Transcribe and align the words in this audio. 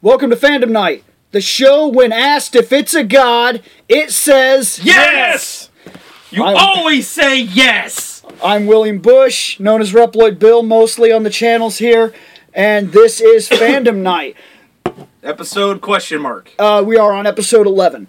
Welcome 0.00 0.30
to 0.30 0.36
Fandom 0.36 0.70
Night, 0.70 1.04
the 1.32 1.40
show 1.40 1.88
when 1.88 2.12
asked 2.12 2.54
if 2.54 2.72
it's 2.72 2.94
a 2.94 3.02
god, 3.04 3.62
it 3.88 4.10
says 4.10 4.80
Yes! 4.82 5.70
You 6.30 6.44
I'm- 6.44 6.56
always 6.56 7.08
say 7.08 7.40
yes! 7.40 8.22
I'm 8.42 8.66
William 8.66 8.98
Bush, 8.98 9.58
known 9.58 9.80
as 9.80 9.92
Reploid 9.92 10.38
Bill, 10.38 10.62
mostly 10.62 11.10
on 11.10 11.22
the 11.24 11.30
channels 11.30 11.78
here, 11.78 12.12
and 12.54 12.92
this 12.92 13.20
is 13.20 13.48
Fandom 13.48 13.96
Night. 13.96 14.36
Episode 15.22 15.80
question 15.80 16.20
mark. 16.22 16.52
Uh, 16.58 16.82
we 16.86 16.96
are 16.96 17.12
on 17.12 17.26
episode 17.26 17.66
11. 17.66 18.08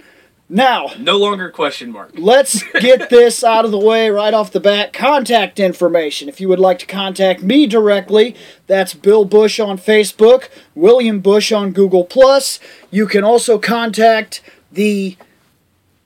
Now, 0.52 0.88
No 0.97 1.16
longer 1.18 1.52
question 1.52 1.91
mark. 1.91 2.11
let's 2.18 2.63
get 2.79 3.09
this 3.11 3.43
out 3.43 3.66
of 3.66 3.71
the 3.71 3.77
way 3.77 4.09
right 4.09 4.34
off 4.34 4.52
the 4.52 4.59
bat. 4.59 4.93
Contact 4.93 5.59
information. 5.59 6.27
If 6.27 6.41
you 6.41 6.49
would 6.49 6.59
like 6.59 6.79
to 6.79 6.88
contact 6.88 7.43
me 7.43 7.68
directly, 7.68 8.36
that's 8.66 8.95
Bill 8.95 9.25
Bush 9.25 9.59
on 9.59 9.77
Facebook, 9.77 10.49
William 10.73 11.20
Bush 11.20 11.52
on 11.52 11.71
Google 11.71 12.04
Plus. 12.04 12.59
You 12.90 13.05
can 13.05 13.23
also 13.23 13.59
contact 13.59 14.41
the 14.71 15.17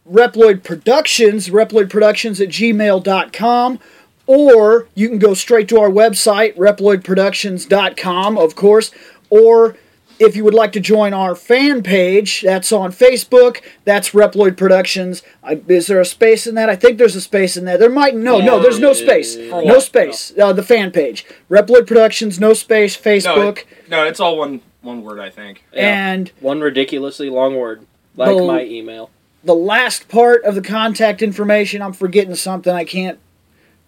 Reploid 0.09 0.63
Productions, 0.63 1.47
reploidproductions 1.47 2.41
at 2.41 2.49
gmail.com, 2.49 3.79
or 4.27 4.87
you 4.93 5.07
can 5.07 5.19
go 5.19 5.33
straight 5.33 5.69
to 5.69 5.79
our 5.79 5.89
website, 5.89 6.57
reploidproductions.com, 6.57 8.37
of 8.37 8.55
course, 8.55 8.91
or 9.29 9.77
if 10.19 10.35
you 10.35 10.43
would 10.43 10.53
like 10.53 10.71
to 10.73 10.79
join 10.79 11.13
our 11.13 11.35
fan 11.35 11.83
page, 11.83 12.41
that's 12.41 12.71
on 12.71 12.91
Facebook. 12.91 13.61
That's 13.85 14.11
Reploid 14.11 14.57
Productions. 14.57 15.23
I, 15.43 15.61
is 15.67 15.87
there 15.87 15.99
a 15.99 16.05
space 16.05 16.47
in 16.47 16.55
that? 16.55 16.69
I 16.69 16.75
think 16.75 16.97
there's 16.97 17.15
a 17.15 17.21
space 17.21 17.57
in 17.57 17.65
that. 17.65 17.79
There 17.79 17.89
might 17.89 18.15
no, 18.15 18.39
no. 18.39 18.59
There's 18.61 18.79
no 18.79 18.93
space. 18.93 19.35
No 19.35 19.61
what? 19.63 19.83
space. 19.83 20.33
Uh, 20.37 20.53
the 20.53 20.63
fan 20.63 20.91
page, 20.91 21.25
Reploid 21.49 21.87
Productions. 21.87 22.39
No 22.39 22.53
space. 22.53 22.97
No, 23.03 23.11
Facebook. 23.11 23.57
it- 23.59 23.65
no, 23.89 24.05
it's 24.05 24.19
all 24.19 24.37
one 24.37 24.61
one 24.81 25.01
word, 25.01 25.19
I 25.19 25.29
think. 25.29 25.63
And 25.73 26.31
One 26.41 26.59
ridiculously 26.61 27.29
long 27.29 27.55
word, 27.55 27.85
like 28.15 28.35
The- 28.35 28.43
my 28.43 28.63
email. 28.63 29.09
the 29.43 29.55
last 29.55 30.07
part 30.09 30.43
of 30.43 30.55
the 30.55 30.61
contact 30.61 31.21
information, 31.21 31.81
I'm 31.81 31.93
forgetting 31.93 32.35
something. 32.35 32.73
I 32.73 32.83
can't 32.83 33.17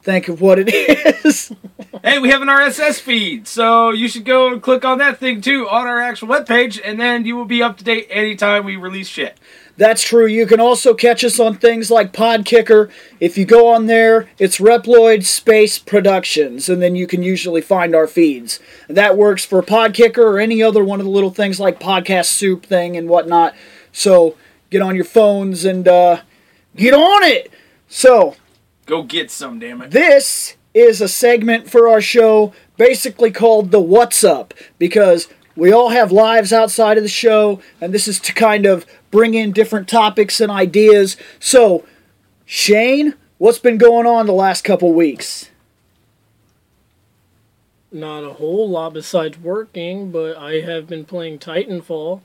think 0.05 0.29
of 0.29 0.39
what 0.39 0.59
it 0.59 0.69
is. 1.25 1.51
Hey, 2.03 2.19
we 2.19 2.29
have 2.29 2.43
an 2.43 2.47
RSS 2.47 3.01
feed, 3.01 3.47
so 3.47 3.89
you 3.89 4.07
should 4.07 4.23
go 4.23 4.53
and 4.53 4.61
click 4.61 4.85
on 4.85 4.99
that 4.99 5.17
thing 5.17 5.41
too 5.41 5.67
on 5.67 5.87
our 5.87 5.99
actual 5.99 6.27
webpage, 6.27 6.79
and 6.85 6.99
then 6.99 7.25
you 7.25 7.35
will 7.35 7.45
be 7.45 7.63
up 7.63 7.77
to 7.77 7.83
date 7.83 8.07
anytime 8.11 8.63
we 8.63 8.75
release 8.75 9.07
shit. 9.07 9.37
That's 9.77 10.03
true. 10.03 10.25
You 10.25 10.45
can 10.45 10.61
also 10.61 10.93
catch 10.93 11.23
us 11.25 11.37
on 11.37 11.55
things 11.57 11.91
like 11.91 12.13
Podkicker. 12.13 12.89
If 13.19 13.37
you 13.37 13.43
go 13.43 13.67
on 13.73 13.87
there, 13.87 14.29
it's 14.37 14.59
Reploid 14.59 15.25
Space 15.25 15.79
Productions, 15.79 16.69
and 16.69 16.81
then 16.81 16.95
you 16.95 17.07
can 17.07 17.23
usually 17.23 17.61
find 17.61 17.93
our 17.93 18.07
feeds. 18.07 18.59
That 18.87 19.17
works 19.17 19.43
for 19.43 19.61
Podkicker 19.61 20.19
or 20.19 20.39
any 20.39 20.63
other 20.63 20.83
one 20.83 20.99
of 21.01 21.05
the 21.05 21.11
little 21.11 21.31
things 21.31 21.59
like 21.59 21.79
Podcast 21.79 22.27
Soup 22.27 22.63
thing 22.65 22.95
and 22.95 23.09
whatnot. 23.09 23.53
So 23.91 24.37
get 24.69 24.81
on 24.81 24.95
your 24.95 25.03
phones 25.03 25.65
and 25.65 25.87
uh, 25.87 26.21
get 26.75 26.93
on 26.93 27.23
it. 27.23 27.51
So 27.89 28.35
Go 28.85 29.03
get 29.03 29.31
some, 29.31 29.59
damn 29.59 29.81
it. 29.81 29.91
this 29.91 30.55
is 30.73 31.01
a 31.01 31.07
segment 31.07 31.69
for 31.69 31.87
our 31.87 32.01
show 32.01 32.53
basically 32.77 33.31
called 33.31 33.71
the 33.71 33.79
What's 33.79 34.23
Up 34.23 34.53
because 34.77 35.27
we 35.55 35.71
all 35.71 35.89
have 35.89 36.11
lives 36.11 36.51
outside 36.51 36.97
of 36.97 37.03
the 37.03 37.09
show, 37.09 37.61
and 37.79 37.93
this 37.93 38.07
is 38.07 38.19
to 38.19 38.33
kind 38.33 38.65
of 38.65 38.85
bring 39.09 39.33
in 39.33 39.53
different 39.53 39.87
topics 39.87 40.41
and 40.41 40.51
ideas. 40.51 41.15
So, 41.39 41.85
Shane, 42.45 43.13
what's 43.37 43.59
been 43.59 43.77
going 43.77 44.05
on 44.05 44.25
the 44.25 44.33
last 44.33 44.63
couple 44.63 44.93
weeks? 44.93 45.49
Not 47.91 48.25
a 48.25 48.33
whole 48.33 48.69
lot 48.69 48.93
besides 48.93 49.39
working, 49.39 50.11
but 50.11 50.35
I 50.35 50.59
have 50.59 50.87
been 50.87 51.05
playing 51.05 51.39
Titanfall. 51.39 52.21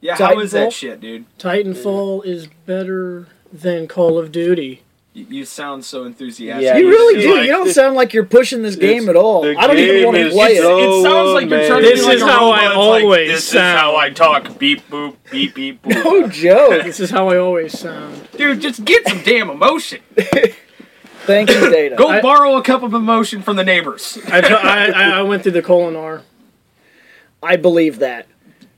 Yeah, 0.00 0.16
how 0.16 0.40
is 0.40 0.50
Titanfall? 0.50 0.52
that 0.54 0.72
shit, 0.72 1.00
dude? 1.00 1.38
Titanfall 1.38 2.24
is 2.26 2.48
better 2.66 3.28
than 3.52 3.86
Call 3.86 4.18
of 4.18 4.32
Duty. 4.32 4.82
You, 5.14 5.26
you 5.28 5.44
sound 5.44 5.84
so 5.84 6.04
enthusiastic. 6.04 6.64
Yeah, 6.64 6.76
You 6.78 6.88
really 6.88 7.20
do. 7.22 7.34
like 7.34 7.44
you 7.46 7.52
don't 7.52 7.68
sound 7.68 7.94
like 7.96 8.14
you're 8.14 8.24
pushing 8.24 8.62
this 8.62 8.76
game 8.76 9.10
at 9.10 9.16
all. 9.16 9.44
I 9.44 9.66
don't 9.66 9.78
even 9.78 10.04
want 10.06 10.16
to 10.16 10.30
play 10.30 10.52
it. 10.56 10.62
so 10.62 10.78
It 10.78 11.02
sounds 11.02 11.30
like 11.32 11.50
you're 11.50 11.66
trying 11.66 11.82
to 11.82 11.88
This 11.88 12.00
be 12.00 12.06
like 12.06 12.16
is 12.16 12.22
how 12.22 12.50
I 12.50 12.62
robot. 12.68 12.70
It's 12.70 12.76
like, 12.76 13.04
always 13.04 13.30
this 13.30 13.48
sound." 13.48 13.74
is 13.76 13.80
how 13.80 13.96
I 13.96 14.10
talk. 14.10 14.58
Beep 14.58 14.88
boop, 14.88 15.16
beep 15.30 15.54
beep 15.54 15.82
boop. 15.82 16.02
Oh, 16.06 16.28
joke. 16.28 16.84
This 16.84 16.98
is 16.98 17.10
how 17.10 17.28
I 17.28 17.36
always 17.36 17.78
sound. 17.78 18.26
Dude, 18.38 18.60
just 18.62 18.84
get 18.86 19.06
some 19.06 19.20
damn 19.22 19.50
emotion. 19.50 20.00
Thank 21.24 21.50
you, 21.50 21.70
Data. 21.70 21.94
Go 21.96 22.08
I- 22.08 22.20
borrow 22.22 22.56
a 22.56 22.62
cup 22.62 22.82
of 22.82 22.94
emotion 22.94 23.42
from 23.42 23.56
the 23.56 23.64
neighbors. 23.64 24.18
I, 24.28 24.40
I, 24.40 24.86
I, 24.86 25.18
I 25.18 25.22
went 25.22 25.42
through 25.42 25.52
the 25.52 25.62
colon 25.62 25.94
R. 25.94 26.22
I 27.42 27.56
believe 27.56 27.98
that. 27.98 28.26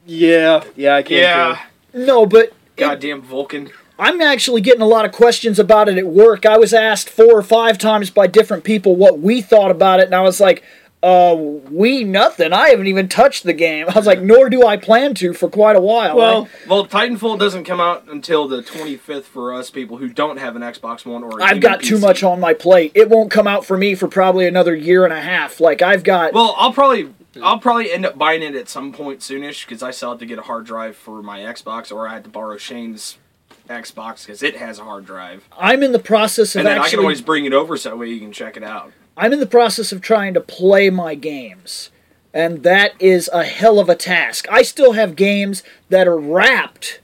Yeah, 0.05 0.65
yeah, 0.75 0.97
I 0.97 1.03
can't. 1.03 1.21
Yeah, 1.23 1.65
No, 2.07 2.27
but 2.27 2.53
goddamn 2.77 3.23
Vulcan. 3.23 3.71
I'm 3.99 4.21
actually 4.21 4.61
getting 4.61 4.83
a 4.83 4.87
lot 4.87 5.05
of 5.05 5.13
questions 5.13 5.59
about 5.59 5.89
it 5.89 5.99
at 5.99 6.07
work. 6.07 6.45
I 6.45 6.59
was 6.59 6.75
asked 6.75 7.09
four 7.09 7.39
or 7.39 7.43
five 7.43 7.79
times 7.79 8.11
by 8.11 8.27
different 8.27 8.65
people 8.65 8.97
what 8.97 9.21
we 9.21 9.41
thought 9.41 9.71
about 9.71 10.01
it, 10.01 10.07
and 10.07 10.15
I 10.15 10.23
was 10.23 10.41
like, 10.41 10.65
uh, 11.05 11.35
we 11.37 12.03
nothing. 12.03 12.55
I 12.55 12.71
haven't 12.71 12.87
even 12.87 13.09
touched 13.09 13.45
the 13.45 13.53
game. 13.53 13.87
I 13.95 13.95
was 13.95 14.07
like, 14.07 14.23
nor 14.23 14.49
do 14.49 14.67
I 14.67 14.79
plan 14.79 15.15
to 15.17 15.35
for 15.35 15.51
quite 15.51 15.77
a 15.77 15.81
while. 15.81 16.17
Well, 16.17 16.49
Well, 16.67 16.87
Titanfall 16.87 17.39
doesn't 17.39 17.65
come 17.65 17.79
out 17.79 18.09
until 18.09 18.49
the 18.49 18.63
25th 18.63 19.25
for 19.25 19.53
us 19.53 19.71
people 19.71 19.99
who 19.99 20.09
don't 20.09 20.39
have 20.39 20.57
an 20.57 20.63
Xbox 20.63 21.05
One 21.05 21.23
or. 21.23 21.43
I've 21.43 21.61
got 21.61 21.83
too 21.83 21.99
much 21.99 22.23
on 22.23 22.41
my 22.41 22.55
plate. 22.55 22.93
It 22.95 23.11
won't 23.11 23.31
come 23.31 23.47
out 23.47 23.67
for 23.67 23.77
me 23.77 23.95
for 23.95 24.09
probably 24.09 24.47
another 24.47 24.75
year 24.75 25.05
and 25.05 25.13
a 25.13 25.21
half. 25.21 25.61
Like 25.61 25.83
I've 25.83 26.05
got. 26.05 26.33
Well, 26.33 26.55
I'll 26.57 26.73
probably 26.73 27.13
I'll 27.43 27.59
probably 27.59 27.93
end 27.93 28.07
up 28.07 28.17
buying 28.17 28.43
it 28.43 28.55
at 28.55 28.69
some 28.69 28.93
point 28.93 29.21
soonish 29.21 29.67
because 29.67 29.83
I 29.83 29.91
still 29.91 30.11
have 30.11 30.21
to 30.21 30.27
get 30.27 30.39
a 30.39 30.43
hard 30.43 30.65
drive 30.65 30.97
for 30.97 31.23
my 31.23 31.41
Xbox, 31.41 31.93
or 31.93 32.09
I 32.09 32.15
had 32.15 32.25
to 32.25 32.31
borrow 32.31 32.57
Shane's 32.57 33.19
Xbox 33.69 34.27
because 34.27 34.43
it 34.43 34.57
has 34.57 34.79
a 34.79 34.85
hard 34.85 35.05
drive, 35.07 35.49
I'm 35.59 35.83
in 35.83 35.93
the 35.93 35.99
process 35.99 36.55
of 36.55 36.61
and 36.61 36.69
then 36.69 36.79
I 36.79 36.89
can 36.89 36.99
always 37.01 37.21
bring 37.23 37.45
it 37.45 37.53
over 37.53 37.77
so 37.77 37.91
that 37.91 37.97
way 37.97 38.09
you 38.11 38.21
can 38.21 38.33
check 38.33 38.57
it 38.57 38.63
out. 38.63 38.93
I'm 39.17 39.33
in 39.33 39.41
the 39.41 39.47
process 39.47 39.93
of 39.93 40.01
trying 40.01 40.35
to 40.35 40.41
play 40.41 40.91
my 40.91 41.15
games. 41.15 41.91
And 42.33 42.65
that 42.65 42.95
is 43.01 43.31
a 43.33 43.45
hell 43.45 43.79
of 43.79 43.89
a 43.89 43.95
task. 43.95 44.47
I 44.51 44.63
still 44.63 44.95
have 44.95 45.15
games 45.15 45.63
that 45.89 46.09
are 46.09 46.19
wrapped, 46.19 47.01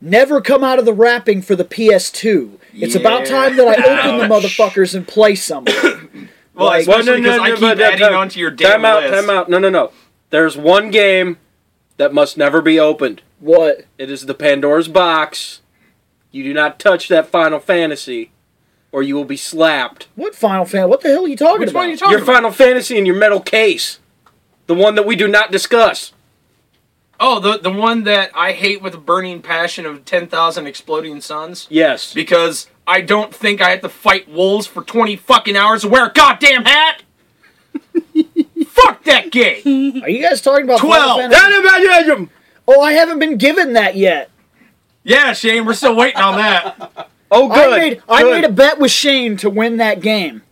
never 0.00 0.40
come 0.40 0.64
out 0.64 0.80
of 0.80 0.84
the 0.84 0.92
wrapping 0.92 1.40
for 1.40 1.54
the 1.54 1.64
PS2. 1.64 2.58
It's 2.74 2.96
about 2.96 3.26
time 3.26 3.56
that 3.56 3.78
I 3.78 4.08
open 4.08 4.18
the 4.28 4.34
motherfuckers 4.34 4.94
and 4.94 5.06
play 5.06 5.34
some. 5.36 5.66
Well, 6.56 6.68
Like- 6.68 6.86
Well, 6.86 6.98
especially 7.00 7.20
because 7.20 7.38
I 7.38 7.50
keep 7.50 7.60
but 7.60 7.80
adding 7.82 7.98
time- 8.00 8.14
onto 8.14 8.40
your 8.40 8.50
damn 8.50 8.72
time 8.72 8.84
out, 8.86 9.02
list. 9.02 9.14
time 9.14 9.28
out. 9.30 9.50
No, 9.50 9.58
no, 9.58 9.68
no. 9.68 9.90
There's 10.30 10.56
one 10.56 10.90
game 10.90 11.36
that 11.98 12.14
must 12.14 12.38
never 12.38 12.62
be 12.62 12.80
opened. 12.80 13.20
what? 13.40 13.84
It 13.98 14.10
is 14.10 14.24
the 14.24 14.32
Pandora's 14.34 14.88
box. 14.88 15.60
You 16.30 16.42
do 16.44 16.52
not 16.54 16.78
touch 16.78 17.08
that 17.08 17.28
Final 17.28 17.58
Fantasy, 17.60 18.30
or 18.92 19.02
you 19.02 19.14
will 19.14 19.24
be 19.24 19.36
slapped. 19.36 20.08
What 20.16 20.34
Final 20.34 20.64
Fan? 20.66 20.88
What 20.88 21.00
the 21.00 21.08
hell 21.08 21.24
are 21.24 21.28
you 21.28 21.36
talking 21.36 21.60
Which 21.60 21.70
about? 21.70 21.78
one 21.80 21.88
are 21.88 21.90
you 21.92 21.96
talking 21.96 22.12
Your 22.12 22.22
about? 22.22 22.34
Final 22.34 22.50
Fantasy 22.50 22.98
in 22.98 23.06
your 23.06 23.16
metal 23.16 23.40
case, 23.40 24.00
the 24.66 24.74
one 24.74 24.94
that 24.96 25.06
we 25.06 25.16
do 25.16 25.28
not 25.28 25.50
discuss. 25.50 26.12
Oh, 27.18 27.40
the 27.40 27.56
the 27.58 27.70
one 27.72 28.04
that 28.04 28.30
I 28.34 28.52
hate 28.52 28.82
with 28.82 28.94
a 28.94 28.98
burning 28.98 29.40
passion 29.40 29.86
of 29.86 30.04
ten 30.04 30.26
thousand 30.26 30.66
exploding 30.66 31.22
suns 31.22 31.66
Yes. 31.70 32.12
because 32.12 32.68
I 32.86 33.00
don't 33.00 33.34
think 33.34 33.62
I 33.62 33.70
have 33.70 33.80
to 33.80 33.88
fight 33.88 34.28
wolves 34.28 34.66
for 34.66 34.82
twenty 34.82 35.16
fucking 35.16 35.56
hours 35.56 35.80
to 35.82 35.88
wear 35.88 36.06
a 36.06 36.12
goddamn 36.12 36.66
hat. 36.66 37.02
Fuck 38.66 39.04
that 39.04 39.30
game. 39.30 40.02
Are 40.02 40.10
you 40.10 40.20
guys 40.22 40.42
talking 40.42 40.64
about 40.64 40.80
Twelve. 40.80 41.20
Final 41.32 41.62
Fantasy? 41.70 42.28
Oh, 42.68 42.82
I 42.82 42.92
haven't 42.92 43.18
been 43.18 43.38
given 43.38 43.72
that 43.74 43.96
yet. 43.96 44.28
Yeah, 45.08 45.32
Shane, 45.34 45.64
we're 45.64 45.74
still 45.74 45.94
waiting 45.94 46.20
on 46.20 46.34
that. 46.36 47.08
Oh, 47.30 47.48
good. 47.48 47.72
I 47.72 47.78
made 47.78 48.02
I 48.08 48.24
made 48.24 48.42
a 48.44 48.48
bet 48.50 48.80
with 48.80 48.90
Shane 48.90 49.36
to 49.38 49.48
win 49.50 49.76
that 49.76 50.00
game. 50.00 50.42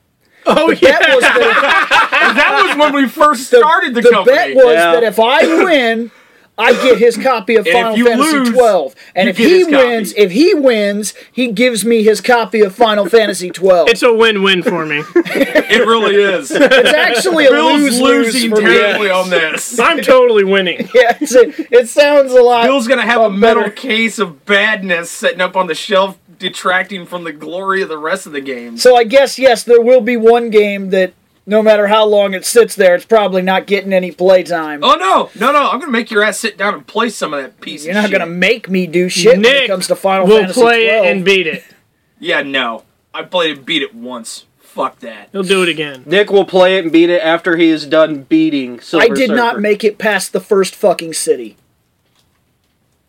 Oh, 0.46 0.70
The 0.72 0.80
bet 0.80 1.00
was 1.14 1.22
that, 1.22 2.34
that 2.36 2.62
was 2.68 2.76
when 2.78 2.94
we 2.94 3.08
first 3.08 3.46
started 3.48 3.94
the, 3.94 4.02
the 4.02 4.10
company. 4.10 4.36
bet 4.36 4.54
was 4.56 4.74
Yeah. 4.74 4.92
that 4.92 5.02
if 5.02 5.18
I 5.18 5.64
win, 5.64 6.10
I 6.56 6.72
get 6.72 6.98
his 6.98 7.16
copy 7.16 7.56
of 7.56 7.66
Final 7.72 7.96
Fantasy 7.96 8.38
lose, 8.38 8.50
12. 8.50 8.94
And 9.16 9.28
if 9.28 9.36
he 9.36 9.44
his 9.58 9.64
copy. 9.66 9.76
wins, 9.76 10.14
if 10.16 10.30
he 10.30 10.54
wins, 10.54 11.14
he 11.32 11.48
gives 11.50 11.84
me 11.84 12.02
his 12.04 12.20
copy 12.20 12.60
of 12.60 12.74
Final 12.74 13.08
Fantasy 13.08 13.50
12. 13.50 13.88
It's 13.88 14.02
a 14.02 14.12
win-win 14.12 14.62
for 14.62 14.86
me. 14.86 14.98
it 15.16 15.86
really 15.86 16.14
is. 16.14 16.50
It's 16.52 16.94
actually 16.94 17.46
a 17.46 17.50
Bill's 17.50 17.80
lose 17.80 18.00
lose 18.00 18.34
losing 18.34 18.50
for 18.50 18.56
me. 18.62 18.66
terribly 18.66 19.10
on 19.10 19.30
this. 19.30 19.78
I'm 19.80 20.00
totally 20.00 20.44
winning. 20.44 20.88
Yeah, 20.94 21.16
it's 21.20 21.34
a- 21.34 21.74
it 21.76 21.88
sounds 21.88 22.30
a 22.32 22.42
lot. 22.42 22.64
Bill's 22.66 22.86
gonna 22.86 23.02
have 23.02 23.22
a 23.22 23.30
metal 23.30 23.64
better. 23.64 23.74
case 23.74 24.18
of 24.20 24.44
badness 24.44 25.10
sitting 25.10 25.40
up 25.40 25.56
on 25.56 25.66
the 25.66 25.74
shelf, 25.74 26.18
detracting 26.38 27.04
from 27.06 27.24
the 27.24 27.32
glory 27.32 27.82
of 27.82 27.88
the 27.88 27.98
rest 27.98 28.26
of 28.26 28.32
the 28.32 28.40
game. 28.40 28.76
So 28.78 28.94
I 28.96 29.02
guess 29.04 29.38
yes, 29.38 29.64
there 29.64 29.80
will 29.80 30.00
be 30.00 30.16
one 30.16 30.50
game 30.50 30.90
that 30.90 31.14
no 31.46 31.62
matter 31.62 31.86
how 31.88 32.04
long 32.06 32.34
it 32.34 32.44
sits 32.46 32.74
there, 32.74 32.94
it's 32.94 33.04
probably 33.04 33.42
not 33.42 33.66
getting 33.66 33.92
any 33.92 34.10
playtime. 34.12 34.82
Oh 34.82 34.94
no, 34.94 35.30
no, 35.38 35.52
no! 35.52 35.70
I'm 35.70 35.78
gonna 35.80 35.92
make 35.92 36.10
your 36.10 36.22
ass 36.22 36.38
sit 36.38 36.56
down 36.56 36.74
and 36.74 36.86
play 36.86 37.08
some 37.10 37.34
of 37.34 37.42
that 37.42 37.60
piece. 37.60 37.84
You're 37.84 37.92
of 37.92 38.02
not 38.02 38.10
shit. 38.10 38.18
gonna 38.18 38.30
make 38.30 38.68
me 38.70 38.86
do 38.86 39.08
shit 39.08 39.36
when 39.36 39.44
it 39.44 39.48
Nick 39.60 39.66
comes 39.68 39.86
to 39.88 39.96
Final 39.96 40.26
We'll 40.26 40.38
Fantasy 40.40 40.60
play 40.60 40.86
12. 40.88 41.04
it 41.04 41.10
and 41.10 41.24
beat 41.24 41.46
it. 41.46 41.64
Yeah, 42.20 42.42
no. 42.42 42.84
I 43.12 43.22
played 43.24 43.58
and 43.58 43.66
beat 43.66 43.82
it 43.82 43.94
once. 43.94 44.46
Fuck 44.60 45.00
that. 45.00 45.28
He'll 45.32 45.42
do 45.42 45.62
it 45.62 45.68
again. 45.68 46.04
Nick 46.06 46.30
will 46.30 46.46
play 46.46 46.78
it 46.78 46.84
and 46.84 46.92
beat 46.92 47.10
it 47.10 47.20
after 47.20 47.56
he 47.56 47.68
is 47.68 47.84
done 47.86 48.22
beating 48.22 48.80
Silver 48.80 49.04
I 49.04 49.08
did 49.08 49.30
not 49.30 49.60
make 49.60 49.84
it 49.84 49.98
past 49.98 50.32
the 50.32 50.40
first 50.40 50.74
fucking 50.74 51.12
city. 51.12 51.56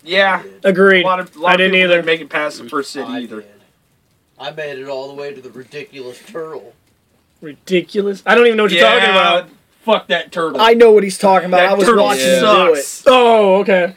Yeah, 0.03 0.43
Agreed. 0.63 1.03
a 1.03 1.07
lot 1.07 1.19
of, 1.19 1.35
a 1.35 1.39
lot 1.39 1.49
I 1.49 1.53
of 1.53 1.57
didn't 1.59 1.75
either. 1.75 1.87
didn't 1.95 2.05
make 2.05 2.21
it 2.21 2.29
past 2.29 2.61
the 2.61 2.69
first 2.69 2.91
city 2.91 3.07
I 3.09 3.19
either. 3.21 3.41
did. 3.41 3.51
I 4.37 4.51
made 4.51 4.79
it 4.79 4.87
all 4.89 5.07
the 5.07 5.13
way 5.13 5.33
to 5.33 5.41
the 5.41 5.49
ridiculous 5.51 6.19
turtle. 6.27 6.73
Ridiculous. 7.41 8.23
I 8.25 8.35
don't 8.35 8.45
even 8.47 8.57
know 8.57 8.63
what 8.63 8.71
you're 8.71 8.81
talking 8.81 9.09
about. 9.09 9.49
Fuck 9.83 10.07
that 10.07 10.31
turtle. 10.31 10.59
I 10.59 10.73
know 10.73 10.91
what 10.91 11.03
he's 11.03 11.17
talking 11.17 11.47
about. 11.49 11.57
that 11.57 11.69
I 11.71 11.73
was 11.75 11.85
turtle 11.85 12.05
watching 12.05 12.23
him 12.25 12.39
do 12.41 12.73
it. 12.73 12.77
sucks. 12.83 13.03
Oh, 13.05 13.57
okay. 13.57 13.95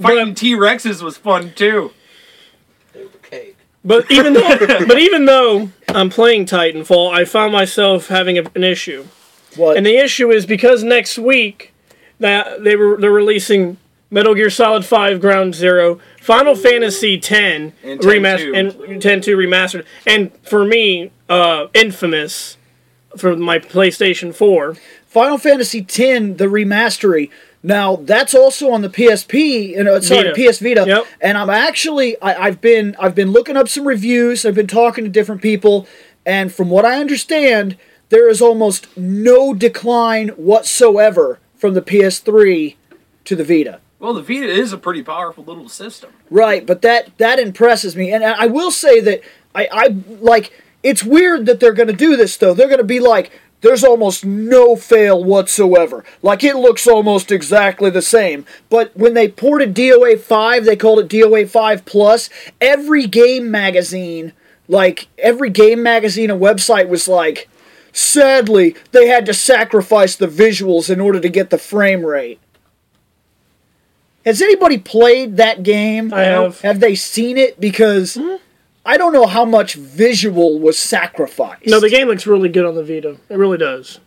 Fighting 0.00 0.34
T 0.34 0.54
Rexes 0.54 1.02
was 1.02 1.16
fun 1.16 1.52
too. 1.54 1.92
They 2.92 3.04
were 3.04 3.10
cake. 3.22 3.56
But 3.82 4.10
even 4.10 4.34
though, 4.34 4.58
but 4.86 4.98
even 4.98 5.24
though 5.24 5.70
I'm 5.88 6.10
playing 6.10 6.46
Titanfall, 6.46 7.12
I 7.12 7.24
found 7.24 7.52
myself 7.52 8.08
having 8.08 8.36
a, 8.38 8.42
an 8.54 8.62
issue, 8.64 9.06
What? 9.56 9.78
and 9.78 9.86
the 9.86 9.96
issue 9.96 10.30
is 10.30 10.44
because 10.44 10.84
next 10.84 11.18
week 11.18 11.72
that 12.18 12.62
they 12.62 12.76
were 12.76 12.98
they're 12.98 13.10
releasing 13.10 13.78
Metal 14.10 14.34
Gear 14.34 14.50
Solid 14.50 14.84
5 14.84 15.20
Ground 15.20 15.54
Zero, 15.54 16.00
Final 16.20 16.56
Fantasy 16.56 17.18
10 17.18 17.72
And 17.84 18.00
10-2. 18.00 18.02
remastered, 18.02 18.90
and 18.90 19.02
10 19.02 19.20
2 19.20 19.36
remastered, 19.36 19.84
and 20.06 20.32
for 20.42 20.64
me, 20.64 21.12
uh, 21.28 21.68
Infamous 21.74 22.56
for 23.16 23.36
my 23.36 23.58
PlayStation 23.58 24.34
4. 24.34 24.76
Final 25.06 25.38
Fantasy 25.38 25.80
X, 25.80 25.94
the 25.98 26.46
remastery. 26.46 27.30
Now 27.62 27.96
that's 27.96 28.34
also 28.34 28.70
on 28.70 28.82
the 28.82 28.88
PSP, 28.88 29.70
you 29.70 29.84
know, 29.84 30.00
sorry, 30.00 30.32
Vita. 30.32 30.50
PS 30.52 30.58
Vita. 30.60 30.84
Yep. 30.86 31.06
And 31.20 31.36
I'm 31.36 31.50
actually, 31.50 32.20
I, 32.22 32.46
I've 32.46 32.60
been, 32.60 32.96
I've 32.98 33.14
been 33.14 33.32
looking 33.32 33.56
up 33.56 33.68
some 33.68 33.86
reviews. 33.86 34.46
I've 34.46 34.54
been 34.54 34.66
talking 34.66 35.04
to 35.04 35.10
different 35.10 35.42
people, 35.42 35.86
and 36.24 36.52
from 36.52 36.70
what 36.70 36.84
I 36.84 37.00
understand, 37.00 37.76
there 38.08 38.28
is 38.28 38.40
almost 38.40 38.96
no 38.96 39.52
decline 39.54 40.28
whatsoever 40.30 41.38
from 41.54 41.74
the 41.74 41.82
PS3 41.82 42.76
to 43.24 43.36
the 43.36 43.44
Vita. 43.44 43.80
Well, 44.00 44.14
the 44.14 44.22
Vita 44.22 44.48
is 44.48 44.72
a 44.72 44.78
pretty 44.78 45.02
powerful 45.02 45.44
little 45.44 45.68
system. 45.68 46.12
Right, 46.30 46.66
but 46.66 46.82
that 46.82 47.16
that 47.18 47.38
impresses 47.38 47.94
me, 47.94 48.10
and 48.12 48.24
I 48.24 48.46
will 48.46 48.70
say 48.70 49.00
that 49.00 49.20
I 49.54 49.68
I 49.70 49.86
like. 50.20 50.52
It's 50.82 51.04
weird 51.04 51.44
that 51.44 51.60
they're 51.60 51.74
going 51.74 51.88
to 51.88 51.92
do 51.92 52.16
this 52.16 52.38
though. 52.38 52.54
They're 52.54 52.66
going 52.66 52.78
to 52.78 52.84
be 52.84 53.00
like, 53.00 53.30
there's 53.60 53.84
almost 53.84 54.24
no 54.24 54.76
fail 54.76 55.22
whatsoever. 55.22 56.04
Like 56.22 56.42
it 56.42 56.56
looks 56.56 56.86
almost 56.86 57.30
exactly 57.30 57.90
the 57.90 58.02
same. 58.02 58.46
But 58.70 58.96
when 58.96 59.14
they 59.14 59.28
ported 59.28 59.74
DOA 59.74 60.18
five, 60.18 60.64
they 60.64 60.76
called 60.76 61.00
it 61.00 61.08
DOA 61.08 61.48
five 61.48 61.84
plus. 61.84 62.30
Every 62.60 63.06
game 63.06 63.50
magazine, 63.50 64.32
like 64.68 65.08
every 65.18 65.50
game 65.50 65.82
magazine 65.82 66.30
and 66.30 66.40
website, 66.40 66.88
was 66.88 67.06
like, 67.06 67.50
sadly, 67.92 68.74
they 68.92 69.08
had 69.08 69.26
to 69.26 69.34
sacrifice 69.34 70.16
the 70.16 70.26
visuals 70.26 70.88
in 70.88 71.00
order 71.00 71.20
to 71.20 71.28
get 71.28 71.50
the 71.50 71.58
frame 71.58 72.06
rate. 72.06 72.40
Has 74.24 74.42
anybody 74.42 74.78
played 74.78 75.36
that 75.38 75.62
game? 75.62 76.12
I 76.12 76.22
have. 76.24 76.60
Have 76.60 76.80
they 76.80 76.94
seen 76.94 77.38
it? 77.38 77.58
Because 77.60 78.16
hmm? 78.16 78.36
I 78.84 78.96
don't 78.96 79.12
know 79.12 79.26
how 79.26 79.44
much 79.44 79.74
visual 79.74 80.58
was 80.58 80.78
sacrificed. 80.78 81.66
No, 81.66 81.80
the 81.80 81.90
game 81.90 82.08
looks 82.08 82.26
really 82.26 82.48
good 82.48 82.64
on 82.64 82.74
the 82.74 82.84
Vita. 82.84 83.16
It 83.28 83.36
really 83.36 83.58
does. 83.58 84.00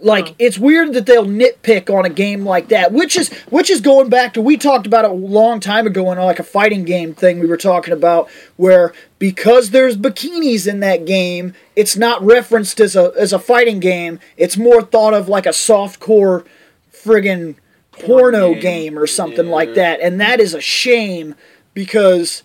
like 0.00 0.34
it's 0.38 0.58
weird 0.58 0.92
that 0.92 1.06
they'll 1.06 1.24
nitpick 1.24 1.88
on 1.88 2.04
a 2.04 2.10
game 2.10 2.44
like 2.44 2.68
that, 2.68 2.92
which 2.92 3.16
is 3.16 3.32
which 3.50 3.70
is 3.70 3.80
going 3.80 4.08
back 4.08 4.34
to 4.34 4.40
we 4.40 4.56
talked 4.56 4.86
about 4.86 5.04
it 5.04 5.10
a 5.10 5.14
long 5.14 5.60
time 5.60 5.86
ago 5.86 6.10
in 6.12 6.18
like 6.18 6.38
a 6.38 6.44
fighting 6.44 6.84
game 6.84 7.14
thing 7.14 7.38
we 7.38 7.46
were 7.46 7.56
talking 7.56 7.92
about 7.92 8.28
where 8.56 8.92
because 9.18 9.70
there's 9.70 9.96
bikinis 9.96 10.68
in 10.68 10.80
that 10.80 11.06
game, 11.06 11.54
it's 11.76 11.96
not 11.96 12.22
referenced 12.22 12.80
as 12.80 12.96
a 12.96 13.12
as 13.18 13.32
a 13.32 13.38
fighting 13.38 13.80
game. 13.80 14.18
It's 14.36 14.56
more 14.56 14.82
thought 14.82 15.14
of 15.14 15.28
like 15.28 15.46
a 15.46 15.50
softcore 15.50 16.44
friggin' 16.92 17.56
porno 17.98 18.52
game. 18.52 18.60
game. 18.60 18.98
or 18.98 19.06
something 19.06 19.48
like 19.48 19.74
that, 19.74 20.00
and 20.00 20.20
that 20.20 20.40
is 20.40 20.54
a 20.54 20.60
shame 20.60 21.34
because 21.74 22.42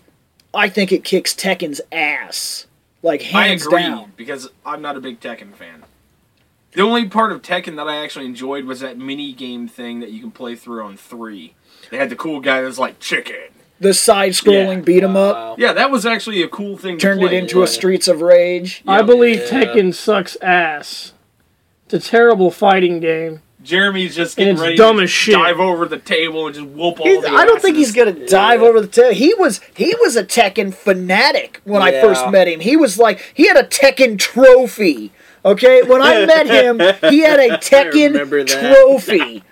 I 0.54 0.68
think 0.68 0.92
it 0.92 1.04
kicks 1.04 1.34
Tekken's 1.34 1.80
ass 1.92 2.66
like 3.02 3.20
I 3.34 3.46
hands 3.48 3.66
agree 3.66 3.82
down. 3.82 4.12
because 4.16 4.48
I'm 4.66 4.82
not 4.82 4.96
a 4.96 5.00
big 5.00 5.20
Tekken 5.20 5.54
fan. 5.54 5.84
The 6.72 6.82
only 6.82 7.08
part 7.08 7.32
of 7.32 7.42
Tekken 7.42 7.76
that 7.76 7.88
I 7.88 7.96
actually 7.96 8.26
enjoyed 8.26 8.64
was 8.64 8.80
that 8.80 8.96
mini 8.96 9.32
game 9.32 9.66
thing 9.68 10.00
that 10.00 10.10
you 10.10 10.20
can 10.20 10.30
play 10.30 10.54
through 10.54 10.84
on 10.84 10.96
three. 10.96 11.54
They 11.90 11.96
had 11.96 12.10
the 12.10 12.16
cool 12.16 12.40
guy 12.40 12.60
that 12.60 12.66
was 12.66 12.78
like 12.78 13.00
chicken. 13.00 13.36
The 13.80 13.94
side-scrolling 13.94 14.76
Yeah. 14.76 14.80
beat 14.82 15.02
'em 15.02 15.16
up. 15.16 15.34
Wow. 15.34 15.54
Yeah, 15.58 15.72
that 15.72 15.90
was 15.90 16.04
actually 16.04 16.42
a 16.42 16.48
cool 16.48 16.76
thing. 16.76 16.98
turned 16.98 17.20
to 17.20 17.26
it 17.26 17.30
play. 17.30 17.38
into 17.38 17.62
a 17.62 17.66
Streets 17.66 18.06
of 18.08 18.20
Rage. 18.20 18.82
I 18.86 19.00
believe 19.02 19.38
Yeah. 19.38 19.64
Tekken 19.64 19.94
sucks 19.94 20.36
ass. 20.42 21.12
It's 21.86 22.06
a 22.06 22.10
terrible 22.10 22.50
fighting 22.50 23.00
game. 23.00 23.40
Jeremy's 23.62 24.16
just 24.16 24.36
getting 24.36 24.56
ready 24.56 24.76
dumb 24.76 24.96
to 24.96 25.02
as 25.02 25.10
shit. 25.10 25.34
dive 25.34 25.60
over 25.60 25.86
the 25.86 25.98
table 25.98 26.46
and 26.46 26.54
just 26.54 26.66
whoop 26.66 26.98
all 27.00 27.06
He's- 27.06 27.22
the 27.22 27.30
I 27.30 27.44
don't 27.44 27.60
think 27.60 27.76
he's 27.76 27.92
gonna 27.92 28.26
dive 28.26 28.62
over 28.62 28.80
the 28.80 28.86
table. 28.86 29.14
He 29.14 29.34
was 29.34 29.60
he 29.74 29.94
was 30.00 30.16
a 30.16 30.24
Tekken 30.24 30.72
fanatic 30.74 31.60
when 31.64 31.82
I 31.82 31.92
first 32.00 32.24
Yeah. 32.24 32.30
met 32.30 32.48
him. 32.48 32.60
He 32.60 32.76
was 32.76 32.98
like 32.98 33.20
he 33.34 33.46
had 33.48 33.56
a 33.56 33.64
Tekken 33.64 34.18
trophy. 34.18 35.12
Okay, 35.44 35.82
when 35.82 36.02
I 36.02 36.26
met 36.26 36.46
him, 36.46 36.78
he 37.10 37.20
had 37.20 37.40
a 37.40 37.48
Tekken 37.58 38.12
that. 38.12 38.46
trophy, 38.46 39.42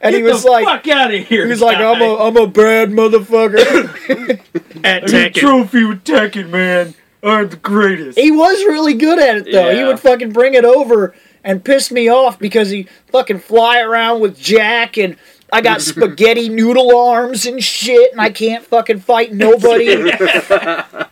and 0.00 0.14
he 0.14 0.22
was 0.22 0.42
the 0.44 0.50
like. 0.50 0.64
fuck 0.66 0.88
out 0.88 1.12
of 1.14 1.26
here. 1.26 1.44
He 1.44 1.50
was 1.50 1.62
like, 1.62 1.78
I'm 1.78 2.02
a, 2.02 2.16
I'm 2.16 2.36
a 2.36 2.46
bad 2.46 2.90
motherfucker. 2.90 4.40
At 4.84 5.04
I 5.04 5.06
got 5.06 5.10
a 5.10 5.30
Tekken. 5.30 5.34
trophy 5.34 5.84
with 5.84 6.04
Tekken, 6.04 6.50
man. 6.50 6.94
I'm 7.22 7.48
the 7.48 7.56
greatest. 7.56 8.18
he 8.18 8.30
was 8.30 8.62
really 8.64 8.94
good 8.94 9.18
at 9.18 9.38
it, 9.38 9.44
though. 9.50 9.70
He 9.72 9.78
Yeah. 9.78 9.88
would 9.88 9.98
fucking 10.00 10.30
bring 10.30 10.54
it 10.54 10.64
over 10.64 11.14
and 11.48 11.64
pissed 11.64 11.90
me 11.90 12.08
off 12.08 12.38
because 12.38 12.68
he 12.68 12.86
fucking 13.10 13.38
fly 13.38 13.80
around 13.80 14.20
with 14.20 14.38
Jack 14.38 14.98
and 14.98 15.16
I 15.50 15.62
got 15.62 15.80
spaghetti 15.82 16.50
noodle 16.50 16.94
arms 16.94 17.46
and 17.46 17.64
shit 17.64 18.12
and 18.12 18.20
I 18.20 18.28
can't 18.28 18.64
fucking 18.64 19.00
fight 19.00 19.32
nobody. 19.32 20.12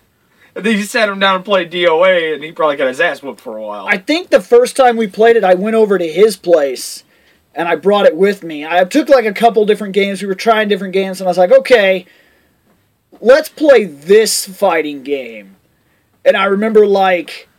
And 0.55 0.65
then 0.65 0.79
you 0.79 0.85
sat 0.85 1.11
him 1.11 1.19
down 1.19 1.37
and 1.37 1.45
played 1.45 1.71
DOA, 1.71 2.33
and 2.33 2.43
he 2.43 2.51
probably 2.51 2.77
got 2.77 2.89
his 2.89 2.99
ass 2.99 3.23
whooped 3.23 3.43
for 3.43 3.59
a 3.59 3.63
while. 3.63 3.87
I 3.87 3.99
think 3.99 4.31
the 4.31 4.41
first 4.41 4.75
time 4.75 4.97
we 4.97 5.07
played 5.07 5.37
it, 5.37 5.45
I 5.45 5.53
went 5.53 5.77
over 5.77 5.99
to 5.99 6.09
his 6.11 6.39
place 6.39 7.05
and 7.55 7.69
I 7.69 7.75
brought 7.77 8.07
it 8.07 8.17
with 8.17 8.43
me. 8.43 8.65
I 8.65 8.83
took 8.85 9.11
like 9.11 9.27
a 9.27 9.35
couple 9.35 9.67
different 9.67 9.93
games. 9.93 10.23
We 10.23 10.29
were 10.29 10.35
trying 10.35 10.69
different 10.69 10.95
games, 10.95 11.21
and 11.21 11.29
I 11.29 11.31
was 11.31 11.37
like, 11.37 11.53
okay, 11.53 12.07
let's 13.21 13.51
play 13.51 13.85
this 13.85 14.47
fighting 14.47 15.03
game. 15.03 15.57
And 16.25 16.39
I 16.39 16.45
remember 16.47 16.87
like 16.87 17.51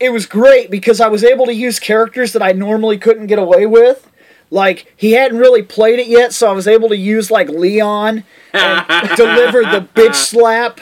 it 0.00 0.10
was 0.10 0.26
great 0.26 0.70
because 0.70 1.00
I 1.00 1.08
was 1.08 1.22
able 1.22 1.46
to 1.46 1.54
use 1.54 1.78
characters 1.78 2.32
that 2.32 2.42
I 2.42 2.52
normally 2.52 2.98
couldn't 2.98 3.26
get 3.26 3.38
away 3.38 3.66
with. 3.66 4.10
Like 4.50 4.92
he 4.96 5.12
hadn't 5.12 5.38
really 5.38 5.62
played 5.62 6.00
it 6.00 6.08
yet, 6.08 6.32
so 6.32 6.50
I 6.50 6.52
was 6.52 6.66
able 6.66 6.88
to 6.88 6.96
use 6.96 7.30
like 7.30 7.48
Leon 7.48 8.24
and 8.52 9.10
deliver 9.16 9.60
the 9.62 9.86
bitch 9.94 10.16
slap. 10.16 10.80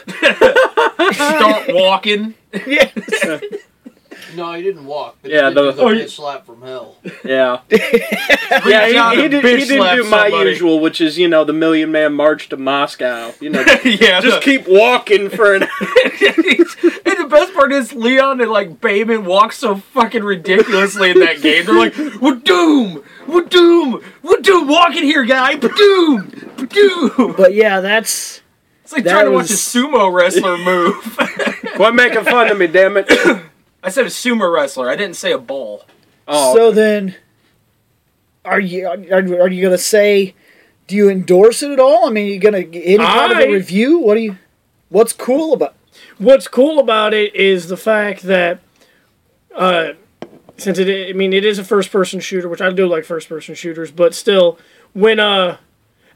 Start 1.12 1.66
walking. 1.75 2.35
Yeah. 2.66 2.90
No, 4.37 4.52
he 4.52 4.62
didn't 4.62 4.85
walk. 4.87 5.16
But 5.23 5.30
Yeah, 5.30 5.49
he 5.49 5.54
did 5.54 5.56
the- 5.56 5.70
do 5.70 5.76
the 5.76 5.82
oh, 5.85 5.87
bitch 5.94 6.11
slap 6.11 6.47
from 6.47 6.62
hell. 6.62 6.97
Yeah. 7.25 7.61
Yeah, 8.66 9.12
he, 9.14 9.23
he, 9.23 9.28
did, 9.28 9.44
he 9.44 9.56
didn't 9.56 9.76
slap 9.78 9.97
do 9.97 10.04
my 10.04 10.30
somebody. 10.30 10.50
usual, 10.50 10.80
which 10.80 11.00
is, 11.02 11.18
you 11.18 11.28
know, 11.28 11.44
the 11.44 11.52
Million 11.52 11.92
Man 11.92 12.14
March 12.14 12.49
to 12.49 12.56
Moscow. 12.56 13.32
You 13.40 13.50
know, 13.50 13.61
yeah, 13.85 14.20
just 14.23 14.37
the- 14.37 14.40
keep 14.42 14.66
walking 14.66 15.28
for 15.28 15.54
an 15.54 15.62
and 15.62 15.70
the 17.18 17.26
best 17.30 17.52
part 17.54 17.73
is 17.73 17.92
Leon 17.92 18.40
and 18.40 18.50
like 18.50 18.80
Bayman 18.80 19.25
walk 19.25 19.52
so 19.52 19.76
fucking 19.76 20.25
ridiculously 20.25 21.11
in 21.11 21.20
that 21.20 21.42
game. 21.42 21.66
They're 21.66 21.75
like, 21.75 21.94
"We're 22.20 22.37
doom, 22.37 23.02
we're 23.26 23.44
doom, 23.44 24.02
we're 24.23 24.40
doom. 24.40 24.66
Walk 24.68 24.97
in 24.97 25.04
here, 25.04 25.25
guy. 25.25 25.56
Doom, 25.56 26.30
doom." 26.68 27.35
But 27.37 27.54
yeah, 27.54 27.80
that's 27.80 28.40
It's 28.85 28.92
like 28.92 29.04
That 29.04 29.12
trying 29.12 29.25
to 29.26 29.32
watch 29.32 29.50
a 29.50 29.54
sumo 29.54 30.12
wrestler 30.12 30.56
move. 30.58 30.94
Quit 31.76 31.94
making 31.94 32.25
fun 32.25 32.50
of 32.50 32.58
me, 32.58 32.66
damn 32.66 32.97
it. 32.97 33.08
I 33.88 33.90
said 33.90 34.04
a 34.04 34.11
sumo 34.11 34.52
wrestler. 34.52 34.90
I 34.90 34.97
didn't 34.97 35.16
say 35.16 35.33
a 35.33 35.38
bull. 35.38 35.87
Oh, 36.26 36.54
so 36.54 36.71
then. 36.71 37.14
Are 38.45 38.61
you 38.61 38.87
are, 38.87 39.16
are 39.16 39.49
you 39.49 39.62
gonna 39.62 39.78
say? 39.78 40.35
Do 40.87 40.95
you 40.95 41.09
endorse 41.09 41.62
it 41.62 41.71
at 41.71 41.80
all? 41.80 42.07
I 42.07 42.11
mean, 42.11 42.26
you 42.26 42.38
gonna 42.38 42.59
any 42.59 42.99
kind 42.99 43.33
of 43.33 43.38
I- 43.38 43.45
a 43.45 43.50
review? 43.50 43.99
What 43.99 44.16
do 44.16 44.21
you? 44.21 44.37
What's 44.90 45.14
cool 45.14 45.54
about? 45.54 45.75
What's 46.18 46.49
cool 46.49 46.78
about 46.78 47.14
it 47.14 47.35
is 47.35 47.68
the 47.68 47.78
fact 47.78 48.25
that, 48.25 48.61
uh, 49.54 49.92
since 50.59 50.78
it, 50.78 51.09
I 51.09 51.14
mean, 51.14 51.33
it 51.33 51.47
is 51.47 51.59
a 51.59 51.64
first-person 51.64 52.21
shooter, 52.21 52.47
which 52.47 52.61
I 52.61 52.71
do 52.71 52.87
like 52.87 53.07
first-person 53.07 53.54
shooters, 53.54 53.90
but 53.90 54.14
still, 54.14 54.59
when 54.92 55.18
uh, 55.18 55.57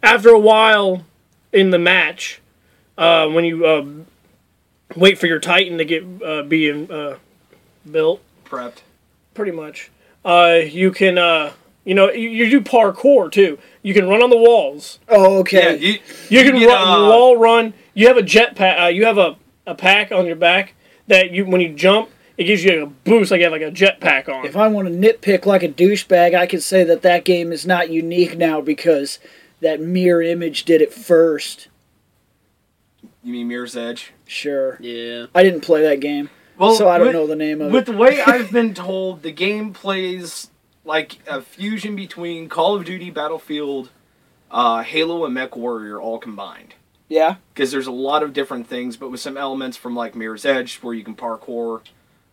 after 0.03 0.29
a 0.29 0.39
while 0.39 1.07
in 1.55 1.71
the 1.71 1.79
match, 1.79 2.43
uh, 2.99 3.29
when 3.29 3.47
you 3.47 3.65
uh, 3.65 3.87
wait 4.95 5.19
for 5.19 5.27
your 5.27 5.39
Titan 5.41 5.79
to 5.79 5.87
get 5.87 6.05
uh, 6.23 6.43
being 6.43 6.91
uh, 6.91 7.17
built, 7.91 8.21
Prepped. 8.45 8.79
pretty 9.35 9.53
much, 9.53 9.91
uh, 10.25 10.59
you 10.65 10.91
can 10.91 11.19
uh, 11.19 11.53
you 11.85 11.95
know, 11.95 12.11
you, 12.11 12.29
you 12.29 12.51
do 12.51 12.61
parkour 12.61 13.31
too. 13.31 13.59
You 13.83 13.93
can 13.95 14.09
run 14.09 14.23
on 14.23 14.31
the 14.31 14.37
walls. 14.39 14.99
Oh, 15.09 15.33
Yeah, 15.33 15.39
okay. 15.41 15.77
you, 15.79 15.99
You 16.29 16.45
can 16.45 16.59
get, 16.59 16.67
run, 16.67 16.89
uh, 16.89 17.09
wall 17.09 17.37
run. 17.37 17.75
You 17.95 18.07
have 18.09 18.17
a 18.17 18.23
jet 18.23 18.55
pack. 18.55 18.81
Uh, 18.81 18.87
you 18.87 19.05
have 19.05 19.19
a, 19.19 19.37
a 19.67 19.75
pack 19.75 20.13
on 20.13 20.27
your 20.27 20.37
back 20.37 20.75
that 21.09 21.33
you 21.33 21.45
when 21.45 21.61
you 21.61 21.75
jump, 21.75 22.11
it 22.39 22.45
gives 22.45 22.63
you 22.65 22.83
a 22.83 22.87
boost 22.87 23.31
like 23.33 23.39
you 23.39 23.45
have 23.45 23.53
like 23.53 23.63
a 23.63 23.71
jet 23.73 24.01
pack 24.01 24.29
on. 24.29 24.47
if 24.47 24.57
I 24.57 24.69
want 24.69 24.87
to 24.89 24.95
nitpick 24.95 25.45
like 25.47 25.63
a 25.65 25.69
douchebag, 25.69 26.35
I 26.35 26.47
could 26.47 26.63
say 26.63 26.85
that 26.85 27.03
that 27.03 27.25
game 27.25 27.51
is 27.53 27.67
not 27.67 27.91
unique 27.91 28.39
now 28.39 28.61
because 28.61 29.19
that 29.61 29.81
Mirror 29.81 30.23
Image 30.23 30.65
did 30.65 30.81
it 30.81 30.93
first. 30.93 31.69
You 33.25 33.33
mean 33.33 33.49
Mirror's 33.49 33.77
Edge? 33.77 34.13
Sure. 34.27 34.77
Yeah. 34.81 35.27
I 35.35 35.43
didn't 35.43 35.61
play 35.61 35.83
that 35.83 36.01
game, 36.01 36.31
Well, 36.63 36.75
so 36.75 36.89
I 36.89 36.99
don't 36.99 37.09
with, 37.09 37.17
know 37.17 37.27
the 37.27 37.37
name 37.37 37.61
of 37.61 37.73
With 37.73 37.89
it. 37.89 37.93
the 37.93 37.99
way 37.99 38.21
I've 38.27 38.51
been 38.53 38.73
told, 38.75 39.23
the 39.23 39.33
game 39.33 39.73
plays 39.73 40.51
like 40.85 41.19
a 41.27 41.43
fusion 41.43 41.97
between 41.97 42.49
Call 42.49 42.75
of 42.77 42.85
Duty, 42.85 43.11
Battlefield, 43.11 43.91
uh, 44.51 44.83
Halo, 44.83 45.25
and 45.25 45.35
Mech 45.35 45.57
Warrior 45.57 46.01
all 46.01 46.19
combined. 46.19 46.75
Yeah. 47.09 47.37
Because 47.53 47.71
there's 47.71 47.87
a 47.87 47.93
lot 47.93 48.23
of 48.23 48.33
different 48.33 48.67
things, 48.69 48.97
but 48.97 49.11
with 49.11 49.21
some 49.21 49.37
elements 49.37 49.77
from 49.77 49.95
like 49.95 50.15
Mirror's 50.15 50.45
Edge, 50.45 50.77
where 50.79 50.95
you 50.95 51.05
can 51.05 51.15
parkour, 51.15 51.83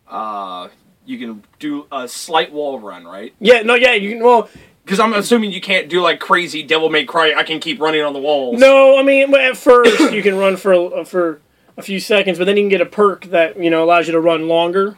uh, 0.08 0.68
you 1.04 1.18
can 1.18 1.44
do 1.58 1.86
a 1.92 2.08
slight 2.08 2.52
wall 2.52 2.78
run, 2.78 3.04
right? 3.04 3.34
Yeah, 3.40 3.62
no, 3.62 3.74
yeah, 3.74 3.94
you 3.94 4.12
can. 4.12 4.22
Well, 4.24 4.48
Because 4.84 5.00
I'm 5.00 5.12
assuming 5.12 5.52
you 5.52 5.60
can't 5.60 5.88
do 5.88 6.00
like 6.00 6.18
crazy 6.20 6.62
Devil 6.62 6.88
May 6.88 7.04
Cry. 7.04 7.34
I 7.36 7.42
can 7.42 7.60
keep 7.60 7.80
running 7.80 8.02
on 8.02 8.12
the 8.12 8.20
walls. 8.20 8.58
no, 8.58 8.98
I 8.98 9.02
mean, 9.02 9.34
at 9.34 9.56
first 9.56 10.12
you 10.12 10.22
can 10.22 10.36
run 10.36 10.56
for 10.56 11.04
for 11.04 11.40
a 11.80 11.82
few 11.82 12.00
seconds, 12.00 12.38
but 12.38 12.44
then 12.44 12.56
you 12.56 12.62
can 12.62 12.68
get 12.68 12.80
a 12.80 12.86
perk 12.86 13.24
that 13.26 13.60
you 13.62 13.70
know 13.70 13.82
allows 13.82 14.06
you 14.06 14.12
to 14.12 14.20
run 14.20 14.46
longer. 14.48 14.96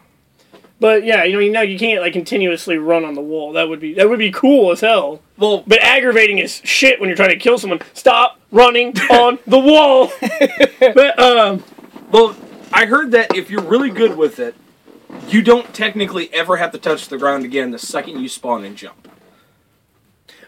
But 0.81 1.05
yeah, 1.05 1.23
you 1.23 1.35
know, 1.35 1.39
you 1.39 1.53
know, 1.53 1.61
you 1.63 1.79
can't 1.79 2.01
like 2.03 2.13
continuously 2.13 2.77
run 2.77 3.05
on 3.05 3.15
the 3.15 3.21
wall. 3.21 3.53
That 3.53 3.69
would 3.69 3.79
be 3.79 3.95
that 3.95 4.09
would 4.11 4.19
be 4.19 4.33
cool 4.33 4.73
as 4.73 4.81
hell. 4.81 5.23
Well, 5.39 5.63
But 5.67 5.81
aggravating 5.81 6.39
is 6.39 6.61
shit 6.65 6.99
when 7.01 7.09
you're 7.09 7.17
trying 7.17 7.29
to 7.31 7.37
kill 7.37 7.57
someone. 7.57 7.81
Stop 7.95 8.41
running 8.51 8.89
on 9.11 9.39
the 9.47 9.61
wall. 9.61 10.11
but 10.81 11.19
um, 11.21 11.63
Well, 12.11 12.35
I 12.73 12.87
heard 12.87 13.13
that 13.13 13.37
if 13.37 13.49
you're 13.49 13.63
really 13.63 13.91
good 13.91 14.17
with 14.17 14.41
it, 14.41 14.57
you 15.29 15.41
don't 15.41 15.73
technically 15.73 16.33
ever 16.35 16.57
have 16.57 16.73
to 16.73 16.79
touch 16.79 17.09
the 17.09 17.17
ground 17.19 17.45
again 17.45 17.71
the 17.71 17.79
second 17.79 18.21
you 18.21 18.29
spawn 18.29 18.65
and 18.65 18.77
jump. 18.77 19.09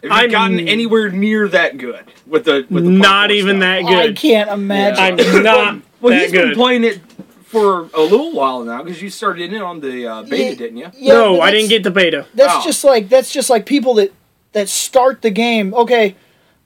Have 0.03 0.05
you 0.05 0.11
I'm- 0.11 0.31
gotten 0.31 0.69
anywhere 0.69 1.11
near 1.11 1.47
that 1.49 1.79
good 1.79 2.07
with 2.27 2.45
the 2.45 2.67
with 2.69 2.85
the 2.85 2.91
not 2.91 3.31
even 3.31 3.59
stuff? 3.59 3.61
that 3.61 3.83
good? 3.89 4.11
I 4.11 4.13
can't 4.15 4.51
imagine. 4.51 5.21
I'm 5.21 5.43
not 5.45 5.83
Well, 6.05 6.13
that 6.13 6.23
he's 6.23 6.33
good. 6.33 6.49
been 6.51 6.55
playing 6.55 6.85
it 6.85 7.01
for 7.47 7.89
a 7.95 8.01
little 8.03 8.33
while 8.33 8.63
now 8.65 8.83
because 8.83 9.01
you 9.01 9.11
started 9.11 9.43
in 9.49 9.55
it 9.55 9.63
on 9.63 9.81
the 9.81 10.07
uh, 10.07 10.23
beta, 10.25 10.37
Yeah. 10.51 10.55
didn't 10.55 10.77
you? 10.77 10.91
Yeah, 10.97 11.15
no, 11.15 11.41
I 11.41 11.51
didn't 11.51 11.69
get 11.71 11.83
the 11.83 11.91
beta. 11.91 12.27
That's 12.35 12.53
Oh. 12.57 12.63
just 12.65 12.85
like 12.85 13.09
that's 13.09 13.33
just 13.33 13.49
like 13.51 13.65
people 13.67 13.95
that 13.95 14.13
that 14.53 14.69
start 14.69 15.23
the 15.23 15.31
game. 15.31 15.73
Okay, 15.75 16.15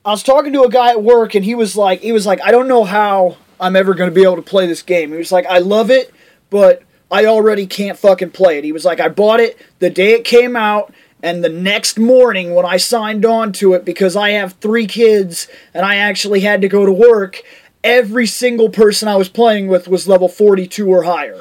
I 0.05 0.11
was 0.11 0.23
talking 0.23 0.53
to 0.55 0.63
a 0.63 0.69
guy 0.71 0.91
at 0.91 1.03
work 1.03 1.35
and 1.35 1.45
he 1.45 1.55
was 1.55 1.77
like 1.77 2.01
he 2.01 2.13
was 2.13 2.27
like 2.27 2.41
I 2.43 2.51
don't 2.51 2.69
know 2.69 2.85
how 2.85 3.37
I'm 3.61 3.77
ever 3.77 3.95
going 3.95 4.11
to 4.11 4.15
be 4.15 4.23
able 4.23 4.37
to 4.37 4.43
play 4.43 4.67
this 4.67 4.83
game. 4.83 5.13
He 5.13 5.19
was 5.19 5.31
like 5.33 5.47
I 5.47 5.59
love 5.59 5.91
it, 5.91 6.13
but 6.51 6.83
I 7.11 7.27
already 7.27 7.67
can't 7.67 7.99
fucking 7.99 8.31
play 8.33 8.59
it. 8.59 8.65
He 8.65 8.73
was 8.73 8.85
like 8.85 8.99
I 9.01 9.09
bought 9.09 9.41
it 9.41 9.59
the 9.79 9.91
day 9.91 10.13
it 10.13 10.25
came 10.25 10.57
out 10.57 10.93
and 11.23 11.43
the 11.45 11.49
next 11.49 11.99
morning 11.99 12.55
when 12.55 12.65
I 12.65 12.77
signed 12.77 13.25
on 13.27 13.53
to 13.55 13.75
it 13.75 13.85
because 13.85 14.15
I 14.17 14.31
have 14.31 14.53
3 14.61 14.87
kids 14.87 15.49
and 15.75 15.85
I 15.85 15.97
actually 15.97 16.41
had 16.41 16.61
to 16.63 16.69
go 16.69 16.87
to 16.87 16.93
work, 16.93 17.43
every 17.89 18.27
single 18.27 18.69
person 18.69 19.09
I 19.09 19.17
was 19.17 19.29
playing 19.29 19.69
with 19.69 19.89
was 19.89 20.07
level 20.07 20.29
42 20.29 20.89
or 20.89 21.03
higher. 21.05 21.41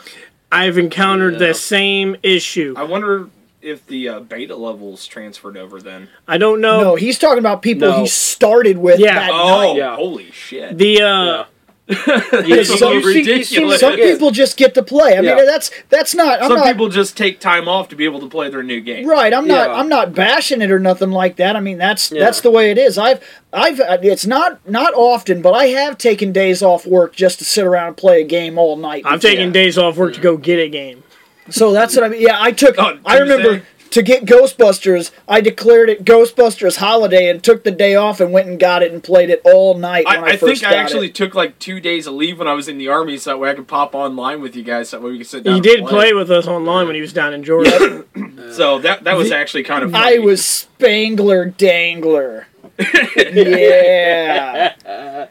I've 0.51 0.77
encountered 0.77 1.33
Yeah. 1.33 1.47
the 1.49 1.53
same 1.53 2.15
issue. 2.23 2.73
I 2.77 2.83
wonder 2.83 3.29
if 3.61 3.85
the 3.87 4.07
uh, 4.07 4.19
beta 4.21 4.55
levels 4.55 5.05
transferred 5.05 5.57
over 5.57 5.81
then. 5.81 6.07
I 6.27 6.37
don't 6.37 6.61
know. 6.61 6.81
No, 6.81 6.95
he's 6.95 7.19
talking 7.19 7.39
about 7.39 7.61
people 7.61 7.89
No. 7.89 7.99
he 8.01 8.07
started 8.07 8.77
with 8.77 8.99
Yeah. 8.99 9.15
that 9.15 9.29
Oh, 9.33 9.59
night. 9.73 9.75
Yeah. 9.77 9.95
holy 9.95 10.31
shit! 10.31 10.77
The 10.77 11.01
uh, 11.01 11.37
You, 11.39 11.43
some- 11.89 12.45
you 12.45 12.63
see- 12.63 13.43
see 13.43 13.77
Some 13.77 13.95
people 13.95 14.31
just 14.31 14.57
get 14.57 14.73
to 14.73 14.83
play. 14.83 15.17
I 15.17 15.21
mean, 15.21 15.45
that's 15.45 15.71
that's 15.89 16.13
not. 16.13 16.41
I'm 16.41 16.49
Some 16.49 16.57
not 16.59 16.67
people 16.67 16.89
just 16.89 17.15
take 17.15 17.39
time 17.39 17.67
off 17.67 17.89
to 17.89 17.95
be 17.95 18.05
able 18.05 18.19
to 18.19 18.27
play 18.27 18.49
their 18.49 18.63
new 18.63 18.81
game. 18.81 19.07
right. 19.07 19.33
I'm 19.33 19.47
not. 19.47 19.69
Yeah. 19.69 19.75
I'm 19.75 19.87
not 19.89 20.13
bashing 20.13 20.61
it 20.61 20.71
or 20.71 20.79
nothing 20.79 21.11
like 21.11 21.37
that. 21.37 21.55
I 21.55 21.59
mean, 21.59 21.77
that's 21.77 22.11
Yeah. 22.11 22.19
that's 22.23 22.41
the 22.41 22.51
way 22.51 22.71
it 22.71 22.77
is. 22.77 22.97
I've 22.97 23.19
I've 23.53 23.79
uh, 23.79 23.97
it's 24.01 24.25
not 24.25 24.59
not 24.69 24.93
often, 24.95 25.41
but 25.41 25.53
I 25.53 25.67
have 25.67 25.97
taken 25.97 26.31
days 26.31 26.61
off 26.61 26.85
work 26.85 27.15
just 27.15 27.39
to 27.39 27.45
sit 27.45 27.63
around 27.65 27.87
and 27.87 27.97
play 27.97 28.21
a 28.21 28.25
game 28.25 28.57
all 28.57 28.75
night. 28.75 29.03
I'm 29.05 29.19
taking 29.19 29.37
taken 29.37 29.51
days 29.53 29.77
off 29.77 29.97
work 29.97 30.13
to 30.15 30.21
go 30.21 30.35
get 30.37 30.59
a 30.59 30.67
game. 30.69 31.03
So 31.49 31.71
that's 31.71 31.95
what 31.95 32.03
I 32.03 32.09
mean. 32.09 32.21
Yeah, 32.21 32.37
I 32.41 32.51
took. 32.51 32.75
Oh, 32.77 32.97
I 33.05 33.19
remember 33.19 33.49
Tuesday? 33.59 33.65
To 33.91 34.01
get 34.01 34.25
Ghostbusters. 34.25 35.11
I 35.27 35.41
declared 35.41 35.89
it 35.89 36.03
Ghostbusters 36.05 36.77
holiday 36.77 37.29
and 37.29 37.43
took 37.43 37.63
the 37.63 37.71
day 37.71 37.95
off 37.95 38.19
and 38.19 38.31
went 38.31 38.47
and 38.47 38.59
got 38.59 38.83
it 38.83 38.91
and 38.91 39.03
played 39.03 39.29
it 39.29 39.41
all 39.43 39.73
night. 39.75 40.05
When 40.05 40.17
I, 40.17 40.21
I, 40.21 40.25
I 40.31 40.37
first 40.37 40.61
think 40.61 40.71
I 40.71 40.75
actually 40.75 41.07
It. 41.07 41.15
took 41.15 41.35
like 41.35 41.57
two 41.59 41.79
days 41.79 42.07
of 42.07 42.13
leave 42.13 42.39
when 42.39 42.47
I 42.47 42.53
was 42.53 42.67
in 42.67 42.77
the 42.77 42.87
army, 42.87 43.17
so 43.17 43.31
that 43.31 43.37
way 43.39 43.49
I 43.49 43.53
could 43.53 43.67
pop 43.67 43.95
online 43.95 44.41
with 44.41 44.55
you 44.55 44.63
guys, 44.63 44.89
so 44.89 44.97
that 44.97 45.05
way 45.05 45.11
we 45.11 45.17
could 45.19 45.27
sit 45.27 45.43
down. 45.43 45.53
He 45.53 45.57
and 45.57 45.63
did 45.63 45.85
play 45.87 46.13
with 46.13 46.29
us 46.31 46.47
online 46.47 46.87
when 46.87 46.95
he 46.95 47.01
was 47.01 47.13
down 47.13 47.33
in 47.33 47.43
Georgia. 47.43 48.05
So 48.51 48.79
that 48.79 49.03
that 49.03 49.17
was 49.17 49.29
actually 49.31 49.63
kind 49.63 49.83
of. 49.83 49.93
I 49.93 50.19
was 50.19 50.43
Spangler 50.45 51.45
Dangler. 51.45 52.45
yeah. 52.93 54.73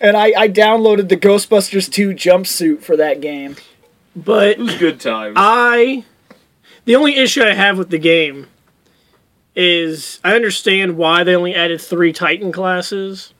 and 0.00 0.16
I, 0.16 0.32
I 0.36 0.48
downloaded 0.48 1.08
the 1.08 1.16
Ghostbusters 1.16 1.90
2 1.90 2.10
jumpsuit 2.10 2.82
for 2.82 2.96
that 2.96 3.20
game. 3.20 3.56
but 4.14 4.50
It 4.50 4.58
was 4.58 4.76
good 4.76 5.00
times. 5.00 5.34
I, 5.36 6.04
the 6.86 6.96
only 6.96 7.16
issue 7.16 7.42
I 7.42 7.52
have 7.52 7.76
with 7.78 7.90
the 7.90 7.98
game 7.98 8.46
is 9.54 10.18
I 10.24 10.34
understand 10.34 10.96
why 10.96 11.22
they 11.24 11.34
only 11.36 11.54
added 11.54 11.80
three 11.80 12.12
Titan 12.12 12.52
classes. 12.52 13.32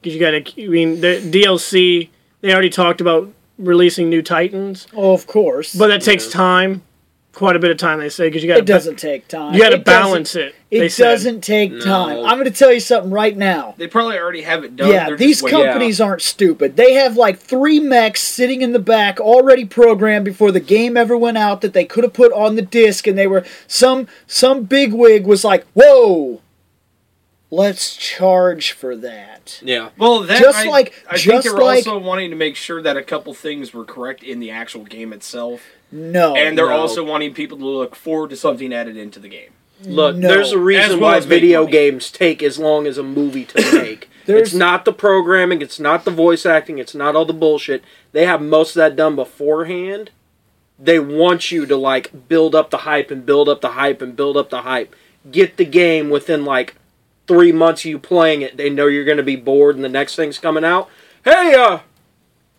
Because 0.00 0.14
you 0.14 0.20
got 0.20 0.30
to, 0.32 0.64
I 0.64 0.68
mean, 0.68 1.00
the 1.00 1.20
DLC 1.20 2.08
they 2.40 2.52
already 2.52 2.70
talked 2.70 3.00
about 3.00 3.30
releasing 3.58 4.08
new 4.08 4.22
Titans, 4.22 4.86
Oh, 4.94 5.12
of 5.12 5.26
course. 5.26 5.74
but 5.76 5.88
that 5.88 6.00
takes 6.00 6.26
time, 6.28 6.82
quite 7.34 7.54
a 7.54 7.58
bit 7.58 7.70
of 7.70 7.76
time. 7.76 7.98
They 8.00 8.08
say 8.08 8.28
because 8.28 8.42
you 8.42 8.48
got 8.48 8.58
it 8.58 8.64
doesn't 8.66 8.96
take 8.98 9.28
time. 9.28 9.52
you 9.54 9.60
got 9.60 9.70
to 9.70 9.78
balance 9.78 10.34
it. 10.36 10.54
They 10.70 10.86
It 10.86 10.92
said. 10.92 11.04
doesn't 11.10 11.40
take 11.42 11.80
time. 11.80 12.18
I'm 12.24 12.36
going 12.38 12.44
to 12.44 12.50
tell 12.50 12.72
you 12.72 12.78
something 12.78 13.10
right 13.10 13.36
now. 13.36 13.74
they 13.76 13.88
probably 13.88 14.16
already 14.18 14.42
have 14.42 14.62
it 14.62 14.76
done. 14.76 14.88
Yeah, 14.90 15.06
They're 15.06 15.16
these 15.16 15.40
just 15.40 15.42
waiting. 15.42 15.62
companies 15.64 16.00
aren't 16.00 16.22
stupid. 16.22 16.76
They 16.76 16.92
have 16.94 17.16
like 17.16 17.38
three 17.40 17.80
mechs 17.80 18.22
sitting 18.22 18.62
in 18.62 18.72
the 18.72 18.78
back 18.78 19.18
already 19.18 19.64
programmed 19.64 20.24
before 20.24 20.52
the 20.52 20.60
game 20.60 20.96
ever 20.96 21.16
went 21.16 21.38
out 21.38 21.60
that 21.62 21.72
they 21.72 21.84
could 21.84 22.04
have 22.04 22.12
put 22.12 22.32
on 22.32 22.54
the 22.54 22.62
disc 22.62 23.06
and 23.08 23.18
they 23.18 23.26
were 23.26 23.44
some 23.66 24.06
some 24.28 24.62
bigwig 24.64 25.26
was 25.26 25.44
like, 25.44 25.66
"Whoa. 25.74 26.40
Let's 27.52 27.96
charge 27.96 28.70
for 28.70 28.94
that." 28.94 29.60
Yeah. 29.64 29.88
Well, 29.98 30.20
that, 30.20 30.40
Just 30.40 30.58
I, 30.66 30.68
like- 30.68 30.94
I 31.10 31.18
think 31.18 31.42
they 31.42 31.50
were 31.50 31.58
like- 31.58 31.84
also 31.84 31.98
wanting 31.98 32.30
to 32.30 32.36
make 32.36 32.54
sure 32.54 32.80
that 32.80 32.96
a 32.96 33.02
couple 33.02 33.34
things 33.34 33.74
were 33.74 33.84
correct 33.84 34.22
in 34.22 34.38
the 34.38 34.52
actual 34.52 34.84
game 34.84 35.12
itself, 35.12 35.62
No. 35.90 36.36
and 36.36 36.56
they're 36.56 36.68
no. 36.68 36.76
also 36.76 37.02
wanting 37.02 37.34
people 37.34 37.58
to 37.58 37.64
look 37.66 37.96
forward 37.96 38.30
to 38.30 38.36
something 38.36 38.72
added 38.72 38.96
into 38.96 39.18
the 39.18 39.28
game. 39.28 39.50
Look, 39.84 40.16
No. 40.16 40.28
there's 40.28 40.52
a 40.52 40.58
reason 40.58 41.00
well 41.00 41.12
why 41.12 41.20
video 41.20 41.60
money. 41.62 41.72
games 41.72 42.10
take 42.10 42.42
as 42.42 42.58
long 42.58 42.86
as 42.86 42.98
a 42.98 43.02
movie 43.02 43.44
to 43.46 43.72
make. 43.82 44.08
It's 44.26 44.52
not 44.54 44.84
the 44.84 44.92
programming, 44.92 45.60
it's 45.62 45.80
not 45.80 46.04
the 46.04 46.10
voice 46.10 46.46
acting, 46.46 46.78
it's 46.78 46.94
not 46.94 47.16
all 47.16 47.24
the 47.24 47.32
bullshit. 47.32 47.82
They 48.12 48.26
have 48.26 48.40
most 48.42 48.70
of 48.70 48.74
that 48.80 48.94
done 48.96 49.16
beforehand. 49.16 50.10
They 50.78 50.98
want 50.98 51.50
you 51.50 51.66
to 51.66 51.76
like 51.76 52.28
build 52.28 52.54
up 52.54 52.70
the 52.70 52.78
hype 52.78 53.10
and 53.10 53.26
build 53.26 53.48
up 53.48 53.60
the 53.60 53.70
hype 53.72 54.00
and 54.00 54.14
build 54.16 54.36
up 54.36 54.50
the 54.50 54.62
hype. 54.62 54.94
Get 55.30 55.56
the 55.56 55.64
game 55.64 56.10
within 56.10 56.44
like 56.44 56.76
three 57.26 57.52
months 57.52 57.82
of 57.82 57.86
you 57.90 57.98
playing 57.98 58.42
it. 58.42 58.56
They 58.56 58.70
know 58.70 58.86
you're 58.86 59.04
going 59.04 59.16
to 59.16 59.22
be 59.22 59.36
bored 59.36 59.74
and 59.76 59.84
the 59.84 59.88
next 59.88 60.16
thing's 60.16 60.38
coming 60.38 60.64
out. 60.64 60.88
Hey, 61.24 61.54
uh, 61.54 61.80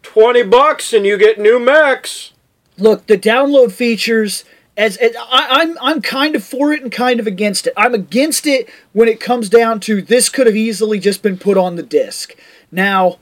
twenty 0.04 0.44
bucks 0.44 0.94
and 0.94 1.06
you 1.06 1.18
get 1.18 1.40
new 1.40 1.60
mechs. 1.60 2.34
Look, 2.78 3.08
the 3.08 3.18
download 3.18 3.72
features 3.72 4.44
as, 4.82 4.98
I, 5.00 5.48
I'm 5.62 5.78
I'm 5.80 6.02
kind 6.02 6.36
of 6.36 6.44
for 6.44 6.74
it 6.74 6.82
and 6.82 6.92
kind 6.92 7.20
of 7.20 7.28
against 7.28 7.68
it. 7.68 7.74
I'm 7.78 7.94
against 7.94 8.48
it 8.48 8.68
when 8.94 9.08
it 9.08 9.20
comes 9.20 9.48
down 9.48 9.80
to 9.82 10.02
this 10.02 10.28
could 10.28 10.48
have 10.48 10.56
easily 10.56 11.00
just 11.00 11.22
been 11.22 11.38
put 11.38 11.56
on 11.56 11.76
the 11.76 11.84
disc. 11.84 12.36
Now, 12.72 13.20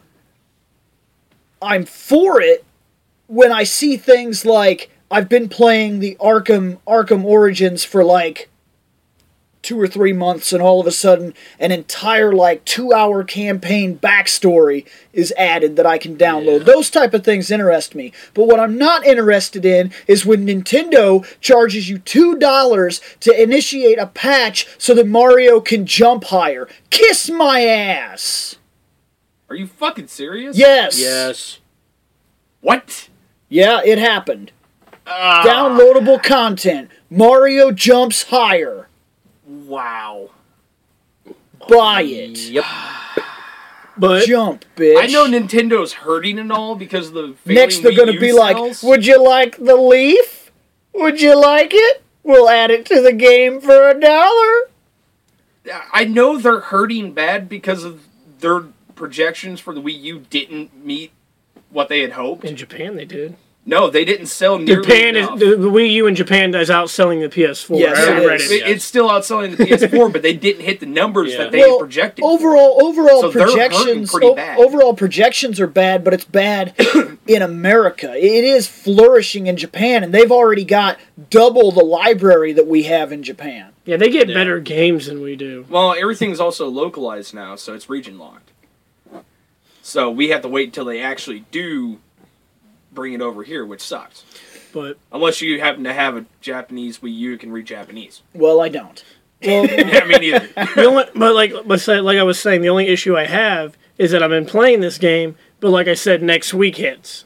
I'm 1.62 1.86
for 1.86 2.42
it 2.42 2.64
when 3.28 3.52
I 3.52 3.64
see 3.64 3.98
things 3.98 4.46
like 4.46 4.90
I've 5.12 5.28
been 5.28 5.50
playing 5.50 6.00
the 6.00 6.16
Arkham 6.22 6.80
Arkham 6.88 7.26
Origins 7.26 7.84
for 7.84 8.06
like 8.06 8.50
two 9.62 9.80
or 9.80 9.88
three 9.88 10.14
months 10.14 10.54
and 10.54 10.62
all 10.62 10.80
of 10.80 10.88
a 10.88 10.92
sudden 10.92 11.34
an 11.60 11.72
entire 11.72 12.32
like 12.32 12.64
two 12.66 12.94
hour 12.94 13.24
campaign 13.24 13.98
backstory 13.98 14.88
is 15.12 15.34
added 15.38 15.76
that 15.76 15.86
I 15.86 15.98
can 15.98 16.16
download. 16.18 16.66
Those 16.66 16.90
type 16.90 17.14
of 17.14 17.24
things 17.24 17.52
interest 17.52 17.94
me. 17.96 18.14
But 18.34 18.48
what 18.48 18.60
I'm 18.60 18.78
not 18.78 19.06
interested 19.06 19.66
in 19.66 19.92
is 20.08 20.26
when 20.26 20.46
Nintendo 20.46 21.26
charges 21.42 21.90
you 21.90 22.00
two 22.00 22.38
dollars 22.38 23.02
to 23.22 23.42
initiate 23.42 24.00
a 24.00 24.08
patch 24.08 24.68
so 24.78 24.94
that 24.94 25.08
Mario 25.08 25.60
can 25.60 25.86
jump 25.86 26.26
higher. 26.26 26.68
Kiss 26.90 27.30
my 27.30 27.62
ass. 27.62 28.56
Are 29.50 29.56
you 29.56 29.68
fucking 29.68 30.08
serious? 30.08 30.58
Yes. 30.58 31.00
Yes. 31.00 31.60
What? 32.62 33.10
Yeah, 33.50 33.82
it 33.84 33.98
happened. 33.98 34.52
Ah, 35.08 35.44
Downloadable 35.46 36.22
content. 36.22 36.90
Mario 37.10 37.72
jumps 37.72 38.24
higher. 38.24 38.89
Wow. 39.50 40.30
Buy 41.68 42.04
it. 42.04 42.38
Yep. 42.38 42.64
but 43.98 44.28
Jump, 44.28 44.64
bitch. 44.76 45.02
I 45.02 45.08
know 45.08 45.26
Nintendo's 45.26 45.94
hurting 45.94 46.38
and 46.38 46.52
all 46.52 46.76
because 46.76 47.08
of 47.08 47.14
the 47.16 47.34
failing 47.44 47.56
Next, 47.56 47.80
they're 47.80 47.92
Wii 47.92 47.96
going 47.96 48.08
to 48.08 48.14
U 48.14 48.20
be 48.20 48.32
like, 48.32 48.84
"Would 48.84 49.08
you 49.08 49.24
like 49.24 49.58
the 49.58 49.76
leaf? 49.76 50.52
Would 50.94 51.20
you 51.20 51.40
like 51.40 51.72
it? 51.74 52.04
We'll 52.24 52.50
add 52.50 52.70
it 52.70 52.86
to 52.88 53.02
the 53.02 53.14
game 53.14 53.60
for 53.60 53.90
a 53.90 54.00
dollar." 54.00 54.70
I 55.92 56.06
know 56.06 56.38
they're 56.38 56.60
hurting 56.60 57.14
bad 57.14 57.50
because 57.50 57.84
of 57.84 58.06
their 58.40 58.62
projections 58.96 59.60
for 59.60 59.74
the 59.74 59.82
Wii 59.82 60.00
U 60.02 60.26
didn't 60.30 60.86
meet 60.86 61.12
what 61.70 61.90
they 61.90 62.02
had 62.02 62.14
hoped. 62.14 62.46
In 62.46 62.56
Japan, 62.56 62.96
they 62.96 63.06
did. 63.06 63.36
No, 63.66 63.88
they 63.90 64.04
didn't 64.04 64.28
sell 64.28 64.58
nearly 64.58 64.82
Japan 64.84 65.16
is 65.16 65.28
enough. 65.28 65.38
the, 65.40 65.46
the 65.56 65.70
Wii 65.70 65.92
U 65.94 66.08
in 66.08 66.16
Japan 66.16 66.56
is 66.56 66.70
outselling 66.70 67.20
the 67.20 67.30
PS4. 67.30 67.78
Yes, 67.80 67.98
I 68.00 68.20
it 68.24 68.26
read 68.28 68.42
is. 68.42 68.50
It- 68.52 68.68
It's 68.68 68.84
still 68.86 69.10
outselling 69.10 69.56
the 69.58 69.64
PS4, 69.64 70.12
but 70.14 70.24
they 70.24 70.34
didn't 70.34 70.64
hit 70.64 70.80
the 70.80 70.88
numbers 70.88 71.34
Yeah. 71.34 71.40
that 71.44 71.52
they 71.52 71.60
Well, 71.60 71.74
had 71.74 71.80
projected. 71.80 72.26
overall 72.26 72.84
overall 72.84 73.22
So 73.22 73.30
they're 73.32 73.44
hurting 73.44 73.56
projections 73.60 74.12
pretty 74.12 74.28
o- 74.28 74.34
bad. 74.36 74.58
overall 74.58 74.94
projections 74.96 75.60
are 75.60 75.68
bad 75.68 76.04
but 76.04 76.14
it's 76.16 76.26
bad 76.26 76.74
in 77.28 77.42
america 77.44 78.16
it 78.16 78.44
is 78.44 78.68
flourishing 78.68 79.46
in 79.48 79.56
japan 79.58 80.04
and 80.04 80.14
they've 80.14 80.32
already 80.32 80.64
got 80.66 80.98
double 81.30 81.72
the 81.72 81.84
library 81.84 82.54
that 82.54 82.66
we 82.66 82.84
have 82.84 83.12
in 83.12 83.22
japan 83.22 83.72
Yeah, 83.86 83.98
they 83.98 84.10
get 84.10 84.30
Yeah. 84.30 84.36
better 84.36 84.60
games 84.60 85.06
than 85.08 85.22
we 85.22 85.36
do. 85.36 85.66
Well, 85.70 85.94
everything's 85.94 86.40
also 86.40 86.68
localized 86.70 87.34
now, 87.36 87.56
so 87.56 87.74
it's 87.76 87.88
region 87.90 88.18
locked. 88.18 88.50
So 89.82 90.10
we 90.10 90.30
have 90.30 90.42
to 90.44 90.48
wait 90.48 90.68
until 90.70 90.86
they 90.86 91.02
actually 91.02 91.46
do 91.52 92.00
bring 93.00 93.14
it 93.14 93.22
over 93.22 93.44
here, 93.44 93.66
which 93.66 93.82
sucks. 93.82 94.26
But 94.74 94.98
Unless 95.12 95.42
you 95.42 95.62
happen 95.62 95.86
to 95.86 95.94
have 95.94 96.18
a 96.18 96.26
Japanese 96.42 97.00
Wii 97.00 97.14
U, 97.14 97.32
you 97.32 97.38
can 97.38 97.52
read 97.52 97.66
Japanese. 97.66 98.22
well 98.34 98.62
i 98.62 98.68
don't 98.70 99.04
well 99.42 99.66
yeah, 99.68 100.04
me 100.04 100.18
neither. 100.18 100.48
the 100.76 100.84
only, 100.86 101.06
but 101.16 101.34
like, 101.34 101.54
but 101.66 101.88
like 101.88 102.18
I 102.18 102.24
was 102.24 102.38
saying, 102.38 102.62
the 102.62 102.68
only 102.70 102.88
issue 102.88 103.16
I 103.16 103.26
have 103.26 103.78
is 103.98 104.12
that 104.12 104.22
I've 104.22 104.30
been 104.30 104.46
playing 104.46 104.82
this 104.82 104.98
game, 104.98 105.38
but 105.62 105.70
like 105.70 105.88
I 105.88 105.94
said, 105.94 106.22
next 106.22 106.54
week 106.54 106.76
hits. 106.76 107.24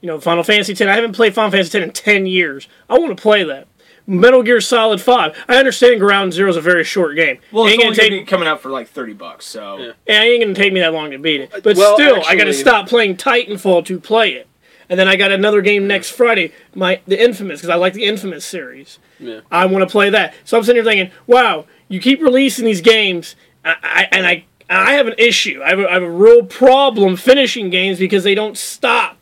You 0.00 0.06
know, 0.06 0.20
Final 0.20 0.44
Fantasy 0.44 0.70
X. 0.72 0.80
I 0.80 0.94
haven't 0.94 1.16
played 1.16 1.34
Final 1.34 1.50
Fantasy 1.50 1.78
X 1.78 1.84
in 1.84 1.92
ten 1.92 2.26
years. 2.26 2.68
I 2.88 2.96
want 2.96 3.16
to 3.16 3.20
play 3.20 3.42
that. 3.42 3.66
Metal 4.06 4.42
Gear 4.44 4.60
Solid 4.60 5.00
Five. 5.00 5.36
I 5.48 5.56
understand 5.56 6.00
Ground 6.00 6.32
Zero 6.32 6.48
is 6.48 6.56
a 6.56 6.60
very 6.60 6.84
short 6.84 7.16
game. 7.16 7.38
Well, 7.50 7.64
it's 7.66 7.74
ain't 7.74 7.82
only 7.84 7.96
gonna 7.96 8.08
gonna 8.08 8.20
take. 8.20 8.28
coming 8.28 8.48
out 8.48 8.60
for 8.60 8.70
like 8.70 8.88
thirty 8.88 9.12
bucks. 9.12 9.46
So 9.46 9.78
Yeah. 9.78 9.92
Yeah, 10.06 10.22
it 10.22 10.26
ain't 10.26 10.42
gonna 10.44 10.54
take 10.54 10.72
me 10.72 10.78
that 10.80 10.92
long 10.92 11.10
to 11.10 11.18
beat 11.18 11.40
it. 11.40 11.50
But 11.50 11.76
Well, 11.76 11.96
still, 11.96 12.22
I 12.26 12.36
gotta 12.36 12.54
stop 12.54 12.88
playing 12.88 13.16
Titanfall 13.16 13.84
to 13.86 13.98
play 13.98 14.30
it. 14.34 14.46
And 14.90 14.98
then 14.98 15.08
I 15.08 15.14
got 15.16 15.30
another 15.30 15.62
game 15.62 15.86
next 15.86 16.10
Friday, 16.10 16.52
my 16.74 17.00
the 17.06 17.18
Infamous, 17.22 17.60
because 17.60 17.70
I 17.70 17.76
like 17.76 17.94
the 17.94 18.04
Infamous 18.04 18.44
series. 18.44 18.98
Yeah. 19.18 19.40
I 19.50 19.64
want 19.66 19.88
to 19.88 19.90
play 19.90 20.10
that. 20.10 20.34
So 20.44 20.58
I'm 20.58 20.64
sitting 20.64 20.82
here 20.82 20.92
thinking, 20.92 21.16
wow, 21.26 21.64
you 21.88 22.00
keep 22.00 22.20
releasing 22.20 22.64
these 22.64 22.80
games, 22.80 23.36
I, 23.64 23.76
I, 23.82 24.08
and 24.12 24.26
I 24.26 24.44
I 24.68 24.92
have 24.94 25.06
an 25.06 25.14
issue. 25.16 25.62
I 25.64 25.70
have 25.70 25.78
a, 25.78 25.88
I 25.88 25.94
have 25.94 26.02
a 26.02 26.10
real 26.10 26.44
problem 26.44 27.16
finishing 27.16 27.70
games 27.70 27.98
because 27.98 28.24
they 28.24 28.34
don't 28.34 28.58
stop 28.58 29.16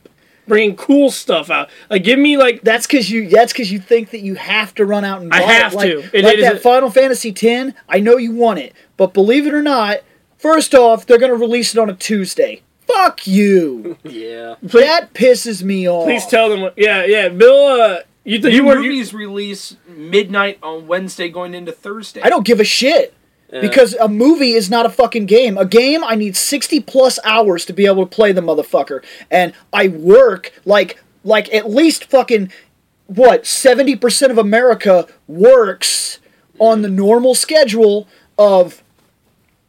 bringing 0.47 0.75
cool 0.77 1.11
stuff 1.11 1.51
out. 1.51 1.69
Like, 1.91 2.03
give 2.05 2.19
me 2.19 2.39
like 2.39 2.63
that's 2.63 2.87
because 2.87 3.11
you 3.11 3.29
that's 3.29 3.53
because 3.53 3.71
you 3.71 3.79
think 3.79 4.11
that 4.11 4.21
you 4.21 4.37
have 4.37 4.75
to 4.77 4.87
run 4.87 5.05
out 5.05 5.21
and 5.21 5.29
buy 5.31 5.37
I 5.37 5.43
have 5.43 5.75
it. 5.75 5.77
like, 5.77 5.91
to. 5.91 5.99
It- 6.17 6.25
like 6.25 6.35
it 6.35 6.39
is 6.41 6.45
that 6.47 6.57
a- 6.57 6.61
final 6.61 6.91
fantasy 6.91 7.31
X, 7.39 7.77
i 7.89 8.01
know 8.01 8.17
you 8.17 8.33
want 8.33 8.59
it 8.59 8.73
but 8.97 9.13
believe 9.13 9.47
it 9.47 9.53
or 9.53 9.63
not 9.63 9.99
first 10.39 10.75
off 10.75 11.05
they're 11.05 11.19
going 11.19 11.31
to 11.33 11.37
release 11.37 11.75
it 11.75 11.79
on 11.79 11.91
a 11.91 11.95
tuesday 11.95 12.63
fuck 12.89 13.27
you 13.27 13.97
Yeah. 14.03 14.57
please, 14.61 14.85
that 14.85 15.13
pisses 15.15 15.63
me 15.63 15.89
off 15.89 16.05
please 16.07 16.27
tell 16.27 16.49
them. 16.49 16.63
What, 16.63 16.75
yeah, 16.77 17.05
yeah, 17.05 17.29
Bill. 17.29 17.67
Uh, 17.67 17.99
you 18.25 18.41
th- 18.41 18.53
you 18.55 18.65
were 18.65 18.77
you, 18.77 18.91
movies 18.91 19.15
release 19.15 19.77
midnight 19.89 20.59
on 20.63 20.87
Wednesday, 20.87 21.29
going 21.29 21.55
into 21.55 21.73
Thursday. 21.73 22.21
i 22.23 22.29
don't 22.29 22.45
give 22.47 22.61
a 22.61 22.65
shit 22.65 23.15
Yeah. 23.51 23.61
Because 23.63 23.95
a 23.95 24.09
movie 24.09 24.53
is 24.53 24.69
not 24.69 24.85
a 24.85 24.91
fucking 24.91 25.25
game. 25.25 25.57
A 25.57 25.65
game, 25.65 26.05
I 26.05 26.15
need 26.17 26.37
60 26.37 26.81
plus 26.81 27.19
hours 27.25 27.65
to 27.65 27.73
be 27.73 27.87
able 27.87 28.05
to 28.07 28.15
play 28.15 28.31
the 28.33 28.43
motherfucker. 28.43 29.03
And 29.31 29.55
I 29.73 29.89
work 29.89 30.53
like 30.67 31.03
like 31.25 31.53
at 31.55 31.71
least 31.71 32.05
fucking 32.05 32.53
what, 33.07 33.45
70% 33.45 34.31
of 34.31 34.37
America 34.37 35.07
works 35.27 36.19
on 36.59 36.83
the 36.83 36.89
normal 36.91 37.35
schedule 37.35 38.07
of 38.37 38.83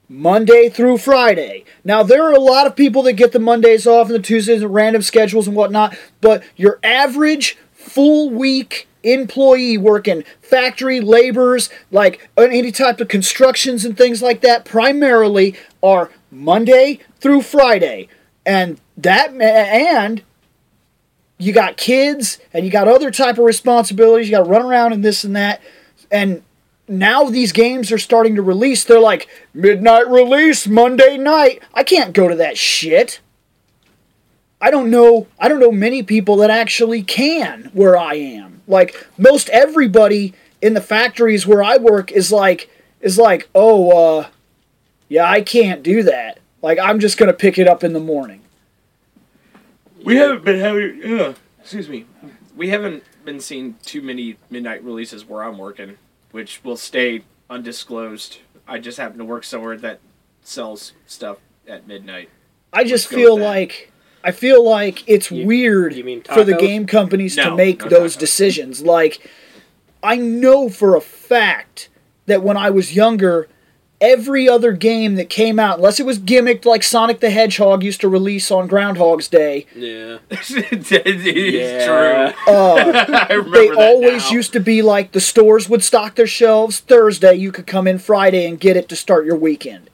Monday 0.10 0.70
through 0.70 0.98
Friday. 0.98 1.63
Now 1.84 2.01
there 2.01 2.24
are 2.24 2.34
a 2.34 2.39
lot 2.39 2.66
of 2.66 2.75
people 2.75 3.04
that 3.04 3.13
get 3.13 3.32
the 3.32 3.39
Mondays 3.39 3.86
off 3.86 4.07
and 4.07 4.16
the 4.16 4.22
Tuesdays 4.22 4.64
and 4.64 4.74
random 4.74 5.03
schedules 5.03 5.48
and 5.48 5.55
whatnot, 5.55 5.96
but 6.20 6.44
your 6.55 6.79
average 6.83 7.57
full 7.72 8.31
week 8.31 8.88
employee 9.03 9.77
working 9.77 10.24
factory 10.42 11.00
laborers 11.00 11.70
like 11.92 12.29
any 12.38 12.72
type 12.72 13.00
of 13.00 13.07
constructions 13.07 13.86
and 13.86 13.98
things 13.98 14.22
like 14.22 14.42
that 14.42 14.66
primarily 14.66 15.55
are 15.81 16.12
Monday 16.31 17.00
through 17.20 17.42
Friday. 17.42 18.10
And 18.46 18.81
that 18.98 19.31
and 19.31 20.24
you 21.38 21.53
got 21.53 21.77
kids 21.77 22.40
and 22.51 22.66
you 22.66 22.72
got 22.72 22.88
other 22.88 23.12
type 23.12 23.38
of 23.38 23.46
responsibilities, 23.46 24.27
you 24.27 24.36
got 24.36 24.44
to 24.44 24.50
run 24.50 24.64
around 24.64 24.92
and 24.92 25.05
this 25.05 25.24
and 25.24 25.36
that. 25.36 25.62
And 26.12 26.44
now 26.90 27.25
these 27.25 27.52
games 27.52 27.92
are 27.92 27.98
starting 27.98 28.36
to 28.36 28.42
release. 28.42 28.84
They're 28.84 29.00
like 29.00 29.28
midnight 29.54 30.10
release 30.10 30.68
Monday 30.68 31.18
night. 31.18 31.62
I 31.74 31.84
can't 31.84 32.14
go 32.14 32.28
to 32.28 32.36
that 32.36 32.58
shit. 32.58 33.20
I 34.60 34.72
don't 34.72 34.90
know. 34.90 35.28
I 35.40 35.48
don't 35.48 35.60
know 35.60 35.72
many 35.72 36.04
people 36.04 36.38
that 36.38 36.50
actually 36.50 37.04
can 37.04 37.70
where 37.74 37.98
I 37.98 38.16
am. 38.16 38.62
Like 38.68 39.08
most 39.18 39.50
everybody 39.50 40.34
in 40.62 40.74
the 40.74 40.82
factories 40.82 41.48
where 41.48 41.64
I 41.64 41.78
work 41.78 42.12
is 42.12 42.32
like 42.32 42.70
is 43.02 43.18
like, 43.18 43.50
"Oh, 43.56 43.92
uh 43.92 44.28
yeah, 45.08 45.30
I 45.30 45.42
can't 45.42 45.82
do 45.82 46.04
that. 46.04 46.40
Like 46.62 46.78
I'm 46.80 47.00
just 47.00 47.18
going 47.18 47.28
to 47.28 47.38
pick 47.38 47.58
it 47.58 47.68
up 47.68 47.84
in 47.84 47.94
the 47.94 48.00
morning." 48.00 48.42
We 50.04 50.16
haven't 50.18 50.44
been 50.44 50.60
having. 50.60 51.20
Uh, 51.20 51.34
excuse 51.60 51.90
me. 51.90 52.06
We 52.56 52.70
haven't 52.70 53.04
been 53.24 53.40
seeing 53.40 53.75
too 53.84 54.02
many 54.02 54.38
midnight 54.50 54.84
releases 54.84 55.25
where 55.25 55.44
I'm 55.44 55.58
working, 55.58 55.98
which 56.31 56.63
will 56.63 56.77
stay 56.77 57.24
undisclosed. 57.50 58.39
I 58.68 58.79
just 58.79 58.98
happen 58.98 59.18
to 59.18 59.25
work 59.25 59.44
somewhere 59.44 59.77
that 59.77 60.00
sells 60.42 60.94
stuff 61.05 61.37
at 61.68 61.87
midnight. 61.87 62.29
I 62.72 62.83
just 62.83 63.07
feel 63.07 63.37
like 63.37 63.92
I 64.24 64.31
feel 64.31 64.63
like 64.68 65.03
it's 65.07 65.31
You- 65.31 65.46
weird 65.46 65.96
you 65.96 66.03
mean 66.03 66.22
for 66.24 66.44
the 66.44 66.55
game 66.55 66.85
companies 66.85 67.35
to 67.35 67.55
make 67.55 67.83
no 67.83 67.89
those 67.89 68.15
tacos. 68.15 68.20
decisions. 68.20 68.81
Like 68.81 69.20
I 70.03 70.15
know 70.18 70.70
for 70.70 70.96
a 70.96 71.01
fact 71.01 71.89
that 72.25 72.44
when 72.44 72.57
I 72.57 72.70
was 72.70 72.96
younger, 72.96 73.48
every 74.01 74.48
other 74.48 74.72
game 74.72 75.16
that 75.16 75.29
came 75.29 75.59
out, 75.59 75.77
unless 75.77 76.00
it 76.00 76.05
was 76.05 76.20
gimmicked 76.20 76.66
like 76.66 76.83
Sonic 76.83 77.20
the 77.20 77.29
Hedgehog 77.29 77.83
used 77.83 78.01
to 78.01 78.07
release 78.09 78.50
on 78.51 78.68
Groundhog's 78.68 79.27
Day, 79.27 79.66
Yeah. 79.75 80.20
it 80.31 81.16
is 81.18 81.53
Yeah. 81.53 81.85
true. 82.33 82.53
uh, 82.53 83.25
I 83.29 83.33
remember 83.33 83.57
they 83.57 83.68
that 83.70 83.77
always 83.77 84.25
now. 84.25 84.31
used 84.31 84.53
to 84.53 84.59
be 84.59 84.81
like 84.81 85.12
the 85.12 85.20
stores 85.20 85.68
would 85.70 85.83
stock 85.83 86.16
their 86.16 86.27
shelves 86.27 86.79
Thursday. 86.79 87.35
You 87.35 87.51
could 87.51 87.68
come 87.68 87.88
in 87.88 88.00
Friday 88.00 88.46
and 88.48 88.59
get 88.59 88.77
it 88.77 88.88
to 88.90 88.96
start 88.96 89.25
your 89.25 89.35
weekend. 89.35 89.90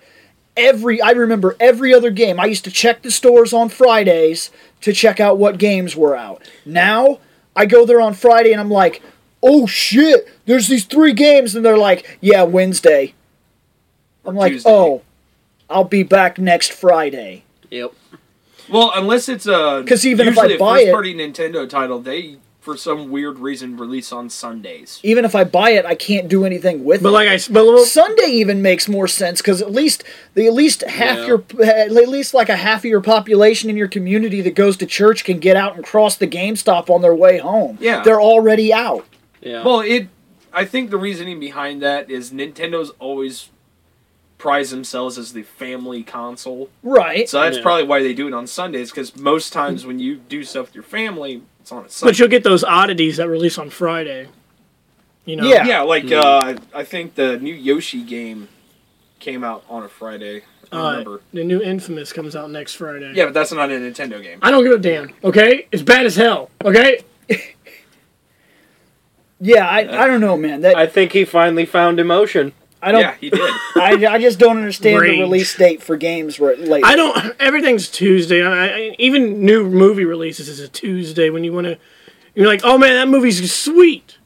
Every 0.57 1.01
I 1.01 1.11
remember 1.11 1.55
every 1.59 1.93
other 1.93 2.11
game. 2.11 2.39
I 2.39 2.45
used 2.45 2.63
to 2.65 2.71
check 2.71 3.01
the 3.01 3.11
stores 3.11 3.51
on 3.53 3.67
Fridays 3.69 4.51
to 4.81 4.93
check 4.93 5.19
out 5.19 5.37
what 5.37 5.57
games 5.57 5.95
were 5.97 6.15
out. 6.15 6.41
Now 6.65 7.19
I 7.55 7.65
go 7.65 7.85
there 7.85 7.99
on 7.99 8.13
Friday 8.13 8.51
and 8.53 8.61
I'm 8.61 8.71
like, 8.71 9.01
oh 9.43 9.67
shit, 9.67 10.29
there's 10.45 10.67
these 10.69 10.85
three 10.85 11.13
games, 11.13 11.55
and 11.55 11.65
they're 11.65 11.77
like, 11.77 12.17
yeah, 12.21 12.43
Wednesday. 12.43 13.13
I'm 14.25 14.35
like, 14.35 14.53
Tuesday. 14.53 14.69
oh, 14.69 15.01
I'll 15.69 15.83
be 15.83 16.03
back 16.03 16.37
next 16.37 16.73
Friday. 16.73 17.43
Yep. 17.71 17.93
Well, 18.69 18.91
unless 18.95 19.29
it's 19.29 19.45
a 19.47 19.83
'Cause 19.87 20.05
even 20.05 20.27
if 20.27 20.37
I 20.37 20.43
usually 20.43 20.55
a 20.55 20.59
buy 20.59 20.79
it- 20.79 20.85
first-party 20.85 21.13
Nintendo 21.15 21.67
title, 21.69 21.99
they 21.99 22.37
for 22.61 22.75
some 22.75 23.11
weird 23.11 23.37
reason 23.37 23.77
release 23.77 24.11
on 24.11 24.27
Sundays. 24.27 24.99
Even 25.03 25.23
if 25.23 25.35
I 25.35 25.43
buy 25.43 25.69
it, 25.71 25.85
I 25.85 25.93
can't 25.93 26.27
do 26.27 26.45
anything 26.45 26.83
with 26.83 27.01
it. 27.01 27.03
but 27.03 27.09
it. 27.09 27.11
like 27.11 27.27
I 27.29 27.35
s- 27.35 27.47
but 27.47 27.63
well, 27.63 27.85
Sunday 27.85 28.25
even 28.31 28.63
makes 28.63 28.89
more 28.89 29.07
sense 29.07 29.39
because 29.39 29.61
at 29.61 29.71
least 29.71 30.03
the 30.33 30.47
at 30.47 30.53
least 30.55 30.81
half 30.81 31.19
Yeah. 31.19 31.27
your 31.27 31.43
at 31.63 31.91
least 31.91 32.33
like 32.33 32.49
a 32.49 32.55
half 32.55 32.79
of 32.79 32.85
your 32.85 33.01
population 33.01 33.69
in 33.69 33.77
your 33.77 33.87
community 33.87 34.41
that 34.41 34.55
goes 34.55 34.77
to 34.77 34.87
church 34.87 35.23
can 35.23 35.37
get 35.37 35.55
out 35.55 35.75
and 35.75 35.85
cross 35.85 36.15
the 36.15 36.25
GameStop 36.25 36.89
on 36.89 37.01
their 37.03 37.13
way 37.13 37.37
home. 37.37 37.77
Yeah. 37.79 38.01
they're 38.01 38.21
already 38.21 38.73
out. 38.73 39.05
Yeah. 39.43 39.63
Well, 39.63 39.81
it. 39.81 40.07
I 40.51 40.65
think 40.65 40.89
the 40.89 40.97
reasoning 40.97 41.39
behind 41.39 41.83
that 41.83 42.09
is 42.09 42.31
Nintendo's 42.31 42.91
always 42.99 43.49
prize 44.37 44.69
themselves 44.71 45.17
as 45.17 45.33
the 45.33 45.43
family 45.43 46.03
console. 46.03 46.69
Right. 46.83 47.27
So 47.29 47.39
that's 47.41 47.57
Yeah. 47.57 47.63
probably 47.63 47.83
why 47.85 48.03
they 48.03 48.13
do 48.13 48.27
it 48.27 48.33
on 48.33 48.47
Sundays. 48.47 48.91
Because 48.91 49.15
most 49.15 49.53
times 49.53 49.85
when 49.85 49.97
you 49.99 50.15
do 50.15 50.43
stuff 50.43 50.67
with 50.67 50.75
your 50.75 50.83
family, 50.83 51.41
it's 51.61 51.71
on 51.71 51.85
a 51.85 51.89
Sunday. 51.89 52.11
but 52.11 52.19
you'll 52.19 52.27
get 52.27 52.43
those 52.43 52.63
oddities 52.63 53.17
that 53.17 53.27
release 53.29 53.57
on 53.57 53.69
Friday. 53.69 54.27
You 55.25 55.37
know. 55.37 55.45
Yeah. 55.47 55.65
yeah, 55.65 55.81
like 55.81 56.11
uh, 56.11 56.55
I 56.73 56.83
think 56.83 57.15
the 57.15 57.37
new 57.39 57.53
Yoshi 57.55 58.03
game 58.03 58.47
came 59.19 59.43
out 59.43 59.63
on 59.69 59.83
a 59.83 59.89
Friday. 59.89 60.43
I 60.71 60.77
Uh, 60.77 61.17
the 61.33 61.43
new 61.43 61.61
Infamous 61.61 62.11
comes 62.13 62.35
out 62.35 62.51
next 62.51 62.73
Friday. 62.75 63.11
Yeah, 63.15 63.25
but 63.25 63.33
that's 63.33 63.51
not 63.51 63.69
a 63.71 63.73
Nintendo 63.73 64.21
game. 64.21 64.39
I 64.41 64.51
don't 64.51 64.63
give 64.63 64.73
a 64.73 64.77
damn. 64.77 65.11
Okay, 65.23 65.67
it's 65.71 65.81
bad 65.83 66.05
as 66.05 66.15
hell. 66.15 66.51
Okay. 66.63 67.01
Yeah, 69.39 69.67
I, 69.67 69.79
I 70.03 70.07
don't 70.07 70.21
know, 70.21 70.37
man. 70.37 70.61
That 70.61 70.75
I 70.77 70.87
think 70.87 71.11
he 71.11 71.25
finally 71.25 71.65
found 71.65 71.99
emotion. 71.99 72.53
I 72.85 72.91
don't. 72.91 73.01
Yeah, 73.01 73.15
he 73.19 73.29
did. 73.31 73.41
I, 73.75 74.05
I 74.07 74.17
just 74.19 74.37
don't 74.37 74.57
understand 74.57 75.01
Rage. 75.01 75.17
the 75.17 75.21
release 75.21 75.57
date 75.57 75.81
for 75.81 75.97
games 75.97 76.39
right 76.39 76.57
lately. 76.59 76.83
I 76.83 76.95
don't. 76.95 77.35
Everything's 77.39 77.89
Tuesday. 77.89 78.45
I, 78.45 78.67
I, 78.67 78.95
even 78.99 79.43
new 79.43 79.67
movie 79.67 80.05
releases 80.05 80.47
is 80.47 80.59
a 80.59 80.67
Tuesday 80.67 81.29
when 81.31 81.43
you 81.43 81.51
want 81.51 81.65
to. 81.65 81.77
You're 82.35 82.47
like, 82.47 82.61
oh 82.63 82.77
man, 82.77 82.93
that 82.93 83.07
movie's 83.07 83.51
sweet. 83.53 84.17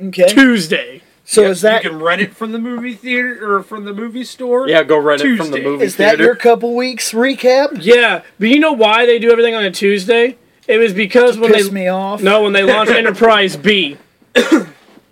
Okay. 0.00 0.28
Tuesday. 0.28 1.02
So 1.28 1.42
Yeah, 1.42 1.48
is 1.48 1.60
that 1.62 1.82
you 1.82 1.90
can 1.90 2.00
rent 2.00 2.22
it 2.22 2.34
from 2.36 2.52
the 2.52 2.58
movie 2.58 2.94
theater 2.94 3.56
or 3.56 3.62
from 3.62 3.84
the 3.84 3.92
movie 3.92 4.22
store? 4.24 4.68
Yeah, 4.68 4.84
go 4.84 4.96
rent 4.96 5.20
it 5.22 5.36
from 5.36 5.50
the 5.50 5.56
Tuesday. 5.56 5.64
movie 5.64 5.84
is 5.84 5.96
that 5.96 6.10
theater. 6.10 6.24
your 6.24 6.36
couple 6.36 6.74
weeks 6.76 7.12
recap? 7.12 7.78
Yeah, 7.82 8.22
but 8.38 8.48
you 8.48 8.60
know 8.60 8.72
why 8.72 9.06
they 9.06 9.18
do 9.18 9.30
everything 9.32 9.54
on 9.56 9.64
a 9.64 9.70
Tuesday? 9.72 10.38
It 10.68 10.78
was 10.78 10.92
because 10.92 11.36
when 11.36 11.52
Piss 11.52 11.66
they 11.68 11.74
me 11.74 11.88
off. 11.88 12.22
no 12.22 12.42
when 12.44 12.52
they 12.52 12.62
launched 12.62 12.92
Enterprise 13.02 13.56
B, 13.56 13.96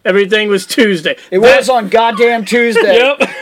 everything 0.05 0.49
was 0.49 0.67
Tuesday. 0.67 1.17
It 1.31 1.39
was 1.39 1.69
on 1.69 1.89
goddamn 1.89 2.45
Tuesday. 2.45 2.97
Yep. 2.97 3.31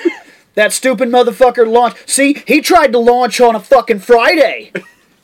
That 0.54 0.72
stupid 0.72 1.08
motherfucker 1.08 1.66
launched. 1.66 2.08
See, 2.08 2.42
he 2.46 2.60
tried 2.60 2.92
to 2.92 2.98
launch 2.98 3.40
on 3.40 3.54
a 3.54 3.60
fucking 3.60 4.00
Friday. 4.00 4.70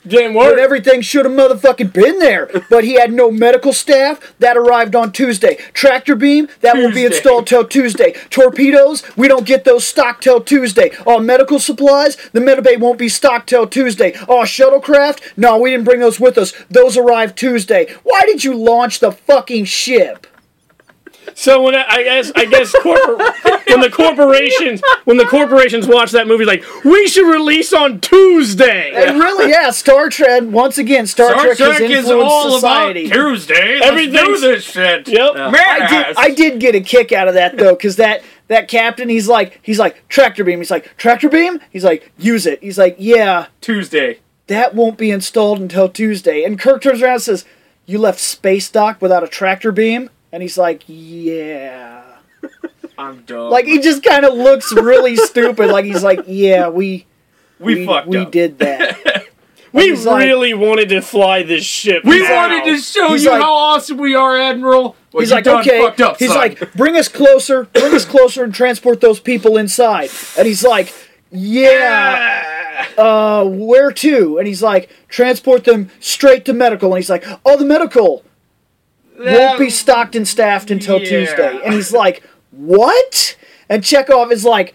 Didn't 0.06 0.34
work. 0.34 0.58
everything 0.58 1.02
should 1.02 1.26
have 1.26 1.34
motherfucking 1.34 1.92
been 1.92 2.18
there. 2.18 2.48
But 2.70 2.84
he 2.84 2.94
had 2.94 3.12
no 3.12 3.30
medical 3.30 3.74
staff. 3.74 4.34
That 4.38 4.56
arrived 4.56 4.96
on 4.96 5.12
Tuesday. 5.12 5.56
Tractor 5.74 6.16
beam, 6.16 6.48
that 6.62 6.76
won't 6.76 6.94
be 6.94 7.04
installed 7.04 7.46
till 7.46 7.66
Tuesday. 7.66 8.14
Torpedoes, 8.30 9.02
we 9.16 9.28
don't 9.28 9.44
get 9.46 9.64
those 9.64 9.86
stocked 9.86 10.22
till 10.22 10.40
Tuesday. 10.40 10.92
All 11.06 11.20
medical 11.20 11.58
supplies, 11.58 12.16
the 12.32 12.40
Metabay 12.40 12.80
won't 12.80 12.98
be 12.98 13.10
stocked 13.10 13.50
till 13.50 13.66
Tuesday. 13.66 14.14
All 14.28 14.44
shuttlecraft, 14.44 15.20
no, 15.36 15.58
we 15.58 15.70
didn't 15.70 15.84
bring 15.84 16.00
those 16.00 16.18
with 16.18 16.38
us. 16.38 16.52
Those 16.70 16.96
arrived 16.96 17.36
Tuesday. 17.36 17.92
Why 18.02 18.22
did 18.24 18.44
you 18.44 18.54
launch 18.54 19.00
the 19.00 19.12
fucking 19.12 19.66
ship? 19.66 20.26
So 21.34 21.62
when 21.62 21.74
I, 21.74 21.84
I 21.88 22.02
guess 22.02 22.32
I 22.34 22.44
guess 22.44 22.72
corpor- 22.74 23.66
when 23.68 23.80
the 23.80 23.90
corporations 23.90 24.82
when 25.04 25.16
the 25.16 25.24
corporations 25.26 25.86
watch 25.86 26.10
that 26.12 26.26
movie, 26.26 26.44
like 26.44 26.64
we 26.84 27.06
should 27.08 27.30
release 27.30 27.72
on 27.72 28.00
Tuesday. 28.00 28.92
And 28.94 29.18
really, 29.18 29.50
yeah, 29.50 29.70
Star 29.70 30.08
Trek, 30.08 30.42
once 30.46 30.78
again, 30.78 31.06
Star, 31.06 31.30
Star 31.30 31.44
Trek, 31.44 31.56
Trek 31.56 31.72
has 31.72 31.80
is 31.82 31.96
influenced 31.98 32.24
all 32.32 32.50
society. 32.52 33.06
about 33.06 33.14
Tuesday. 33.14 33.78
Let's 33.80 34.12
do 34.12 34.38
this 34.40 34.64
shit. 34.64 35.08
Yep. 35.08 35.34
Man, 35.34 35.54
I 35.56 35.88
did, 35.88 36.16
I 36.16 36.30
did 36.30 36.60
get 36.60 36.74
a 36.74 36.80
kick 36.80 37.12
out 37.12 37.28
of 37.28 37.34
that 37.34 37.56
though, 37.56 37.74
because 37.74 37.96
that 37.96 38.22
that 38.48 38.68
captain, 38.68 39.08
he's 39.08 39.28
like, 39.28 39.60
he's 39.62 39.78
like 39.78 40.08
tractor 40.08 40.42
beam. 40.44 40.58
He's 40.58 40.70
like 40.70 40.96
tractor 40.96 41.28
beam. 41.28 41.60
He's 41.70 41.84
like 41.84 42.10
use 42.18 42.46
it. 42.46 42.62
He's 42.62 42.78
like, 42.78 42.96
yeah, 42.98 43.46
Tuesday. 43.60 44.20
that 44.46 44.74
won't 44.74 44.96
be 44.96 45.10
installed 45.10 45.60
until 45.60 45.88
Tuesday. 45.88 46.44
And 46.44 46.58
Kirk 46.58 46.82
turns 46.82 47.02
around 47.02 47.14
and 47.14 47.22
says, 47.22 47.44
"You 47.86 47.98
left 47.98 48.18
space 48.18 48.70
dock 48.70 49.02
without 49.02 49.22
a 49.22 49.28
tractor 49.28 49.70
beam." 49.72 50.08
And 50.32 50.42
he's 50.42 50.58
like, 50.58 50.82
"Yeah." 50.86 52.02
I'm 52.98 53.22
done. 53.22 53.50
Like 53.50 53.64
he 53.66 53.78
just 53.80 54.02
kind 54.02 54.24
of 54.24 54.34
looks 54.34 54.72
really 54.72 55.16
stupid. 55.30 55.70
Like 55.70 55.84
he's 55.84 56.02
like, 56.02 56.20
"Yeah, 56.26 56.68
we 56.68 57.06
we, 57.58 57.86
fucked 57.86 58.08
we 58.08 58.18
up. 58.18 58.30
did 58.32 58.58
that." 58.58 59.26
we 59.72 59.88
he's 59.90 60.04
like- 60.06 60.24
really 60.24 60.54
wanted 60.54 60.88
to 60.90 61.00
fly 61.00 61.42
this 61.42 61.64
ship. 61.64 62.04
We 62.04 62.20
now. 62.22 62.34
wanted 62.36 62.64
to 62.72 62.78
show 62.78 63.08
He's 63.10 63.24
you 63.24 63.30
like- 63.30 63.40
how 63.42 63.54
awesome 63.54 63.98
we 63.98 64.14
are, 64.14 64.38
Admiral. 64.38 64.96
Well, 65.12 65.20
He's 65.22 65.32
like, 65.32 65.44
done 65.44 65.60
okay. 65.60 65.80
fucked 65.80 66.02
up, 66.02 66.18
he's 66.18 66.28
son. 66.28 66.36
like, 66.36 66.74
bring 66.74 66.94
us 66.94 67.08
closer, 67.08 67.64
bring 67.64 67.94
us 67.94 68.04
closer, 68.04 68.44
and 68.44 68.52
transport 68.54 69.00
those 69.00 69.18
people 69.20 69.56
inside. 69.56 70.10
And 70.36 70.46
he's 70.46 70.62
like, 70.62 70.92
yeah, 71.30 72.86
uh, 72.98 73.44
where 73.46 73.90
to? 73.92 74.38
And 74.38 74.46
he's 74.46 74.62
like, 74.62 74.90
transport 75.08 75.64
them 75.64 75.90
straight 76.00 76.44
to 76.44 76.52
medical. 76.52 76.92
And 76.92 76.98
he's 76.98 77.08
like, 77.10 77.24
oh, 77.46 77.56
the 77.56 77.64
medical 77.64 78.22
won't 79.18 79.58
be 79.58 79.70
stocked 79.70 80.14
and 80.14 80.26
staffed 80.26 80.70
until 80.70 80.98
yeah. 81.00 81.08
Tuesday. 81.08 81.60
And 81.64 81.74
he's 81.74 81.92
like, 81.92 82.22
what? 82.50 83.36
And 83.68 83.82
Chekov 83.82 84.32
is 84.32 84.44
like, 84.44 84.74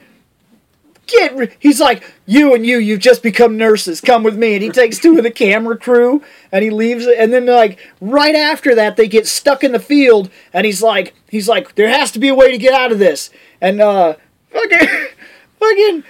get. 1.08 1.36
Re-. 1.36 1.50
He's 1.60 1.80
like, 1.80 2.04
you 2.26 2.54
and 2.54 2.66
you, 2.66 2.78
you've 2.78 3.00
just 3.00 3.24
become 3.24 3.58
nurses. 3.58 4.02
Come 4.02 4.24
with 4.24 4.38
me. 4.38 4.54
And 4.56 4.64
he 4.64 4.70
takes 4.70 5.00
two 5.00 5.18
of 5.18 5.24
the 5.24 5.32
camera 5.32 5.78
crew 5.78 6.24
and 6.52 6.64
he 6.64 6.70
leaves. 6.70 7.06
And 7.06 7.34
then 7.34 7.46
like 7.46 7.80
right 8.02 8.36
after 8.36 8.76
that, 8.76 8.96
they 8.96 9.08
get 9.08 9.28
stuck 9.28 9.64
in 9.64 9.72
the 9.72 9.80
field. 9.80 10.30
And 10.54 10.66
he's 10.66 10.82
like, 10.82 11.14
he's 11.30 11.48
like, 11.48 11.76
there 11.76 11.90
has 11.90 12.12
to 12.12 12.20
be 12.20 12.30
a 12.30 12.36
way 12.36 12.52
to 12.52 12.58
get 12.58 12.74
out 12.74 12.92
of 12.92 13.00
this. 13.00 13.30
And 13.62 13.82
uh, 13.82 14.16
fucking, 14.52 14.90
fucking, 15.60 16.04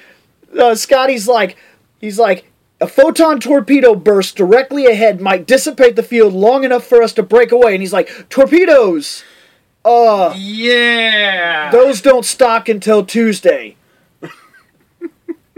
uh, 0.59 0.75
Scotty's 0.75 1.27
like, 1.27 1.57
he's 1.99 2.19
like. 2.19 2.49
A 2.83 2.87
photon 2.87 3.39
torpedo 3.39 3.95
burst 3.95 4.35
directly 4.35 4.87
ahead 4.87 5.21
might 5.21 5.47
dissipate 5.47 5.95
the 5.95 6.03
field 6.03 6.33
long 6.33 6.65
enough 6.65 6.83
for 6.83 7.01
us 7.01 7.13
to 7.13 7.23
break 7.23 7.53
away. 7.53 7.71
And 7.71 7.81
he's 7.81 7.93
like, 7.93 8.27
torpedoes! 8.27 9.23
Uh, 9.85 10.33
yeah. 10.35 11.71
those 11.71 12.01
don't 12.01 12.25
stock 12.25 12.67
until 12.67 13.05
Tuesday. 13.05 13.77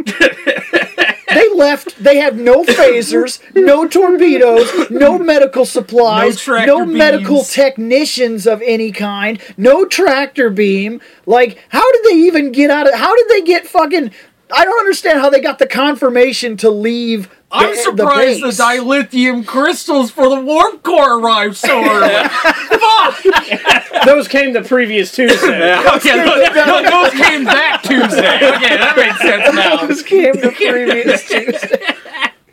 they 0.05 1.49
left. 1.55 1.97
They 1.97 2.17
have 2.17 2.37
no 2.37 2.63
phasers, 2.63 3.41
no 3.55 3.87
torpedoes, 3.87 4.91
no 4.91 5.17
medical 5.17 5.65
supplies, 5.65 6.47
No 6.47 6.65
no 6.65 6.85
medical 6.85 7.43
technicians 7.43 8.45
of 8.45 8.61
any 8.61 8.91
kind, 8.91 9.41
no 9.57 9.85
tractor 9.85 10.51
beam. 10.51 11.01
Like, 11.25 11.57
how 11.69 11.91
did 11.91 12.03
they 12.03 12.17
even 12.17 12.51
get 12.51 12.69
out 12.69 12.87
of? 12.87 12.93
How 12.93 13.15
did 13.15 13.29
they 13.29 13.41
get 13.41 13.65
fucking? 13.65 14.11
I 14.55 14.63
don't 14.63 14.79
understand 14.79 15.19
how 15.19 15.29
they 15.29 15.41
got 15.41 15.59
the 15.59 15.67
confirmation 15.67 16.55
to 16.57 16.69
leave. 16.69 17.29
The, 17.29 17.35
I'm 17.51 17.75
surprised 17.75 18.41
the, 18.41 18.47
base. 18.47 18.59
dilithium 18.59 19.45
crystals 19.45 20.11
for 20.11 20.29
the 20.29 20.39
warp 20.39 20.81
core 20.81 21.19
arrived 21.19 21.57
so 21.57 21.83
early. 21.83 22.27
Fuck! 22.29 24.05
Those 24.05 24.27
came 24.29 24.53
the 24.53 24.63
previous 24.63 25.13
Tuesday. 25.13 25.75
Okay, 25.95 26.17
those, 26.17 26.89
those 26.89 27.11
came 27.11 27.43
that 27.45 27.81
Tuesday. 27.83 28.35
Okay, 28.55 28.77
that 28.77 28.93
makes 28.97 29.19
sense 29.19 29.55
now. 29.55 29.85
Those 29.85 30.03
came 30.03 30.33
the 30.33 30.51
previous 30.51 31.27
Tuesday. 31.27 31.95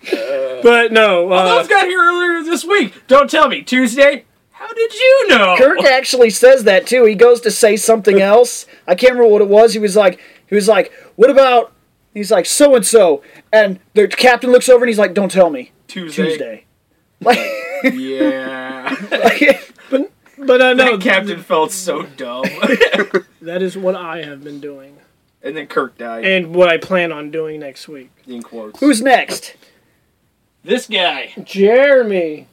But 0.62 0.93
no, 0.93 1.31
uh, 1.31 1.57
Those 1.57 1.69
got 1.69 1.87
here 1.87 2.01
earlier 2.01 2.43
this 2.45 2.65
week. 2.65 3.07
Don't 3.07 3.31
tell 3.31 3.49
me. 3.49 3.62
Tuesday? 3.62 4.25
How 4.51 4.73
did 4.73 4.95
you 4.95 5.29
know? 5.29 5.57
Kirk 5.59 5.83
actually 5.85 6.31
says 6.31 6.65
that 6.65 6.87
too. 6.87 7.05
He 7.05 7.15
goes 7.15 7.41
to 7.43 7.51
say 7.51 7.77
something 7.77 8.21
else. 8.21 8.67
I 8.87 8.95
can't 8.95 9.15
remember 9.15 9.33
what 9.33 9.43
it 9.43 9.49
was. 9.49 9.73
He 9.73 9.79
was 9.81 9.97
like, 9.97 10.21
he 10.47 10.55
was 10.55 10.69
like, 10.69 10.93
what 11.17 11.31
about? 11.31 11.73
He's 12.14 12.31
like 12.31 12.46
so 12.46 12.75
and 12.75 12.85
so, 12.85 13.22
and 13.53 13.79
the 13.94 14.07
captain 14.09 14.51
looks 14.53 14.68
over 14.68 14.85
and 14.85 14.88
he's 14.88 14.98
like, 14.98 15.14
don't 15.14 15.31
tell 15.31 15.51
me. 15.51 15.72
Tuesday. 15.88 16.25
Tuesday. 16.29 16.64
Like, 17.20 17.38
Yeah. 17.85 18.96
like, 19.11 19.72
but 20.38 20.61
uh, 20.61 20.75
no, 20.75 20.96
that 20.96 21.01
captain 21.01 21.40
felt 21.40 21.70
so 21.70 22.03
dumb. 22.03 22.42
that 23.42 23.62
is 23.62 23.77
what 23.77 23.94
I 23.94 24.25
have 24.25 24.42
been 24.42 24.59
doing, 24.59 24.96
and 25.40 25.57
then 25.57 25.68
Kirk 25.68 25.96
died. 25.96 26.25
and 26.25 26.53
what 26.53 26.68
I 26.68 26.79
plan 26.79 27.12
on 27.12 27.31
doing 27.31 27.61
next 27.61 27.87
week. 27.87 28.11
in 28.27 28.42
quotes. 28.42 28.81
who's 28.81 29.01
next? 29.01 29.55
this 30.64 30.88
guy? 30.88 31.33
Jeremy. 31.44 32.48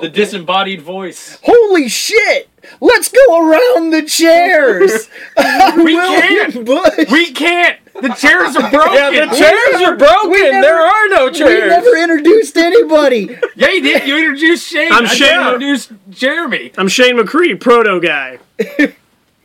The 0.00 0.08
disembodied 0.10 0.82
voice. 0.82 1.38
Holy 1.42 1.88
shit! 1.88 2.48
Let's 2.80 3.08
go 3.08 3.48
around 3.48 3.90
the 3.90 4.02
chairs. 4.02 5.08
We 5.76 5.94
can't. 5.94 6.64
Bush. 6.66 7.10
We 7.10 7.32
can't. 7.32 7.78
The 7.94 8.08
chairs 8.10 8.56
are 8.56 8.70
broken. 8.70 8.94
Yeah, 8.94 9.26
the 9.26 9.36
chairs 9.36 9.82
are 9.82 9.96
broken. 9.96 10.30
never- 10.32 10.60
there 10.62 10.78
are 10.80 11.08
no 11.08 11.30
chairs. 11.30 11.38
We 11.50 11.56
chairs. 11.56 11.70
never 11.70 11.96
introduced 11.96 12.56
anybody. 12.56 13.38
Yeah, 13.56 13.70
you 13.70 13.80
did. 13.82 14.06
You 14.06 14.18
introduced 14.18 14.68
Shane. 14.68 14.92
I'm 14.92 15.04
I 15.06 15.08
Shane. 15.08 15.58
didn't 15.60 16.10
Jeremy. 16.10 16.72
I'm 16.76 16.88
Shane 16.88 17.16
McCree, 17.16 17.58
proto 17.58 18.00
guy. 18.00 18.38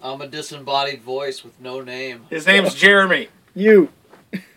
I'm 0.04 0.20
a 0.22 0.28
disembodied 0.28 1.02
voice 1.02 1.44
with 1.46 1.58
no 1.62 1.80
name. 1.82 2.26
His 2.30 2.46
name's 2.46 2.74
Jeremy. 2.76 3.30
You. 3.56 3.90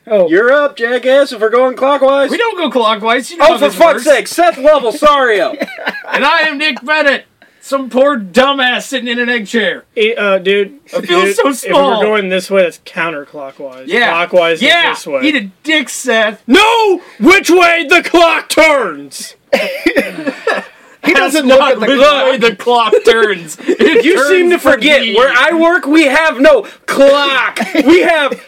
Oh, 0.06 0.28
You're 0.28 0.52
up, 0.52 0.76
jackass. 0.76 1.32
If 1.32 1.40
we're 1.40 1.48
going 1.50 1.76
clockwise. 1.76 2.30
We 2.30 2.36
don't 2.36 2.56
go 2.56 2.70
clockwise. 2.70 3.30
You 3.30 3.38
know 3.38 3.46
oh, 3.50 3.58
for 3.58 3.70
fuck's 3.70 3.78
works. 3.78 4.04
sake, 4.04 4.28
Seth 4.28 4.58
Level, 4.58 4.92
Sario. 4.92 5.56
And 6.06 6.24
I 6.24 6.40
am 6.42 6.58
Nick 6.58 6.84
Bennett. 6.84 7.24
Some 7.60 7.88
poor 7.88 8.18
dumbass 8.20 8.82
sitting 8.82 9.08
in 9.08 9.18
an 9.18 9.28
egg 9.30 9.46
chair. 9.46 9.84
Eh, 9.96 10.12
uh, 10.12 10.38
dude, 10.38 10.78
I 10.94 11.00
feel 11.00 11.22
dude, 11.22 11.34
so 11.34 11.48
If 11.48 11.56
small. 11.56 11.98
we're 11.98 12.04
going 12.04 12.28
this 12.28 12.50
way, 12.50 12.62
that's 12.62 12.78
counterclockwise. 12.80 13.86
Yeah. 13.86 14.10
Clockwise 14.10 14.60
yeah. 14.60 14.92
is 14.92 14.98
this 14.98 15.06
way. 15.06 15.22
Eat 15.22 15.34
a 15.34 15.50
dick, 15.62 15.88
Seth. 15.88 16.42
No! 16.46 17.00
Which 17.18 17.48
way 17.48 17.86
the 17.88 18.02
clock 18.04 18.50
turns! 18.50 19.34
he 19.54 21.14
doesn't 21.14 21.48
That's 21.48 21.58
look 21.58 21.60
at 21.60 21.80
the 21.80 21.86
which 21.86 21.98
clock. 21.98 22.24
way 22.26 22.36
the 22.36 22.56
clock 22.56 22.94
turns. 23.06 23.56
It 23.66 24.04
You 24.04 24.18
seem 24.28 24.50
to 24.50 24.56
turns 24.56 24.62
for 24.62 24.72
forget 24.72 25.00
me. 25.00 25.16
where 25.16 25.32
I 25.34 25.52
work. 25.58 25.86
We 25.86 26.04
have 26.04 26.38
no 26.40 26.62
clock. 26.86 27.58
we 27.86 28.02
have 28.02 28.40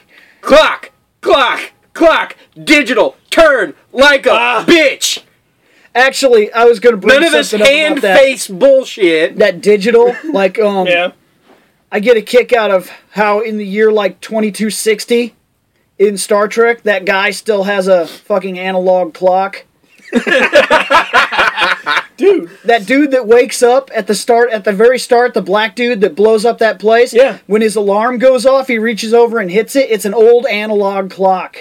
clock, 0.42 0.90
clock, 1.26 1.72
clock. 1.92 2.36
Digital 2.62 3.16
turn 3.30 3.74
like 3.92 4.26
a 4.26 4.32
Ah. 4.32 4.64
bitch. 4.66 5.18
Actually, 5.94 6.52
I 6.52 6.64
was 6.64 6.78
gonna 6.80 6.96
bring 6.96 7.20
this 7.20 7.52
up. 7.54 7.60
None 7.60 7.68
of 7.68 7.70
this 7.70 7.76
hand 7.78 8.00
face 8.02 8.48
bullshit. 8.48 9.36
That 9.38 9.60
digital, 9.60 10.14
like, 10.32 10.58
um, 10.58 10.86
Yeah. 10.96 11.12
I 11.90 12.00
get 12.00 12.16
a 12.16 12.22
kick 12.22 12.52
out 12.52 12.70
of 12.70 12.90
how 13.12 13.40
in 13.40 13.56
the 13.58 13.64
year 13.66 13.90
like 13.92 14.20
2260 14.20 15.34
in 15.98 16.18
Star 16.18 16.48
Trek, 16.48 16.82
that 16.82 17.04
guy 17.06 17.30
still 17.30 17.64
has 17.64 17.88
a 17.88 18.06
fucking 18.06 18.58
analog 18.58 19.14
clock. 19.14 19.64
Dude. 22.16 22.50
That 22.64 22.86
dude 22.86 23.10
that 23.10 23.26
wakes 23.26 23.62
up 23.62 23.90
at 23.94 24.06
the 24.06 24.14
start, 24.14 24.50
at 24.50 24.64
the 24.64 24.72
very 24.72 24.98
start, 24.98 25.34
the 25.34 25.42
black 25.42 25.76
dude 25.76 26.00
that 26.00 26.14
blows 26.14 26.44
up 26.44 26.58
that 26.58 26.78
place. 26.78 27.12
Yeah. 27.12 27.38
When 27.46 27.62
his 27.62 27.76
alarm 27.76 28.18
goes 28.18 28.46
off, 28.46 28.68
he 28.68 28.78
reaches 28.78 29.12
over 29.12 29.38
and 29.38 29.50
hits 29.50 29.76
it. 29.76 29.90
It's 29.90 30.04
an 30.04 30.14
old 30.14 30.46
analog 30.46 31.10
clock. 31.10 31.56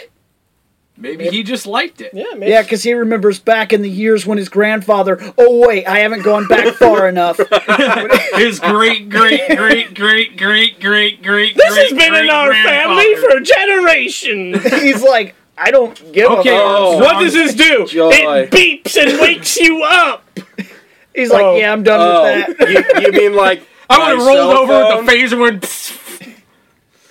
Maybe 0.98 1.28
he 1.28 1.44
just 1.44 1.68
liked 1.68 2.00
it. 2.00 2.12
Yeah, 2.14 2.24
maybe. 2.38 2.52
Yeah, 2.52 2.62
because 2.62 2.84
he 2.84 2.94
remembers 2.94 3.38
back 3.38 3.74
in 3.74 3.82
the 3.82 3.90
years 3.90 4.26
when 4.26 4.38
his 4.38 4.48
grandfather. 4.48 5.20
Oh 5.38 5.68
wait, 5.68 5.86
I 5.86 6.00
haven't 6.00 6.22
gone 6.24 6.48
back 6.48 6.74
far 6.76 7.10
enough. 7.10 7.38
His 8.36 8.62
great, 8.62 9.10
great, 9.10 9.42
great, 9.58 9.94
great, 9.94 10.38
great, 10.38 10.80
great, 10.80 11.22
great. 11.22 11.56
This 11.58 11.76
has 11.76 11.92
been 11.92 12.16
in 12.16 12.30
our 12.30 12.54
family 12.54 13.14
for 13.16 13.42
generations. 13.42 14.64
He's 14.82 15.04
like, 15.04 15.36
I 15.58 15.72
don't 15.72 15.96
give 16.12 16.30
Okay, 16.32 16.56
a. 16.56 16.60
Oh. 16.62 16.98
what 16.98 17.20
does 17.22 17.34
this 17.34 17.54
do? 17.56 17.86
Joy. 17.88 18.10
It 18.12 18.52
beeps 18.52 18.98
and 19.02 19.20
wakes 19.22 19.58
you 19.58 19.84
up. 19.84 20.28
He's 21.16 21.30
like, 21.32 21.44
Oh. 21.44 21.56
yeah, 21.56 21.72
I'm 21.72 21.84
done 21.84 22.00
Oh, 22.02 22.24
with 22.48 22.58
that. 22.58 22.70
you, 22.70 23.02
you 23.06 23.12
mean 23.30 23.36
like 23.38 23.66
I 23.90 23.98
my 23.98 24.14
would 24.14 24.20
have 24.20 24.28
rolled 24.28 24.58
over 24.58 24.74
phone? 24.74 24.98
with 25.06 25.06
the 25.08 25.12
phaser 25.14 25.32
and 25.34 25.42
went. 25.42 25.64
"Psst." 25.64 26.34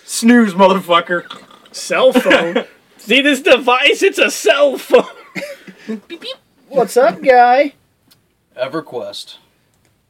Snooze, 0.04 0.54
motherfucker. 0.54 1.24
Cell 1.72 2.12
phone. 2.12 2.64
See 2.98 3.20
this 3.22 3.40
device? 3.40 4.02
It's 4.02 4.18
a 4.18 4.30
cell 4.30 4.78
phone. 4.78 5.04
What's 6.68 6.96
up, 6.96 7.20
guy? 7.22 7.72
EverQuest. 8.56 9.36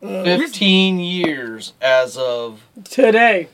Uh, 0.02 0.22
15 0.24 0.98
years 1.00 1.72
as 1.80 2.16
of 2.18 2.62
Today. 2.84 3.48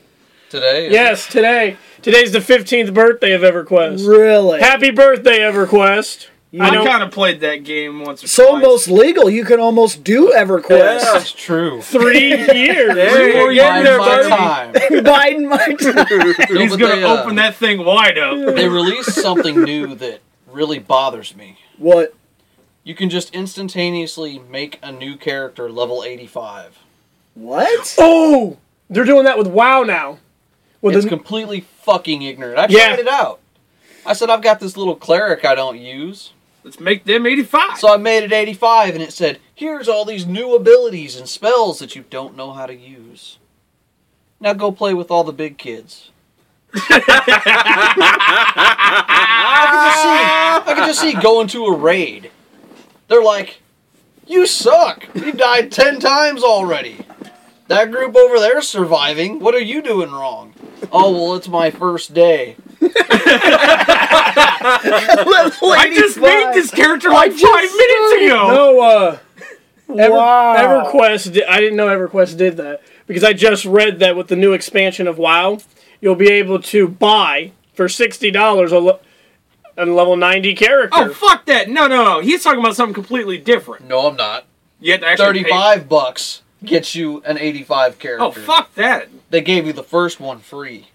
Today. 0.51 0.91
Yes, 0.91 1.25
today. 1.27 1.77
Today's 2.01 2.31
the 2.31 2.39
15th 2.39 2.93
birthday 2.93 3.31
of 3.33 3.41
EverQuest. 3.41 4.07
Really? 4.07 4.59
Happy 4.59 4.91
birthday, 4.91 5.39
EverQuest. 5.39 6.27
I 6.59 6.67
I 6.67 6.69
don't- 6.71 6.85
kind 6.85 7.01
of 7.01 7.11
played 7.11 7.39
that 7.41 7.63
game 7.63 8.03
once 8.03 8.21
or 8.21 8.25
It's 8.25 8.35
twice. 8.35 8.47
almost 8.49 8.87
legal. 8.89 9.29
You 9.29 9.45
can 9.45 9.61
almost 9.61 10.03
do 10.03 10.33
EverQuest. 10.35 10.69
Yeah. 10.99 11.11
That's 11.13 11.31
true. 11.31 11.81
Three 11.81 12.29
years. 12.53 12.93
There 12.93 13.45
Or 13.45 13.51
you 13.51 13.61
you 13.61 13.61
go, 13.61 13.67
Biding 13.69 13.83
there, 13.85 13.97
my 13.97 14.05
buddy. 14.05 14.29
time. 14.29 14.73
Biden 15.05 15.49
might. 15.49 15.81
No, 16.51 16.59
He's 16.59 16.71
but 16.71 16.79
gonna 16.79 16.95
they, 16.97 17.03
uh, 17.03 17.21
open 17.23 17.35
that 17.37 17.55
thing 17.55 17.85
wide 17.85 18.17
up. 18.17 18.55
They 18.55 18.67
released 18.67 19.13
something 19.13 19.61
new 19.63 19.95
that 19.95 20.19
really 20.51 20.79
bothers 20.79 21.35
me. 21.35 21.57
what? 21.77 22.13
You 22.83 22.95
can 22.95 23.09
just 23.11 23.33
instantaneously 23.33 24.39
make 24.39 24.79
a 24.81 24.91
new 24.91 25.15
character 25.15 25.69
level 25.71 26.03
85. 26.03 26.79
What? 27.35 27.95
Oh, 27.99 28.57
they're 28.89 29.05
doing 29.05 29.23
that 29.25 29.37
with 29.37 29.47
WoW 29.47 29.83
now. 29.83 30.17
With 30.81 30.95
It's 30.95 31.03
the, 31.05 31.09
completely 31.09 31.61
fucking 31.83 32.21
ignorant. 32.21 32.57
I 32.57 32.67
Yeah. 32.69 32.87
tried 32.87 32.99
it 32.99 33.07
out. 33.07 33.39
I 34.05 34.13
said 34.13 34.29
I've 34.29 34.41
got 34.41 34.59
this 34.59 34.75
little 34.77 34.95
cleric 34.95 35.45
I 35.45 35.53
don't 35.55 35.79
use. 35.79 36.33
Let's 36.63 36.79
make 36.79 37.05
them 37.05 37.25
85. 37.25 37.79
So 37.79 37.93
I 37.93 37.97
made 37.97 38.23
it 38.23 38.31
85 38.31 38.93
and 38.95 39.03
it 39.03 39.13
said, 39.13 39.39
here's 39.53 39.87
all 39.87 40.05
these 40.05 40.25
new 40.25 40.55
abilities 40.55 41.15
and 41.15 41.27
spells 41.27 41.79
that 41.79 41.95
you 41.95 42.03
don't 42.09 42.35
know 42.35 42.51
how 42.53 42.65
to 42.67 42.75
use. 42.75 43.37
Now 44.39 44.53
go 44.53 44.71
play 44.71 44.93
with 44.93 45.11
all 45.11 45.23
the 45.23 45.33
big 45.33 45.57
kids. 45.57 46.09
I 46.73 46.85
could 49.67 49.83
just 49.83 50.01
see 50.01 50.71
I 50.71 50.73
could 50.75 50.85
just 50.87 51.01
see 51.01 51.13
going 51.21 51.47
to 51.49 51.65
a 51.65 51.75
raid. 51.77 52.31
They're 53.07 53.23
like, 53.23 53.61
You 54.25 54.45
suck. 54.47 55.07
You 55.13 55.31
died 55.33 55.71
ten 55.71 55.99
times 55.99 56.43
already. 56.43 57.05
That 57.71 57.91
group 57.91 58.15
over 58.15 58.39
there's 58.39 58.67
surviving. 58.67 59.39
What 59.39 59.55
are 59.55 59.59
you 59.59 59.81
doing 59.81 60.11
wrong? 60.11 60.53
Oh 60.91 61.11
well 61.11 61.35
it's 61.35 61.47
my 61.47 61.71
first 61.71 62.13
day. 62.13 62.55
I 64.61 65.91
just 65.93 66.19
made 66.19 66.53
this 66.53 66.71
character 66.71 67.09
like 67.09 67.31
five 67.31 67.41
minutes 67.41 68.13
ago. 68.25 68.47
no, 68.53 68.79
uh, 68.81 69.17
Ever, 69.97 70.13
Wow. 70.15 70.55
EverQuest. 70.93 71.33
Di- 71.33 71.43
I 71.45 71.59
didn't 71.59 71.75
know 71.75 71.87
EverQuest 71.87 72.37
did 72.37 72.57
that 72.57 72.81
because 73.07 73.23
I 73.23 73.33
just 73.33 73.65
read 73.65 73.99
that 73.99 74.15
with 74.15 74.27
the 74.29 74.35
new 74.37 74.53
expansion 74.53 75.05
of 75.07 75.17
WoW, 75.17 75.59
you'll 75.99 76.15
be 76.15 76.29
able 76.31 76.61
to 76.61 76.87
buy 76.87 77.51
for 77.73 77.89
sixty 77.89 78.31
dollars 78.31 78.71
a, 78.71 78.79
le- 78.79 78.99
a 79.77 79.85
level 79.85 80.15
ninety 80.15 80.53
character. 80.55 80.97
Oh 80.97 81.13
fuck 81.13 81.45
that! 81.45 81.69
No, 81.69 81.87
no, 81.87 82.03
no. 82.05 82.19
He's 82.21 82.41
talking 82.43 82.59
about 82.61 82.75
something 82.75 82.93
completely 82.93 83.37
different. 83.37 83.87
No, 83.87 84.07
I'm 84.07 84.15
not. 84.15 84.45
You 84.79 84.93
have 84.93 85.01
to 85.01 85.07
actually 85.07 85.25
pay- 85.43 85.49
Thirty-five 85.49 85.89
bucks 85.89 86.41
gets 86.63 86.95
you 86.95 87.21
an 87.23 87.37
eighty-five 87.37 87.93
oh, 87.93 88.01
character. 88.01 88.25
Oh 88.25 88.31
fuck 88.31 88.73
that! 88.75 89.09
They 89.29 89.41
gave 89.41 89.65
you 89.65 89.73
the 89.73 89.83
first 89.83 90.19
one 90.19 90.39
free. 90.39 90.87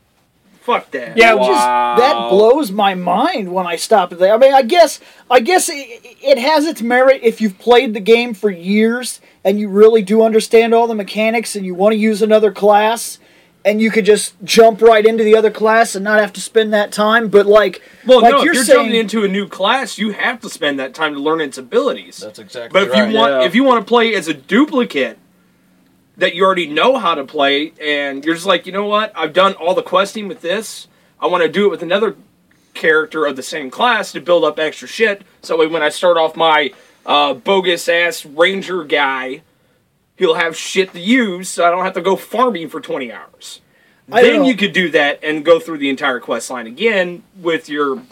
Fuck 0.66 0.90
that. 0.90 1.16
Yeah, 1.16 1.36
Just, 1.36 1.48
that 1.48 2.28
blows 2.28 2.72
my 2.72 2.96
mind 2.96 3.52
when 3.52 3.68
I 3.68 3.76
stop 3.76 4.10
at 4.10 4.18
that. 4.18 4.32
I 4.32 4.36
mean, 4.36 4.52
I 4.52 4.62
guess, 4.62 4.98
I 5.30 5.38
guess 5.38 5.68
it, 5.68 5.74
it 6.20 6.38
has 6.38 6.64
its 6.64 6.82
merit 6.82 7.20
if 7.22 7.40
you've 7.40 7.56
played 7.60 7.94
the 7.94 8.00
game 8.00 8.34
for 8.34 8.50
years 8.50 9.20
and 9.44 9.60
you 9.60 9.68
really 9.68 10.02
do 10.02 10.22
understand 10.24 10.74
all 10.74 10.88
the 10.88 10.96
mechanics 10.96 11.54
and 11.54 11.64
you 11.64 11.76
want 11.76 11.92
to 11.92 11.96
use 11.96 12.20
another 12.20 12.50
class 12.50 13.20
and 13.64 13.80
you 13.80 13.92
could 13.92 14.04
just 14.04 14.34
jump 14.42 14.82
right 14.82 15.06
into 15.06 15.22
the 15.22 15.36
other 15.36 15.52
class 15.52 15.94
and 15.94 16.02
not 16.02 16.18
have 16.18 16.32
to 16.32 16.40
spend 16.40 16.72
that 16.72 16.90
time. 16.90 17.28
But 17.28 17.46
like, 17.46 17.80
Well, 18.04 18.20
like 18.20 18.32
no. 18.32 18.42
you're 18.42 18.50
if 18.50 18.56
you're 18.56 18.64
saying, 18.64 18.78
jumping 18.86 19.00
into 19.00 19.22
a 19.22 19.28
new 19.28 19.46
class, 19.46 19.98
you 19.98 20.10
have 20.14 20.40
to 20.40 20.50
spend 20.50 20.80
that 20.80 20.94
time 20.94 21.14
to 21.14 21.20
learn 21.20 21.40
its 21.40 21.58
abilities. 21.58 22.16
That's 22.16 22.40
exactly 22.40 22.72
But 22.72 22.88
if 22.88 22.92
right. 22.92 23.08
you 23.08 23.16
want, 23.16 23.30
Yeah. 23.30 23.44
if 23.46 23.54
you 23.54 23.62
want 23.62 23.86
to 23.86 23.88
play 23.88 24.16
as 24.16 24.26
a 24.26 24.34
duplicate 24.34 25.16
that 26.16 26.34
you 26.34 26.44
already 26.44 26.66
know 26.66 26.96
how 26.98 27.14
to 27.14 27.24
play, 27.24 27.72
and 27.80 28.24
you're 28.24 28.34
just 28.34 28.46
like, 28.46 28.66
you 28.66 28.72
know 28.72 28.86
what, 28.86 29.12
I've 29.14 29.32
done 29.32 29.54
all 29.54 29.74
the 29.74 29.82
questing 29.82 30.28
with 30.28 30.40
this. 30.40 30.88
I 31.20 31.26
want 31.26 31.42
to 31.42 31.48
do 31.48 31.66
it 31.66 31.70
with 31.70 31.82
another 31.82 32.16
character 32.74 33.26
of 33.26 33.36
the 33.36 33.42
same 33.42 33.70
class 33.70 34.12
to 34.12 34.20
build 34.20 34.44
up 34.44 34.58
extra 34.58 34.88
shit. 34.88 35.22
So 35.42 35.68
when 35.68 35.82
I 35.82 35.88
start 35.88 36.16
off 36.16 36.36
my 36.36 36.72
uh, 37.04 37.34
bogus 37.34 37.88
ass 37.88 38.24
ranger 38.24 38.84
guy, 38.84 39.42
he'll 40.16 40.34
have 40.34 40.56
shit 40.56 40.92
to 40.92 41.00
use, 41.00 41.48
so 41.48 41.66
I 41.66 41.70
don't 41.70 41.84
have 41.84 41.94
to 41.94 42.02
go 42.02 42.16
farming 42.16 42.68
for 42.68 42.80
20 42.80 43.12
hours. 43.12 43.60
I 44.10 44.22
then 44.22 44.44
you 44.44 44.56
could 44.56 44.72
do 44.72 44.90
that 44.90 45.22
and 45.24 45.44
go 45.44 45.58
through 45.58 45.78
the 45.78 45.88
entire 45.88 46.20
quest 46.20 46.48
line 46.50 46.66
again 46.66 47.24
with 47.40 47.68
your 47.68 48.02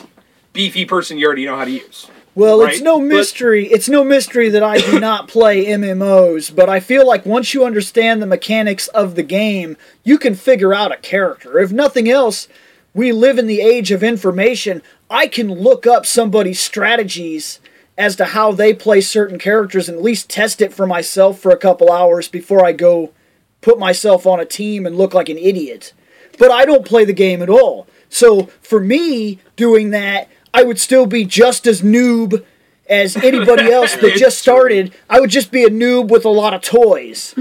beefy 0.53 0.85
person 0.85 1.19
you 1.19 1.27
already 1.27 1.45
know 1.45 1.57
how 1.57 1.65
to 1.65 1.71
use. 1.71 2.09
Well, 2.35 2.63
it's 2.63 2.77
right? 2.79 2.83
no 2.85 2.99
But- 2.99 3.07
mystery. 3.07 3.67
It's 3.67 3.89
no 3.89 4.05
mystery 4.05 4.49
that 4.49 4.63
I 4.63 4.79
do 4.79 4.99
not 5.09 5.29
play 5.29 5.67
MMOs, 5.67 6.55
but 6.55 6.69
I 6.69 6.81
feel 6.81 7.07
like 7.07 7.25
once 7.25 7.55
you 7.55 7.65
understand 7.65 8.21
the 8.21 8.27
mechanics 8.27 8.89
of 8.89 9.15
the 9.15 9.23
game, 9.23 9.77
you 10.03 10.19
can 10.19 10.35
figure 10.35 10.75
out 10.75 10.93
a 10.93 10.97
character. 10.97 11.59
If 11.61 11.73
nothing 11.73 12.09
else, 12.09 12.49
we 12.93 13.13
live 13.13 13.39
in 13.39 13.47
the 13.47 13.61
age 13.61 13.91
of 13.91 14.03
information. 14.03 14.83
I 15.11 15.27
can 15.27 15.49
look 15.49 15.87
up 15.87 16.07
somebody's 16.07 16.61
strategies 16.61 17.61
as 17.97 18.17
to 18.17 18.25
how 18.25 18.51
they 18.51 18.75
play 18.75 19.01
certain 19.01 19.39
characters 19.39 19.89
and 19.89 19.99
at 19.99 20.05
least 20.05 20.29
test 20.29 20.61
it 20.61 20.73
for 20.75 20.87
myself 20.87 21.39
for 21.39 21.53
a 21.53 21.57
couple 21.57 21.93
hours 21.93 22.27
before 22.27 22.65
I 22.65 22.73
go 22.73 23.13
put 23.61 23.79
myself 23.79 24.27
on 24.27 24.41
a 24.41 24.45
team 24.45 24.85
and 24.87 24.99
look 24.99 25.15
like 25.15 25.29
an 25.29 25.39
idiot. 25.39 25.93
But 26.39 26.51
I 26.51 26.65
don't 26.65 26.85
play 26.85 27.05
the 27.05 27.13
game 27.13 27.41
at 27.43 27.49
all. 27.49 27.87
So 28.09 28.47
for 28.61 28.81
me 28.81 29.39
doing 29.57 29.91
that, 29.91 30.29
I 30.55 30.63
would 30.63 30.79
still 30.81 31.05
be 31.07 31.25
just 31.25 31.67
as 31.67 31.83
noob 31.83 32.45
as 32.89 33.17
anybody 33.17 33.71
else 33.79 33.95
that 33.97 34.15
just 34.15 34.39
started. 34.39 34.95
I 35.11 35.19
would 35.21 35.31
just 35.31 35.51
be 35.51 35.65
a 35.65 35.69
noob 35.71 36.09
with 36.09 36.25
a 36.25 36.29
lot 36.31 36.55
of 36.55 36.61
toys. 36.63 37.35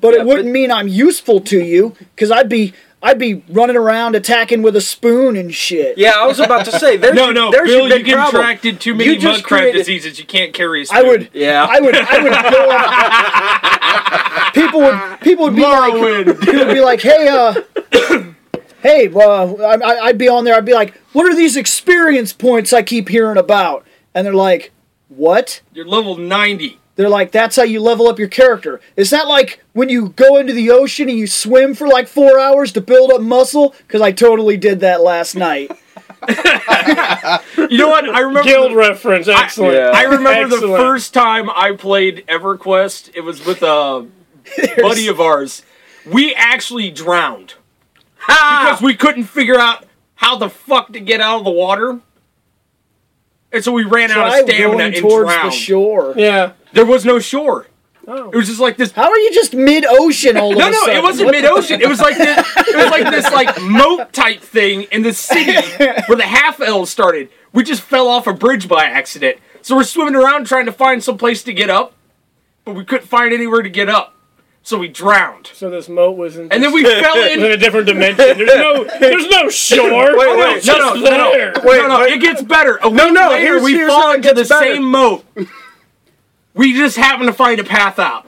But 0.00 0.14
it 0.14 0.24
wouldn't 0.26 0.48
mean 0.50 0.70
I'm 0.70 0.88
useful 0.88 1.40
to 1.40 1.58
you 1.64 1.94
cuz 2.16 2.30
I'd 2.30 2.48
be 2.48 2.72
I'd 3.02 3.18
be 3.18 3.42
running 3.48 3.76
around 3.76 4.14
attacking 4.14 4.60
with 4.60 4.76
a 4.76 4.80
spoon 4.82 5.34
and 5.34 5.54
shit. 5.54 5.96
Yeah, 5.96 6.12
I 6.18 6.26
was 6.26 6.38
about 6.38 6.66
to 6.66 6.72
say. 6.78 6.98
There's 6.98 7.14
No, 7.14 7.30
no, 7.32 7.50
there's 7.50 7.70
Bill, 7.70 7.88
your 7.88 7.98
you 7.98 8.04
big 8.04 8.12
problem. 8.12 8.32
contracted 8.42 8.78
too 8.78 8.94
many 8.94 9.10
You 9.10 9.18
just 9.18 9.38
mud 9.42 9.44
crab 9.44 9.72
diseases. 9.72 10.18
You 10.18 10.26
can't 10.26 10.52
carry 10.52 10.82
a 10.82 10.86
spoon. 10.86 10.98
I 10.98 11.08
would 11.08 11.30
Yeah. 11.32 11.66
I 11.68 11.80
would 11.80 11.96
I 11.96 12.22
would 12.22 12.32
go 12.52 12.62
up 12.70 14.54
people 14.54 14.80
would 14.80 15.20
people 15.22 15.44
would 15.46 15.56
be 15.56 15.62
like 15.62 15.94
people 16.40 16.64
would 16.66 16.74
be 16.74 16.80
like, 16.80 17.00
"Hey, 17.00 17.26
uh, 17.28 17.54
hey, 18.82 19.08
well, 19.08 19.60
I, 19.62 19.74
I- 19.74 20.04
I'd 20.06 20.18
be 20.18 20.28
on 20.28 20.44
there. 20.44 20.54
I'd 20.54 20.64
be 20.64 20.74
like, 20.74 20.96
what 21.12 21.26
are 21.26 21.34
these 21.34 21.56
experience 21.56 22.32
points 22.32 22.72
I 22.72 22.82
keep 22.82 23.08
hearing 23.08 23.38
about?" 23.38 23.86
And 24.14 24.26
they're 24.26 24.34
like, 24.34 24.72
"What?" 25.08 25.60
You're 25.72 25.86
level 25.86 26.16
90. 26.16 26.78
They're 26.96 27.08
like, 27.08 27.32
"That's 27.32 27.56
how 27.56 27.62
you 27.62 27.80
level 27.80 28.08
up 28.08 28.18
your 28.18 28.28
character." 28.28 28.80
Is 28.96 29.10
that 29.10 29.26
like 29.26 29.62
when 29.72 29.88
you 29.88 30.10
go 30.10 30.36
into 30.36 30.52
the 30.52 30.70
ocean 30.70 31.08
and 31.08 31.16
you 31.18 31.26
swim 31.26 31.74
for 31.74 31.86
like 31.88 32.08
four 32.08 32.38
hours 32.38 32.72
to 32.72 32.80
build 32.80 33.10
up 33.12 33.20
muscle? 33.22 33.74
Because 33.78 34.02
I 34.02 34.12
totally 34.12 34.56
did 34.56 34.80
that 34.80 35.00
last 35.00 35.34
night. 35.34 35.70
You 37.70 37.78
know 37.78 37.88
what? 37.88 38.08
I 38.08 38.20
remember. 38.20 38.42
Guild 38.48 38.72
the, 38.72 38.76
reference, 38.76 39.28
excellent. 39.28 39.74
Yeah. 39.74 39.92
I 39.94 40.02
remember 40.02 40.56
the 40.56 40.66
first 40.66 41.14
time 41.14 41.48
I 41.50 41.72
played 41.72 42.24
EverQuest. 42.28 43.10
It 43.14 43.20
was 43.20 43.44
with 43.46 43.62
a 43.62 44.06
buddy 44.80 45.06
of 45.08 45.20
ours. 45.20 45.62
We 46.04 46.34
actually 46.34 46.90
drowned 46.90 47.54
because 48.30 48.80
ah! 48.80 48.84
we 48.84 48.94
couldn't 48.94 49.24
figure 49.24 49.58
out 49.58 49.84
how 50.14 50.36
the 50.36 50.48
fuck 50.48 50.92
to 50.92 51.00
get 51.00 51.20
out 51.20 51.38
of 51.38 51.44
the 51.44 51.50
water. 51.50 52.00
And 53.52 53.64
so 53.64 53.72
we 53.72 53.84
ran 53.84 54.10
out 54.10 54.28
of 54.28 54.34
stamina 54.48 54.76
going 54.76 54.80
and 54.80 54.96
towards 54.96 55.28
the 55.30 55.34
drowned. 55.34 55.54
shore. 55.54 56.14
Yeah. 56.16 56.52
there 56.72 56.86
was 56.86 57.04
no 57.04 57.18
shore. 57.18 57.66
Oh. 58.06 58.30
It 58.30 58.36
was 58.36 58.48
just 58.48 58.60
like 58.60 58.76
this 58.76 58.92
How 58.92 59.08
are 59.10 59.18
you 59.18 59.32
just 59.32 59.54
mid 59.54 59.84
ocean 59.84 60.36
all 60.36 60.52
of 60.52 60.58
No, 60.58 60.68
a 60.68 60.70
no, 60.70 60.78
sudden? 60.80 60.96
it 60.96 61.02
wasn't 61.02 61.30
mid-ocean. 61.32 61.80
It 61.80 61.88
was 61.88 62.00
like 62.00 62.16
this. 62.16 62.38
It 62.56 62.76
was 62.76 62.90
like 62.90 63.10
this, 63.10 63.30
like 63.32 63.60
moat 63.62 64.12
type 64.12 64.40
thing 64.40 64.82
in 64.84 65.02
the 65.02 65.12
city 65.12 65.54
where 66.06 66.16
the 66.16 66.24
half 66.26 66.60
elves 66.60 66.90
started. 66.90 67.28
We 67.52 67.62
just 67.62 67.82
fell 67.82 68.08
off 68.08 68.26
a 68.26 68.32
bridge 68.32 68.68
by 68.68 68.84
accident, 68.84 69.38
so 69.62 69.76
we're 69.76 69.84
swimming 69.84 70.14
around 70.16 70.46
trying 70.46 70.66
to 70.66 70.72
find 70.72 71.02
some 71.04 71.18
place 71.18 71.42
to 71.44 71.52
get 71.52 71.68
up, 71.70 71.92
but 72.64 72.74
we 72.74 72.84
couldn't 72.84 73.06
find 73.06 73.32
anywhere 73.34 73.62
to 73.62 73.68
get 73.70 73.88
up. 73.88 74.14
So 74.62 74.78
we 74.78 74.88
drowned. 74.88 75.48
So 75.54 75.70
this 75.70 75.88
moat 75.88 76.16
was 76.16 76.36
in, 76.36 76.52
And 76.52 76.62
then 76.62 76.72
we 76.72 76.84
fell 77.02 77.16
in 77.16 77.40
in. 77.40 77.50
a 77.50 77.56
different 77.56 77.86
dimension. 77.86 78.16
There's 78.16 78.46
no, 78.46 78.84
there's 79.00 79.28
no 79.28 79.48
shore. 79.48 80.16
Wait, 80.16 80.28
It's 80.28 80.38
wait, 80.38 80.62
just 80.62 80.78
no, 80.78 80.94
no, 80.94 81.16
no, 81.16 81.32
there. 81.32 81.52
no, 81.52 81.62
no, 81.62 81.86
no, 81.88 82.02
it 82.02 82.20
gets 82.20 82.42
better. 82.42 82.78
A 82.82 82.88
week 82.88 82.96
no, 83.12 83.28
later, 83.30 83.38
here's- 83.38 83.62
we 83.62 83.72
here's 83.72 83.90
fall 83.92 84.12
into 84.14 84.28
the 84.28 84.44
better. 84.44 84.44
same 84.74 84.84
moat. 84.84 85.24
We 86.54 86.74
just 86.74 86.96
happened 86.96 87.28
to 87.28 87.32
find 87.32 87.58
a 87.60 87.64
path 87.64 87.98
out. 87.98 88.26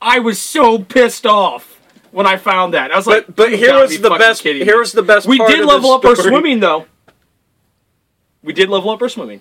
I 0.00 0.18
was 0.18 0.40
so 0.40 0.78
pissed 0.80 1.24
off 1.26 1.80
when 2.10 2.26
I 2.26 2.36
found 2.36 2.74
that. 2.74 2.90
I 2.90 2.96
was 2.96 3.06
like, 3.06 3.26
But 3.26 3.36
but 3.36 3.52
here 3.54 3.78
was 3.78 4.00
the 4.00 4.10
best. 4.10 4.42
kidding 4.42 4.60
me." 4.60 4.64
Here 4.66 4.78
was 4.78 4.92
the 4.92 5.02
best. 5.02 5.26
We 5.28 5.38
part 5.38 5.50
did 5.50 5.60
of 5.60 5.66
level 5.66 5.96
this 5.98 6.18
up 6.18 6.18
our 6.18 6.28
swimming 6.30 6.58
though. 6.60 6.86
We 8.42 8.52
did 8.52 8.68
level 8.68 8.90
up 8.90 9.00
our 9.00 9.08
swimming. 9.08 9.40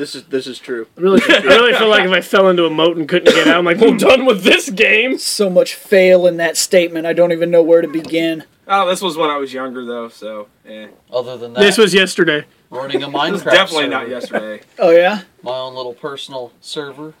This 0.00 0.14
is 0.14 0.24
this 0.24 0.46
is 0.46 0.58
true. 0.58 0.86
I 0.96 1.00
really, 1.02 1.20
I 1.28 1.38
really 1.42 1.74
feel 1.74 1.88
like 1.88 2.04
if 2.04 2.10
I 2.10 2.20
fell 2.34 2.48
into 2.48 2.64
a 2.64 2.70
moat 2.70 2.96
and 2.96 3.06
couldn't 3.06 3.34
get 3.34 3.46
out, 3.48 3.58
I'm 3.58 3.66
like, 3.66 3.82
I'm 3.82 3.98
done 3.98 4.24
with 4.24 4.42
this 4.44 4.70
game. 4.70 5.18
So 5.18 5.50
much 5.50 5.74
fail 5.74 6.26
in 6.26 6.38
that 6.38 6.56
statement. 6.56 7.04
I 7.06 7.12
don't 7.12 7.32
even 7.32 7.50
know 7.50 7.62
where 7.62 7.82
to 7.82 7.88
begin. 7.88 8.44
Oh, 8.66 8.88
this 8.88 9.02
was 9.02 9.18
when 9.18 9.28
I 9.28 9.36
was 9.36 9.52
younger 9.52 9.84
though, 9.84 10.08
so 10.08 10.48
eh. 10.66 10.86
Other 11.12 11.36
than 11.36 11.52
that, 11.52 11.60
This 11.60 11.76
was 11.76 11.92
yesterday. 11.92 12.46
running 12.70 13.02
a 13.02 13.06
This 13.10 13.14
Minecraft 13.14 13.32
was 13.32 13.42
definitely 13.42 13.76
server. 13.84 13.88
not 13.90 14.08
yesterday. 14.08 14.60
Oh 14.78 14.90
yeah, 14.90 15.22
My 15.42 15.52
own 15.58 15.74
little 15.74 15.92
personal 15.94 16.52
server. 16.62 17.12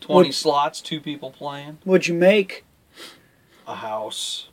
20 0.00 0.28
What- 0.28 0.34
slots, 0.34 0.80
two 0.82 1.00
people 1.00 1.30
playing. 1.30 1.78
what'd 1.84 2.08
you 2.08 2.14
make? 2.14 2.64
A 3.66 3.76
house. 3.76 4.48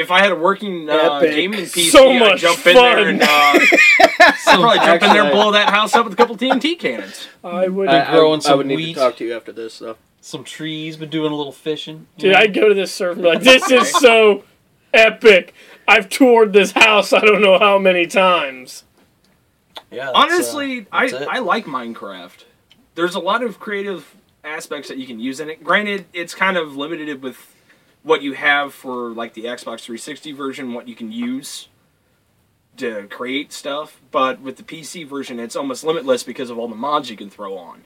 If 0.00 0.10
I 0.10 0.20
had 0.20 0.32
a 0.32 0.36
working 0.36 0.88
uh, 0.88 0.94
Epic. 1.20 1.34
gaming 1.34 1.60
PC, 1.60 1.90
So 1.90 2.10
I'd 2.10 2.18
much 2.18 2.40
jump 2.40 2.66
in 2.66 2.74
there 2.74 3.08
and 3.08 3.22
uh, 3.22 3.26
I'd 3.28 4.34
probably 4.44 4.78
jump 4.78 5.02
in 5.02 5.10
there 5.10 5.22
and 5.24 5.32
blow 5.32 5.52
that 5.52 5.68
house 5.70 5.94
up 5.94 6.04
with 6.04 6.14
a 6.14 6.16
couple 6.16 6.36
TNT 6.36 6.78
cannons. 6.78 7.28
I 7.44 7.68
would. 7.68 7.88
I, 7.88 8.08
I- 8.08 8.16
growing 8.16 8.40
I, 8.46 8.54
would 8.54 8.66
need 8.66 8.76
wheat. 8.76 8.94
to 8.94 9.00
talk 9.00 9.16
to 9.16 9.24
you 9.24 9.34
after 9.34 9.52
this 9.52 9.78
though. 9.78 9.96
Some 10.22 10.44
trees, 10.44 10.96
been 10.96 11.08
doing 11.08 11.32
a 11.32 11.34
little 11.36 11.52
fishing. 11.52 12.06
Dude, 12.18 12.34
I'd 12.34 12.52
go 12.52 12.68
to 12.68 12.74
this 12.74 12.92
server 12.92 13.12
and 13.12 13.22
be 13.22 13.28
like, 13.28 13.42
this 13.42 13.70
is 13.70 13.90
so 13.90 14.44
epic. 14.92 15.54
I've 15.88 16.08
toured 16.08 16.52
this 16.52 16.72
house 16.72 17.12
I 17.12 17.20
don't 17.20 17.40
know 17.40 17.58
how 17.58 17.78
many 17.78 18.06
times. 18.06 18.84
Yeah, 19.90 20.06
that's, 20.06 20.16
uh, 20.16 20.20
Honestly, 20.20 20.86
I 20.92 21.06
it. 21.06 21.14
I 21.28 21.38
like 21.38 21.64
Minecraft. 21.64 22.44
There's 22.94 23.14
a 23.14 23.20
lot 23.20 23.42
of 23.42 23.58
creative 23.58 24.14
aspects 24.44 24.88
that 24.88 24.98
you 24.98 25.06
can 25.06 25.18
use 25.20 25.40
in 25.40 25.48
it. 25.48 25.64
Granted, 25.64 26.06
it's 26.12 26.34
kind 26.34 26.56
of 26.56 26.76
limited 26.76 27.22
with 27.22 27.54
what 28.02 28.22
you 28.22 28.32
have 28.32 28.72
for 28.72 29.10
like 29.10 29.34
the 29.34 29.44
Xbox 29.44 29.80
360 29.80 30.32
version, 30.32 30.72
what 30.72 30.88
you 30.88 30.94
can 30.94 31.12
use 31.12 31.68
to 32.76 33.06
create 33.08 33.52
stuff. 33.52 34.00
But 34.10 34.40
with 34.40 34.56
the 34.56 34.62
PC 34.62 35.06
version, 35.06 35.38
it's 35.38 35.56
almost 35.56 35.84
limitless 35.84 36.22
because 36.22 36.50
of 36.50 36.58
all 36.58 36.68
the 36.68 36.74
mods 36.74 37.10
you 37.10 37.16
can 37.16 37.30
throw 37.30 37.56
on. 37.56 37.82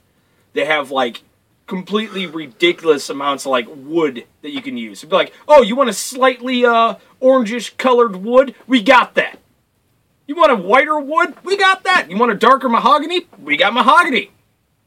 They 0.53 0.65
have 0.65 0.91
like 0.91 1.23
completely 1.67 2.27
ridiculous 2.27 3.09
amounts 3.09 3.47
of 3.47 3.51
like 3.51 3.67
wood 3.69 4.27
that 4.43 4.51
you 4.51 4.63
can 4.63 4.77
use. 4.77 5.01
It'd 5.01 5.11
be 5.11 5.17
like, 5.17 5.33
oh, 5.49 5.63
you 5.63 5.77
want 5.77 5.91
a 5.91 5.95
slightly 5.95 6.65
uh 6.65 6.97
orangish 7.21 7.77
colored 7.77 8.17
wood? 8.17 8.55
We 8.67 8.83
got 8.83 9.15
that. 9.15 9.39
You 10.27 10.37
want 10.37 10.53
a 10.53 10.57
whiter 10.57 10.99
wood? 10.99 11.35
We 11.43 11.57
got 11.57 11.85
that. 11.85 12.11
You 12.11 12.17
want 12.17 12.33
a 12.33 12.37
darker 12.37 12.69
mahogany? 12.69 13.27
We 13.39 13.57
got 13.57 13.75
mahogany. 13.75 14.31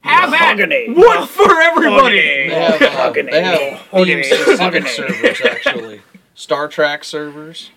Have 0.08 0.30
Mahogany. 0.32 0.88
at 0.90 0.96
wood 0.96 1.30
for 1.30 1.62
everybody. 1.62 2.18
They 2.20 2.50
have, 2.50 2.82
uh, 2.82 2.86
Mahogany. 2.86 3.32
they 3.32 3.44
have 3.44 3.60
Mahogany. 3.92 4.24
theme-specific 4.24 4.58
Mahogany. 4.60 4.90
servers, 4.90 5.42
actually. 5.42 6.02
Star 6.36 6.68
Trek 6.68 7.04
servers. 7.04 7.72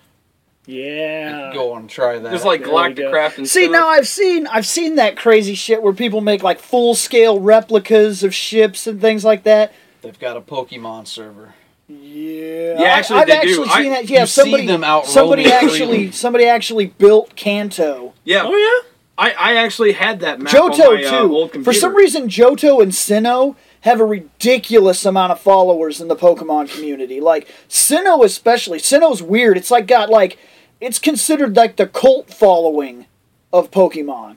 Yeah. 0.67 1.51
Go 1.53 1.73
on 1.73 1.81
and 1.83 1.91
try 1.91 2.19
that. 2.19 2.29
There's 2.31 2.45
like 2.45 2.61
There 2.61 2.69
we 2.69 2.73
Galactic 2.73 3.05
go. 3.07 3.11
Craft 3.11 3.39
and 3.39 3.49
See 3.49 3.63
stuff. 3.65 3.73
now 3.73 3.89
I've 3.89 4.07
seen 4.07 4.47
I've 4.47 4.67
seen 4.67 4.97
that 4.97 5.17
crazy 5.17 5.55
shit 5.55 5.83
where 5.83 5.93
people 5.93 6.21
make 6.21 6.43
like 6.43 6.61
full 6.61 6.95
scale 6.95 7.41
replicas 7.41 8.23
of 8.23 8.35
ships 8.35 8.87
and 8.87 9.01
things 9.01 9.25
like 9.25 9.43
that. 9.45 9.73
They've 10.03 10.19
got 10.19 10.37
a 10.37 10.41
Pokemon 10.41 11.07
server. 11.09 11.55
Yeah, 11.89 12.79
Yeah, 12.79 12.85
actually, 12.85 13.19
I've 13.21 13.27
they 13.27 13.41
do. 13.41 13.49
actually 13.51 13.69
I- 13.71 13.83
seen 13.83 13.93
that. 13.93 14.09
Yeah, 14.11 14.21
you 14.21 14.27
see 14.27 14.41
somebody 14.43 14.67
them 14.67 14.85
out 14.85 15.07
somebody 15.07 15.43
roaming 15.45 15.57
actually 15.57 15.79
freely. 15.97 16.11
somebody 16.13 16.45
actually 16.47 16.87
built 16.87 17.35
Kanto. 17.35 18.13
yeah, 18.25 18.43
Oh, 18.45 18.55
yeah? 18.55 18.90
I, 19.21 19.33
I 19.33 19.57
actually 19.57 19.93
had 19.93 20.21
that 20.21 20.41
map 20.41 20.55
on 20.55 20.73
Johto 20.73 20.95
my, 20.95 21.05
uh, 21.05 21.11
too. 21.11 21.35
old 21.37 21.65
For 21.65 21.75
some 21.75 21.95
reason, 21.95 22.29
Johto 22.29 22.83
and 22.83 22.91
Sinnoh 22.91 23.55
have 23.83 24.01
a 24.01 24.05
ridiculous 24.07 25.05
amount 25.05 25.33
of 25.33 25.39
followers 25.39 26.01
in 26.01 26.09
the 26.09 26.17
Pokemon 26.17 26.75
community. 26.75 27.21
Like 27.21 27.47
Sinnoh, 27.69 28.25
especially. 28.25 28.79
Sinnoh's 28.79 29.23
weird. 29.23 29.59
It's 29.59 29.71
like 29.71 29.87
got 29.87 30.09
like 30.09 30.39
it's 30.81 30.99
considered 30.99 31.55
like 31.55 31.77
the 31.77 31.87
cult 31.87 32.33
following 32.33 33.05
of 33.53 33.71
Pokemon. 33.71 34.37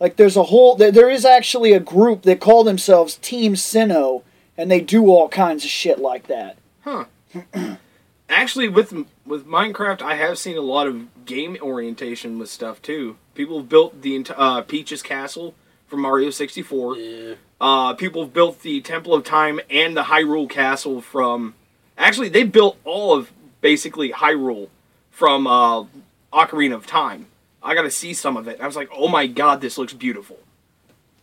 Like 0.00 0.16
there's 0.16 0.38
a 0.38 0.44
whole 0.44 0.74
there, 0.74 0.90
there 0.90 1.10
is 1.10 1.26
actually 1.26 1.74
a 1.74 1.80
group 1.80 2.22
that 2.22 2.40
call 2.40 2.64
themselves 2.64 3.16
Team 3.16 3.54
Sinnoh, 3.54 4.22
and 4.56 4.70
they 4.70 4.80
do 4.80 5.08
all 5.08 5.28
kinds 5.28 5.64
of 5.64 5.70
shit 5.70 5.98
like 5.98 6.28
that. 6.28 6.56
Huh. 6.80 7.04
actually, 8.30 8.70
with 8.70 8.94
with 9.26 9.46
Minecraft, 9.46 10.00
I 10.00 10.14
have 10.14 10.38
seen 10.38 10.56
a 10.56 10.62
lot 10.62 10.86
of 10.86 11.26
game 11.26 11.58
orientation 11.60 12.38
with 12.38 12.48
stuff 12.48 12.80
too. 12.80 13.18
People 13.34 13.58
have 13.58 13.68
built 13.68 14.02
the 14.02 14.26
uh, 14.36 14.62
Peach's 14.62 15.02
Castle 15.02 15.54
from 15.86 16.00
Mario 16.00 16.30
64. 16.30 16.96
Yeah. 16.96 17.34
Uh, 17.60 17.94
people 17.94 18.22
have 18.22 18.32
built 18.32 18.62
the 18.62 18.80
Temple 18.80 19.14
of 19.14 19.24
Time 19.24 19.60
and 19.70 19.96
the 19.96 20.04
Hyrule 20.04 20.48
Castle 20.48 21.00
from. 21.00 21.54
Actually, 21.96 22.28
they 22.28 22.44
built 22.44 22.78
all 22.84 23.14
of 23.16 23.30
basically 23.60 24.12
Hyrule 24.12 24.68
from 25.10 25.46
uh, 25.46 25.84
Ocarina 26.32 26.74
of 26.74 26.86
Time. 26.86 27.26
I 27.62 27.74
got 27.74 27.82
to 27.82 27.90
see 27.90 28.12
some 28.12 28.36
of 28.36 28.48
it. 28.48 28.60
I 28.60 28.66
was 28.66 28.74
like, 28.74 28.90
oh 28.92 29.08
my 29.08 29.26
god, 29.26 29.60
this 29.60 29.78
looks 29.78 29.92
beautiful, 29.92 30.38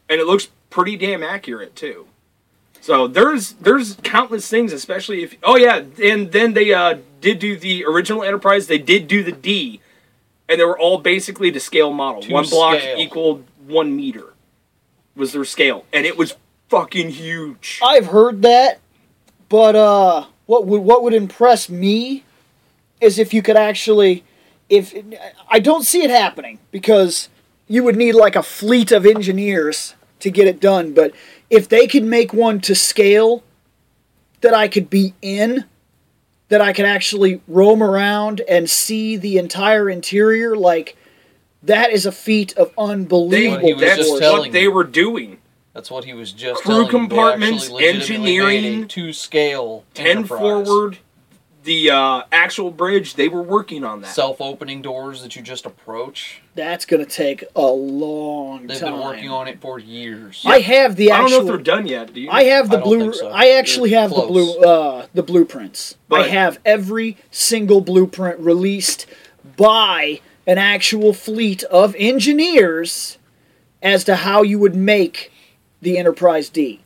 and 0.08 0.22
it 0.22 0.26
looks 0.26 0.50
pretty 0.70 0.96
damn 0.96 1.22
accurate 1.24 1.76
too. 1.76 2.08
So 2.82 3.08
there's 3.08 3.54
there's 3.54 3.98
countless 4.04 4.48
things, 4.48 4.72
especially 4.72 5.24
if 5.24 5.36
oh 5.44 5.58
yeah, 5.58 5.84
and 6.02 6.32
then 6.32 6.54
they 6.54 6.74
uh, 6.74 7.00
did 7.22 7.40
do 7.40 7.58
the 7.58 7.86
original 7.86 8.24
Enterprise. 8.24 8.68
They 8.68 8.78
did 8.78 9.08
do 9.08 9.24
the 9.24 9.34
D, 9.34 9.82
and 10.50 10.60
they 10.60 10.66
were 10.66 10.78
all 10.78 10.98
basically 10.98 11.52
to 11.52 11.60
scale 11.60 11.94
model. 11.94 12.22
To 12.24 12.34
one 12.34 12.50
block 12.50 12.80
scale. 12.80 12.98
equaled 12.98 13.46
one 13.66 13.96
meter 13.96 14.34
was 15.16 15.32
their 15.32 15.46
scale, 15.46 15.86
and 15.94 16.06
it 16.06 16.18
was 16.18 16.36
fucking 16.68 17.12
huge. 17.12 17.80
I've 17.84 18.08
heard 18.08 18.42
that, 18.42 18.80
but 19.48 19.76
uh, 19.76 20.26
what 20.48 20.66
would 20.66 20.82
what 20.82 21.04
would 21.04 21.14
impress 21.14 21.70
me 21.70 22.24
is 23.00 23.20
if 23.20 23.34
you 23.34 23.42
could 23.42 23.56
actually, 23.56 24.24
if 24.68 24.94
I 25.48 25.60
don't 25.60 25.84
see 25.84 26.04
it 26.04 26.10
happening 26.10 26.60
because 26.72 27.30
you 27.68 27.84
would 27.84 27.96
need 27.96 28.14
like 28.14 28.36
a 28.36 28.44
fleet 28.44 28.92
of 28.92 29.06
engineers 29.06 29.94
to 30.20 30.32
get 30.32 30.48
it 30.48 30.60
done. 30.60 30.94
But 30.94 31.14
if 31.50 31.70
they 31.70 31.88
could 31.88 32.04
make 32.04 32.34
one 32.34 32.60
to 32.62 32.76
scale 32.76 33.44
that 34.42 34.54
I 34.54 34.68
could 34.68 34.90
be 34.90 35.14
in, 35.22 35.66
that 36.50 36.62
I 36.62 36.74
could 36.74 36.86
actually 36.86 37.42
roam 37.48 37.82
around 37.82 38.42
and 38.50 38.70
see 38.70 39.16
the 39.16 39.38
entire 39.38 39.90
interior, 39.90 40.56
like 40.56 40.98
that 41.64 41.92
is 41.92 42.06
a 42.06 42.12
feat 42.12 42.56
of 42.58 42.72
unbelievable. 42.78 43.68
he 43.68 43.74
was 43.74 43.82
that's 43.82 43.98
just 43.98 44.22
what 44.22 44.52
they 44.52 44.68
were 44.68 44.84
doing. 44.84 45.40
That's 45.74 45.92
what 45.92 46.04
he 46.04 46.14
was 46.14 46.34
just 46.34 46.64
Crew 46.64 46.74
telling 46.74 46.86
you. 46.88 46.92
Compartments, 46.92 47.64
actually 47.66 47.86
legitimately 47.86 48.40
made 48.40 48.56
engineering, 48.56 48.84
a 48.84 48.88
to 48.88 49.14
scale 49.14 49.86
Ten 49.94 50.08
enterprise. 50.08 50.40
forward, 50.68 50.98
the 51.64 51.92
uh, 51.92 52.24
actual 52.32 52.72
bridge. 52.72 53.16
They 53.16 53.28
were 53.28 53.42
working 53.42 53.84
on 53.84 54.02
that. 54.02 54.14
self-opening 54.14 54.82
doors 54.82 55.22
that 55.22 55.36
you 55.36 55.42
just 55.42 55.66
approach. 55.66 56.42
That's 56.56 56.86
gonna 56.86 57.06
take 57.06 57.44
a 57.56 57.62
long 57.62 58.60
time. 58.60 58.68
They've 58.68 58.80
time. 58.80 58.94
been 58.94 59.02
working 59.02 59.30
on 59.30 59.48
it 59.48 59.62
for 59.62 59.80
years. 59.80 60.44
I 60.46 60.60
have 60.60 60.96
the 60.96 61.12
Actual, 61.12 61.26
I 61.26 61.30
don't 61.30 61.32
know 61.32 61.54
if 61.54 61.56
they're 61.56 61.76
done 61.76 61.88
yet. 61.88 62.14
Do 62.14 62.22
you? 62.22 62.30
I 62.30 62.44
have 62.46 62.70
the 62.70 62.80
I 62.80 62.82
blue. 62.82 63.14
so. 63.14 63.30
I 63.30 63.50
actually 63.52 63.92
have 63.92 64.10
the 64.10 64.22
blue. 64.22 64.60
Uh, 64.60 65.08
the 65.14 65.24
blueprints. 65.24 65.96
I 66.12 66.24
have 66.24 66.60
every 66.66 67.18
single 67.32 67.82
blueprint 67.82 68.40
released 68.40 69.06
by 69.58 70.22
an 70.48 70.58
actual 70.58 71.14
fleet 71.14 71.64
of 71.64 71.96
engineers 71.98 73.18
as 73.82 74.04
to 74.06 74.16
how 74.16 74.42
you 74.42 74.60
would 74.60 74.76
make 74.76 75.32
the 75.82 75.98
Enterprise 75.98 76.50
D. 76.50 76.82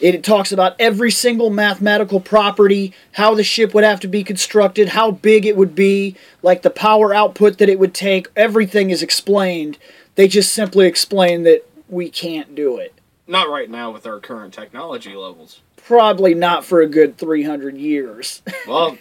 It 0.00 0.24
talks 0.24 0.50
about 0.52 0.74
every 0.80 1.10
single 1.10 1.50
mathematical 1.50 2.20
property, 2.20 2.92
how 3.12 3.34
the 3.34 3.44
ship 3.44 3.72
would 3.74 3.84
have 3.84 4.00
to 4.00 4.08
be 4.08 4.24
constructed, 4.24 4.88
how 4.90 5.12
big 5.12 5.46
it 5.46 5.56
would 5.56 5.74
be, 5.74 6.16
like 6.42 6.62
the 6.62 6.70
power 6.70 7.14
output 7.14 7.58
that 7.58 7.68
it 7.68 7.78
would 7.78 7.94
take. 7.94 8.26
Everything 8.36 8.90
is 8.90 9.02
explained. 9.02 9.78
They 10.16 10.28
just 10.28 10.52
simply 10.52 10.86
explain 10.86 11.44
that 11.44 11.62
we 11.88 12.10
can't 12.10 12.54
do 12.54 12.76
it. 12.78 12.92
Not 13.26 13.48
right 13.48 13.70
now 13.70 13.90
with 13.92 14.06
our 14.06 14.18
current 14.20 14.52
technology 14.52 15.14
levels. 15.14 15.60
Probably 15.76 16.34
not 16.34 16.64
for 16.64 16.80
a 16.80 16.86
good 16.86 17.16
300 17.18 17.76
years. 17.76 18.42
Well, 18.66 18.96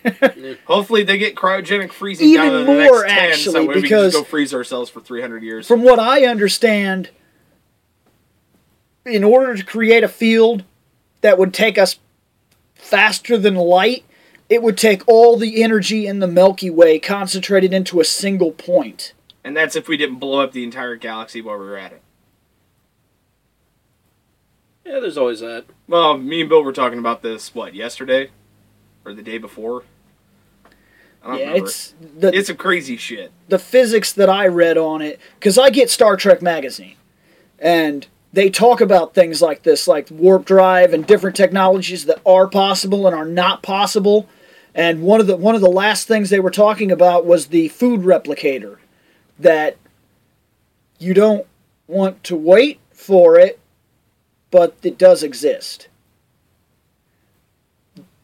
hopefully 0.65 1.03
they 1.03 1.18
get 1.18 1.36
cryogenic 1.36 1.93
freezing 1.93 2.28
Even 2.28 2.47
down 2.47 2.55
in 2.55 2.65
the 2.65 2.74
more, 2.74 3.05
next 3.05 3.13
ten, 3.13 3.32
actually, 3.32 3.53
so 3.53 3.61
we 3.65 3.74
because- 3.76 3.89
can 3.89 4.11
just 4.11 4.18
go 4.18 4.24
freeze 4.26 4.53
ourselves 4.53 4.89
for 4.89 4.99
three 4.99 5.22
hundred 5.22 5.41
years. 5.43 5.65
From 5.65 5.84
what 5.84 5.99
I 5.99 6.26
understand, 6.26 7.09
in 9.05 9.24
order 9.24 9.55
to 9.55 9.63
create 9.63 10.03
a 10.03 10.09
field 10.09 10.65
that 11.24 11.39
would 11.39 11.53
take 11.53 11.78
us 11.80 11.97
faster 12.76 13.38
than 13.38 13.55
light, 13.55 14.03
it 14.49 14.61
would 14.61 14.78
take 14.78 15.01
all 15.07 15.36
the 15.38 15.63
energy 15.63 16.05
in 16.05 16.19
the 16.19 16.28
Milky 16.28 16.69
Way 16.69 16.99
concentrated 16.99 17.74
into 17.74 17.99
a 17.99 18.05
single 18.05 18.51
point. 18.51 19.13
and 19.43 19.57
that's 19.57 19.76
if 19.76 19.88
we 19.88 19.97
didn't 19.97 20.19
blow 20.19 20.41
up 20.41 20.51
the 20.51 20.63
entire 20.63 20.95
galaxy 20.95 21.41
while 21.41 21.57
we 21.57 21.65
were 21.65 21.78
at 21.78 21.91
it. 21.93 22.01
Yeah, 24.86 24.99
there's 24.99 25.17
always 25.17 25.39
that. 25.39 25.65
Well, 25.88 26.17
me 26.17 26.41
and 26.41 26.49
Bill 26.49 26.63
were 26.63 26.74
talking 26.74 26.99
about 26.99 27.21
this 27.24 27.55
what 27.55 27.74
yesterday, 27.74 28.30
or 29.05 29.13
the 29.13 29.21
day 29.24 29.38
before. 29.38 29.84
I 31.24 31.28
don't 31.28 31.39
Yeah, 31.39 31.45
remember. 31.47 31.67
it's 31.67 31.93
the 32.19 32.38
it's 32.38 32.47
some 32.47 32.57
crazy 32.57 32.97
shit. 32.97 33.32
the 33.47 33.59
physics 33.59 34.11
that 34.11 34.30
I 34.30 34.45
read 34.47 34.78
on 34.78 35.01
it 35.01 35.19
because 35.39 35.57
I 35.57 35.69
get 35.69 35.89
Star 35.89 36.17
Trek 36.17 36.41
magazine, 36.41 36.95
and 37.59 38.07
they 38.34 38.49
talk 38.49 38.81
about 38.81 39.13
things 39.13 39.41
like 39.41 39.61
this, 39.61 39.88
like 39.88 40.09
warp 40.09 40.43
drive 40.43 40.91
and 40.91 41.05
different 41.05 41.36
technologies 41.36 42.05
that 42.05 42.19
are 42.25 42.47
possible 42.47 43.05
and 43.05 43.15
are 43.15 43.25
not 43.25 43.61
possible. 43.61 44.27
And 44.73 45.03
one 45.03 45.21
of 45.21 45.27
the 45.27 45.38
one 45.38 45.53
of 45.53 45.61
the 45.61 45.69
last 45.69 46.07
things 46.07 46.31
they 46.31 46.39
were 46.39 46.51
talking 46.51 46.91
about 46.91 47.27
was 47.27 47.47
the 47.47 47.67
food 47.69 48.01
replicator, 48.01 48.77
that 49.38 49.77
you 50.97 51.13
don't 51.13 51.45
want 51.88 52.23
to 52.23 52.36
wait 52.36 52.79
for 52.91 53.38
it, 53.38 53.59
but 54.49 54.75
it 54.81 54.97
does 54.97 55.21
exist. 55.21 55.88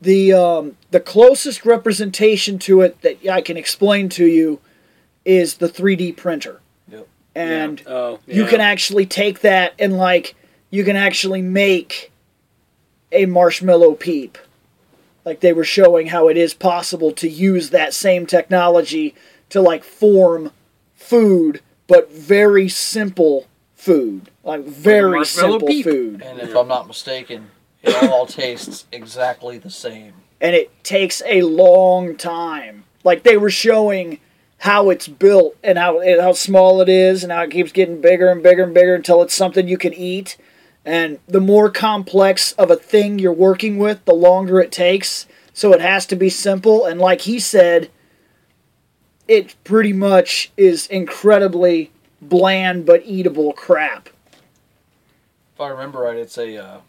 The 0.01 0.34
um, 0.34 0.78
the 0.89 0.99
closest 0.99 1.66
representation 1.66 2.57
to 2.60 2.82
it 2.82 2.99
that 3.03 3.28
I 3.28 3.41
can 3.41 3.57
explain 3.57 4.10
to 4.10 4.26
you 4.26 4.60
is 5.24 5.57
the 5.57 5.70
3D 5.70 6.18
printer. 6.18 6.62
Yep. 7.36 7.46
And 7.70 7.84
Oh, 7.88 8.20
you 8.28 8.46
can 8.46 8.60
actually 8.62 9.06
take 9.06 9.42
that 9.42 9.74
and 9.80 9.98
like 9.98 10.36
you 10.72 10.84
can 10.84 10.96
actually 10.96 11.42
make 11.42 12.12
a 13.12 13.26
marshmallow 13.26 13.94
peep. 13.94 14.38
Like 15.26 15.40
they 15.42 15.54
were 15.54 15.64
showing 15.64 16.08
how 16.08 16.28
it 16.28 16.38
is 16.38 16.54
possible 16.54 17.12
to 17.14 17.30
use 17.30 17.70
that 17.72 17.94
same 17.94 18.26
technology 18.26 19.16
to 19.50 19.62
like 19.62 19.84
form 19.84 20.52
food, 20.96 21.62
but 21.88 22.12
very 22.12 22.70
simple 22.70 23.48
food. 23.76 24.30
Like 24.44 24.66
very 24.66 25.18
marshmallow 25.18 25.52
simple 25.60 25.68
peep. 25.68 25.84
food. 25.86 26.22
And 26.22 26.40
if 26.40 26.56
I'm 26.56 26.68
not 26.68 26.88
mistaken, 26.88 27.52
it 27.84 28.10
all 28.10 28.26
tastes 28.26 28.86
exactly 28.92 29.58
the 29.58 29.70
same. 29.70 30.14
and 30.42 30.56
it 30.56 30.84
takes 30.84 31.22
a 31.26 31.42
long 31.44 32.16
time. 32.16 32.86
Like 33.04 33.24
they 33.24 33.38
were 33.38 33.50
showing 33.50 34.20
how 34.60 34.89
it's 34.89 35.07
built 35.07 35.55
and 35.64 35.78
how 35.78 36.01
how 36.20 36.34
small 36.34 36.82
it 36.82 36.89
is 36.89 37.24
and 37.24 37.32
how 37.32 37.43
it 37.43 37.51
keeps 37.51 37.72
getting 37.72 38.01
bigger 38.01 38.30
and 38.30 38.43
bigger 38.43 38.64
and 38.64 38.74
bigger 38.74 38.95
until 38.95 39.22
it's 39.22 39.34
something 39.34 39.68
you 39.68 39.78
can 39.78 39.93
eat. 39.93 40.38
And 40.86 41.20
the 41.28 41.41
more 41.41 41.70
complex 41.70 42.53
of 42.53 42.72
a 42.72 42.76
thing 42.76 43.20
you're 43.20 43.34
working 43.34 43.78
with, 43.78 44.03
the 44.05 44.14
longer 44.14 44.60
it 44.60 44.72
takes. 44.72 45.28
So 45.53 45.74
it 45.74 45.82
has 45.82 46.05
to 46.07 46.16
be 46.16 46.30
simple. 46.30 46.86
And 46.86 46.99
like 46.99 47.22
he 47.22 47.39
said, 47.39 47.89
it 49.28 49.55
pretty 49.64 49.93
much 49.93 50.51
is 50.57 50.88
incredibly 50.88 51.91
bland 52.22 52.86
but 52.86 53.03
eatable 53.05 53.53
crap. 53.53 54.10
If 55.53 55.62
I 55.62 55.68
remember 55.68 55.99
right, 55.99 56.18
it's 56.18 56.38
a 56.38 56.57
uh, 56.57 56.80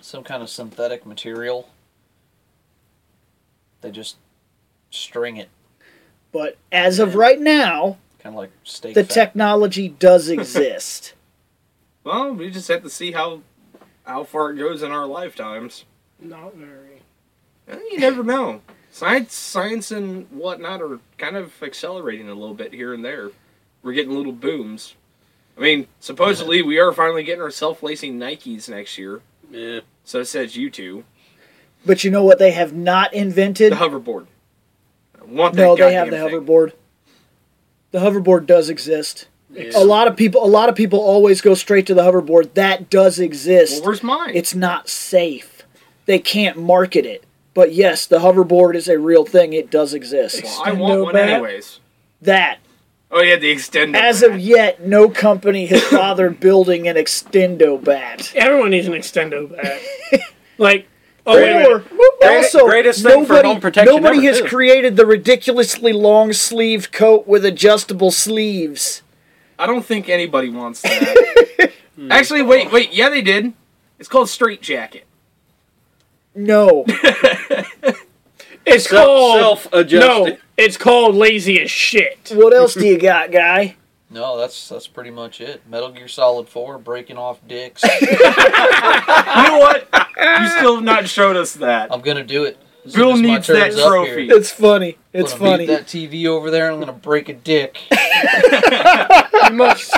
some 0.00 0.22
kind 0.22 0.42
of 0.42 0.48
synthetic 0.48 1.04
material. 1.04 1.68
They 3.80 3.90
just 3.90 4.16
string 4.90 5.36
it, 5.36 5.48
But 6.32 6.56
as 6.70 6.98
of 6.98 7.14
right 7.14 7.40
now, 7.40 7.96
kind 8.18 8.34
of 8.34 8.38
like 8.38 8.50
steak. 8.64 8.94
the 8.94 9.04
fat. 9.04 9.12
technology 9.14 9.88
does 9.88 10.28
exist. 10.30 11.14
Well, 12.04 12.32
we 12.32 12.50
just 12.50 12.68
have 12.68 12.82
to 12.82 12.90
see 12.90 13.12
how 13.12 13.42
how 14.04 14.24
far 14.24 14.50
it 14.50 14.56
goes 14.56 14.82
in 14.82 14.90
our 14.92 15.06
lifetimes. 15.06 15.84
Not 16.20 16.54
very. 16.54 17.02
You 17.68 17.98
never 17.98 18.24
know. 18.24 18.62
Science, 18.90 19.34
science, 19.34 19.90
and 19.90 20.26
whatnot 20.30 20.80
are 20.80 20.98
kind 21.18 21.36
of 21.36 21.62
accelerating 21.62 22.28
a 22.28 22.34
little 22.34 22.54
bit 22.54 22.72
here 22.72 22.94
and 22.94 23.04
there. 23.04 23.30
We're 23.82 23.92
getting 23.92 24.14
little 24.16 24.32
booms. 24.32 24.94
I 25.56 25.60
mean, 25.60 25.86
supposedly 26.00 26.62
we 26.62 26.78
are 26.78 26.92
finally 26.92 27.22
getting 27.22 27.42
our 27.42 27.50
self-lacing 27.50 28.18
Nikes 28.18 28.68
next 28.68 28.96
year. 28.96 29.20
Yeah. 29.50 29.80
So 30.04 30.22
says 30.22 30.56
you 30.56 30.70
two. 30.70 31.04
But 31.84 32.04
you 32.04 32.10
know 32.10 32.24
what 32.24 32.38
they 32.38 32.52
have 32.52 32.72
not 32.72 33.12
invented? 33.12 33.72
The 33.72 33.76
hoverboard. 33.76 34.26
I 35.28 35.32
want 35.32 35.54
that 35.56 35.62
no, 35.62 35.76
they 35.76 35.94
have 35.94 36.10
the 36.10 36.18
thing. 36.18 36.40
hoverboard. 36.40 36.72
The 37.90 37.98
hoverboard 38.00 38.46
does 38.46 38.68
exist. 38.68 39.28
Yeah. 39.50 39.70
A 39.74 39.84
lot 39.84 40.08
of 40.08 40.16
people 40.16 40.44
a 40.44 40.46
lot 40.46 40.68
of 40.68 40.74
people 40.74 41.00
always 41.00 41.40
go 41.40 41.54
straight 41.54 41.86
to 41.86 41.94
the 41.94 42.02
hoverboard. 42.02 42.54
That 42.54 42.90
does 42.90 43.18
exist. 43.18 43.80
Well, 43.80 43.86
where's 43.90 44.02
mine? 44.02 44.32
it's 44.34 44.54
not 44.54 44.88
safe. 44.88 45.62
They 46.06 46.18
can't 46.18 46.56
market 46.58 47.06
it. 47.06 47.24
But 47.54 47.72
yes, 47.72 48.06
the 48.06 48.18
hoverboard 48.18 48.74
is 48.74 48.88
a 48.88 48.98
real 48.98 49.24
thing. 49.24 49.52
It 49.52 49.70
does 49.70 49.94
exist. 49.94 50.44
well, 50.44 50.62
I 50.64 50.72
want 50.72 51.02
one 51.02 51.14
Extendo 51.14 51.16
bat? 51.16 51.28
anyways. 51.30 51.80
That 52.20 52.58
Oh 53.10 53.22
yeah, 53.22 53.36
the 53.36 53.54
extender. 53.54 53.94
as 53.94 54.20
bat. 54.20 54.32
of 54.32 54.38
yet, 54.38 54.86
no 54.86 55.08
company 55.08 55.66
has 55.66 55.82
bothered 55.90 56.40
building 56.40 56.88
an 56.88 56.96
extendo 56.96 57.82
bat. 57.82 58.32
Everyone 58.34 58.70
needs 58.70 58.86
an 58.86 58.92
extendo 58.92 59.50
bat. 59.50 59.80
like, 60.58 60.86
oh 61.28 61.34
wait, 61.36 61.52
a 61.52 61.66
Or 61.68 61.78
minute. 61.80 62.44
also, 62.44 62.66
greatest 62.66 63.02
thing 63.04 63.24
for 63.24 63.32
nobody, 63.34 63.48
home 63.48 63.60
protection 63.60 63.94
nobody 63.94 64.18
ever, 64.18 64.26
has 64.28 64.38
too. 64.40 64.48
created 64.48 64.96
the 64.96 65.06
ridiculously 65.06 65.92
long 65.92 66.32
sleeved 66.32 66.90
coat 66.92 67.26
with 67.28 67.44
adjustable 67.44 68.10
sleeves. 68.10 69.02
I 69.58 69.66
don't 69.66 69.84
think 69.84 70.08
anybody 70.08 70.50
wants 70.50 70.82
that. 70.82 71.72
Hmm. 71.98 72.12
Actually, 72.12 72.42
wait, 72.42 72.70
wait. 72.70 72.92
Yeah, 72.92 73.08
they 73.08 73.22
did. 73.22 73.54
It's 73.98 74.08
called 74.08 74.28
straight 74.28 74.62
jacket. 74.62 75.04
No. 76.32 76.84
it's 78.64 78.88
called 78.88 79.38
Self 79.40 79.66
adjusting. 79.72 80.34
no. 80.34 80.36
It's 80.56 80.76
called 80.76 81.16
lazy 81.16 81.60
as 81.60 81.72
shit. 81.72 82.30
what 82.34 82.54
else 82.54 82.74
do 82.74 82.86
you 82.86 82.98
got, 83.00 83.32
guy? 83.32 83.74
No, 84.10 84.38
that's 84.38 84.68
that's 84.68 84.86
pretty 84.86 85.10
much 85.10 85.40
it. 85.40 85.62
Metal 85.68 85.90
Gear 85.90 86.08
Solid 86.08 86.48
Four, 86.48 86.78
breaking 86.78 87.18
off 87.18 87.46
dicks. 87.46 87.82
You 88.00 89.44
know 89.44 89.58
what? 89.60 89.88
You 90.16 90.48
still 90.48 90.76
have 90.76 90.84
not 90.84 91.08
showed 91.08 91.36
us 91.36 91.54
that. 91.54 91.92
I'm 91.92 92.00
gonna 92.00 92.24
do 92.24 92.44
it. 92.44 92.58
As 92.86 92.94
Bill 92.94 93.14
soon 93.14 93.24
as 93.24 93.28
my 93.28 93.34
needs 93.34 93.46
that 93.48 93.72
trophy. 93.72 94.28
It's 94.28 94.50
funny. 94.50 94.96
It's 95.12 95.32
I'm 95.34 95.38
gonna 95.38 95.50
funny. 95.50 95.66
beat 95.66 95.72
that 95.72 95.86
TV 95.86 96.26
over 96.26 96.50
there, 96.50 96.66
and 96.66 96.74
I'm 96.74 96.80
gonna 96.80 96.92
break 96.92 97.28
a 97.28 97.34
dick. 97.34 97.78
You 99.48 99.54
must. 99.54 99.92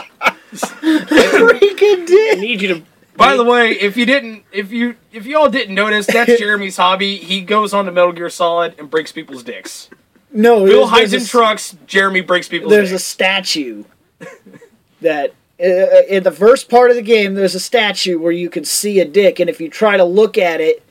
Freaking 0.52 2.02
I 2.02 2.04
dick. 2.06 2.38
need 2.40 2.60
you 2.62 2.68
to. 2.74 2.82
By 3.16 3.36
the 3.36 3.44
way, 3.44 3.72
if 3.72 3.96
you 3.96 4.06
didn't, 4.06 4.44
if 4.52 4.70
you, 4.72 4.96
if 5.12 5.26
you 5.26 5.38
all 5.38 5.48
didn't 5.48 5.74
notice, 5.74 6.06
that's 6.06 6.38
Jeremy's 6.38 6.76
hobby. 6.76 7.16
He 7.16 7.40
goes 7.40 7.72
on 7.72 7.86
to 7.86 7.92
Metal 7.92 8.12
Gear 8.12 8.30
Solid 8.30 8.74
and 8.78 8.90
breaks 8.90 9.12
people's 9.12 9.42
dicks. 9.42 9.88
No, 10.32 10.64
Bill 10.64 10.86
hides 10.86 11.12
in 11.12 11.22
a, 11.22 11.24
trucks. 11.24 11.76
Jeremy 11.86 12.20
breaks 12.20 12.48
people's 12.48 12.70
there's 12.70 12.92
a 12.92 12.98
statue 12.98 13.84
that 15.00 15.34
uh, 15.60 16.02
in 16.08 16.22
the 16.22 16.32
first 16.32 16.68
part 16.68 16.90
of 16.90 16.96
the 16.96 17.02
game 17.02 17.34
there's 17.34 17.54
a 17.54 17.60
statue 17.60 18.18
where 18.18 18.32
you 18.32 18.50
can 18.50 18.64
see 18.64 19.00
a 19.00 19.04
dick, 19.04 19.40
and 19.40 19.50
if 19.50 19.60
you 19.60 19.68
try 19.68 19.96
to 19.96 20.04
look 20.04 20.38
at 20.38 20.60
it, 20.60 20.82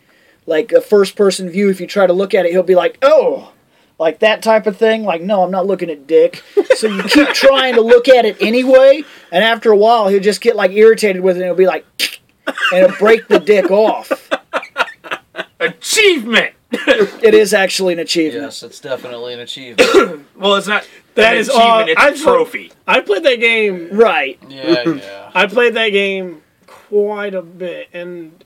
like 0.46 0.72
a 0.72 0.82
first 0.82 1.16
person 1.16 1.50
view, 1.50 1.70
if 1.70 1.80
you 1.80 1.88
try 1.88 2.08
to 2.08 2.14
look 2.14 2.34
at 2.34 2.46
it, 2.46 2.52
he'll 2.52 2.64
be 2.64 2.76
like, 2.76 2.98
"Oh." 3.02 3.54
Like 4.00 4.20
that 4.20 4.42
type 4.42 4.66
of 4.66 4.78
thing, 4.78 5.04
like 5.04 5.22
no, 5.22 5.44
I'm 5.44 5.52
not 5.52 5.68
looking 5.68 5.90
at 5.90 6.08
dick. 6.08 6.42
So 6.78 6.88
you 6.88 7.04
keep 7.04 7.28
trying 7.34 7.76
to 7.76 7.82
look 7.82 8.08
at 8.08 8.24
it 8.24 8.38
anyway, 8.40 9.04
and 9.30 9.44
after 9.44 9.74
a 9.74 9.76
while, 9.76 10.08
he'll 10.08 10.22
just 10.22 10.40
get 10.40 10.56
like 10.56 10.72
irritated 10.72 11.22
with 11.22 11.36
it, 11.36 11.42
and 11.42 11.48
he'll 11.48 11.56
be 11.56 11.68
like, 11.68 11.86
and 12.72 12.86
it'll 12.86 12.96
break 12.98 13.28
the 13.28 13.40
dick 13.40 13.70
off. 13.70 14.30
Achievement. 15.60 16.54
It 16.72 17.34
is 17.34 17.54
actually 17.54 17.94
an 17.94 18.00
achievement. 18.00 18.44
Yes, 18.44 18.64
it's 18.64 18.80
definitely 18.80 19.34
an 19.34 19.42
achievement. 19.42 20.26
Well, 20.38 20.56
it's 20.56 20.68
not. 20.68 20.88
That 21.20 21.38
an 21.38 21.50
all- 21.56 21.80
It's 21.88 22.00
I've- 22.02 22.20
a 22.20 22.24
trophy. 22.24 22.72
I 22.88 23.02
played 23.02 23.24
that 23.24 23.40
game. 23.40 23.90
Right. 23.92 24.40
yeah, 24.50 24.84
yeah. 24.88 25.32
I 25.34 25.46
played 25.48 25.74
that 25.76 25.90
game 25.90 26.42
quite 26.68 27.34
a 27.36 27.42
bit, 27.42 27.90
and 27.94 28.44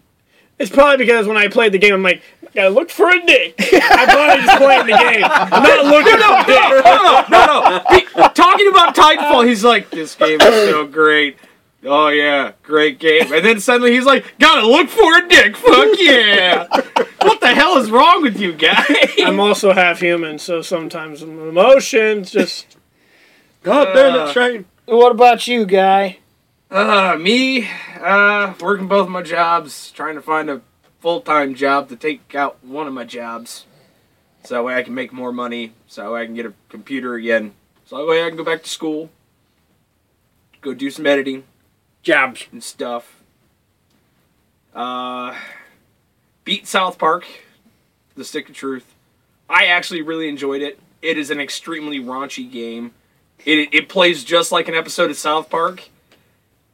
it's 0.59 0.69
probably 0.69 0.97
because 0.97 1.27
when 1.27 1.37
I 1.37 1.47
played 1.47 1.71
the 1.71 1.77
game, 1.77 1.93
I'm 1.93 2.03
like, 2.03 2.21
gotta 2.53 2.69
look 2.69 2.89
for 2.89 3.09
a 3.09 3.19
dick. 3.25 3.55
I'm 3.59 4.07
probably 4.07 4.43
just 4.45 4.57
playing 4.57 4.85
the 4.85 4.97
game. 4.97 5.23
I'm 5.25 5.63
not 5.63 5.85
looking 5.85 6.17
for 6.17 6.33
a 6.33 6.45
dick. 6.45 6.85
no, 6.85 7.03
no, 7.03 7.25
no, 7.29 7.69
no. 7.89 7.97
He, 7.97 8.05
talking 8.33 8.67
about 8.67 8.95
Titanfall, 8.95 9.47
he's 9.47 9.63
like, 9.63 9.89
this 9.89 10.15
game 10.15 10.39
is 10.41 10.69
so 10.69 10.85
great. 10.85 11.37
Oh 11.85 12.07
yeah, 12.07 12.53
great 12.63 12.99
game. 12.99 13.31
And 13.33 13.43
then 13.45 13.59
suddenly 13.59 13.91
he's 13.91 14.05
like, 14.05 14.25
gotta 14.39 14.65
look 14.65 14.87
for 14.89 15.17
a 15.17 15.27
dick. 15.27 15.57
Fuck 15.57 15.89
yeah. 15.99 16.67
what 17.21 17.41
the 17.41 17.53
hell 17.53 17.77
is 17.77 17.91
wrong 17.91 18.21
with 18.21 18.39
you, 18.39 18.53
guy? 18.53 18.85
I'm 19.19 19.39
also 19.39 19.73
half 19.73 19.99
human, 19.99 20.39
so 20.39 20.61
sometimes 20.61 21.21
emotions 21.21 22.31
just. 22.31 22.77
God 23.63 23.93
damn 23.93 24.13
Uh, 24.19 24.25
it, 24.25 24.33
Shane. 24.33 24.65
What 24.85 25.11
about 25.11 25.47
you, 25.47 25.65
guy? 25.65 26.19
Uh, 26.71 27.17
me, 27.19 27.67
uh, 28.01 28.53
working 28.59 28.87
both 28.87 29.07
my 29.09 29.21
jobs, 29.21 29.91
trying 29.91 30.15
to 30.15 30.21
find 30.21 30.49
a 30.49 30.61
full 30.99 31.21
time 31.21 31.53
job 31.53 31.89
to 31.89 31.95
take 31.95 32.33
out 32.33 32.63
one 32.63 32.87
of 32.87 32.93
my 32.93 33.03
jobs. 33.03 33.65
So 34.45 34.55
that 34.55 34.63
way 34.63 34.75
I 34.75 34.83
can 34.83 34.93
make 34.93 35.13
more 35.13 35.31
money, 35.31 35.73
so 35.87 36.03
that 36.03 36.11
way 36.11 36.21
I 36.21 36.25
can 36.25 36.35
get 36.35 36.45
a 36.45 36.53
computer 36.69 37.15
again. 37.15 37.53
So 37.85 37.97
that 37.97 38.07
way 38.07 38.23
I 38.25 38.29
can 38.29 38.37
go 38.37 38.43
back 38.43 38.63
to 38.63 38.69
school, 38.69 39.09
go 40.61 40.73
do 40.73 40.89
some 40.89 41.05
editing 41.05 41.43
Jabs. 42.03 42.47
and 42.51 42.63
stuff. 42.63 43.21
Uh, 44.75 45.35
beat 46.43 46.67
South 46.67 46.97
Park, 46.97 47.25
The 48.15 48.23
Stick 48.25 48.49
of 48.49 48.55
Truth. 48.55 48.93
I 49.49 49.65
actually 49.65 50.01
really 50.01 50.27
enjoyed 50.27 50.61
it. 50.61 50.79
It 51.01 51.17
is 51.17 51.29
an 51.29 51.39
extremely 51.39 51.99
raunchy 51.99 52.49
game. 52.49 52.91
It, 53.45 53.73
it 53.73 53.89
plays 53.89 54.23
just 54.23 54.51
like 54.51 54.67
an 54.67 54.73
episode 54.75 55.11
of 55.11 55.17
South 55.17 55.49
Park. 55.49 55.89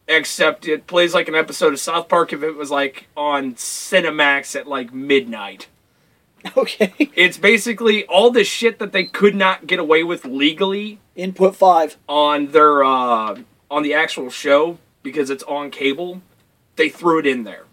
except 0.08 0.68
it 0.68 0.88
plays 0.88 1.14
like 1.14 1.28
an 1.28 1.36
episode 1.36 1.74
of 1.74 1.80
South 1.80 2.08
Park 2.10 2.32
if 2.34 2.42
it 2.42 2.56
was 2.56 2.72
like 2.72 3.08
on 3.18 3.54
Cinemax 3.56 4.56
at 4.60 4.68
like 4.68 4.94
midnight. 4.94 5.68
Okay. 6.56 6.94
It's 7.16 7.38
basically 7.38 8.06
all 8.06 8.32
the 8.32 8.46
shit 8.46 8.80
that 8.80 8.94
they 8.94 9.04
could 9.04 9.36
not 9.36 9.68
get 9.68 9.78
away 9.78 10.04
with 10.06 10.24
legally 10.24 11.00
Input 11.18 11.54
five. 11.54 11.98
on 12.08 12.52
their 12.54 12.82
uh, 12.82 13.40
on 13.70 13.84
the 13.84 13.94
actual 13.94 14.30
show 14.30 14.78
because 15.04 15.30
it's 15.30 15.44
on 15.44 15.72
cable. 15.72 16.22
They 16.76 16.90
threw 16.90 17.20
it 17.20 17.28
in 17.28 17.44
there, 17.44 17.66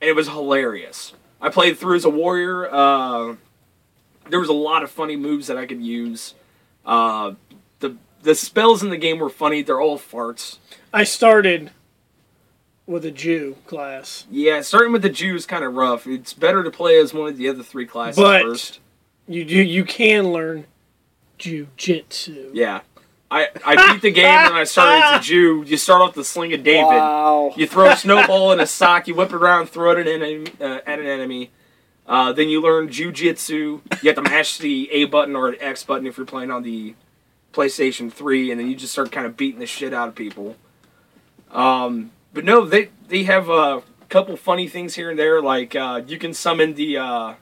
and 0.00 0.08
it 0.08 0.14
was 0.16 0.28
hilarious. 0.28 1.12
I 1.40 1.48
played 1.48 1.76
through 1.78 1.96
as 1.96 2.04
a 2.04 2.10
warrior. 2.10 2.72
Uh, 2.72 3.36
there 4.28 4.38
was 4.38 4.48
a 4.48 4.52
lot 4.54 4.82
of 4.82 4.90
funny 4.90 5.16
moves 5.16 5.48
that 5.48 5.58
I 5.58 5.66
could 5.66 5.82
use. 5.82 6.34
Uh, 6.86 7.32
the 7.80 7.96
the 8.22 8.34
spells 8.34 8.82
in 8.82 8.90
the 8.90 8.96
game 8.96 9.18
were 9.18 9.28
funny. 9.30 9.62
They're 9.62 9.80
all 9.80 9.98
farts. 9.98 10.58
I 10.92 11.02
started 11.04 11.70
with 12.86 13.04
a 13.04 13.10
Jew 13.12 13.56
class, 13.66 14.26
Yeah, 14.30 14.60
starting 14.60 14.92
with 14.92 15.02
the 15.02 15.08
Jew 15.08 15.34
is 15.36 15.46
kind 15.46 15.64
of 15.64 15.72
rough. 15.74 16.06
It's 16.06 16.32
better 16.34 16.62
to 16.64 16.70
play 16.70 16.98
as 16.98 17.14
one 17.14 17.28
of 17.28 17.36
the 17.36 17.48
other 17.48 17.62
three 17.62 17.86
classes 17.86 18.20
But- 18.22 18.42
first. 18.42 18.80
you 19.28 19.42
you 19.42 19.62
you 19.62 19.84
can 19.84 20.32
learn 20.32 20.66
jujitsu. 21.38 22.50
Yeah. 22.52 22.80
I, 23.32 23.48
I 23.64 23.92
beat 23.92 24.02
the 24.02 24.10
game 24.10 24.26
and 24.26 24.54
I 24.54 24.64
started 24.64 25.04
as 25.04 25.20
a 25.20 25.22
Jew. 25.28 25.64
You 25.66 25.78
start 25.78 26.02
off 26.02 26.14
the 26.14 26.24
sling 26.24 26.52
of 26.52 26.62
David. 26.62 26.84
Wow. 26.84 27.54
You 27.56 27.66
throw 27.66 27.90
a 27.90 27.96
snowball 27.96 28.52
in 28.52 28.60
a 28.60 28.66
sock, 28.66 29.08
you 29.08 29.14
whip 29.14 29.30
it 29.30 29.36
around, 29.36 29.66
throw 29.68 29.92
it 29.92 29.98
at 30.00 30.06
an 30.06 30.22
enemy. 30.22 30.52
Uh, 30.60 30.80
at 30.86 30.98
an 30.98 31.06
enemy. 31.06 31.50
Uh, 32.06 32.32
then 32.32 32.48
you 32.50 32.60
learn 32.60 32.88
jujitsu. 32.88 33.80
You 34.02 34.12
have 34.12 34.16
to 34.16 34.22
mash 34.22 34.58
the 34.58 34.90
A 34.92 35.06
button 35.06 35.34
or 35.34 35.52
the 35.52 35.64
X 35.64 35.82
button 35.82 36.06
if 36.06 36.18
you're 36.18 36.26
playing 36.26 36.50
on 36.50 36.62
the 36.62 36.94
PlayStation 37.54 38.12
3, 38.12 38.50
and 38.50 38.60
then 38.60 38.68
you 38.68 38.76
just 38.76 38.92
start 38.92 39.10
kind 39.10 39.26
of 39.26 39.36
beating 39.36 39.60
the 39.60 39.66
shit 39.66 39.94
out 39.94 40.08
of 40.08 40.14
people. 40.14 40.56
Um, 41.50 42.10
but 42.34 42.44
no, 42.44 42.66
they 42.66 42.90
they 43.08 43.22
have 43.24 43.48
a 43.48 43.82
couple 44.08 44.36
funny 44.36 44.68
things 44.68 44.94
here 44.94 45.10
and 45.10 45.18
there. 45.18 45.40
Like 45.40 45.74
uh, 45.74 46.02
you 46.06 46.18
can 46.18 46.34
summon 46.34 46.74
the 46.74 46.98
uh, 46.98 47.34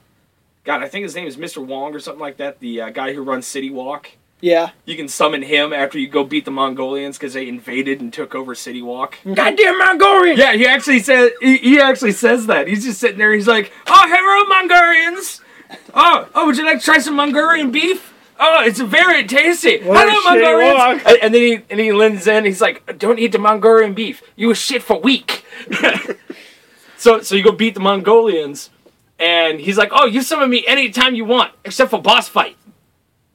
God, 0.63 0.83
I 0.83 0.87
think 0.87 1.03
his 1.03 1.15
name 1.15 1.27
is 1.27 1.37
Mr. 1.37 1.65
Wong 1.65 1.93
or 1.93 1.99
something 1.99 2.21
like 2.21 2.37
that. 2.37 2.59
The 2.59 2.81
uh, 2.81 2.89
guy 2.91 3.13
who 3.13 3.23
runs 3.23 3.47
City 3.47 3.69
Wok. 3.69 4.11
Yeah. 4.41 4.71
You 4.85 4.97
can 4.97 5.07
summon 5.07 5.43
him 5.43 5.71
after 5.71 5.99
you 5.99 6.07
go 6.07 6.23
beat 6.23 6.45
the 6.45 6.51
Mongolians 6.51 7.17
because 7.17 7.33
they 7.33 7.47
invaded 7.47 8.01
and 8.01 8.11
took 8.11 8.33
over 8.33 8.55
City 8.55 8.81
Wok. 8.81 9.15
Mm-hmm. 9.17 9.35
Goddamn 9.35 9.77
Mongolian! 9.77 10.37
Yeah, 10.37 10.53
he 10.53 10.67
actually 10.67 10.99
says 10.99 11.31
he, 11.39 11.57
he 11.57 11.79
actually 11.79 12.11
says 12.11 12.47
that. 12.47 12.67
He's 12.67 12.83
just 12.83 12.99
sitting 12.99 13.19
there. 13.19 13.31
He's 13.31 13.47
like, 13.47 13.71
"Oh, 13.87 14.05
hello, 14.07 14.45
Mongolians. 14.49 15.41
Oh, 15.93 16.27
oh, 16.33 16.47
would 16.47 16.57
you 16.57 16.65
like 16.65 16.79
to 16.79 16.85
try 16.85 16.97
some 16.97 17.15
Mongolian 17.15 17.71
beef? 17.71 18.13
Oh, 18.39 18.63
it's 18.65 18.79
very 18.81 19.25
tasty. 19.25 19.83
What 19.83 20.09
hello, 20.09 20.35
Mongolians." 20.35 21.03
And, 21.05 21.17
and 21.21 21.33
then 21.33 21.41
he 21.41 21.59
and 21.69 21.79
he 21.79 21.93
leans 21.93 22.25
in. 22.25 22.45
He's 22.45 22.61
like, 22.61 22.97
"Don't 22.97 23.19
eat 23.19 23.31
the 23.31 23.39
Mongolian 23.39 23.93
beef. 23.93 24.23
You 24.35 24.47
was 24.47 24.57
shit 24.57 24.81
for 24.81 24.99
week." 24.99 25.45
so 26.97 27.21
so 27.21 27.35
you 27.35 27.43
go 27.43 27.51
beat 27.51 27.75
the 27.75 27.79
Mongolians, 27.79 28.71
and 29.19 29.59
he's 29.59 29.77
like, 29.77 29.89
"Oh, 29.91 30.07
you 30.07 30.23
summon 30.23 30.49
me 30.49 30.65
anytime 30.65 31.13
you 31.13 31.25
want, 31.25 31.53
except 31.63 31.91
for 31.91 32.01
boss 32.01 32.27
fight." 32.27 32.57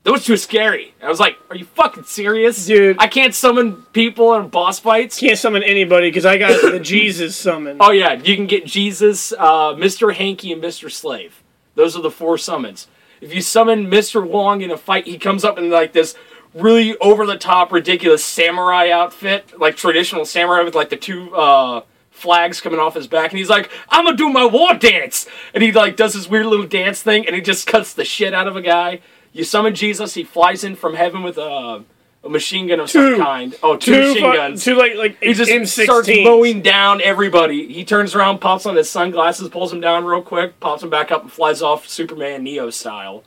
Those 0.06 0.24
too 0.24 0.36
scary. 0.36 0.94
I 1.02 1.08
was 1.08 1.18
like, 1.18 1.36
"Are 1.50 1.56
you 1.56 1.64
fucking 1.64 2.04
serious, 2.04 2.64
Dude. 2.64 2.96
I 3.00 3.08
can't 3.08 3.34
summon 3.34 3.82
people 3.92 4.36
in 4.36 4.46
boss 4.46 4.78
fights." 4.78 5.18
Can't 5.18 5.36
summon 5.36 5.64
anybody 5.64 6.10
because 6.10 6.24
I 6.24 6.38
got 6.38 6.62
the 6.72 6.78
Jesus 6.78 7.34
summon. 7.34 7.78
Oh 7.80 7.90
yeah, 7.90 8.12
you 8.12 8.36
can 8.36 8.46
get 8.46 8.64
Jesus, 8.64 9.32
uh, 9.32 9.74
Mr. 9.74 10.14
Hanky, 10.14 10.52
and 10.52 10.62
Mr. 10.62 10.92
Slave. 10.92 11.42
Those 11.74 11.96
are 11.96 12.02
the 12.02 12.12
four 12.12 12.38
summons. 12.38 12.86
If 13.20 13.34
you 13.34 13.40
summon 13.40 13.88
Mr. 13.88 14.24
Wong 14.24 14.60
in 14.60 14.70
a 14.70 14.76
fight, 14.76 15.08
he 15.08 15.18
comes 15.18 15.44
up 15.44 15.58
in 15.58 15.70
like 15.70 15.92
this 15.92 16.14
really 16.54 16.96
over 16.98 17.26
the 17.26 17.36
top, 17.36 17.72
ridiculous 17.72 18.24
samurai 18.24 18.90
outfit, 18.90 19.58
like 19.58 19.76
traditional 19.76 20.24
samurai 20.24 20.62
with 20.62 20.76
like 20.76 20.90
the 20.90 20.96
two 20.96 21.34
uh, 21.34 21.80
flags 22.12 22.60
coming 22.60 22.78
off 22.78 22.94
his 22.94 23.08
back, 23.08 23.32
and 23.32 23.40
he's 23.40 23.50
like, 23.50 23.72
"I'm 23.88 24.04
gonna 24.04 24.16
do 24.16 24.28
my 24.28 24.46
war 24.46 24.72
dance," 24.74 25.26
and 25.52 25.64
he 25.64 25.72
like 25.72 25.96
does 25.96 26.14
this 26.14 26.28
weird 26.28 26.46
little 26.46 26.66
dance 26.66 27.02
thing, 27.02 27.26
and 27.26 27.34
he 27.34 27.42
just 27.42 27.66
cuts 27.66 27.92
the 27.92 28.04
shit 28.04 28.32
out 28.32 28.46
of 28.46 28.54
a 28.54 28.62
guy. 28.62 29.00
You 29.36 29.44
summon 29.44 29.74
Jesus, 29.74 30.14
he 30.14 30.24
flies 30.24 30.64
in 30.64 30.76
from 30.76 30.94
heaven 30.94 31.22
with 31.22 31.36
a, 31.36 31.84
a 32.24 32.28
machine 32.28 32.68
gun 32.68 32.80
of 32.80 32.88
Two. 32.88 33.16
some 33.16 33.24
kind. 33.24 33.54
Oh, 33.62 33.76
two, 33.76 33.92
two 33.94 34.00
machine 34.08 34.22
fu- 34.30 34.36
guns. 34.36 34.64
two 34.64 34.74
like 34.76 34.94
like 34.96 35.22
He 35.22 35.34
just 35.34 35.50
M16s. 35.50 35.84
starts 35.84 36.08
mowing 36.24 36.62
down 36.62 37.00
everybody. 37.02 37.72
He 37.72 37.84
turns 37.84 38.14
around, 38.14 38.38
pops 38.40 38.64
on 38.66 38.76
his 38.76 38.88
sunglasses, 38.88 39.48
pulls 39.50 39.72
him 39.72 39.80
down 39.80 40.04
real 40.04 40.22
quick, 40.22 40.58
pops 40.60 40.82
him 40.82 40.90
back 40.90 41.10
up, 41.10 41.22
and 41.22 41.30
flies 41.32 41.60
off 41.62 41.86
Superman 41.86 42.44
Neo 42.44 42.70
style. 42.70 43.24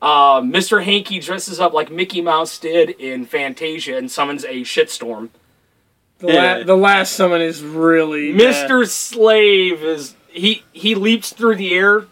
Uh, 0.00 0.40
Mr. 0.40 0.82
Hanky 0.82 1.18
dresses 1.20 1.60
up 1.60 1.72
like 1.72 1.90
Mickey 1.90 2.20
Mouse 2.20 2.58
did 2.58 2.90
in 2.90 3.24
Fantasia 3.24 3.96
and 3.96 4.10
summons 4.10 4.44
a 4.44 4.62
shitstorm. 4.62 5.30
The, 6.18 6.26
la- 6.28 6.62
the 6.62 6.76
last 6.76 7.12
summon 7.14 7.40
is 7.40 7.62
really 7.64 8.32
bad. 8.32 8.68
Mr. 8.70 8.86
Slave 8.88 9.82
is 9.82 10.14
he 10.28 10.62
he 10.72 10.94
leaps 10.94 11.32
through 11.32 11.56
the 11.56 11.74
air 11.74 12.06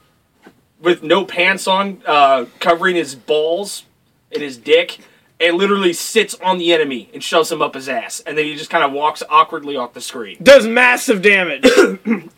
with 0.81 1.03
no 1.03 1.25
pants 1.25 1.67
on, 1.67 2.03
uh, 2.07 2.47
covering 2.59 2.97
his 2.97 3.15
balls 3.15 3.85
and 4.33 4.43
his 4.43 4.57
dick, 4.57 4.99
and 5.39 5.57
literally 5.57 5.93
sits 5.95 6.35
on 6.43 6.59
the 6.59 6.73
enemy 6.73 7.09
and 7.15 7.23
shoves 7.25 7.51
him 7.51 7.63
up 7.63 7.75
his 7.75 7.89
ass, 7.89 8.21
and 8.27 8.37
then 8.37 8.45
he 8.45 8.55
just 8.57 8.69
kind 8.71 8.85
of 8.85 8.93
walks 8.93 9.23
awkwardly 9.31 9.75
off 9.77 9.95
the 9.95 10.01
screen. 10.01 10.37
does 10.43 10.67
massive 10.67 11.23
damage. 11.23 11.65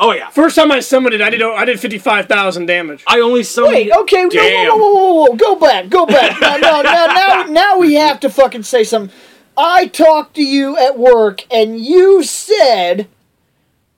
Oh 0.00 0.12
yeah, 0.12 0.28
First 0.30 0.56
time 0.56 0.72
I 0.72 0.80
summoned 0.80 1.14
it, 1.14 1.20
I 1.20 1.30
did 1.30 1.40
I 1.42 1.64
did 1.64 1.78
fifty 1.78 1.98
five 1.98 2.26
thousand 2.26 2.66
damage. 2.66 3.04
I 3.06 3.20
only 3.20 3.42
summoned. 3.44 3.74
Wait, 3.74 3.92
okay, 3.92 4.22
no, 4.24 4.30
Damn. 4.30 4.70
whoa, 4.70 4.76
whoa, 4.76 4.92
whoa, 4.94 5.24
whoa, 5.26 5.36
go 5.36 5.54
back, 5.56 5.88
go 5.88 6.06
back. 6.06 6.40
No, 6.40 6.56
no, 6.56 6.82
no, 6.82 7.06
now, 7.06 7.42
now 7.48 7.78
we 7.78 7.94
have 7.94 8.18
to 8.20 8.30
fucking 8.30 8.64
say 8.64 8.82
something. 8.84 9.14
I 9.56 9.86
talked 9.86 10.34
to 10.36 10.42
you 10.44 10.76
at 10.76 10.98
work, 10.98 11.44
and 11.52 11.78
you 11.78 12.22
said 12.24 13.06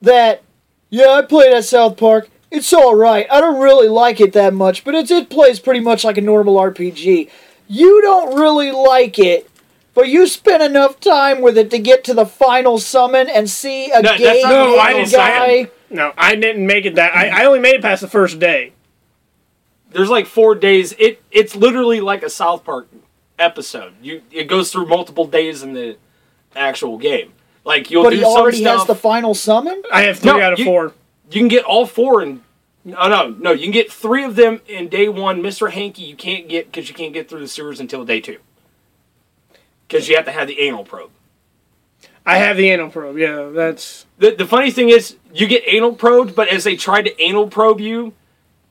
that, 0.01 0.43
yeah, 0.89 1.09
I 1.11 1.21
played 1.23 1.53
at 1.53 1.63
South 1.65 1.97
Park. 1.97 2.29
It's 2.55 2.71
all 2.73 2.95
right. 2.95 3.27
I 3.31 3.41
don't 3.41 3.59
really 3.61 3.87
like 3.89 4.19
it 4.21 4.33
that 4.33 4.53
much, 4.53 4.83
but 4.83 4.95
it's, 4.95 5.11
it 5.11 5.29
plays 5.29 5.59
pretty 5.59 5.79
much 5.81 6.03
like 6.03 6.17
a 6.17 6.21
normal 6.21 6.55
RPG. 6.55 7.29
You 7.67 8.01
don't 8.01 8.35
really 8.39 8.71
like 8.71 9.17
it, 9.19 9.49
but 9.93 10.07
you 10.07 10.27
spent 10.27 10.63
enough 10.63 10.99
time 10.99 11.41
with 11.41 11.57
it 11.57 11.69
to 11.71 11.79
get 11.79 12.03
to 12.05 12.13
the 12.13 12.25
final 12.25 12.77
summon 12.77 13.27
and 13.29 13.49
see 13.49 13.91
a 13.91 14.01
No, 14.01 14.09
that's 14.09 14.19
gay 14.19 14.41
not 14.43 14.69
what 14.69 14.79
I 14.79 14.93
didn't 14.93 15.11
guy. 15.11 15.63
say. 15.65 15.71
No, 15.89 16.13
I 16.17 16.35
didn't 16.35 16.65
make 16.65 16.85
it 16.85 16.95
that. 16.95 17.15
I, 17.15 17.41
I 17.41 17.45
only 17.45 17.59
made 17.59 17.75
it 17.75 17.81
past 17.81 18.01
the 18.01 18.07
first 18.07 18.39
day. 18.39 18.73
There's 19.91 20.09
like 20.09 20.25
four 20.25 20.55
days. 20.55 20.93
It 20.99 21.21
it's 21.31 21.55
literally 21.55 22.01
like 22.01 22.23
a 22.23 22.29
South 22.29 22.63
Park 22.65 22.87
episode. 23.39 23.93
You 24.01 24.21
it 24.31 24.45
goes 24.45 24.71
through 24.71 24.87
multiple 24.87 25.25
days 25.25 25.63
in 25.63 25.73
the 25.73 25.97
actual 26.55 26.97
game. 26.97 27.33
Like 27.63 27.89
you'll 27.91 28.03
But 28.03 28.09
do 28.11 28.17
he 28.17 28.23
already 28.23 28.57
stuff. 28.57 28.79
has 28.79 28.87
the 28.87 28.95
final 28.95 29.33
summon? 29.33 29.81
I 29.91 30.01
have 30.03 30.19
three 30.19 30.31
No, 30.33 30.41
out 30.41 30.53
of 30.53 30.59
you- 30.59 30.65
four. 30.65 30.93
You 31.31 31.39
can 31.41 31.47
get 31.47 31.63
all 31.65 31.85
four 31.87 32.21
in. 32.21 32.41
No, 32.85 33.07
no, 33.07 33.29
no. 33.29 33.51
You 33.51 33.63
can 33.63 33.71
get 33.71 33.91
three 33.91 34.23
of 34.23 34.35
them 34.35 34.61
in 34.67 34.89
day 34.89 35.09
one. 35.09 35.41
Mr. 35.41 35.71
Hanky, 35.71 36.03
you 36.03 36.15
can't 36.15 36.47
get 36.47 36.71
because 36.71 36.87
you 36.87 36.95
can't 36.95 37.13
get 37.13 37.27
through 37.27 37.39
the 37.41 37.47
sewers 37.47 37.79
until 37.79 38.05
day 38.05 38.21
two. 38.21 38.37
Because 39.87 40.07
you 40.07 40.15
have 40.15 40.25
to 40.25 40.31
have 40.31 40.47
the 40.47 40.59
anal 40.59 40.83
probe. 40.83 41.09
I 42.25 42.37
have 42.37 42.57
the 42.57 42.69
anal 42.69 42.89
probe. 42.89 43.17
Yeah, 43.17 43.49
that's 43.53 44.05
The, 44.19 44.31
the 44.31 44.47
funny 44.47 44.71
thing 44.71 44.89
is, 44.89 45.15
you 45.33 45.47
get 45.47 45.63
anal 45.67 45.93
probed, 45.93 46.35
but 46.35 46.47
as 46.49 46.63
they 46.63 46.75
try 46.75 47.01
to 47.01 47.21
anal 47.21 47.47
probe 47.47 47.79
you, 47.79 48.13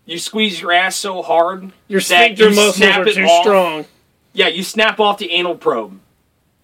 you 0.06 0.18
squeeze 0.18 0.60
your 0.60 0.72
ass 0.72 0.96
so 0.96 1.22
hard 1.22 1.72
your 1.88 2.00
sphincter 2.00 2.50
you 2.50 2.56
muscles 2.56 2.82
are 2.82 3.04
too 3.04 3.24
off. 3.24 3.42
strong, 3.44 3.84
Yeah, 4.32 4.48
you 4.48 4.62
snap 4.64 4.98
off 5.00 5.18
the 5.18 5.30
anal 5.30 5.54
probe, 5.56 5.98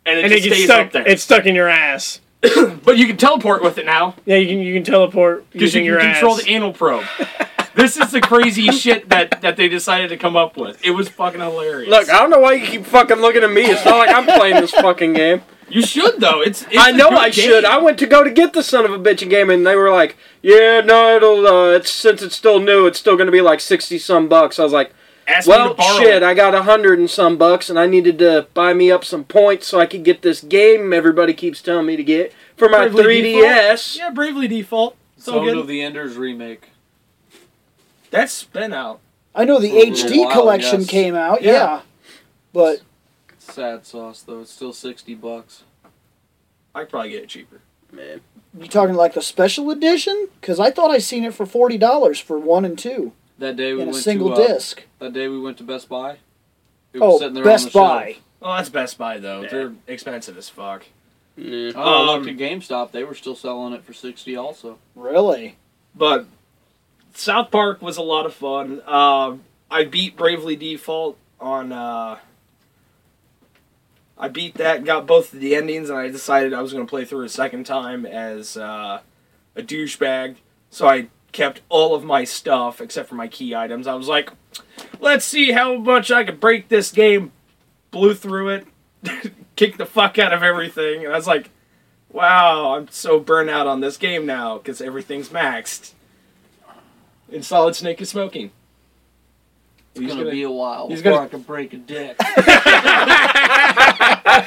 and 0.05 0.19
it 0.19 0.25
and 0.25 0.33
it 0.33 0.43
gets 0.43 0.55
stays 0.57 0.65
stuck. 0.67 0.87
up 0.87 0.93
there. 0.93 1.09
It's 1.09 1.23
stuck 1.23 1.47
in 1.47 1.55
your 1.55 1.69
ass. 1.69 2.21
but 2.85 2.97
you 2.97 3.07
can 3.07 3.17
teleport 3.17 3.63
with 3.63 3.77
it 3.79 3.85
now 3.87 4.15
Yeah, 4.25 4.37
you 4.37 4.49
can 4.49 4.59
you 4.61 4.75
can 4.75 4.85
teleport 4.85 5.45
because 5.51 5.63
using 5.75 5.85
you 5.85 5.93
your 5.93 6.01
can 6.01 6.13
control 6.15 6.37
ass. 6.37 6.45
the 6.45 6.51
anal 6.51 6.73
probe. 6.73 7.05
this 7.75 7.97
is 7.97 8.11
the 8.13 8.21
crazy 8.21 8.69
shit 8.71 9.09
that 9.11 9.41
that 9.43 9.57
they 9.57 9.69
decided 9.69 10.09
to 10.09 10.17
come 10.17 10.37
up 10.37 10.57
with. 10.57 10.83
It 10.85 10.93
was 10.93 11.09
fucking 11.09 11.41
hilarious. 11.41 11.91
Look, 11.91 12.09
I 12.11 12.19
don't 12.19 12.31
know 12.31 12.39
why 12.39 12.55
you 12.55 12.67
keep 12.67 12.87
fucking 12.87 13.19
looking 13.19 13.43
at 13.43 13.51
me. 13.51 13.63
It's 13.63 13.85
not 13.85 13.99
like 13.99 14.11
I'm 14.15 14.25
playing 14.27 14.57
this 14.57 14.71
fucking 14.73 15.13
game. 15.13 15.43
you 15.69 15.83
should 15.83 16.19
though. 16.21 16.41
It's, 16.41 16.63
it's 16.63 16.77
I 16.79 16.91
a 16.91 16.93
know 16.95 17.11
I 17.11 17.31
game. 17.31 17.45
should. 17.45 17.65
I 17.65 17.77
went 17.79 17.99
to 17.99 18.07
go 18.07 18.25
to 18.25 18.31
get 18.31 18.55
the 18.55 18.63
son 18.63 18.85
of 18.87 18.93
a 18.93 18.99
bitch 18.99 19.29
game, 19.29 19.51
and 19.51 19.67
they 19.67 19.77
were 19.77 19.91
like, 19.93 20.17
"Yeah, 20.43 20.81
no, 20.81 21.17
it'll. 21.17 21.47
Uh, 21.47 21.71
it's 21.77 21.91
since 21.91 22.23
it's 22.23 22.35
still 22.37 22.59
new, 22.59 22.87
it's 22.87 22.99
still 22.99 23.17
gonna 23.17 23.31
be 23.31 23.41
like 23.43 23.61
sixty 23.61 23.99
some 23.99 24.29
bucks." 24.29 24.59
I 24.59 24.65
was 24.65 24.73
like, 24.73 24.93
Ask 25.31 25.47
me 25.47 25.53
"Well, 25.53 25.69
to 25.71 25.75
borrow 25.75 25.99
shit, 25.99 26.17
it. 26.17 26.23
I 26.23 26.35
got 26.35 26.55
a 26.55 26.63
hundred 26.65 26.99
and 26.99 27.09
some 27.09 27.37
bucks, 27.39 27.71
and 27.71 27.79
I 27.79 27.87
needed 27.87 28.19
to 28.19 28.49
buy 28.53 28.75
me 28.75 28.91
up 28.91 29.05
some 29.05 29.25
points 29.25 29.67
so 29.69 29.79
I 29.79 29.87
could 29.87 30.03
get 30.03 30.23
this 30.23 30.41
game 30.41 30.93
everybody 30.93 31.33
keeps 31.35 31.63
telling 31.63 31.87
me 31.87 31.97
to 31.97 32.03
get 32.05 32.33
for 32.57 32.69
my 32.69 32.89
Bravely 32.89 33.33
3DS." 33.35 33.97
Yeah, 33.97 34.11
Bravely 34.11 34.49
Default. 34.49 34.97
So 35.17 35.33
Zone 35.33 35.45
good. 35.45 35.57
of 35.59 35.67
the 35.69 35.83
Enders 35.83 36.17
remake. 36.17 36.71
That's 38.11 38.43
been 38.45 38.73
out. 38.73 39.01
I 39.35 39.45
know 39.45 39.61
the 39.61 39.71
For 39.71 39.77
HD 39.77 40.25
while, 40.25 40.33
collection 40.33 40.81
yes. 40.81 40.91
came 40.91 41.15
out, 41.15 41.43
Yeah. 41.43 41.53
yeah. 41.53 41.81
But 42.53 42.81
Sad 43.39 43.87
sauce 43.87 44.23
though. 44.23 44.41
It's 44.41 44.51
still 44.51 44.73
sixty 44.73 45.15
bucks. 45.15 45.63
I 46.75 46.81
could 46.81 46.91
probably 46.91 47.11
get 47.11 47.23
it 47.25 47.29
cheaper. 47.29 47.61
Man, 47.93 48.21
you 48.59 48.67
talking 48.69 48.95
like 48.95 49.15
the 49.15 49.23
special 49.23 49.71
edition? 49.71 50.29
Because 50.41 50.59
I 50.61 50.71
thought 50.71 50.91
I 50.91 50.99
seen 50.99 51.25
it 51.25 51.35
for 51.35 51.47
forty 51.47 51.79
dollars 51.79 52.19
for 52.19 52.39
one 52.39 52.65
and 52.65 52.79
two 52.79 53.13
That 53.41 53.57
day 53.57 53.73
we 53.75 53.83
in 53.83 53.89
a 53.89 53.91
went 53.91 54.03
single 54.05 54.29
to 54.37 54.43
uh, 54.43 54.47
disc. 54.47 54.83
that 55.01 55.13
day 55.13 55.27
we 55.29 55.41
went 55.41 55.59
to 55.59 55.65
Best 55.65 55.89
Buy. 55.89 56.19
It 56.93 57.01
was 57.01 57.21
Oh, 57.23 57.29
there 57.29 57.43
Best 57.45 57.75
on 57.75 57.83
the 57.83 57.89
Buy. 57.89 58.13
Shelf. 58.13 58.25
Oh, 58.43 58.55
that's 58.57 58.69
Best 58.69 58.99
Buy 58.99 59.19
though. 59.19 59.43
Yeah. 59.43 59.49
They're 59.49 59.73
expensive 59.87 60.37
as 60.39 60.49
fuck. 60.49 60.85
Yeah. 61.37 61.73
Oh, 61.75 61.81
I 61.83 62.15
Um, 62.15 62.23
looked 62.25 62.31
at 62.31 62.37
GameStop. 62.37 62.93
They 62.93 63.03
were 63.05 63.15
still 63.15 63.35
selling 63.37 63.73
it 63.73 63.83
for 63.85 63.93
sixty. 63.93 64.37
Also, 64.37 64.79
Really? 64.95 65.57
But 65.95 66.27
South 67.15 67.51
Park 67.51 67.83
was 67.83 67.97
a 67.97 68.03
lot 68.03 68.27
of 68.27 68.35
fun. 68.35 68.83
Uh, 68.87 69.37
I 69.71 69.85
beat 69.85 70.17
Bravely 70.17 70.55
Default 70.57 71.17
on. 71.41 71.73
Uh, 71.73 72.19
I 74.19 74.29
beat 74.29 74.55
that, 74.57 74.85
got 74.85 75.07
both 75.07 75.33
of 75.33 75.41
the 75.41 75.55
endings, 75.57 75.89
and 75.89 75.99
I 75.99 76.09
decided 76.09 76.53
I 76.53 76.61
was 76.61 76.73
going 76.75 76.85
to 76.85 76.91
play 76.91 77.07
through 77.07 77.25
a 77.25 77.29
second 77.31 77.65
time 77.65 78.05
as 78.05 78.55
uh, 78.57 79.01
a 79.57 79.63
douchebag. 79.63 80.37
So 80.71 80.87
I 80.87 81.09
kept 81.33 81.61
all 81.69 81.95
of 81.95 82.05
my 82.05 82.25
stuff 82.25 82.81
except 82.81 83.09
for 83.09 83.15
my 83.15 83.29
key 83.29 83.55
items. 83.55 83.87
I 83.87 83.95
was 83.95 84.09
like, 84.09 84.31
let's 85.01 85.25
see 85.25 85.53
how 85.53 85.77
much 85.77 86.11
I 86.11 86.25
could 86.25 86.41
break 86.41 86.69
this 86.69 86.91
game. 86.93 87.33
Blew 87.91 88.15
through 88.15 88.51
it, 88.51 88.67
kicked 89.57 89.79
the 89.79 89.87
fuck 89.87 90.19
out 90.19 90.33
of 90.33 90.43
everything, 90.45 91.05
and 91.05 91.13
I 91.13 91.17
was 91.17 91.27
like, 91.27 91.51
wow, 92.13 92.77
I'm 92.77 92.89
so 92.89 93.19
burnt 93.19 93.51
out 93.51 93.67
on 93.67 93.81
this 93.81 93.97
game 93.97 94.27
now 94.27 94.59
because 94.59 94.81
everything's 94.81 95.29
maxed. 95.31 95.93
And 97.33 97.45
Solid 97.45 97.75
Snake 97.75 98.01
is 98.01 98.09
smoking. 98.09 98.53
it's 99.97 100.15
gonna, 100.15 100.31
be 100.31 100.43
a 100.43 100.51
while 100.51 100.89
he's 100.89 101.03
before 101.03 101.19
gonna- 101.19 101.27
I 101.27 101.29
can 101.31 101.43
break 101.43 101.73
a 101.73 101.79
dick. 101.79 102.17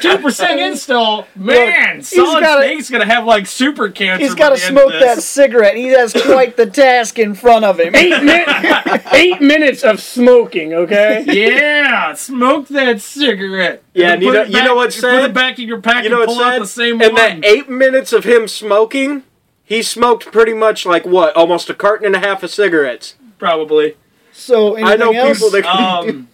two 0.01 0.18
percent 0.18 0.60
install. 0.60 1.28
Man, 1.36 2.01
Solid 2.01 2.41
gotta- 2.41 2.64
Snake's 2.66 2.89
gonna 2.89 3.06
have 3.06 3.26
like 3.26 3.45
super 3.47 3.89
cancer. 3.89 4.24
He's 4.24 4.34
by 4.34 4.39
got 4.39 4.49
to 4.49 4.56
the 4.62 4.68
end 4.68 4.78
of 4.78 4.84
smoke 4.84 5.01
that 5.01 5.22
cigarette. 5.22 5.76
He 5.76 5.88
has 5.88 6.14
quite 6.14 6.58
the 6.58 6.66
task 6.66 7.20
in 7.20 7.36
front 7.36 7.66
of 7.66 7.80
him. 7.80 7.95
Eight, 7.95 8.24
min- 8.24 9.01
eight 9.14 9.41
minutes 9.41 9.84
of 9.84 9.99
smoking, 10.01 10.74
okay? 10.74 11.24
Yeah, 11.28 12.14
smoke 12.14 12.68
that 12.70 13.01
cigarette. 13.01 13.84
Yeah, 13.93 14.14
and 14.14 14.24
you 14.24 14.32
know- 14.34 14.41
it 14.41 14.47
you 14.49 14.54
know 14.58 14.70
back- 14.70 14.76
what's 14.76 14.99
Put 15.01 15.14
it 15.26 15.34
back 15.34 15.60
in 15.60 15.68
your 15.68 15.82
pack 15.82 16.04
You 16.04 16.10
know 16.10 16.22
and 16.22 16.28
what's 16.28 16.38
pull 16.38 16.43
out 16.45 16.60
the 16.60 16.68
same 16.68 17.01
In 17.01 17.14
one. 17.14 17.16
that 17.16 17.45
eight 17.45 17.70
minutes 17.70 18.14
of 18.14 18.24
him 18.24 18.47
smoking, 18.47 19.24
he 19.64 19.82
smoked 19.84 20.32
pretty 20.32 20.54
much 20.54 20.86
like 20.86 21.06
what, 21.06 21.36
almost 21.36 21.70
a 21.70 21.74
carton 21.74 22.08
and 22.08 22.16
a 22.16 22.20
half 22.20 22.43
of 22.43 22.49
cigarettes. 22.51 23.16
Probably. 23.38 23.95
So 24.32 24.76
anything 24.76 24.86
I 24.93 24.95
know 24.95 25.12
else? 25.12 25.38
people 25.38 25.51
that 25.51 25.64
can 25.64 26.10
Um, 26.10 26.28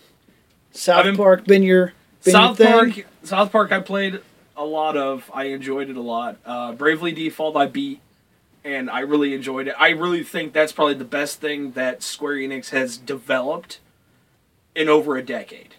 South 0.71 0.99
I've 0.99 1.05
been- 1.05 1.17
Park 1.17 1.45
been 1.45 1.63
your 1.63 1.93
been 2.23 2.31
South 2.33 2.59
your 2.59 2.67
thing? 2.67 2.93
Park. 2.93 3.05
South 3.29 3.51
Park. 3.51 3.71
I 3.71 3.79
played 3.79 4.21
a 4.57 4.65
lot 4.65 4.97
of. 4.97 5.29
I 5.33 5.45
enjoyed 5.45 5.89
it 5.89 5.95
a 5.95 6.01
lot. 6.01 6.37
Uh, 6.45 6.73
Bravely 6.73 7.11
Default. 7.11 7.55
I 7.55 7.67
beat, 7.67 8.01
and 8.63 8.89
I 8.89 9.01
really 9.01 9.33
enjoyed 9.35 9.67
it. 9.67 9.75
I 9.77 9.89
really 9.89 10.23
think 10.23 10.51
that's 10.51 10.71
probably 10.71 10.95
the 10.95 11.05
best 11.05 11.39
thing 11.39 11.71
that 11.73 12.01
Square 12.01 12.37
Enix 12.37 12.71
has 12.71 12.97
developed 12.97 13.79
in 14.75 14.89
over 14.89 15.15
a 15.15 15.21
decade. 15.21 15.75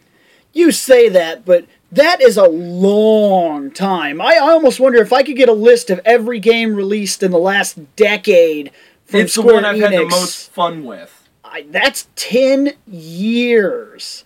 You 0.53 0.71
say 0.71 1.09
that, 1.09 1.45
but 1.45 1.67
that 1.93 2.21
is 2.21 2.37
a 2.37 2.49
long 2.49 3.71
time. 3.71 4.21
I, 4.21 4.35
I 4.35 4.51
almost 4.51 4.81
wonder 4.81 5.01
if 5.01 5.13
I 5.13 5.23
could 5.23 5.37
get 5.37 5.49
a 5.49 5.53
list 5.53 5.91
of 5.91 6.01
every 6.05 6.39
game 6.39 6.75
released 6.75 7.23
in 7.23 7.31
the 7.31 7.39
last 7.39 7.79
decade 7.97 8.71
from 9.05 9.21
it's 9.21 9.35
the 9.35 9.43
one 9.43 9.65
I've 9.65 9.77
Enix. 9.77 9.91
had 9.91 9.93
the 9.93 10.07
most 10.07 10.51
fun 10.51 10.85
with. 10.85 11.29
I, 11.45 11.67
that's 11.69 12.09
ten 12.15 12.75
years. 12.87 14.25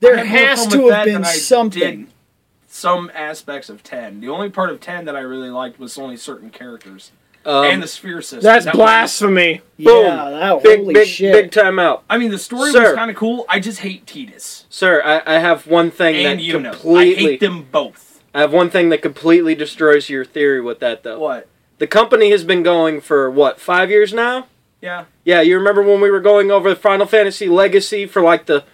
There 0.00 0.16
I 0.18 0.24
had 0.24 0.40
more 0.40 0.46
has 0.48 0.66
to 0.66 0.88
have 0.88 1.04
been 1.04 1.24
something. 1.24 2.08
Did 2.74 2.80
Some 2.80 3.10
aspects 3.14 3.68
of 3.68 3.82
ten. 3.84 4.20
The 4.20 4.28
only 4.28 4.50
part 4.50 4.70
of 4.70 4.80
ten 4.80 5.04
that 5.04 5.14
I 5.14 5.20
really 5.20 5.48
liked 5.50 5.78
was 5.78 5.96
only 5.96 6.16
certain 6.16 6.50
characters 6.50 7.12
Um, 7.46 7.64
and 7.66 7.82
the 7.82 7.86
sphere 7.86 8.20
system. 8.20 8.40
That's 8.42 8.64
That 8.64 8.74
was- 8.74 8.78
blasphemy. 8.82 9.60
Yeah, 9.76 10.28
that 10.30 10.62
big, 10.64 10.80
holy 10.80 10.94
big, 10.94 11.06
shit. 11.08 11.32
big 11.32 11.50
time 11.52 11.78
out. 11.78 12.02
I 12.10 12.18
mean, 12.18 12.30
the 12.32 12.38
story 12.38 12.72
Sir. 12.72 12.82
was 12.82 12.94
kind 12.94 13.10
of 13.10 13.16
cool. 13.16 13.44
I 13.48 13.60
just 13.60 13.80
hate 13.80 14.06
Tidus 14.06 14.64
Sir, 14.68 15.00
I, 15.04 15.36
I 15.36 15.38
have 15.38 15.66
one 15.68 15.90
thing 15.92 16.16
and 16.26 16.40
that 16.40 16.42
you 16.42 16.58
know. 16.58 16.72
I 16.96 17.04
hate 17.14 17.40
them 17.40 17.66
both. 17.70 18.22
I 18.34 18.40
have 18.40 18.52
one 18.52 18.70
thing 18.70 18.88
that 18.88 19.00
completely 19.02 19.54
destroys 19.54 20.08
your 20.10 20.24
theory 20.24 20.60
with 20.60 20.80
that, 20.80 21.04
though. 21.04 21.20
What? 21.20 21.46
The 21.78 21.86
company 21.86 22.30
has 22.32 22.42
been 22.44 22.62
going 22.64 23.00
for 23.00 23.30
what 23.30 23.60
five 23.60 23.88
years 23.90 24.12
now? 24.12 24.48
Yeah. 24.80 25.04
Yeah, 25.24 25.40
you 25.42 25.56
remember 25.56 25.82
when 25.82 26.00
we 26.00 26.10
were 26.10 26.20
going 26.20 26.50
over 26.50 26.68
the 26.70 26.76
Final 26.76 27.06
Fantasy 27.06 27.48
Legacy 27.48 28.06
for 28.06 28.20
like 28.20 28.46
the 28.46 28.64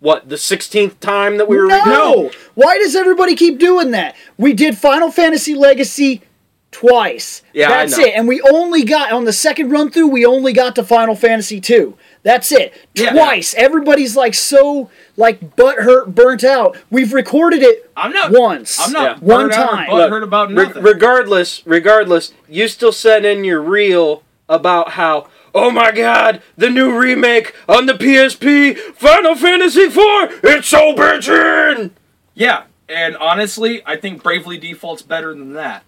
what 0.00 0.28
the 0.28 0.36
sixteenth 0.38 0.98
time 1.00 1.36
that 1.38 1.48
we 1.48 1.56
were? 1.56 1.66
no! 1.66 1.84
No. 1.84 2.30
Why 2.54 2.78
does 2.78 2.96
everybody 2.96 3.34
keep 3.36 3.58
doing 3.58 3.90
that? 3.92 4.16
We 4.38 4.52
did 4.52 4.76
Final 4.76 5.10
Fantasy 5.10 5.54
Legacy 5.54 6.22
twice. 6.70 7.42
Yeah, 7.52 7.66
I 7.66 7.68
That's 7.70 7.98
know. 7.98 8.04
it. 8.04 8.14
And 8.14 8.28
we 8.28 8.40
only 8.42 8.84
got 8.84 9.12
on 9.12 9.24
the 9.24 9.32
second 9.32 9.70
run 9.70 9.90
through, 9.90 10.06
we 10.08 10.24
only 10.24 10.52
got 10.52 10.76
to 10.76 10.84
Final 10.84 11.16
Fantasy 11.16 11.60
2. 11.60 11.96
That's 12.22 12.52
it. 12.52 12.72
Yeah. 12.94 13.10
Twice. 13.12 13.54
Everybody's 13.54 14.14
like 14.16 14.34
so 14.34 14.88
like 15.16 15.56
butthurt, 15.56 16.14
burnt 16.14 16.44
out. 16.44 16.76
We've 16.90 17.12
recorded 17.12 17.62
it 17.62 17.90
I'm 17.96 18.12
not 18.12 18.30
once. 18.30 18.78
I'm 18.80 18.92
not 18.92 19.02
Yeah. 19.02 19.14
burnt 19.14 19.22
one 19.22 19.52
out 19.52 19.72
or 19.72 19.76
time. 19.76 19.88
butthurt 19.90 20.22
about 20.22 20.48
Re- 20.50 20.54
nothing. 20.54 20.82
regardless, 20.82 21.62
regardless, 21.66 22.32
you 22.48 22.68
still 22.68 22.92
sent 22.92 23.24
in 23.24 23.42
your 23.44 23.60
reel 23.60 24.22
about 24.48 24.90
how. 24.90 25.26
Oh 25.54 25.70
my 25.70 25.90
god, 25.90 26.42
the 26.56 26.70
new 26.70 26.96
remake 26.96 27.54
on 27.68 27.86
the 27.86 27.94
PSP, 27.94 28.76
Final 28.94 29.34
Fantasy 29.34 29.82
IV, 29.82 30.40
it's 30.44 30.68
so 30.68 30.94
bitchin'! 30.94 31.90
yeah, 32.34 32.64
and 32.88 33.16
honestly, 33.16 33.82
I 33.84 33.96
think 33.96 34.22
Bravely 34.22 34.58
Default's 34.58 35.02
better 35.02 35.34
than 35.34 35.52
that. 35.54 35.84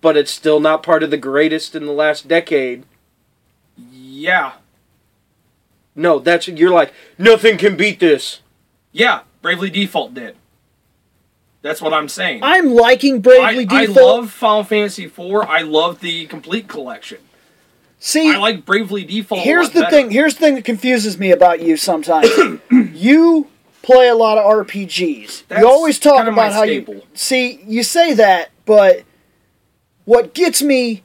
But 0.00 0.16
it's 0.16 0.30
still 0.30 0.60
not 0.60 0.82
part 0.82 1.02
of 1.02 1.10
the 1.10 1.18
greatest 1.18 1.74
in 1.74 1.84
the 1.84 1.92
last 1.92 2.26
decade. 2.26 2.84
Yeah. 3.76 4.52
No, 5.94 6.18
that's 6.18 6.48
you're 6.48 6.70
like 6.70 6.92
nothing 7.18 7.58
can 7.58 7.76
beat 7.76 8.00
this. 8.00 8.40
Yeah, 8.92 9.20
Bravely 9.42 9.68
Default 9.70 10.14
did. 10.14 10.36
That's 11.62 11.82
what 11.82 11.92
I'm 11.92 12.08
saying. 12.08 12.40
I'm 12.42 12.70
liking 12.70 13.20
Bravely 13.20 13.66
I 13.68 13.86
Default. 13.86 13.98
I 13.98 14.02
love 14.02 14.30
Final 14.30 14.64
Fantasy 14.64 15.04
IV. 15.04 15.20
I 15.46 15.60
love 15.62 16.00
the 16.00 16.26
complete 16.26 16.68
collection. 16.68 17.18
See, 18.02 18.32
I 18.32 18.38
like 18.38 18.64
Bravely 18.64 19.04
Default. 19.04 19.40
a 19.42 19.44
here's 19.44 19.66
lot 19.66 19.74
the 19.74 19.80
better. 19.82 19.90
thing. 19.96 20.10
Here's 20.10 20.34
the 20.34 20.40
thing 20.40 20.54
that 20.56 20.64
confuses 20.64 21.18
me 21.18 21.30
about 21.32 21.60
you 21.60 21.76
sometimes. 21.76 22.28
you 22.94 23.46
play 23.82 24.08
a 24.08 24.14
lot 24.14 24.38
of 24.38 24.44
RPGs. 24.66 25.44
That's 25.48 25.60
you 25.60 25.68
always 25.68 25.98
talk 25.98 26.26
about 26.26 26.52
how 26.52 26.62
staple. 26.64 26.94
you 26.94 27.02
see. 27.14 27.60
You 27.66 27.82
say 27.82 28.14
that, 28.14 28.50
but 28.64 29.04
what 30.06 30.32
gets 30.32 30.62
me 30.62 31.02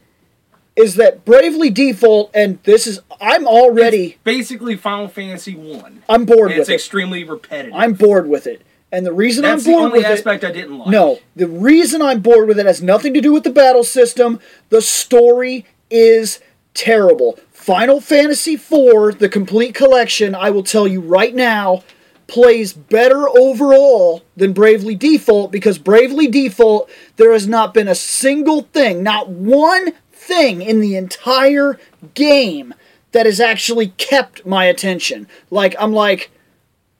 is 0.77 0.95
that 0.95 1.25
Bravely 1.25 1.69
Default, 1.69 2.31
and 2.33 2.59
this 2.63 2.87
is 2.87 3.01
I'm 3.19 3.45
already 3.45 4.17
Basically, 4.23 4.77
Final 4.77 5.09
Fantasy 5.09 5.53
One. 5.55 6.01
I'm 6.07 6.25
bored 6.25 6.51
And 6.51 6.59
it's 6.59 6.59
with 6.59 6.69
it. 6.69 6.73
It's 6.75 6.83
extremely 6.83 7.23
repetitive. 7.25 7.73
I'm 7.75 7.93
bored 7.93 8.27
with 8.29 8.47
it, 8.47 8.61
and 8.91 9.05
the 9.05 9.11
reason 9.13 9.43
That's 9.43 9.65
I'm 9.65 9.71
the 9.71 9.77
bored 9.77 9.85
only 9.87 9.97
with 9.99 10.07
aspect 10.07 10.45
I 10.45 10.51
didn't 10.53 10.77
like. 10.79 10.87
it. 10.87 10.91
No, 10.91 11.19
the 11.35 11.47
reason 11.47 12.01
I'm 12.01 12.21
bored 12.21 12.47
with 12.47 12.57
it 12.57 12.65
has 12.65 12.81
nothing 12.81 13.13
to 13.15 13.21
do 13.21 13.33
with 13.33 13.43
the 13.43 13.49
battle 13.51 13.83
system. 13.83 14.39
The 14.69 14.81
story 14.81 15.65
is 15.89 16.39
terrible. 16.75 17.39
Final 17.51 17.99
Fantasy 17.99 18.53
IV, 18.53 19.17
the 19.17 19.29
complete 19.31 19.73
collection, 19.73 20.35
I 20.35 20.51
will 20.51 20.61
tell 20.61 20.87
you 20.87 21.01
right 21.01 21.33
now, 21.33 21.83
plays 22.27 22.73
better 22.73 23.27
overall 23.27 24.23
than 24.35 24.53
Bravely 24.53 24.93
Default 24.95 25.51
because 25.51 25.79
Bravely 25.79 26.27
Default, 26.27 26.89
there 27.15 27.33
has 27.33 27.47
not 27.47 27.73
been 27.73 27.87
a 27.87 27.95
single 27.95 28.61
thing, 28.61 29.01
not 29.01 29.29
one 29.29 29.93
thing 30.11 30.61
in 30.61 30.79
the 30.79 30.95
entire 30.95 31.79
game 32.13 32.73
that 33.11 33.25
has 33.25 33.39
actually 33.39 33.87
kept 33.89 34.45
my 34.45 34.65
attention. 34.65 35.27
Like, 35.49 35.75
I'm 35.79 35.93
like, 35.93 36.31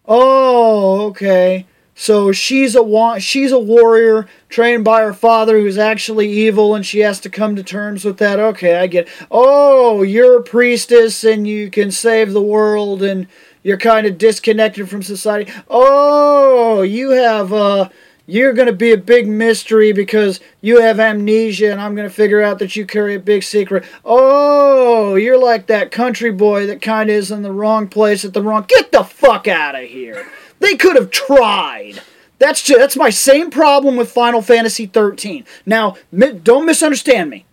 oh, 0.05 1.07
okay. 1.07 1.65
So 1.97 2.33
she's 2.33 2.75
a 2.75 2.83
wa- 2.83 3.19
she's 3.19 3.53
a 3.53 3.59
warrior 3.59 4.27
trained 4.49 4.83
by 4.83 5.01
her 5.01 5.13
father 5.13 5.57
who's 5.59 5.77
actually 5.77 6.29
evil 6.29 6.75
and 6.75 6.85
she 6.85 6.99
has 6.99 7.21
to 7.21 7.29
come 7.29 7.55
to 7.55 7.63
terms 7.63 8.03
with 8.03 8.17
that. 8.17 8.37
Okay, 8.37 8.75
I 8.75 8.87
get. 8.87 9.07
Oh, 9.31 10.03
you're 10.03 10.39
a 10.39 10.43
priestess 10.43 11.23
and 11.23 11.47
you 11.47 11.71
can 11.71 11.91
save 11.91 12.33
the 12.33 12.41
world 12.41 13.01
and 13.01 13.27
you're 13.63 13.77
kind 13.77 14.05
of 14.05 14.17
disconnected 14.17 14.89
from 14.89 15.03
society. 15.03 15.49
Oh, 15.69 16.81
you 16.81 17.11
have 17.11 17.53
uh 17.53 17.89
you're 18.27 18.53
going 18.53 18.67
to 18.67 18.73
be 18.73 18.91
a 18.91 18.97
big 18.97 19.27
mystery 19.27 19.91
because 19.93 20.39
you 20.59 20.81
have 20.81 20.99
amnesia 20.99 21.71
and 21.71 21.79
I'm 21.79 21.95
going 21.95 22.09
to 22.09 22.13
figure 22.13 22.41
out 22.41 22.57
that 22.59 22.75
you 22.75 22.85
carry 22.85 23.13
a 23.15 23.19
big 23.19 23.43
secret. 23.43 23.85
Oh, 24.03 25.15
you're 25.15 25.37
like 25.37 25.67
that 25.67 25.91
country 25.91 26.31
boy 26.31 26.65
that 26.67 26.81
kind 26.81 27.09
of 27.09 27.15
is 27.15 27.31
in 27.31 27.43
the 27.43 27.51
wrong 27.51 27.87
place 27.87 28.25
at 28.25 28.33
the 28.33 28.41
wrong 28.41 28.65
Get 28.67 28.91
the 28.91 29.03
fuck 29.03 29.47
out 29.47 29.75
of 29.75 29.87
here. 29.87 30.27
They 30.59 30.75
could 30.75 30.95
have 30.95 31.11
tried. 31.11 32.01
That's 32.39 32.61
ju- 32.61 32.77
that's 32.77 32.97
my 32.97 33.09
same 33.09 33.49
problem 33.49 33.95
with 33.95 34.11
Final 34.11 34.41
Fantasy 34.41 34.85
13. 34.85 35.45
Now, 35.65 35.95
mi- 36.11 36.33
don't 36.33 36.65
misunderstand 36.65 37.29
me. 37.29 37.45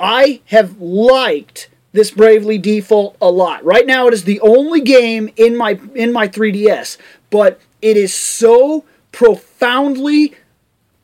I 0.00 0.40
have 0.46 0.80
liked 0.80 1.68
this 1.92 2.10
Bravely 2.10 2.58
Default 2.58 3.16
a 3.20 3.30
lot. 3.30 3.64
Right 3.64 3.86
now 3.86 4.06
it 4.06 4.14
is 4.14 4.24
the 4.24 4.40
only 4.40 4.80
game 4.80 5.30
in 5.36 5.56
my 5.56 5.80
in 5.94 6.12
my 6.12 6.28
3DS, 6.28 6.96
but 7.30 7.60
it 7.82 7.96
is 7.96 8.12
so 8.14 8.84
profoundly 9.12 10.34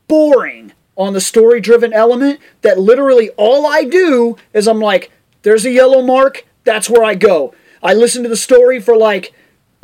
boring 0.09 0.73
on 0.97 1.13
the 1.13 1.21
story-driven 1.21 1.93
element 1.93 2.39
that 2.63 2.79
literally 2.79 3.31
all 3.31 3.67
I 3.67 3.85
do 3.85 4.37
is 4.53 4.69
I'm 4.69 4.79
like 4.79 5.11
there's 5.43 5.65
a 5.65 5.71
yellow 5.71 6.01
mark, 6.03 6.47
that's 6.65 6.89
where 6.89 7.05
I 7.05 7.15
go. 7.15 7.55
I 7.83 7.95
listen 7.95 8.23
to 8.23 8.29
the 8.29 8.37
story 8.37 8.81
for 8.81 8.97
like 8.97 9.33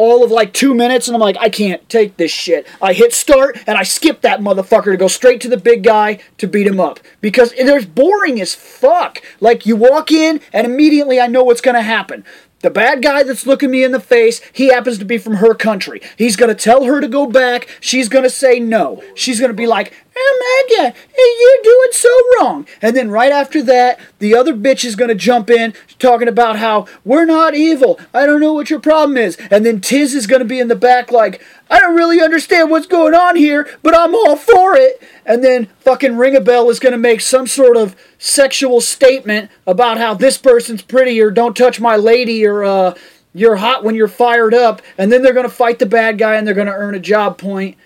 all 0.01 0.25
of 0.25 0.31
like 0.31 0.55
two 0.55 0.73
minutes, 0.73 1.09
and 1.09 1.15
I'm 1.15 1.21
like, 1.21 1.37
I 1.39 1.51
can't 1.51 1.87
take 1.91 2.17
this 2.17 2.31
shit. 2.31 2.67
I 2.81 2.95
hit 2.95 3.13
start 3.13 3.59
and 3.67 3.77
I 3.77 3.83
skip 3.83 4.23
that 4.23 4.41
motherfucker 4.41 4.93
to 4.93 4.97
go 4.97 5.09
straight 5.09 5.43
to 5.43 5.49
the 5.49 5.59
big 5.59 5.83
guy 5.83 6.21
to 6.39 6.49
beat 6.49 6.67
him 6.67 6.81
up 6.81 7.01
because 7.21 7.53
there's 7.53 7.85
boring 7.85 8.41
as 8.41 8.55
fuck. 8.55 9.21
Like 9.41 9.67
you 9.67 9.77
walk 9.77 10.11
in 10.11 10.41
and 10.55 10.67
immediately 10.67 11.21
I 11.21 11.27
know 11.27 11.45
what's 11.45 11.61
gonna 11.61 11.83
happen. 11.83 12.25
The 12.61 12.71
bad 12.71 13.03
guy 13.03 13.23
that's 13.23 13.47
looking 13.47 13.71
me 13.71 13.85
in 13.85 13.93
the 13.93 14.01
face, 14.01 14.41
he 14.53 14.69
happens 14.69 14.99
to 14.99 15.05
be 15.05 15.19
from 15.19 15.37
her 15.37 15.55
country. 15.55 16.01
He's 16.17 16.37
gonna 16.37 16.55
tell 16.55 16.85
her 16.85 17.01
to 17.03 17.09
go 17.09 17.27
back. 17.27 17.69
She's 17.81 18.09
gonna 18.09 18.31
say 18.31 18.59
no. 18.59 19.03
She's 19.15 19.39
gonna 19.39 19.53
be 19.53 19.67
like, 19.67 19.93
Amanda, 20.21 20.97
you're 21.17 21.63
doing 21.63 21.93
so 21.93 22.21
wrong. 22.39 22.67
And 22.83 22.97
then 22.97 23.11
right 23.11 23.33
after 23.33 23.63
that, 23.63 23.99
the 24.19 24.35
other 24.35 24.55
bitch 24.55 24.85
is 24.85 24.97
gonna 24.97 25.15
jump 25.15 25.51
in 25.51 25.75
talking 25.99 26.29
about 26.29 26.57
how 26.57 26.87
we're 27.05 27.25
not 27.25 27.55
evil. 27.55 27.99
I 28.13 28.27
don't 28.27 28.41
know 28.41 28.53
what 28.53 28.71
your 28.71 28.81
problem 28.81 29.17
is. 29.17 29.37
And 29.51 29.65
then 29.65 29.81
Tiz 29.81 30.15
is 30.15 30.27
gonna 30.27 30.45
be 30.45 30.61
in 30.61 30.69
the 30.69 30.77
back 30.77 31.11
like, 31.11 31.43
I 31.71 31.79
don't 31.79 31.95
really 31.95 32.21
understand 32.21 32.71
what's 32.71 32.87
going 32.87 33.15
on 33.15 33.37
here, 33.37 33.69
but 33.83 33.97
I'm 33.97 34.15
all 34.15 34.37
for 34.37 34.75
it. 34.77 35.03
And 35.25 35.45
then 35.45 35.67
fucking 35.81 36.13
Ringabel 36.13 36.71
is 36.71 36.81
to 36.93 36.99
make 36.99 37.21
some 37.21 37.47
sort 37.47 37.77
of 37.77 37.95
sexual 38.19 38.81
statement 38.81 39.51
about 39.67 39.99
how 39.99 40.15
this 40.15 40.37
person's 40.37 40.83
pretty 40.83 41.21
or 41.21 41.31
don't 41.31 41.57
touch 41.57 41.81
my 41.81 41.97
lady 41.97 42.45
or 42.45 42.65
uh, 42.65 42.95
you're 43.33 43.57
hot 43.57 43.85
when 43.85 43.95
you're 43.95 44.09
fired 44.09 44.55
up. 44.55 44.83
And 44.99 45.13
then 45.13 45.23
they're 45.23 45.33
to 45.49 45.53
fight 45.53 45.79
the 45.79 45.87
bad 45.87 46.19
guy 46.19 46.35
and 46.35 46.47
they're 46.47 46.55
to 46.67 46.73
earn 46.73 46.95
a 46.95 47.01
job 47.01 47.39
point. 47.39 47.77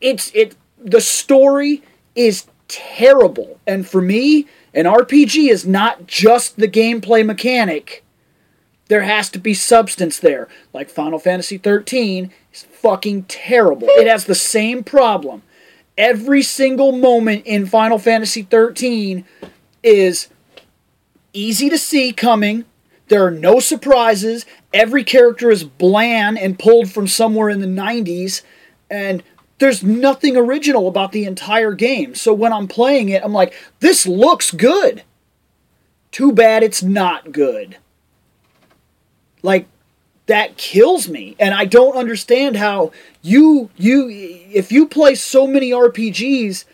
It's 0.00 0.30
it. 0.34 0.54
The 0.84 1.00
story 1.00 1.82
is 2.14 2.46
terrible, 2.68 3.60
and 3.66 3.86
for 3.86 4.00
me, 4.00 4.46
an 4.74 4.86
RPG 4.86 5.48
is 5.50 5.66
not 5.66 6.06
just 6.06 6.56
the 6.56 6.68
gameplay 6.68 7.24
mechanic. 7.24 8.04
There 8.88 9.02
has 9.02 9.30
to 9.30 9.38
be 9.38 9.54
substance 9.54 10.18
there. 10.18 10.48
Like 10.72 10.90
Final 10.90 11.18
Fantasy 11.18 11.58
13 11.58 12.30
is 12.52 12.62
fucking 12.62 13.24
terrible. 13.24 13.88
It 13.90 14.06
has 14.06 14.24
the 14.24 14.34
same 14.34 14.82
problem. 14.82 15.42
Every 15.96 16.42
single 16.42 16.92
moment 16.92 17.46
in 17.46 17.66
Final 17.66 17.98
Fantasy 17.98 18.42
13 18.42 19.24
is 19.82 20.28
easy 21.32 21.68
to 21.68 21.78
see 21.78 22.12
coming. 22.12 22.64
There 23.08 23.24
are 23.24 23.30
no 23.30 23.60
surprises. 23.60 24.46
Every 24.72 25.04
character 25.04 25.50
is 25.50 25.64
bland 25.64 26.38
and 26.38 26.58
pulled 26.58 26.90
from 26.90 27.06
somewhere 27.06 27.50
in 27.50 27.60
the 27.60 27.66
90s. 27.66 28.42
And 28.90 29.22
there's 29.62 29.84
nothing 29.84 30.36
original 30.36 30.88
about 30.88 31.12
the 31.12 31.24
entire 31.24 31.70
game. 31.70 32.16
So 32.16 32.34
when 32.34 32.52
I'm 32.52 32.66
playing 32.66 33.10
it, 33.10 33.22
I'm 33.24 33.32
like, 33.32 33.54
this 33.78 34.08
looks 34.08 34.50
good. 34.50 35.04
Too 36.10 36.32
bad 36.32 36.64
it's 36.64 36.82
not 36.82 37.30
good. 37.30 37.76
Like, 39.40 39.68
that 40.26 40.56
kills 40.56 41.08
me 41.08 41.34
and 41.40 41.52
i 41.52 41.64
don't 41.64 41.96
understand 41.96 42.56
how 42.56 42.92
you 43.22 43.68
you 43.76 44.06
if 44.08 44.70
you 44.70 44.86
play 44.86 45.16
so 45.16 45.48
many 45.48 45.72
rpgs 45.72 46.64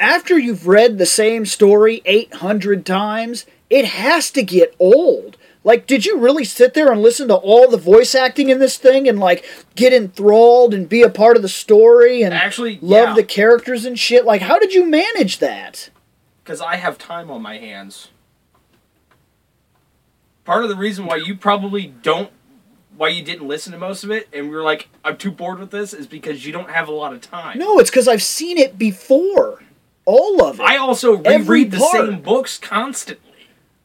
after 0.00 0.36
you've 0.36 0.66
read 0.66 0.98
the 0.98 1.06
same 1.06 1.46
story 1.46 2.02
800 2.04 2.84
times 2.84 3.46
it 3.70 3.84
has 3.84 4.28
to 4.32 4.42
get 4.42 4.74
old 4.80 5.36
like 5.64 5.86
did 5.86 6.06
you 6.06 6.18
really 6.18 6.44
sit 6.44 6.74
there 6.74 6.92
and 6.92 7.02
listen 7.02 7.26
to 7.28 7.34
all 7.34 7.68
the 7.68 7.76
voice 7.76 8.14
acting 8.14 8.50
in 8.50 8.60
this 8.60 8.76
thing 8.78 9.08
and 9.08 9.18
like 9.18 9.44
get 9.74 9.92
enthralled 9.92 10.72
and 10.72 10.88
be 10.88 11.02
a 11.02 11.10
part 11.10 11.36
of 11.36 11.42
the 11.42 11.48
story 11.48 12.22
and 12.22 12.32
Actually, 12.32 12.78
love 12.80 13.08
yeah. 13.08 13.14
the 13.14 13.24
characters 13.24 13.84
and 13.84 13.98
shit 13.98 14.24
like 14.24 14.42
how 14.42 14.58
did 14.58 14.72
you 14.72 14.86
manage 14.86 15.38
that 15.38 15.90
because 16.44 16.60
I 16.60 16.76
have 16.76 16.98
time 16.98 17.30
on 17.30 17.40
my 17.42 17.56
hands. 17.56 18.08
Part 20.44 20.62
of 20.62 20.68
the 20.68 20.76
reason 20.76 21.06
why 21.06 21.16
you 21.16 21.34
probably 21.36 21.86
don't, 21.86 22.30
why 22.96 23.08
you 23.08 23.24
didn't 23.24 23.48
listen 23.48 23.72
to 23.72 23.78
most 23.78 24.04
of 24.04 24.10
it, 24.10 24.28
and 24.30 24.50
we 24.50 24.54
were 24.54 24.62
like, 24.62 24.88
I'm 25.02 25.16
too 25.16 25.30
bored 25.30 25.58
with 25.58 25.70
this, 25.70 25.94
is 25.94 26.06
because 26.06 26.44
you 26.44 26.52
don't 26.52 26.68
have 26.68 26.86
a 26.86 26.92
lot 26.92 27.14
of 27.14 27.22
time. 27.22 27.58
no 27.58 27.78
it's 27.78 27.90
because 27.90 28.06
i've 28.06 28.22
seen 28.22 28.58
it 28.58 28.78
before 28.78 29.62
all 30.04 30.44
of 30.44 30.60
it 30.60 30.62
I 30.62 30.76
also 30.76 31.16
reread 31.16 31.70
the 31.70 31.78
same 31.78 32.20
books 32.20 32.58
constantly. 32.58 33.32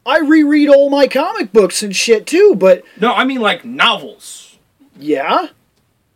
I 0.06 0.20
reread 0.20 0.70
all 0.70 0.89
my 0.89 1.08
comic 1.08 1.52
books 1.54 1.84
and 1.84 1.95
shit 1.95 2.26
too, 2.26 2.56
but 2.58 2.84
No, 3.00 3.14
I 3.14 3.26
mean 3.26 3.41
like 3.41 3.64
novels. 3.66 4.58
yeah. 4.97 5.47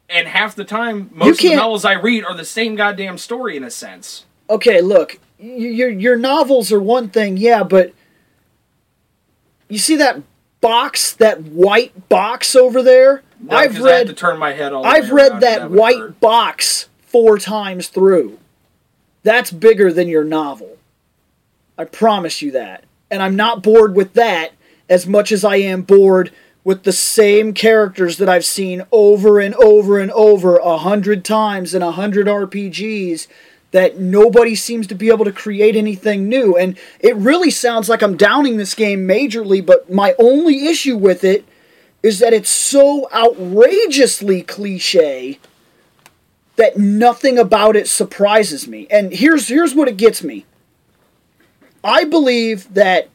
And 0.09 0.27
half 0.27 0.55
the 0.55 0.63
time, 0.65 1.09
most 1.13 1.31
of 1.31 1.37
the 1.37 1.43
can't- 1.49 1.57
novels 1.57 1.85
I 1.85 1.93
read 1.93 2.23
are 2.25 2.35
the 2.35 2.45
same 2.45 2.75
goddamn 2.75 3.17
story 3.17 3.57
in 3.57 3.63
a 3.63 3.71
sense. 3.71 4.25
Okay, 4.49 4.81
look, 4.81 5.17
y- 5.39 5.47
your 5.55 5.89
your 5.89 6.15
novels 6.17 6.71
are 6.71 6.79
one 6.81 7.09
thing, 7.09 7.37
yeah, 7.37 7.63
but 7.63 7.93
you 9.69 9.77
see 9.79 9.95
that 9.95 10.21
box, 10.61 11.13
that 11.13 11.41
white 11.43 12.09
box 12.09 12.55
over 12.55 12.81
there? 12.83 13.23
No, 13.39 13.55
I've 13.57 13.75
'cause 13.75 13.85
I 13.85 13.89
read 13.91 14.07
to 14.07 14.13
turn 14.13 14.37
my 14.37 14.53
head 14.53 14.71
all 14.73 14.83
the 14.83 14.89
I've 14.89 15.09
way 15.11 15.23
read 15.23 15.41
that 15.41 15.69
would 15.69 15.79
white 15.79 15.97
hurt. 15.97 16.19
box 16.19 16.87
four 17.05 17.37
times 17.37 17.87
through. 17.87 18.37
That's 19.23 19.51
bigger 19.51 19.91
than 19.91 20.07
your 20.07 20.23
novel. 20.23 20.77
I 21.77 21.85
promise 21.85 22.41
you 22.41 22.51
that. 22.51 22.83
And 23.13 23.21
I'm 23.21 23.35
not 23.35 23.61
bored 23.61 23.95
with 23.95 24.13
that 24.13 24.53
as 24.89 25.05
much 25.05 25.31
as 25.31 25.45
I 25.45 25.57
am 25.57 25.83
bored 25.83 26.31
with 26.63 26.81
the 26.81 26.91
same 26.91 27.53
characters 27.53 28.17
that 28.17 28.27
I've 28.27 28.43
seen 28.43 28.81
over 28.91 29.39
and 29.39 29.53
over 29.53 29.99
and 29.99 30.09
over 30.13 30.57
a 30.57 30.79
hundred 30.79 31.23
times 31.23 31.75
in 31.75 31.83
a 31.83 31.91
hundred 31.91 32.25
RPGs 32.25 33.27
that 33.69 33.99
nobody 33.99 34.55
seems 34.55 34.87
to 34.87 34.95
be 34.95 35.09
able 35.09 35.25
to 35.25 35.31
create 35.31 35.75
anything 35.75 36.27
new. 36.27 36.57
And 36.57 36.75
it 36.99 37.15
really 37.15 37.51
sounds 37.51 37.87
like 37.87 38.01
I'm 38.01 38.17
downing 38.17 38.57
this 38.57 38.73
game 38.73 39.07
majorly, 39.07 39.63
but 39.63 39.93
my 39.93 40.15
only 40.17 40.65
issue 40.65 40.97
with 40.97 41.23
it 41.23 41.45
is 42.01 42.17
that 42.17 42.33
it's 42.33 42.49
so 42.49 43.07
outrageously 43.13 44.41
cliche 44.41 45.37
that 46.55 46.77
nothing 46.77 47.37
about 47.37 47.75
it 47.75 47.87
surprises 47.87 48.67
me. 48.67 48.87
And 48.89 49.13
here's 49.13 49.49
here's 49.49 49.75
what 49.75 49.87
it 49.87 49.97
gets 49.97 50.23
me. 50.23 50.47
I 51.83 52.05
believe 52.05 52.73
that 52.73 53.09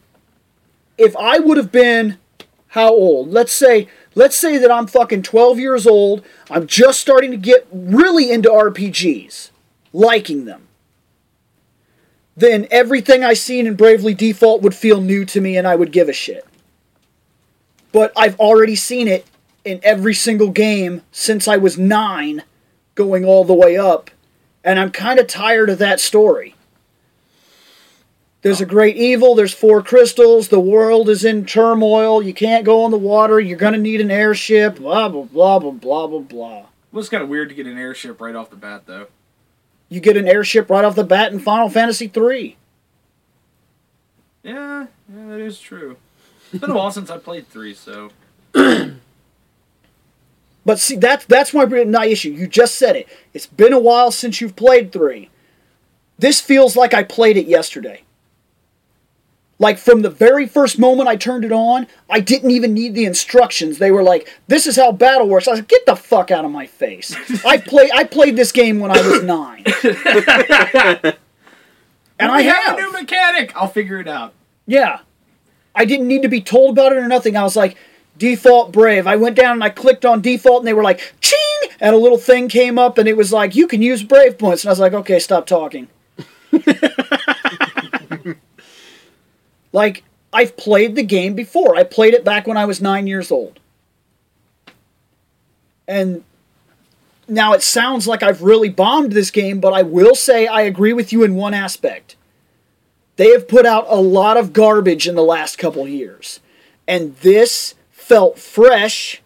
if 0.96 1.16
I 1.16 1.38
would 1.38 1.56
have 1.56 1.72
been 1.72 2.18
how 2.68 2.90
old? 2.90 3.30
Let's 3.30 3.52
say 3.52 3.88
let's 4.14 4.38
say 4.38 4.58
that 4.58 4.70
I'm 4.70 4.86
fucking 4.86 5.22
12 5.22 5.58
years 5.58 5.86
old. 5.86 6.24
I'm 6.50 6.66
just 6.66 7.00
starting 7.00 7.30
to 7.30 7.36
get 7.36 7.66
really 7.72 8.30
into 8.30 8.48
RPGs, 8.48 9.50
liking 9.92 10.44
them. 10.44 10.66
Then 12.36 12.68
everything 12.70 13.24
I 13.24 13.34
seen 13.34 13.66
in 13.66 13.74
Bravely 13.74 14.14
Default 14.14 14.62
would 14.62 14.74
feel 14.74 15.00
new 15.00 15.24
to 15.24 15.40
me 15.40 15.56
and 15.56 15.66
I 15.66 15.76
would 15.76 15.92
give 15.92 16.08
a 16.08 16.12
shit. 16.12 16.46
But 17.90 18.12
I've 18.16 18.38
already 18.38 18.76
seen 18.76 19.08
it 19.08 19.26
in 19.64 19.80
every 19.82 20.14
single 20.14 20.50
game 20.50 21.02
since 21.10 21.48
I 21.48 21.56
was 21.56 21.78
9 21.78 22.42
going 22.94 23.24
all 23.24 23.44
the 23.44 23.54
way 23.54 23.76
up 23.76 24.10
and 24.62 24.78
I'm 24.78 24.90
kind 24.90 25.18
of 25.18 25.26
tired 25.26 25.70
of 25.70 25.78
that 25.78 26.00
story. 26.00 26.54
There's 28.48 28.62
a 28.62 28.64
great 28.64 28.96
evil, 28.96 29.34
there's 29.34 29.52
four 29.52 29.82
crystals, 29.82 30.48
the 30.48 30.58
world 30.58 31.10
is 31.10 31.22
in 31.22 31.44
turmoil, 31.44 32.22
you 32.22 32.32
can't 32.32 32.64
go 32.64 32.82
on 32.82 32.90
the 32.90 32.96
water, 32.96 33.38
you're 33.38 33.58
going 33.58 33.74
to 33.74 33.78
need 33.78 34.00
an 34.00 34.10
airship, 34.10 34.76
blah, 34.76 35.10
blah, 35.10 35.24
blah, 35.24 35.58
blah, 35.58 35.70
blah, 35.70 36.06
blah, 36.06 36.20
blah. 36.20 36.66
Well, 36.90 37.00
it's 37.00 37.10
kind 37.10 37.22
of 37.22 37.28
weird 37.28 37.50
to 37.50 37.54
get 37.54 37.66
an 37.66 37.76
airship 37.76 38.22
right 38.22 38.34
off 38.34 38.48
the 38.48 38.56
bat, 38.56 38.84
though. 38.86 39.08
You 39.90 40.00
get 40.00 40.16
an 40.16 40.26
airship 40.26 40.70
right 40.70 40.82
off 40.82 40.94
the 40.94 41.04
bat 41.04 41.30
in 41.30 41.40
Final 41.40 41.68
Fantasy 41.68 42.08
3. 42.08 42.56
Yeah, 44.44 44.86
yeah, 45.14 45.26
that 45.26 45.40
is 45.40 45.60
true. 45.60 45.98
It's 46.50 46.62
been 46.62 46.70
a 46.70 46.74
while 46.74 46.90
since 46.90 47.10
I 47.10 47.18
played 47.18 47.48
three, 47.48 47.74
so 47.74 48.12
But 50.64 50.78
see, 50.78 50.96
that's 50.96 51.26
that's 51.26 51.52
my 51.52 51.66
my 51.66 52.06
issue. 52.06 52.30
You 52.30 52.46
just 52.46 52.76
said 52.76 52.96
it. 52.96 53.08
It's 53.34 53.44
been 53.44 53.74
a 53.74 53.78
while 53.78 54.10
since 54.10 54.40
you've 54.40 54.56
played 54.56 54.90
three. 54.90 55.28
This 56.18 56.40
feels 56.40 56.76
like 56.76 56.94
I 56.94 57.02
played 57.02 57.36
it 57.36 57.46
yesterday. 57.46 58.04
Like 59.60 59.78
from 59.78 60.02
the 60.02 60.10
very 60.10 60.46
first 60.46 60.78
moment 60.78 61.08
I 61.08 61.16
turned 61.16 61.44
it 61.44 61.50
on, 61.52 61.86
I 62.08 62.20
didn't 62.20 62.52
even 62.52 62.74
need 62.74 62.94
the 62.94 63.04
instructions. 63.04 63.78
They 63.78 63.90
were 63.90 64.04
like, 64.04 64.28
"This 64.46 64.66
is 64.66 64.76
how 64.76 64.92
battle 64.92 65.26
works." 65.28 65.48
I 65.48 65.52
was 65.52 65.60
like, 65.60 65.68
"Get 65.68 65.84
the 65.84 65.96
fuck 65.96 66.30
out 66.30 66.44
of 66.44 66.50
my 66.52 66.66
face!" 66.66 67.14
I 67.44 67.56
play 67.72 67.90
I 67.92 68.04
played 68.04 68.36
this 68.36 68.52
game 68.52 68.78
when 68.78 68.90
I 68.92 69.00
was 69.00 69.22
nine, 69.24 69.64
and 72.18 72.32
I 72.32 72.36
we 72.38 72.44
have. 72.44 72.78
a 72.78 72.80
new 72.80 72.92
mechanic. 72.92 73.52
I'll 73.56 73.68
figure 73.68 73.98
it 74.00 74.08
out. 74.08 74.32
Yeah. 74.66 75.00
I 75.74 75.84
didn't 75.84 76.08
need 76.08 76.22
to 76.22 76.28
be 76.28 76.40
told 76.40 76.70
about 76.78 76.92
it 76.92 76.98
or 76.98 77.06
nothing. 77.06 77.36
I 77.36 77.42
was 77.42 77.54
like, 77.54 77.76
default 78.16 78.72
brave. 78.72 79.06
I 79.06 79.14
went 79.16 79.36
down 79.36 79.52
and 79.52 79.62
I 79.64 79.70
clicked 79.70 80.04
on 80.04 80.20
default 80.20 80.60
and 80.62 80.66
they 80.66 80.72
were 80.72 80.82
like, 80.82 81.14
ching! 81.20 81.70
And 81.78 81.94
a 81.94 81.98
little 81.98 82.18
thing 82.18 82.48
came 82.48 82.78
up 82.78 82.98
and 82.98 83.08
it 83.08 83.16
was 83.16 83.32
like, 83.32 83.54
you 83.54 83.68
can 83.68 83.80
use 83.80 84.02
brave 84.02 84.38
points. 84.38 84.64
And 84.64 84.70
I 84.70 84.72
was 84.72 84.80
like, 84.80 84.92
okay, 84.92 85.20
stop 85.20 85.46
talking. 85.46 85.86
like, 89.72 90.04
I've 90.32 90.56
played 90.56 90.94
the 90.94 91.02
game 91.02 91.34
before. 91.34 91.76
I 91.76 91.84
played 91.84 92.14
it 92.14 92.24
back 92.24 92.46
when 92.46 92.56
I 92.56 92.64
was 92.64 92.80
nine 92.80 93.06
years 93.06 93.30
old. 93.30 93.60
And 95.86 96.24
now 97.26 97.54
it 97.54 97.62
sounds 97.62 98.06
like 98.06 98.22
I've 98.22 98.42
really 98.42 98.68
bombed 98.68 99.12
this 99.12 99.30
game, 99.30 99.60
but 99.60 99.72
I 99.72 99.82
will 99.82 100.14
say 100.14 100.46
I 100.46 100.62
agree 100.62 100.92
with 100.92 101.12
you 101.12 101.22
in 101.22 101.34
one 101.34 101.54
aspect. 101.54 102.16
They 103.16 103.30
have 103.30 103.48
put 103.48 103.66
out 103.66 103.86
a 103.88 103.96
lot 103.96 104.36
of 104.36 104.52
garbage 104.52 105.08
in 105.08 105.14
the 105.14 105.22
last 105.22 105.56
couple 105.56 105.88
years. 105.88 106.40
And 106.86 107.16
this 107.16 107.74
felt 107.90 108.38
fresh 108.38 109.22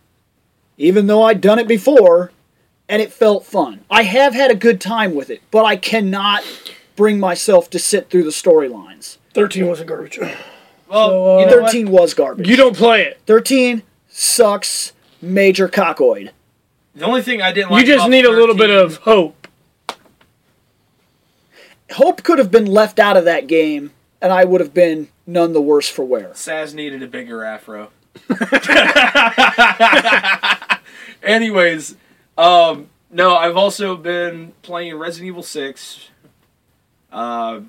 even 0.82 1.07
though 1.07 1.22
I'd 1.22 1.40
done 1.40 1.59
it 1.59 1.68
before, 1.68 2.32
and 2.88 3.01
it 3.01 3.12
felt 3.12 3.47
fun. 3.47 3.84
I 3.90 4.03
have 4.03 4.34
had 4.34 4.51
a 4.51 4.57
good 4.57 4.80
time 4.80 5.14
with 5.14 5.30
it, 5.30 5.40
but 5.51 5.64
I 5.64 5.76
cannot 5.76 6.43
bring 6.97 7.20
myself 7.20 7.70
to 7.70 7.78
sit 7.78 8.11
through 8.11 8.24
the 8.24 8.30
storylines. 8.30 9.18
13 9.35 9.66
wasn't 9.66 9.89
garbage. 9.89 10.18
Well, 10.18 10.35
So, 10.91 11.37
uh, 11.37 11.41
you 11.41 11.47
know 11.47 11.57
what? 11.62 11.72
13 11.72 11.91
was 11.91 12.14
garbage. 12.14 12.49
You 12.49 12.57
don't 12.57 12.76
play 12.76 13.03
it. 13.03 13.20
13 13.26 13.83
sucks 14.09 14.93
major 15.20 15.68
cockoid. 15.68 16.30
The 16.95 17.07
only 17.07 17.22
thing 17.22 17.41
I 17.41 17.53
didn't 17.53 17.70
like. 17.70 17.80
You 17.80 17.87
just 17.87 18.01
about 18.03 18.11
need 18.11 18.26
a 18.26 18.30
little 18.30 18.55
bit 18.55 18.70
of 18.70 18.97
hope. 18.99 19.49
Hope 21.93 22.22
could 22.22 22.39
have 22.39 22.51
been 22.51 22.66
left 22.66 22.99
out 22.99 23.16
of 23.16 23.24
that 23.24 23.47
game, 23.47 23.93
and 24.20 24.33
I 24.33 24.45
would 24.45 24.61
have 24.61 24.74
been 24.74 25.09
none 25.26 25.53
the 25.53 25.61
worse 25.61 25.89
for 25.89 26.05
wear. 26.05 26.30
Sazh 26.30 26.74
needed 26.74 27.03
a 27.03 27.07
bigger 27.07 27.45
afro. 27.45 27.91
Anyways, 31.22 31.97
um, 32.37 32.89
no, 33.11 33.37
I've 33.37 33.57
also 33.57 33.97
been 33.97 34.53
playing 34.62 34.97
Resident 34.97 35.28
Evil 35.28 35.43
Six. 35.43 36.09
Uh, 37.11 37.61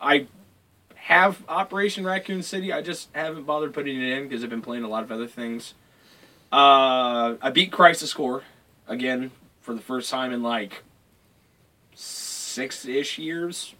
I 0.00 0.26
have 1.08 1.42
Operation 1.48 2.04
Raccoon 2.04 2.42
City. 2.42 2.70
I 2.70 2.82
just 2.82 3.08
haven't 3.14 3.44
bothered 3.44 3.72
putting 3.72 3.98
it 3.98 4.12
in 4.12 4.28
because 4.28 4.44
I've 4.44 4.50
been 4.50 4.60
playing 4.60 4.84
a 4.84 4.88
lot 4.88 5.02
of 5.02 5.10
other 5.10 5.26
things. 5.26 5.72
Uh, 6.52 7.36
I 7.40 7.50
beat 7.50 7.72
Crisis 7.72 8.12
Core 8.12 8.42
again 8.86 9.30
for 9.62 9.72
the 9.72 9.80
first 9.80 10.10
time 10.10 10.34
in 10.34 10.42
like 10.42 10.82
six 11.94 12.84
ish 12.84 13.16
years. 13.16 13.74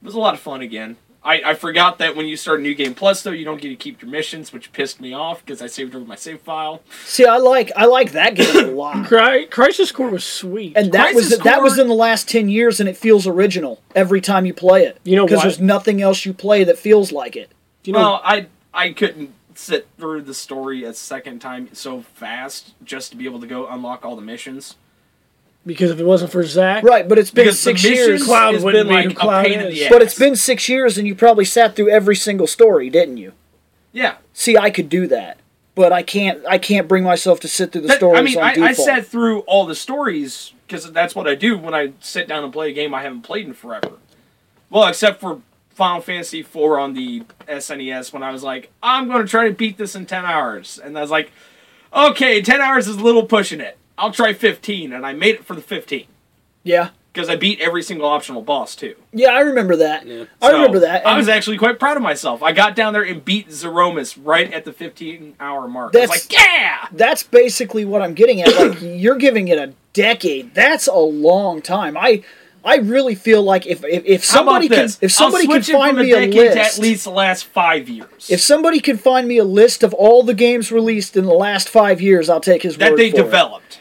It 0.00 0.06
was 0.06 0.14
a 0.14 0.18
lot 0.18 0.32
of 0.32 0.40
fun 0.40 0.62
again. 0.62 0.96
I, 1.22 1.42
I 1.50 1.54
forgot 1.54 1.98
that 1.98 2.16
when 2.16 2.26
you 2.26 2.36
start 2.36 2.60
a 2.60 2.62
New 2.62 2.74
Game 2.74 2.94
Plus 2.94 3.22
though, 3.22 3.30
you 3.30 3.44
don't 3.44 3.60
get 3.60 3.68
to 3.68 3.76
keep 3.76 4.00
your 4.00 4.10
missions, 4.10 4.52
which 4.52 4.72
pissed 4.72 5.00
me 5.00 5.12
off 5.12 5.44
because 5.44 5.60
I 5.60 5.66
saved 5.66 5.94
over 5.94 6.04
my 6.04 6.14
save 6.16 6.40
file. 6.40 6.82
See, 7.04 7.26
I 7.26 7.36
like 7.36 7.70
I 7.76 7.84
like 7.84 8.12
that 8.12 8.34
game 8.34 8.56
a 8.56 8.70
lot. 8.70 9.06
Cry, 9.08 9.44
Crisis 9.44 9.92
Core 9.92 10.08
was 10.08 10.24
sweet. 10.24 10.76
And 10.76 10.92
that 10.92 11.12
Crisis 11.12 11.30
was 11.32 11.38
that 11.40 11.62
was 11.62 11.78
in 11.78 11.88
the 11.88 11.94
last 11.94 12.28
10 12.28 12.48
years 12.48 12.80
and 12.80 12.88
it 12.88 12.96
feels 12.96 13.26
original 13.26 13.82
every 13.94 14.20
time 14.22 14.46
you 14.46 14.54
play 14.54 14.84
it. 14.84 14.98
You 15.04 15.16
know 15.16 15.26
Because 15.26 15.42
there's 15.42 15.60
nothing 15.60 16.00
else 16.00 16.24
you 16.24 16.32
play 16.32 16.64
that 16.64 16.78
feels 16.78 17.12
like 17.12 17.36
it. 17.36 17.50
you 17.84 17.92
know, 17.92 17.98
well, 17.98 18.20
I 18.24 18.46
I 18.72 18.92
couldn't 18.92 19.34
sit 19.54 19.88
through 19.98 20.22
the 20.22 20.32
story 20.32 20.84
a 20.84 20.94
second 20.94 21.40
time 21.40 21.68
so 21.74 22.00
fast 22.00 22.72
just 22.82 23.10
to 23.10 23.16
be 23.16 23.26
able 23.26 23.40
to 23.40 23.46
go 23.46 23.66
unlock 23.68 24.06
all 24.06 24.16
the 24.16 24.22
missions. 24.22 24.76
Because 25.66 25.90
if 25.90 26.00
it 26.00 26.06
wasn't 26.06 26.32
for 26.32 26.42
Zack, 26.42 26.82
Right, 26.84 27.06
but 27.08 27.18
it's 27.18 27.30
been 27.30 27.44
Because 27.44 27.60
6 27.60 27.82
missions 27.82 27.98
years. 27.98 28.24
Cloud 28.24 28.54
has 28.54 28.64
wouldn't 28.64 28.88
been 28.88 28.96
be 28.96 29.02
who 29.02 29.08
like 29.10 29.16
a 29.16 29.20
Cloud 29.20 29.44
pain 29.46 29.60
in 29.60 29.70
the 29.70 29.84
ass. 29.84 29.92
But 29.92 30.00
it's 30.02 30.18
been 30.18 30.34
6 30.36 30.68
years 30.68 30.96
and 30.96 31.06
you 31.06 31.14
probably 31.14 31.44
sat 31.44 31.76
through 31.76 31.90
every 31.90 32.16
single 32.16 32.46
story, 32.46 32.88
didn't 32.90 33.18
you? 33.18 33.32
yeah. 33.92 34.16
See, 34.32 34.56
I 34.56 34.70
could 34.70 34.88
do 34.88 35.06
that. 35.08 35.36
But 35.74 35.92
I 35.92 36.02
can't 36.02 36.42
I 36.48 36.56
can't 36.58 36.88
bring 36.88 37.04
myself 37.04 37.40
to 37.40 37.48
sit 37.48 37.72
through 37.72 37.82
the 37.82 37.88
That- 37.88 37.98
stories 37.98 38.18
I 38.18 38.22
mean, 38.22 38.38
on 38.38 38.44
I, 38.44 38.54
default. 38.54 38.68
I 38.70 38.72
sat 38.72 39.06
through 39.06 39.40
all 39.40 39.66
the 39.66 39.74
stories 39.74 40.52
because 40.66 40.90
that's 40.92 41.14
what 41.14 41.28
I 41.28 41.34
do 41.34 41.58
when 41.58 41.74
I 41.74 41.92
sit 42.00 42.26
down 42.26 42.42
and 42.42 42.52
play 42.52 42.70
a 42.70 42.72
game 42.72 42.94
I 42.94 43.02
haven't 43.02 43.22
played 43.22 43.46
in 43.46 43.52
forever. 43.54 43.92
Well, 44.70 44.86
except 44.88 45.20
for 45.20 45.40
Final 45.70 46.00
Fantasy 46.00 46.40
IV 46.40 46.56
on 46.56 46.94
the 46.94 47.22
SNES 47.48 48.12
when 48.12 48.22
I 48.22 48.30
was 48.30 48.42
like, 48.42 48.70
I'm 48.82 49.08
going 49.08 49.22
to 49.24 49.28
try 49.28 49.46
to 49.48 49.54
beat 49.54 49.78
this 49.78 49.94
in 49.94 50.06
10 50.06 50.24
hours. 50.24 50.78
And 50.82 50.96
I 50.96 51.00
was 51.02 51.10
like, 51.10 51.32
okay, 51.94 52.40
10 52.42 52.60
hours 52.60 52.86
is 52.88 52.96
a 52.96 53.00
little 53.02 53.24
pushing 53.26 53.60
it. 53.60 53.76
I'll 54.00 54.12
try 54.12 54.32
15. 54.32 54.92
And 54.92 55.04
I 55.06 55.12
made 55.12 55.34
it 55.36 55.44
for 55.44 55.54
the 55.54 55.60
15 55.62 56.06
yeah. 56.64 56.90
because 57.12 57.28
I 57.28 57.36
beat 57.36 57.60
every 57.60 57.82
single 57.82 58.06
optional 58.06 58.42
boss 58.42 58.74
too. 58.74 58.94
Yeah, 59.12 59.30
I 59.30 59.40
remember 59.40 59.76
that. 59.76 60.06
Yeah. 60.06 60.24
I 60.42 60.48
So, 60.50 60.56
remember 60.56 60.78
that. 60.80 61.06
I 61.06 61.10
and 61.10 61.18
was 61.18 61.28
actually 61.28 61.58
quite 61.58 61.78
proud 61.78 61.96
of 61.96 62.02
myself. 62.02 62.42
I 62.42 62.52
got 62.52 62.74
down 62.74 62.92
there 62.92 63.02
and 63.02 63.24
beat 63.24 63.48
Zeromus 63.48 64.18
right 64.22 64.52
at 64.52 64.64
the 64.64 64.72
15 64.72 65.36
hour 65.40 65.68
mark. 65.68 65.94
I 65.94 66.00
was 66.00 66.08
That's- 66.10 66.30
like, 66.30 66.32
yeah! 66.32 66.86
that's 66.92 67.22
basically 67.22 67.84
what 67.84 68.02
I'm 68.02 68.14
getting 68.14 68.40
at. 68.42 68.48
Like 68.54 68.78
you're 68.82 69.16
giving 69.16 69.48
it 69.48 69.58
a 69.58 69.72
decade. 69.92 70.54
That's 70.54 70.86
a 70.86 70.94
long 70.94 71.62
time. 71.62 71.96
I 71.96 72.22
I 72.62 72.76
really 72.76 73.14
feel 73.14 73.42
like 73.42 73.66
if 73.66 73.82
if, 73.84 74.04
if 74.04 74.28
How 74.28 74.42
about 74.42 74.62
somebody 74.62 74.68
can 74.68 74.76
this? 74.82 74.98
if 75.00 75.12
somebody 75.12 75.46
I'll 75.46 75.54
can 75.54 75.62
switch 75.62 75.74
it 75.74 75.78
find 75.78 75.96
from 75.96 76.04
me 76.06 76.12
a 76.12 76.16
a 76.18 76.26
decade 76.26 76.34
to 76.52 76.58
list, 76.58 76.76
at 76.78 76.82
least 76.82 77.04
the 77.04 77.10
last 77.10 77.44
five 77.46 77.88
years. 77.88 78.28
if 78.30 78.40
somebody 78.40 78.80
can 78.80 78.98
find 78.98 79.26
me 79.26 79.38
a 79.38 79.44
list 79.44 79.82
of 79.82 79.94
all 79.94 80.22
the 80.22 80.34
games 80.34 80.70
released 80.70 81.16
in 81.16 81.24
the 81.24 81.32
last 81.32 81.68
five 81.70 82.02
years, 82.02 82.28
I'll 82.28 82.40
take 82.40 82.62
his 82.62 82.76
that 82.76 82.90
word 82.92 82.98
they 82.98 83.10
for 83.10 83.16
it. 83.20 83.22
developed. 83.24 83.79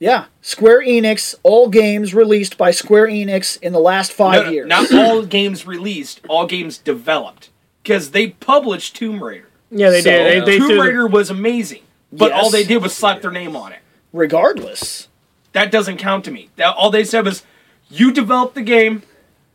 Yeah, 0.00 0.26
Square 0.42 0.82
Enix, 0.82 1.34
all 1.42 1.68
games 1.68 2.14
released 2.14 2.58
by 2.58 2.72
Square 2.72 3.06
Enix 3.08 3.60
in 3.62 3.72
the 3.72 3.78
last 3.78 4.12
five 4.12 4.42
No, 4.42 4.42
no, 4.44 4.50
years. 4.50 4.66
Not 4.68 4.92
all 4.92 5.22
games 5.24 5.66
released, 5.66 6.20
all 6.28 6.46
games 6.46 6.78
developed. 6.78 7.50
Because 7.82 8.10
they 8.10 8.28
published 8.28 8.96
Tomb 8.96 9.22
Raider. 9.22 9.48
yeah, 9.70 9.90
they 9.90 10.00
So, 10.02 10.10
did. 10.10 10.46
They, 10.46 10.52
they 10.52 10.58
Tomb 10.58 10.80
Raider 10.80 11.06
was 11.06 11.30
amazing. 11.30 11.82
But 12.12 12.30
Yes. 12.30 12.42
all 12.42 12.50
they 12.50 12.64
did 12.64 12.82
was 12.82 12.94
slap 12.94 13.22
their 13.22 13.30
name 13.30 13.56
on 13.56 13.72
it. 13.72 13.80
Regardless, 14.12 15.08
That 15.52 15.70
doesn't 15.70 15.98
count 15.98 16.24
to 16.24 16.30
me. 16.30 16.48
That, 16.56 16.74
all 16.76 16.90
they 16.90 17.04
said 17.04 17.24
was, 17.24 17.42
you 17.88 18.10
developed 18.12 18.54
the 18.56 18.62
game, 18.62 19.02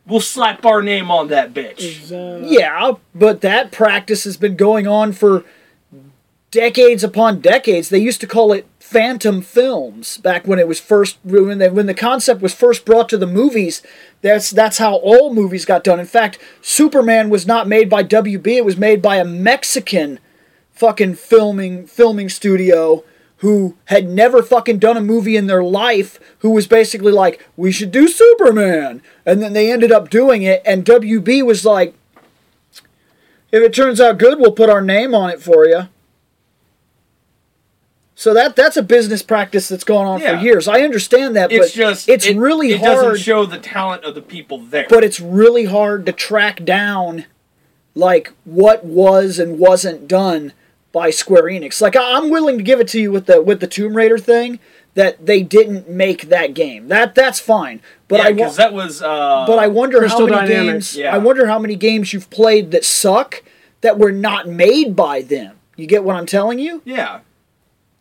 we'll 0.06 0.20
slap 0.20 0.64
our 0.64 0.80
name 0.82 1.10
on 1.10 1.28
that 1.28 1.52
bitch. 1.52 2.10
uh, 2.10 2.46
yeah, 2.46 2.92
but 3.14 3.40
that 3.42 3.70
practice 3.72 4.24
has 4.24 4.36
been 4.38 4.56
going 4.56 4.86
on 4.86 5.12
for 5.12 5.44
decades 6.50 7.04
upon 7.04 7.40
decades. 7.40 7.88
They 7.90 7.98
used 7.98 8.20
to 8.22 8.26
call 8.26 8.52
it 8.52 8.66
phantom 8.90 9.40
films 9.40 10.18
back 10.18 10.48
when 10.48 10.58
it 10.58 10.66
was 10.66 10.80
first 10.80 11.16
when 11.22 11.58
the, 11.58 11.70
when 11.70 11.86
the 11.86 11.94
concept 11.94 12.42
was 12.42 12.52
first 12.52 12.84
brought 12.84 13.08
to 13.08 13.16
the 13.16 13.26
movies. 13.26 13.82
That's 14.20 14.50
that's 14.50 14.78
how 14.78 14.96
all 14.96 15.32
movies 15.32 15.64
got 15.64 15.84
done. 15.84 16.00
In 16.00 16.06
fact, 16.06 16.40
Superman 16.60 17.30
was 17.30 17.46
not 17.46 17.68
made 17.68 17.88
by 17.88 18.02
WB. 18.02 18.46
It 18.48 18.64
was 18.64 18.76
made 18.76 19.00
by 19.00 19.16
a 19.16 19.24
Mexican 19.24 20.18
fucking 20.72 21.14
filming 21.14 21.86
filming 21.86 22.28
studio 22.28 23.04
who 23.36 23.76
had 23.84 24.08
never 24.08 24.42
fucking 24.42 24.80
done 24.80 24.96
a 24.96 25.00
movie 25.00 25.36
in 25.36 25.46
their 25.46 25.62
life 25.62 26.18
who 26.40 26.50
was 26.50 26.66
basically 26.66 27.12
like 27.12 27.46
we 27.56 27.70
should 27.70 27.92
do 27.92 28.08
Superman 28.08 29.02
and 29.24 29.40
then 29.40 29.52
they 29.52 29.70
ended 29.70 29.92
up 29.92 30.10
doing 30.10 30.42
it 30.42 30.62
and 30.66 30.84
WB 30.84 31.46
was 31.46 31.64
like 31.64 31.94
if 33.52 33.62
it 33.62 33.72
turns 33.72 34.00
out 34.00 34.18
good 34.18 34.38
we'll 34.38 34.52
put 34.52 34.68
our 34.68 34.82
name 34.82 35.14
on 35.14 35.30
it 35.30 35.40
for 35.40 35.66
you 35.66 35.88
so 38.20 38.34
that 38.34 38.54
that's 38.54 38.76
a 38.76 38.82
business 38.82 39.22
practice 39.22 39.68
that's 39.68 39.82
gone 39.84 40.06
on 40.06 40.20
Yeah. 40.20 40.36
for 40.38 40.44
years 40.44 40.68
I 40.68 40.80
understand 40.82 41.34
that 41.36 41.50
It's 41.50 41.72
but 41.72 41.74
just, 41.76 42.08
it's 42.08 42.26
it- 42.26 42.36
really 42.36 42.72
it 42.72 42.80
hard 42.80 42.94
doesn't 42.96 43.18
show 43.22 43.46
the 43.46 43.58
talent 43.58 44.04
of 44.04 44.14
the 44.14 44.20
people 44.22 44.58
there. 44.58 44.86
but 44.90 45.02
it's 45.04 45.20
really 45.20 45.64
hard 45.64 46.04
to 46.06 46.12
track 46.12 46.64
down 46.64 47.24
like 47.94 48.32
what 48.44 48.84
was 48.84 49.38
and 49.38 49.58
wasn't 49.58 50.06
done 50.06 50.52
by 50.92 51.10
Square 51.10 51.44
Enix. 51.44 51.80
Like 51.80 51.96
I- 51.96 52.16
I'm 52.16 52.30
willing 52.30 52.58
to 52.58 52.64
give 52.64 52.80
it 52.80 52.88
to 52.88 53.00
you 53.00 53.10
with 53.10 53.26
the 53.26 53.40
with 53.40 53.60
the 53.60 53.66
Tomb 53.66 53.94
Raider 53.96 54.18
thing 54.18 54.58
that 54.94 55.24
they 55.24 55.42
didn't 55.42 55.88
make 55.88 56.28
that 56.28 56.52
game. 56.52 56.88
That 56.88 57.14
that's 57.14 57.40
fine. 57.40 57.80
But 58.08 58.18
yeah, 58.18 58.24
I 58.26 58.32
because 58.32 58.56
that 58.56 58.72
was. 58.72 59.00
Uh, 59.00 59.44
but 59.46 59.58
I 59.58 59.66
wonder 59.68 59.98
Crystal 59.98 60.26
how 60.28 60.40
many 60.42 60.48
Dynamics. 60.48 60.92
games 60.92 60.96
Yeah. 60.96 61.14
I 61.14 61.18
wonder 61.18 61.46
how 61.46 61.58
many 61.58 61.76
games 61.76 62.12
you've 62.12 62.28
played 62.28 62.70
that 62.72 62.84
suck 62.84 63.42
that 63.82 63.98
were 63.98 64.12
not 64.12 64.46
made 64.48 64.94
by 64.96 65.22
them. 65.22 65.56
You 65.76 65.86
get 65.86 66.04
what 66.04 66.16
I'm 66.16 66.26
telling 66.26 66.58
you? 66.58 66.82
Yeah. 66.84 67.20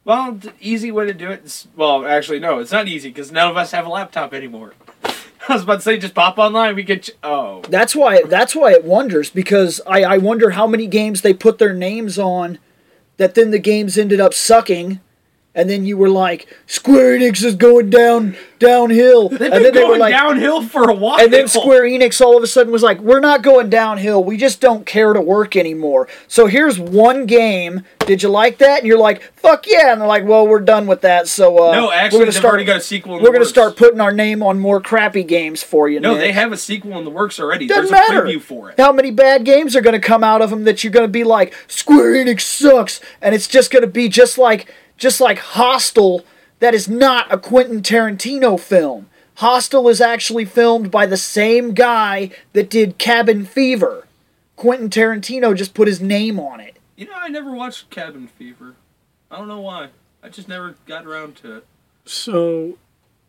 Well, 0.09 0.31
the 0.31 0.53
easy 0.59 0.89
way 0.89 1.05
to 1.05 1.13
do 1.13 1.29
it 1.29 1.45
is 1.45 1.67
well, 1.75 2.03
actually 2.03 2.39
no, 2.39 2.57
it's 2.57 2.71
not 2.71 2.87
easy 2.87 3.09
because 3.09 3.31
none 3.31 3.47
of 3.47 3.55
us 3.57 3.69
have 3.73 3.85
a 3.85 3.89
laptop 3.89 4.33
anymore. 4.33 4.73
I 5.47 5.53
was 5.53 5.61
about 5.61 5.75
to 5.75 5.81
say 5.81 5.99
just 5.99 6.15
pop 6.15 6.39
online. 6.39 6.75
We 6.75 6.81
get 6.81 7.11
oh 7.21 7.61
That's 7.69 7.95
why 7.95 8.23
that's 8.23 8.55
why 8.55 8.71
it 8.71 8.83
wonders 8.83 9.29
because 9.29 9.79
I, 9.85 10.01
I 10.01 10.17
wonder 10.17 10.49
how 10.49 10.65
many 10.65 10.87
games 10.87 11.21
they 11.21 11.35
put 11.35 11.59
their 11.59 11.75
names 11.75 12.17
on 12.17 12.57
that 13.17 13.35
then 13.35 13.51
the 13.51 13.59
games 13.59 13.99
ended 13.99 14.19
up 14.19 14.33
sucking 14.33 14.99
and 15.55 15.69
then 15.69 15.85
you 15.85 15.97
were 15.97 16.09
like 16.09 16.47
Square 16.67 17.19
Enix 17.19 17.43
is 17.43 17.55
going 17.55 17.89
down 17.89 18.37
downhill 18.59 19.29
they've 19.29 19.41
and 19.41 19.51
been 19.51 19.63
then 19.63 19.73
they 19.73 19.81
were 19.83 19.87
going 19.89 19.99
like 19.99 20.11
downhill 20.13 20.61
for 20.61 20.89
a 20.89 20.93
while. 20.93 21.19
and 21.19 21.31
then 21.31 21.47
Square 21.47 21.83
Enix 21.83 22.19
all 22.21 22.35
of 22.37 22.43
a 22.43 22.47
sudden 22.47 22.71
was 22.71 22.83
like 22.83 22.99
we're 22.99 23.19
not 23.21 23.41
going 23.41 23.69
downhill 23.69 24.23
we 24.23 24.37
just 24.37 24.59
don't 24.61 24.85
care 24.85 25.13
to 25.13 25.21
work 25.21 25.55
anymore 25.55 26.07
so 26.27 26.45
here's 26.45 26.77
one 26.77 27.25
game 27.25 27.83
did 28.05 28.21
you 28.21 28.29
like 28.29 28.57
that 28.57 28.79
and 28.79 28.87
you're 28.87 28.97
like 28.97 29.21
fuck 29.33 29.65
yeah 29.65 29.91
and 29.93 30.01
they're 30.01 30.07
like 30.07 30.25
well 30.25 30.45
we're 30.47 30.59
done 30.59 30.87
with 30.87 31.01
that 31.01 31.27
so 31.27 31.57
uh, 31.69 31.71
No, 31.71 31.87
we're 31.87 31.93
actually, 31.93 32.19
gonna 32.19 32.25
they've 32.31 32.33
start 32.35 32.45
already 32.53 32.65
got 32.65 32.77
a 32.77 32.81
sequel. 32.81 33.17
In 33.17 33.23
we're 33.23 33.31
gonna 33.31 33.45
start 33.45 33.75
putting 33.77 34.01
our 34.01 34.11
name 34.11 34.43
on 34.43 34.59
more 34.59 34.81
crappy 34.81 35.23
games 35.23 35.63
for 35.63 35.87
you 35.89 35.99
No, 35.99 36.13
Nick. 36.13 36.21
they 36.21 36.31
have 36.33 36.51
a 36.51 36.57
sequel 36.57 36.97
in 36.97 37.05
the 37.05 37.09
works 37.11 37.39
already. 37.39 37.65
Doesn't 37.65 37.91
There's 37.91 38.09
a 38.09 38.13
preview 38.13 38.41
for 38.41 38.71
it. 38.71 38.79
How 38.79 38.91
many 38.91 39.09
bad 39.11 39.45
games 39.45 39.75
are 39.75 39.81
going 39.81 39.99
to 39.99 40.05
come 40.05 40.23
out 40.23 40.41
of 40.41 40.49
them 40.49 40.65
that 40.65 40.83
you're 40.83 40.91
going 40.91 41.05
to 41.07 41.11
be 41.11 41.23
like 41.23 41.55
Square 41.67 42.13
Enix 42.25 42.41
sucks, 42.41 42.99
and 43.21 43.33
it's 43.33 43.47
just 43.47 43.71
going 43.71 43.81
to 43.83 43.87
be 43.87 44.09
just 44.09 44.37
like 44.37 44.73
just 44.99 45.19
like 45.19 45.39
Hostel. 45.39 46.23
That 46.59 46.75
is 46.75 46.87
not 46.89 47.33
a 47.33 47.37
Quentin 47.37 47.81
Tarantino 47.81 48.59
film. 48.59 49.09
Hostel 49.35 49.87
is 49.87 50.01
actually 50.01 50.43
filmed 50.43 50.91
by 50.91 51.05
the 51.05 51.15
same 51.15 51.73
guy 51.73 52.31
that 52.51 52.69
did 52.69 52.97
Cabin 52.97 53.45
Fever. 53.45 54.05
Quentin 54.57 54.89
Tarantino 54.89 55.55
just 55.55 55.73
put 55.73 55.87
his 55.87 56.01
name 56.01 56.37
on 56.37 56.59
it. 56.59 56.75
You 56.97 57.05
know, 57.05 57.13
I 57.15 57.29
never 57.29 57.53
watched 57.53 57.89
Cabin 57.89 58.27
Fever. 58.27 58.75
I 59.31 59.37
don't 59.37 59.47
know 59.47 59.61
why. 59.61 59.87
I 60.21 60.27
just 60.27 60.49
never 60.49 60.75
got 60.85 61.05
around 61.05 61.37
to 61.37 61.55
it. 61.57 61.65
So 62.05 62.77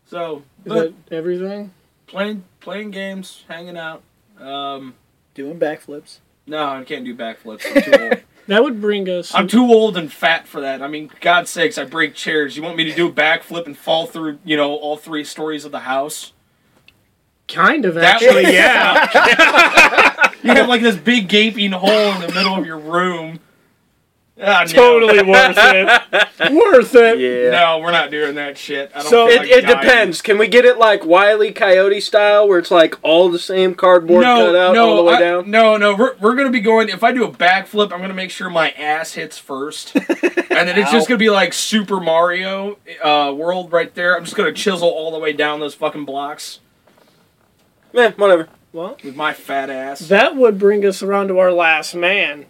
So, 0.05 0.43
is 0.65 0.73
that 0.73 0.93
everything? 1.09 1.71
playing 2.07 2.43
playing 2.59 2.91
games, 2.91 3.45
hanging 3.47 3.77
out. 3.77 4.03
Um, 4.37 4.95
Doing 5.35 5.57
backflips. 5.57 6.17
no, 6.45 6.67
I 6.67 6.83
can't 6.83 7.05
do 7.05 7.15
backflips. 7.15 7.61
I'm 7.65 7.81
too 7.81 8.03
old. 8.03 8.21
That 8.47 8.63
would 8.63 8.81
bring 8.81 9.09
us. 9.09 9.33
I'm 9.33 9.47
too 9.47 9.65
old 9.65 9.97
and 9.97 10.11
fat 10.11 10.47
for 10.47 10.61
that. 10.61 10.81
I 10.81 10.87
mean, 10.87 11.11
God's 11.21 11.49
sakes, 11.49 11.77
I 11.77 11.85
break 11.85 12.15
chairs. 12.15 12.57
You 12.57 12.63
want 12.63 12.75
me 12.75 12.83
to 12.85 12.95
do 12.95 13.07
a 13.07 13.11
backflip 13.11 13.65
and 13.65 13.77
fall 13.77 14.07
through, 14.07 14.39
you 14.43 14.57
know, 14.57 14.75
all 14.75 14.97
three 14.97 15.23
stories 15.23 15.65
of 15.65 15.71
the 15.71 15.81
house? 15.81 16.33
kind 17.51 17.85
of 17.85 17.97
actually, 17.97 18.53
yeah. 18.53 20.17
You 20.43 20.53
have 20.55 20.67
like 20.67 20.81
this 20.81 20.95
big 20.95 21.27
gaping 21.27 21.71
hole 21.71 22.13
in 22.13 22.21
the 22.21 22.33
middle 22.33 22.55
of 22.55 22.65
your 22.65 22.79
room. 22.79 23.39
Ah, 24.43 24.63
no. 24.65 24.73
totally 24.73 25.21
worth 25.21 25.55
it. 25.57 26.51
worth 26.51 26.95
it. 26.95 27.19
Yeah. 27.19 27.51
No, 27.51 27.79
we're 27.79 27.91
not 27.91 28.09
doing 28.09 28.35
that 28.35 28.57
shit. 28.57 28.91
I 28.95 29.01
don't 29.01 29.09
So- 29.09 29.27
feel 29.27 29.35
It, 29.35 29.39
like 29.41 29.49
it 29.51 29.67
depends. 29.67 30.21
Can 30.21 30.37
we 30.39 30.47
get 30.47 30.65
it 30.65 30.77
like 30.79 31.05
Wiley 31.05 31.51
Coyote 31.51 31.99
style, 32.01 32.47
where 32.47 32.57
it's 32.57 32.71
like 32.71 32.95
all 33.03 33.29
the 33.29 33.37
same 33.37 33.75
cardboard 33.75 34.23
cut 34.23 34.55
out 34.55 34.75
all 34.77 34.95
the 34.97 35.03
way 35.03 35.13
I- 35.13 35.19
down? 35.19 35.51
No, 35.51 35.77
no, 35.77 35.95
we're, 35.95 36.15
we're 36.19 36.35
gonna 36.35 36.49
be 36.49 36.59
going. 36.59 36.89
If 36.89 37.03
I 37.03 37.11
do 37.11 37.23
a 37.23 37.31
backflip, 37.31 37.91
I'm 37.93 38.01
gonna 38.01 38.13
make 38.15 38.31
sure 38.31 38.49
my 38.49 38.71
ass 38.71 39.13
hits 39.13 39.37
first, 39.37 39.95
and 39.95 40.05
then 40.67 40.77
it's 40.77 40.91
just 40.91 41.07
gonna 41.07 41.17
be 41.19 41.29
like 41.29 41.53
Super 41.53 41.99
Mario 41.99 42.77
uh, 43.03 43.31
World 43.35 43.71
right 43.71 43.93
there. 43.93 44.17
I'm 44.17 44.23
just 44.23 44.35
gonna 44.35 44.51
chisel 44.53 44.89
all 44.89 45.11
the 45.11 45.19
way 45.19 45.33
down 45.33 45.59
those 45.59 45.75
fucking 45.75 46.05
blocks 46.05 46.59
Yeah, 47.93 48.11
whatever. 48.11 48.47
Well, 48.73 48.97
with 49.03 49.15
my 49.17 49.33
fat 49.33 49.69
ass. 49.69 49.99
that 50.07 50.35
would 50.35 50.57
bring 50.57 50.85
us 50.85 51.03
around 51.03 51.27
to 51.27 51.37
our 51.39 51.51
last 51.51 51.93
man. 51.93 52.45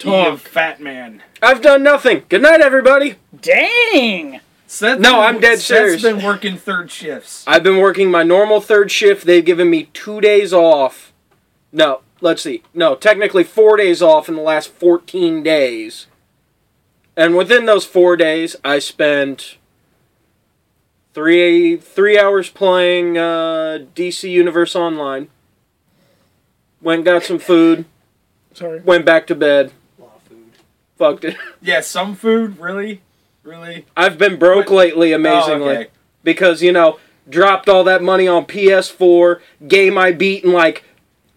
Talk, 0.00 0.30
Talk. 0.30 0.38
fat 0.40 0.80
man. 0.80 1.22
I've 1.42 1.60
done 1.62 1.82
nothing. 1.82 2.24
Good 2.28 2.42
night, 2.42 2.60
everybody. 2.60 3.16
Dang! 3.40 4.40
Seth 4.66 4.98
No, 4.98 5.12
been- 5.12 5.20
I'm 5.20 5.40
dead 5.40 5.58
Seth's 5.58 5.66
serious. 5.66 6.02
been 6.02 6.22
working 6.24 6.56
third 6.56 6.90
shifts. 6.90 7.44
I've 7.46 7.62
been 7.62 7.76
working 7.78 8.10
my 8.10 8.22
normal 8.22 8.60
third 8.60 8.90
shift. 8.90 9.26
They've 9.26 9.44
given 9.44 9.68
me 9.68 9.90
two 9.92 10.20
days 10.20 10.52
off. 10.52 11.12
No, 11.72 12.00
let's 12.20 12.42
see. 12.42 12.62
No, 12.72 12.94
technically 12.94 13.44
four 13.44 13.76
days 13.76 14.00
off 14.00 14.28
in 14.28 14.36
the 14.36 14.42
last 14.42 14.70
14 14.70 15.42
days. 15.42 16.06
And 17.16 17.36
within 17.36 17.66
those 17.66 17.84
four 17.84 18.16
days, 18.16 18.56
I 18.64 18.78
spent 18.78 19.56
three 21.12 21.76
three 21.76 22.18
hours 22.18 22.48
playing 22.48 23.18
uh, 23.18 23.80
DC 23.94 24.30
Universe 24.30 24.74
Online. 24.74 25.28
Went 26.80 27.00
and 27.00 27.04
got 27.04 27.24
some 27.24 27.38
food. 27.38 27.84
Sorry. 28.54 28.80
Went 28.80 29.04
back 29.04 29.26
to 29.26 29.34
bed. 29.34 29.72
Fucked 31.00 31.24
it. 31.24 31.36
Yeah, 31.62 31.80
some 31.80 32.14
food, 32.14 32.58
really, 32.60 33.00
really. 33.42 33.86
I've 33.96 34.18
been 34.18 34.38
broke 34.38 34.70
lately, 34.70 35.12
amazingly. 35.12 35.68
Oh, 35.68 35.80
okay. 35.80 35.86
because 36.22 36.62
you 36.62 36.72
know 36.72 36.98
dropped 37.28 37.68
all 37.68 37.82
that 37.84 38.02
money 38.02 38.28
on 38.28 38.44
PS4 38.44 39.40
game 39.66 39.96
I 39.98 40.12
beat 40.12 40.44
in 40.44 40.52
like 40.52 40.84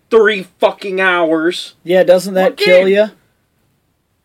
three 0.10 0.44
fucking 0.60 1.00
hours. 1.02 1.76
Yeah, 1.84 2.04
doesn't 2.04 2.34
that 2.36 2.52
What 2.52 2.58
kill 2.58 2.86
game? 2.86 2.88
you? 2.96 3.06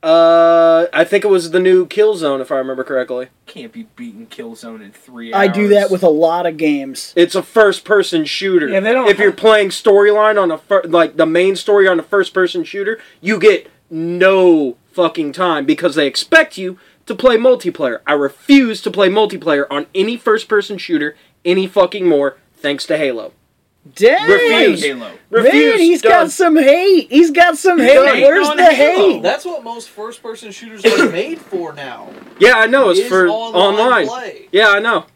Uh, 0.01 0.87
I 0.93 1.03
think 1.05 1.25
it 1.25 1.29
was 1.29 1.51
the 1.51 1.59
new 1.59 1.85
Killzone 1.87 2.41
if 2.41 2.53
I 2.53 2.57
remember 2.57 2.85
correctly. 2.85 3.29
Can't 3.47 3.73
be 3.73 3.89
beating 3.97 4.29
Killzone 4.29 4.81
in 4.81 4.93
three 4.93 5.33
hours. 5.35 5.49
I 5.49 5.53
do 5.53 5.67
that 5.69 5.91
with 5.91 6.05
a 6.05 6.09
lot 6.09 6.47
of 6.47 6.57
games. 6.57 7.13
It's 7.17 7.35
a 7.35 7.43
first-person 7.43 8.25
shooter. 8.27 8.69
Yeah, 8.69 8.79
they 8.81 8.93
don't 8.93 9.09
if 9.09 9.19
you're 9.19 9.33
playing 9.33 9.71
storyline 9.71 10.41
on 10.41 10.53
a 10.53 10.59
fir- 10.59 10.85
like 10.85 11.17
the 11.17 11.27
main 11.27 11.57
story 11.57 11.89
on 11.89 11.99
a 11.99 12.05
first-person 12.05 12.63
shooter, 12.63 13.01
you 13.21 13.41
get 13.41 13.69
no 13.91 14.77
fucking 14.99 15.31
time 15.31 15.65
because 15.65 15.95
they 15.95 16.09
expect 16.09 16.59
you 16.59 16.77
to 17.07 17.15
play 17.15 17.37
multiplayer. 17.37 18.01
I 18.05 18.15
refuse 18.15 18.83
to 18.83 18.91
play 18.91 19.09
multiplayer 19.09 19.65
on 19.71 19.87
any 19.95 20.17
first-person 20.17 20.77
shooter 20.77 21.15
any 21.45 21.69
fucking 21.69 22.09
more. 22.09 22.37
Thanks 22.57 22.85
to 22.87 22.99
Halo. 22.99 23.33
Dang! 23.95 24.29
Refuse. 24.29 24.83
Halo. 24.83 25.13
Refuse. 25.31 25.55
Man, 25.55 25.79
he's 25.79 26.03
Done. 26.03 26.11
got 26.11 26.31
some 26.33 26.57
hate. 26.57 27.13
He's 27.13 27.31
got 27.31 27.57
some 27.57 27.79
hate. 27.79 27.95
done. 27.95 28.21
Where's 28.23 28.49
the 28.49 28.65
Halo. 28.75 29.13
hate? 29.13 29.23
That's 29.23 29.45
what 29.45 29.63
most 29.63 29.89
first-person 29.89 30.51
shooters 30.51 30.85
are 30.85 31.09
made 31.13 31.39
for 31.39 31.73
now. 31.73 32.11
Yeah, 32.41 32.55
I 32.57 32.67
know. 32.67 32.91
It's 32.91 32.99
is 32.99 33.09
for 33.09 33.29
online 33.29 33.81
online. 33.81 34.07
play. 34.09 34.49
Yeah, 34.51 34.71
I 34.71 34.81
know. 34.81 35.07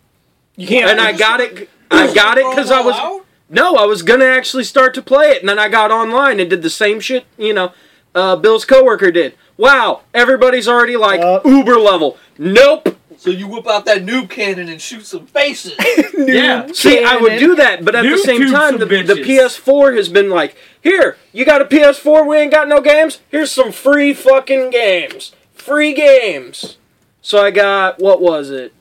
You 0.54 0.68
can't. 0.68 0.92
And 0.92 1.00
I 1.00 1.10
got 1.10 1.40
it. 1.40 1.68
I 1.90 2.14
got 2.14 2.38
it 2.38 2.48
because 2.50 2.70
I 2.70 2.80
was 2.82 2.94
Out? 2.94 3.26
no, 3.50 3.74
I 3.74 3.84
was 3.84 4.02
gonna 4.02 4.26
actually 4.26 4.64
start 4.64 4.94
to 4.94 5.02
play 5.02 5.30
it, 5.30 5.40
and 5.40 5.48
then 5.48 5.58
I 5.58 5.68
got 5.68 5.90
online 5.90 6.38
and 6.38 6.48
did 6.48 6.62
the 6.62 6.70
same 6.70 7.00
shit. 7.00 7.26
You 7.36 7.52
know, 7.52 7.72
uh, 8.14 8.36
Bill's 8.36 8.64
coworker 8.64 9.10
did. 9.10 9.34
Wow, 9.62 10.00
everybody's 10.12 10.66
already 10.66 10.96
like 10.96 11.20
Uh. 11.20 11.38
Uber 11.44 11.76
level. 11.76 12.18
Nope. 12.36 12.98
So 13.16 13.30
you 13.30 13.46
whip 13.46 13.68
out 13.68 13.84
that 13.84 14.02
noob 14.02 14.28
cannon 14.28 14.68
and 14.68 14.80
shoot 14.80 15.06
some 15.06 15.26
faces. 15.26 15.74
Yeah. 16.18 16.66
See, 16.72 17.02
I 17.04 17.16
would 17.16 17.38
do 17.38 17.54
that, 17.56 17.84
but 17.84 17.94
at 17.94 18.02
the 18.02 18.18
same 18.18 18.50
time, 18.50 18.78
the, 18.78 18.86
the. 18.86 19.14
PS4 19.14 19.96
has 19.96 20.08
been 20.08 20.30
like, 20.30 20.56
here, 20.80 21.16
you 21.32 21.44
got 21.44 21.60
a 21.60 21.64
PS4, 21.64 22.26
we 22.26 22.38
ain't 22.38 22.50
got 22.52 22.68
no 22.68 22.80
games. 22.80 23.20
Here's 23.28 23.50
some 23.52 23.70
free 23.70 24.12
fucking 24.12 24.70
games, 24.70 25.32
free 25.52 25.94
games. 25.94 26.76
So 27.20 27.44
I 27.44 27.52
got 27.52 28.00
what 28.00 28.20
was 28.20 28.50
it? 28.50 28.72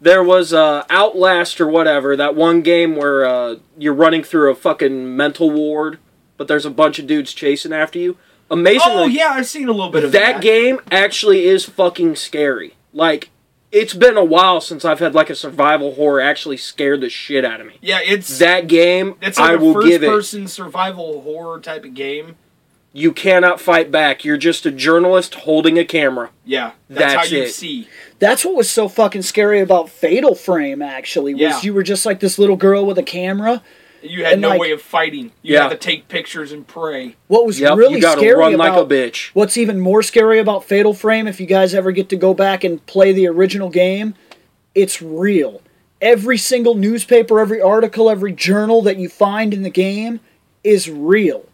There 0.00 0.22
was 0.22 0.52
uh, 0.52 0.84
Outlast 0.88 1.60
or 1.60 1.66
whatever, 1.66 2.14
that 2.16 2.36
one 2.36 2.62
game 2.62 2.94
where 2.94 3.24
uh, 3.26 3.56
you're 3.76 3.94
running 3.94 4.22
through 4.22 4.52
a 4.52 4.54
fucking 4.54 5.16
mental 5.16 5.50
ward, 5.50 5.98
but 6.36 6.46
there's 6.46 6.66
a 6.66 6.70
bunch 6.70 7.00
of 7.00 7.08
dudes 7.08 7.34
chasing 7.34 7.72
after 7.72 7.98
you. 7.98 8.16
Amazingly, 8.50 9.02
Oh 9.02 9.06
yeah, 9.06 9.28
I've 9.30 9.46
seen 9.46 9.68
a 9.68 9.72
little 9.72 9.90
bit 9.92 10.04
of 10.04 10.12
that 10.12 10.34
that. 10.34 10.42
game 10.42 10.80
actually 10.90 11.46
is 11.46 11.64
fucking 11.66 12.16
scary. 12.16 12.74
Like, 12.92 13.30
it's 13.70 13.92
been 13.92 14.16
a 14.16 14.24
while 14.24 14.60
since 14.62 14.84
I've 14.84 15.00
had 15.00 15.14
like 15.14 15.28
a 15.28 15.34
survival 15.34 15.94
horror 15.94 16.20
actually 16.22 16.56
scare 16.56 16.96
the 16.96 17.10
shit 17.10 17.44
out 17.44 17.60
of 17.60 17.66
me. 17.66 17.74
Yeah, 17.82 18.00
it's 18.02 18.38
That 18.38 18.66
game, 18.68 19.16
it's 19.20 19.38
like 19.38 19.50
I 19.50 19.54
a 19.54 19.58
will 19.58 19.74
first 19.74 19.88
give 19.88 20.02
it. 20.02 20.08
person 20.08 20.48
survival 20.48 21.20
horror 21.22 21.60
type 21.60 21.84
of 21.84 21.92
game. 21.94 22.36
You 22.94 23.12
cannot 23.12 23.60
fight 23.60 23.92
back. 23.92 24.24
You're 24.24 24.38
just 24.38 24.64
a 24.64 24.70
journalist 24.70 25.34
holding 25.34 25.78
a 25.78 25.84
camera. 25.84 26.30
Yeah, 26.46 26.72
that's, 26.88 27.12
That's 27.14 27.14
how 27.30 27.36
you 27.36 27.42
it. 27.42 27.50
see. 27.52 27.86
That's 28.18 28.46
what 28.46 28.54
was 28.56 28.70
so 28.70 28.88
fucking 28.88 29.22
scary 29.22 29.60
about 29.60 29.90
Fatal 29.90 30.34
Frame. 30.34 30.80
Actually, 30.80 31.34
was 31.34 31.40
Yeah. 31.42 31.60
you 31.62 31.74
were 31.74 31.82
just 31.82 32.06
like 32.06 32.20
this 32.20 32.38
little 32.38 32.56
girl 32.56 32.86
with 32.86 32.96
a 32.96 33.02
camera. 33.02 33.62
You 34.02 34.24
had 34.24 34.34
And, 34.34 34.42
no 34.42 34.50
like- 34.50 34.60
way 34.60 34.70
of 34.72 34.80
fighting. 34.82 35.32
You 35.42 35.54
Yeah. 35.54 35.62
had 35.64 35.70
to 35.70 35.76
take 35.76 36.08
pictures 36.08 36.52
and 36.52 36.66
pray. 36.66 37.16
What 37.26 37.46
was 37.46 37.58
Yep, 37.60 37.76
really 37.76 37.94
you 37.96 38.00
gotta 38.00 38.20
scary 38.20 38.36
run 38.38 38.54
about 38.54 38.74
like 38.76 38.84
a 38.84 38.94
bitch. 39.10 39.30
What's 39.34 39.56
even 39.56 39.80
more 39.80 40.02
scary 40.02 40.38
about 40.38 40.64
Fatal 40.64 40.94
Frame, 40.94 41.26
if 41.26 41.40
you 41.40 41.46
guys 41.46 41.74
ever 41.74 41.90
get 41.92 42.08
to 42.10 42.16
go 42.16 42.32
back 42.34 42.62
and 42.64 42.84
play 42.86 43.12
the 43.12 43.26
original 43.26 43.68
game, 43.70 44.14
it's 44.74 45.02
real. 45.02 45.60
Every 46.00 46.38
single 46.38 46.74
newspaper, 46.76 47.40
every 47.40 47.60
article, 47.60 48.08
every 48.08 48.32
journal 48.32 48.82
that 48.82 48.98
you 48.98 49.08
find 49.08 49.52
in 49.52 49.62
the 49.62 49.70
game 49.70 50.20
is 50.62 50.88
real. 50.88 51.44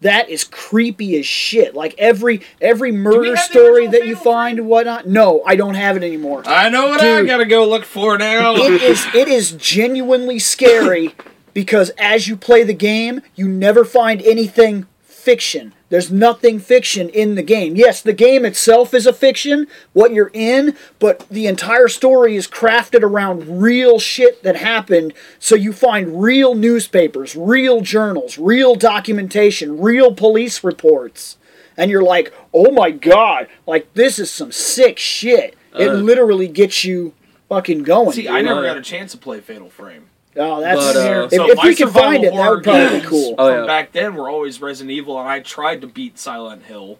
That 0.00 0.28
is 0.28 0.44
creepy 0.44 1.18
as 1.18 1.26
shit. 1.26 1.74
Like 1.74 1.96
every 1.98 2.42
every 2.60 2.92
murder 2.92 3.36
story 3.36 3.88
that 3.88 4.06
you 4.06 4.14
find 4.14 4.60
and 4.60 4.68
whatnot. 4.68 5.08
No, 5.08 5.42
I 5.44 5.56
don't 5.56 5.74
have 5.74 5.96
it 5.96 6.04
anymore. 6.04 6.44
I 6.46 6.68
know 6.68 6.86
what 6.90 7.00
I 7.00 7.24
gotta 7.24 7.44
go 7.46 7.66
look 7.68 7.84
for 7.84 8.16
now. 8.16 8.54
it 8.54 8.80
is 8.80 9.04
it 9.12 9.26
is 9.26 9.50
genuinely 9.52 10.38
scary 10.38 11.16
because 11.58 11.90
as 11.98 12.28
you 12.28 12.36
play 12.36 12.62
the 12.62 12.72
game, 12.72 13.20
you 13.34 13.48
never 13.48 13.84
find 13.84 14.22
anything 14.22 14.86
fiction. 15.02 15.74
There's 15.88 16.08
nothing 16.08 16.60
fiction 16.60 17.08
in 17.08 17.34
the 17.34 17.42
game. 17.42 17.74
Yes, 17.74 18.00
the 18.00 18.12
game 18.12 18.44
itself 18.44 18.94
is 18.94 19.08
a 19.08 19.12
fiction, 19.12 19.66
what 19.92 20.12
you're 20.12 20.30
in, 20.32 20.76
but 21.00 21.28
the 21.28 21.48
entire 21.48 21.88
story 21.88 22.36
is 22.36 22.46
crafted 22.46 23.02
around 23.02 23.60
real 23.60 23.98
shit 23.98 24.44
that 24.44 24.54
happened. 24.54 25.14
So 25.40 25.56
you 25.56 25.72
find 25.72 26.22
real 26.22 26.54
newspapers, 26.54 27.34
real 27.34 27.80
journals, 27.80 28.38
real 28.38 28.76
documentation, 28.76 29.80
real 29.80 30.14
police 30.14 30.62
reports. 30.62 31.38
And 31.76 31.90
you're 31.90 32.04
like, 32.04 32.32
oh 32.54 32.70
my 32.70 32.92
god, 32.92 33.48
like 33.66 33.92
this 33.94 34.20
is 34.20 34.30
some 34.30 34.52
sick 34.52 34.96
shit. 35.00 35.56
It 35.76 35.88
Uh. 35.88 35.94
literally 35.94 36.46
gets 36.46 36.84
you 36.84 37.14
fucking 37.48 37.82
going. 37.82 38.12
See, 38.12 38.22
dude. 38.22 38.30
I 38.30 38.42
never 38.42 38.62
got 38.62 38.76
a 38.76 38.80
chance 38.82 39.10
to 39.10 39.18
play 39.18 39.40
Fatal 39.40 39.68
Frame. 39.70 40.04
Oh, 40.38 40.60
that's 40.60 40.80
But, 40.80 40.96
uh, 40.96 41.24
if, 41.24 41.30
So 41.32 41.50
if 41.50 41.62
we 41.62 41.74
could 41.74 41.90
find 41.90 42.24
it, 42.24 42.32
that 42.32 42.50
would 42.50 42.64
probably 42.64 43.00
be 43.00 43.06
cool. 43.06 43.34
Oh, 43.38 43.48
yeah. 43.48 43.66
back 43.66 43.92
then 43.92 44.14
were 44.14 44.28
always 44.28 44.60
Resident 44.60 44.92
Evil, 44.92 45.18
and 45.18 45.28
I 45.28 45.40
tried 45.40 45.80
to 45.80 45.86
beat 45.86 46.18
Silent 46.18 46.64
Hill. 46.64 46.98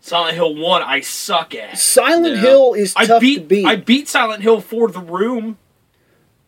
Silent 0.00 0.34
Hill 0.34 0.54
One, 0.54 0.82
I 0.82 1.00
suck 1.00 1.54
at. 1.54 1.78
Silent 1.78 2.36
Yeah. 2.36 2.42
Hill 2.42 2.74
is 2.74 2.92
I 2.94 3.06
tough 3.06 3.22
beat, 3.22 3.36
to 3.36 3.44
beat. 3.44 3.64
I 3.64 3.76
beat 3.76 4.06
Silent 4.06 4.42
Hill 4.42 4.60
for 4.60 4.90
the 4.90 5.00
room, 5.00 5.56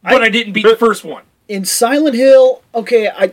but 0.02 0.22
I, 0.22 0.28
didn't 0.28 0.52
beat 0.52 0.66
the 0.66 0.76
first 0.76 1.04
one. 1.04 1.22
In 1.48 1.64
Silent 1.64 2.14
Hill, 2.14 2.62
okay, 2.74 3.08
I 3.08 3.32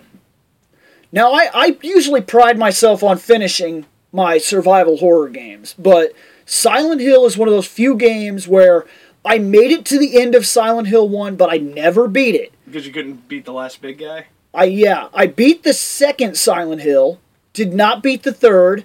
now 1.11 1.33
I, 1.33 1.49
I 1.53 1.77
usually 1.81 2.21
pride 2.21 2.57
myself 2.57 3.03
on 3.03 3.17
finishing 3.17 3.85
my 4.13 4.37
survival 4.37 4.97
horror 4.97 5.27
games, 5.27 5.75
but 5.77 6.13
Silent 6.45 7.01
Hill 7.01 7.25
is 7.25 7.37
one 7.37 7.47
of 7.47 7.53
those 7.53 7.67
few 7.67 7.95
games 7.95 8.47
where 8.47 8.85
I 9.25 9.39
made 9.39 9.71
it 9.71 9.85
to 9.85 9.99
the 9.99 10.21
end 10.21 10.35
of 10.35 10.45
Silent 10.45 10.87
Hill 10.87 11.07
1, 11.07 11.35
but 11.35 11.51
I 11.51 11.57
never 11.57 12.07
beat 12.07 12.35
it. 12.35 12.53
Because 12.73 12.87
you 12.87 12.91
couldn't 12.93 13.27
beat 13.27 13.45
the 13.45 13.53
last 13.53 13.81
big 13.83 13.99
guy. 13.99 14.25
I 14.51 14.63
yeah, 14.63 15.09
I 15.13 15.27
beat 15.27 15.61
the 15.61 15.73
second 15.73 16.35
Silent 16.37 16.81
Hill, 16.81 17.19
did 17.53 17.71
not 17.71 18.01
beat 18.01 18.23
the 18.23 18.33
third. 18.33 18.83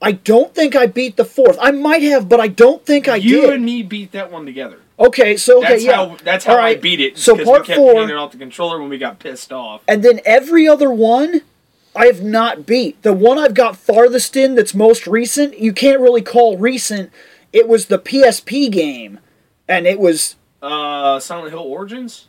I 0.00 0.12
don't 0.12 0.54
think 0.54 0.76
I 0.76 0.86
beat 0.86 1.16
the 1.16 1.24
fourth. 1.24 1.58
I 1.60 1.72
might 1.72 2.02
have, 2.02 2.28
but 2.28 2.38
I 2.38 2.46
don't 2.48 2.86
think 2.86 3.08
I 3.08 3.16
you 3.16 3.40
did. 3.40 3.54
and 3.54 3.64
me 3.64 3.82
beat 3.82 4.12
that 4.12 4.30
one 4.30 4.46
together. 4.46 4.78
okay, 4.98 5.36
so 5.36 5.58
okay, 5.58 5.70
That's 5.70 5.84
yeah. 5.84 5.96
how 5.96 6.16
that's 6.22 6.44
how 6.44 6.52
All 6.56 6.60
I 6.60 6.76
beat 6.76 7.00
it. 7.00 7.18
So 7.18 7.34
because 7.34 7.48
part 7.48 7.60
we 7.62 7.66
kept 7.66 7.76
four, 7.78 7.94
handing 7.96 8.16
off 8.16 8.30
the 8.30 8.38
controller 8.38 8.78
when 8.80 8.88
we 8.90 8.98
got 8.98 9.18
pissed 9.18 9.52
off. 9.52 9.82
and 9.88 10.04
then 10.04 10.20
every 10.24 10.68
other 10.68 10.90
one, 10.92 11.40
I 11.96 12.06
have 12.06 12.22
not 12.22 12.64
beat. 12.64 13.02
The 13.02 13.12
one 13.12 13.38
I've 13.38 13.54
got 13.54 13.76
farthest 13.76 14.36
in 14.36 14.54
that's 14.54 14.74
most 14.74 15.06
recent, 15.08 15.58
you 15.58 15.72
can't 15.72 16.00
really 16.00 16.22
call 16.22 16.58
recent. 16.58 17.10
It 17.52 17.66
was 17.66 17.86
the 17.86 17.98
PSP 17.98 18.70
game. 18.70 19.18
And 19.66 19.86
it 19.86 19.98
was 19.98 20.36
Uh, 20.62 21.18
Silent 21.18 21.50
Hill 21.50 21.60
Origins. 21.60 22.28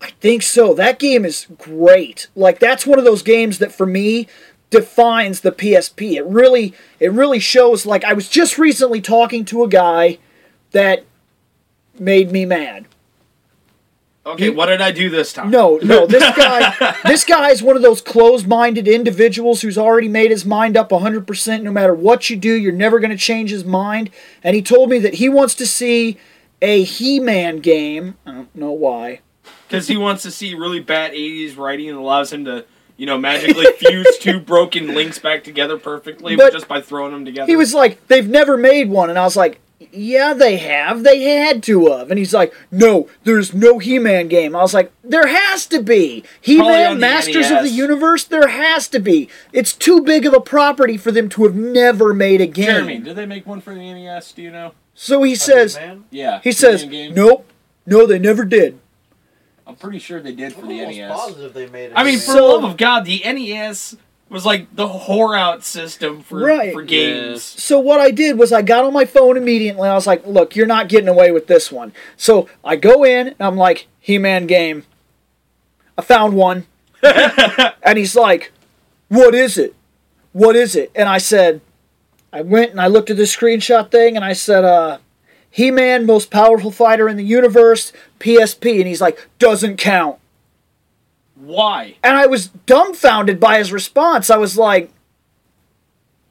I 0.00 0.10
think 0.20 0.42
so. 0.42 0.74
That 0.74 0.98
game 0.98 1.24
is 1.24 1.46
great. 1.58 2.28
Like 2.36 2.58
that's 2.58 2.86
one 2.86 2.98
of 2.98 3.04
those 3.04 3.22
games 3.22 3.58
that 3.58 3.72
for 3.72 3.86
me 3.86 4.28
defines 4.70 5.40
the 5.40 5.52
PSP. 5.52 6.14
It 6.14 6.26
really 6.26 6.74
it 7.00 7.12
really 7.12 7.40
shows 7.40 7.86
like 7.86 8.04
I 8.04 8.12
was 8.12 8.28
just 8.28 8.58
recently 8.58 9.00
talking 9.00 9.44
to 9.46 9.64
a 9.64 9.68
guy 9.68 10.18
that 10.72 11.04
made 11.98 12.30
me 12.30 12.44
mad. 12.44 12.86
Okay, 14.26 14.50
what 14.50 14.66
did 14.66 14.82
I 14.82 14.92
do 14.92 15.08
this 15.08 15.32
time? 15.32 15.50
No, 15.50 15.78
no, 15.82 16.06
this 16.06 16.36
guy 16.36 16.96
this 17.04 17.24
guy 17.24 17.50
is 17.50 17.62
one 17.62 17.76
of 17.76 17.82
those 17.82 18.02
closed-minded 18.02 18.86
individuals 18.86 19.62
who's 19.62 19.78
already 19.78 20.08
made 20.08 20.30
his 20.30 20.44
mind 20.44 20.76
up 20.76 20.90
100% 20.90 21.62
no 21.62 21.72
matter 21.72 21.94
what 21.94 22.28
you 22.28 22.36
do, 22.36 22.52
you're 22.54 22.72
never 22.72 23.00
going 23.00 23.10
to 23.10 23.16
change 23.16 23.50
his 23.50 23.64
mind. 23.64 24.10
And 24.44 24.54
he 24.54 24.60
told 24.60 24.90
me 24.90 24.98
that 24.98 25.14
he 25.14 25.28
wants 25.30 25.54
to 25.56 25.66
see 25.66 26.18
a 26.60 26.82
He-Man 26.82 27.60
game. 27.60 28.16
I 28.26 28.32
don't 28.32 28.54
know 28.54 28.72
why. 28.72 29.20
Because 29.68 29.88
he 29.88 29.96
wants 29.96 30.22
to 30.22 30.30
see 30.30 30.54
really 30.54 30.80
bad 30.80 31.12
'80s 31.12 31.56
writing 31.56 31.88
and 31.90 31.98
allows 31.98 32.32
him 32.32 32.44
to, 32.46 32.64
you 32.96 33.06
know, 33.06 33.18
magically 33.18 33.66
fuse 33.78 34.18
two 34.18 34.40
broken 34.40 34.94
links 34.94 35.18
back 35.18 35.44
together 35.44 35.78
perfectly 35.78 36.36
But 36.36 36.52
just 36.52 36.68
by 36.68 36.80
throwing 36.80 37.12
them 37.12 37.24
together. 37.24 37.46
He 37.46 37.56
was 37.56 37.74
like, 37.74 38.06
they've 38.08 38.28
never 38.28 38.56
made 38.56 38.88
one. 38.88 39.10
And 39.10 39.18
I 39.18 39.24
was 39.24 39.36
like, 39.36 39.60
yeah, 39.92 40.34
they 40.34 40.56
have. 40.56 41.04
They 41.04 41.22
had 41.22 41.62
to 41.64 41.86
have. 41.92 42.10
And 42.10 42.18
he's 42.18 42.34
like, 42.34 42.52
no, 42.70 43.08
there's 43.24 43.54
no 43.54 43.78
He 43.78 43.98
Man 43.98 44.28
game. 44.28 44.56
I 44.56 44.60
was 44.60 44.74
like, 44.74 44.92
there 45.04 45.26
has 45.26 45.66
to 45.66 45.82
be. 45.82 46.24
He 46.40 46.56
Probably 46.56 46.74
on 46.74 46.80
Man, 46.80 46.94
the 46.94 47.00
Masters 47.00 47.50
of 47.50 47.62
the 47.62 47.70
Universe, 47.70 48.24
there 48.24 48.48
has 48.48 48.88
to 48.88 48.98
be. 48.98 49.28
It's 49.52 49.72
too 49.72 50.00
big 50.00 50.26
of 50.26 50.34
a 50.34 50.40
property 50.40 50.96
for 50.96 51.12
them 51.12 51.28
to 51.30 51.44
have 51.44 51.54
never 51.54 52.12
made 52.12 52.40
a 52.40 52.46
game. 52.46 52.66
Jeremy, 52.66 52.98
did 52.98 53.16
they 53.16 53.26
make 53.26 53.46
one 53.46 53.60
for 53.60 53.72
the 53.74 53.80
NES? 53.80 54.32
Do 54.32 54.42
you 54.42 54.50
know? 54.50 54.72
So 54.94 55.22
he 55.22 55.36
says, 55.36 55.76
man. 55.76 56.04
Yeah. 56.10 56.40
he 56.42 56.50
the 56.50 56.56
says, 56.56 56.84
game. 56.84 57.14
nope, 57.14 57.48
no, 57.86 58.04
they 58.04 58.18
never 58.18 58.44
did. 58.44 58.80
I'm 59.68 59.76
pretty 59.76 59.98
sure 59.98 60.20
they 60.20 60.32
did 60.32 60.54
for 60.54 60.62
I'm 60.62 60.68
the 60.68 60.80
NES. 60.86 61.12
positive 61.12 61.52
they 61.52 61.66
made 61.68 61.86
it. 61.86 61.92
I 61.94 62.02
mean, 62.02 62.18
for 62.18 62.24
So- 62.32 62.34
the 62.34 62.42
love 62.42 62.64
of 62.64 62.76
God, 62.78 63.04
the 63.04 63.22
NES 63.24 63.96
was 64.30 64.44
like 64.46 64.74
the 64.74 64.88
whore 64.88 65.38
out 65.38 65.62
system 65.64 66.22
for 66.22 66.38
Right. 66.38 66.72
for 66.72 66.82
games. 66.82 67.42
So 67.42 67.78
what 67.78 68.00
I 68.00 68.10
did 68.10 68.38
was 68.38 68.52
I 68.52 68.62
got 68.62 68.84
on 68.84 68.92
my 68.92 69.04
phone 69.04 69.36
immediately 69.36 69.82
and 69.82 69.90
I 69.90 69.94
was 69.94 70.06
like, 70.06 70.26
look, 70.26 70.56
you're 70.56 70.66
not 70.66 70.88
getting 70.88 71.08
away 71.08 71.30
with 71.32 71.46
this 71.48 71.70
one. 71.70 71.92
So 72.16 72.48
I 72.64 72.76
go 72.76 73.04
in 73.04 73.28
and 73.28 73.36
I'm 73.40 73.56
like, 73.56 73.86
He-Man 74.00 74.46
game. 74.46 74.84
I 75.96 76.02
found 76.02 76.34
one. 76.34 76.66
and 77.02 77.96
he's 77.98 78.16
like, 78.16 78.52
what 79.08 79.34
is 79.34 79.56
it? 79.58 79.74
What 80.32 80.56
is 80.56 80.76
it? 80.76 80.90
And 80.94 81.08
I 81.08 81.18
said, 81.18 81.60
I 82.32 82.42
went 82.42 82.70
and 82.70 82.80
I 82.80 82.86
looked 82.86 83.10
at 83.10 83.16
this 83.16 83.34
screenshot 83.34 83.90
thing 83.90 84.14
and 84.16 84.24
I 84.24 84.32
said, 84.34 84.64
uh, 84.64 84.98
He-Man, 85.50 86.06
most 86.06 86.30
powerful 86.30 86.70
fighter 86.70 87.08
in 87.08 87.16
the 87.16 87.24
universe, 87.24 87.92
PSP. 88.20 88.78
And 88.78 88.86
he's 88.86 89.00
like, 89.00 89.28
doesn't 89.38 89.76
count. 89.78 90.18
Why? 91.34 91.96
And 92.02 92.16
I 92.16 92.26
was 92.26 92.48
dumbfounded 92.48 93.38
by 93.40 93.58
his 93.58 93.72
response. 93.72 94.28
I 94.28 94.36
was 94.36 94.58
like, 94.58 94.90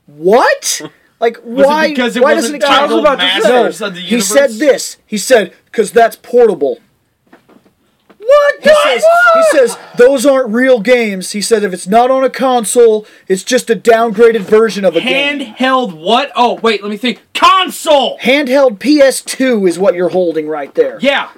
"What? 0.05 0.82
Like 1.20 1.38
Was 1.43 1.65
why? 1.65 1.86
it 1.86 1.89
because 1.95 2.15
it 2.15 2.22
why 2.22 2.36
wasn't 2.36 2.61
doesn't 2.61 2.70
it 2.70 2.76
count?" 2.76 2.91
I 2.91 2.93
was 2.93 3.01
about 3.01 3.15
to 3.15 3.41
say. 3.41 3.49
Masters 3.49 3.82
of 3.82 3.95
the 3.95 4.01
He 4.01 4.22
said 4.22 4.51
this. 4.51 4.97
He 5.07 5.18
said, 5.18 5.51
"Because 5.65 5.91
that's 5.91 6.15
portable." 6.15 6.78
What? 8.28 8.61
He 8.61 8.69
says, 8.84 9.05
he 9.36 9.43
says 9.57 9.78
those 9.97 10.25
aren't 10.25 10.49
real 10.49 10.82
games. 10.82 11.32
He 11.32 11.41
said 11.41 11.63
if 11.63 11.71
it's 11.71 11.88
not 11.88 12.11
on 12.11 12.25
a 12.25 12.30
console, 12.30 13.05
it's 13.30 13.43
just 13.43 13.69
a 13.69 13.75
downgraded 13.75 14.41
version 14.41 14.84
of 14.84 14.97
a 14.97 15.01
game. 15.01 15.55
Handheld 15.55 15.97
what? 15.97 16.32
Oh, 16.36 16.55
wait, 16.55 16.82
let 16.82 16.89
me 16.89 16.97
think. 16.97 17.21
Console! 17.34 18.17
Handheld 18.19 18.80
PS2 18.80 19.67
is 19.69 19.80
what 19.80 19.95
you're 19.95 20.09
holding 20.09 20.47
right 20.47 20.73
there. 20.75 20.99
Yeah. 21.01 21.30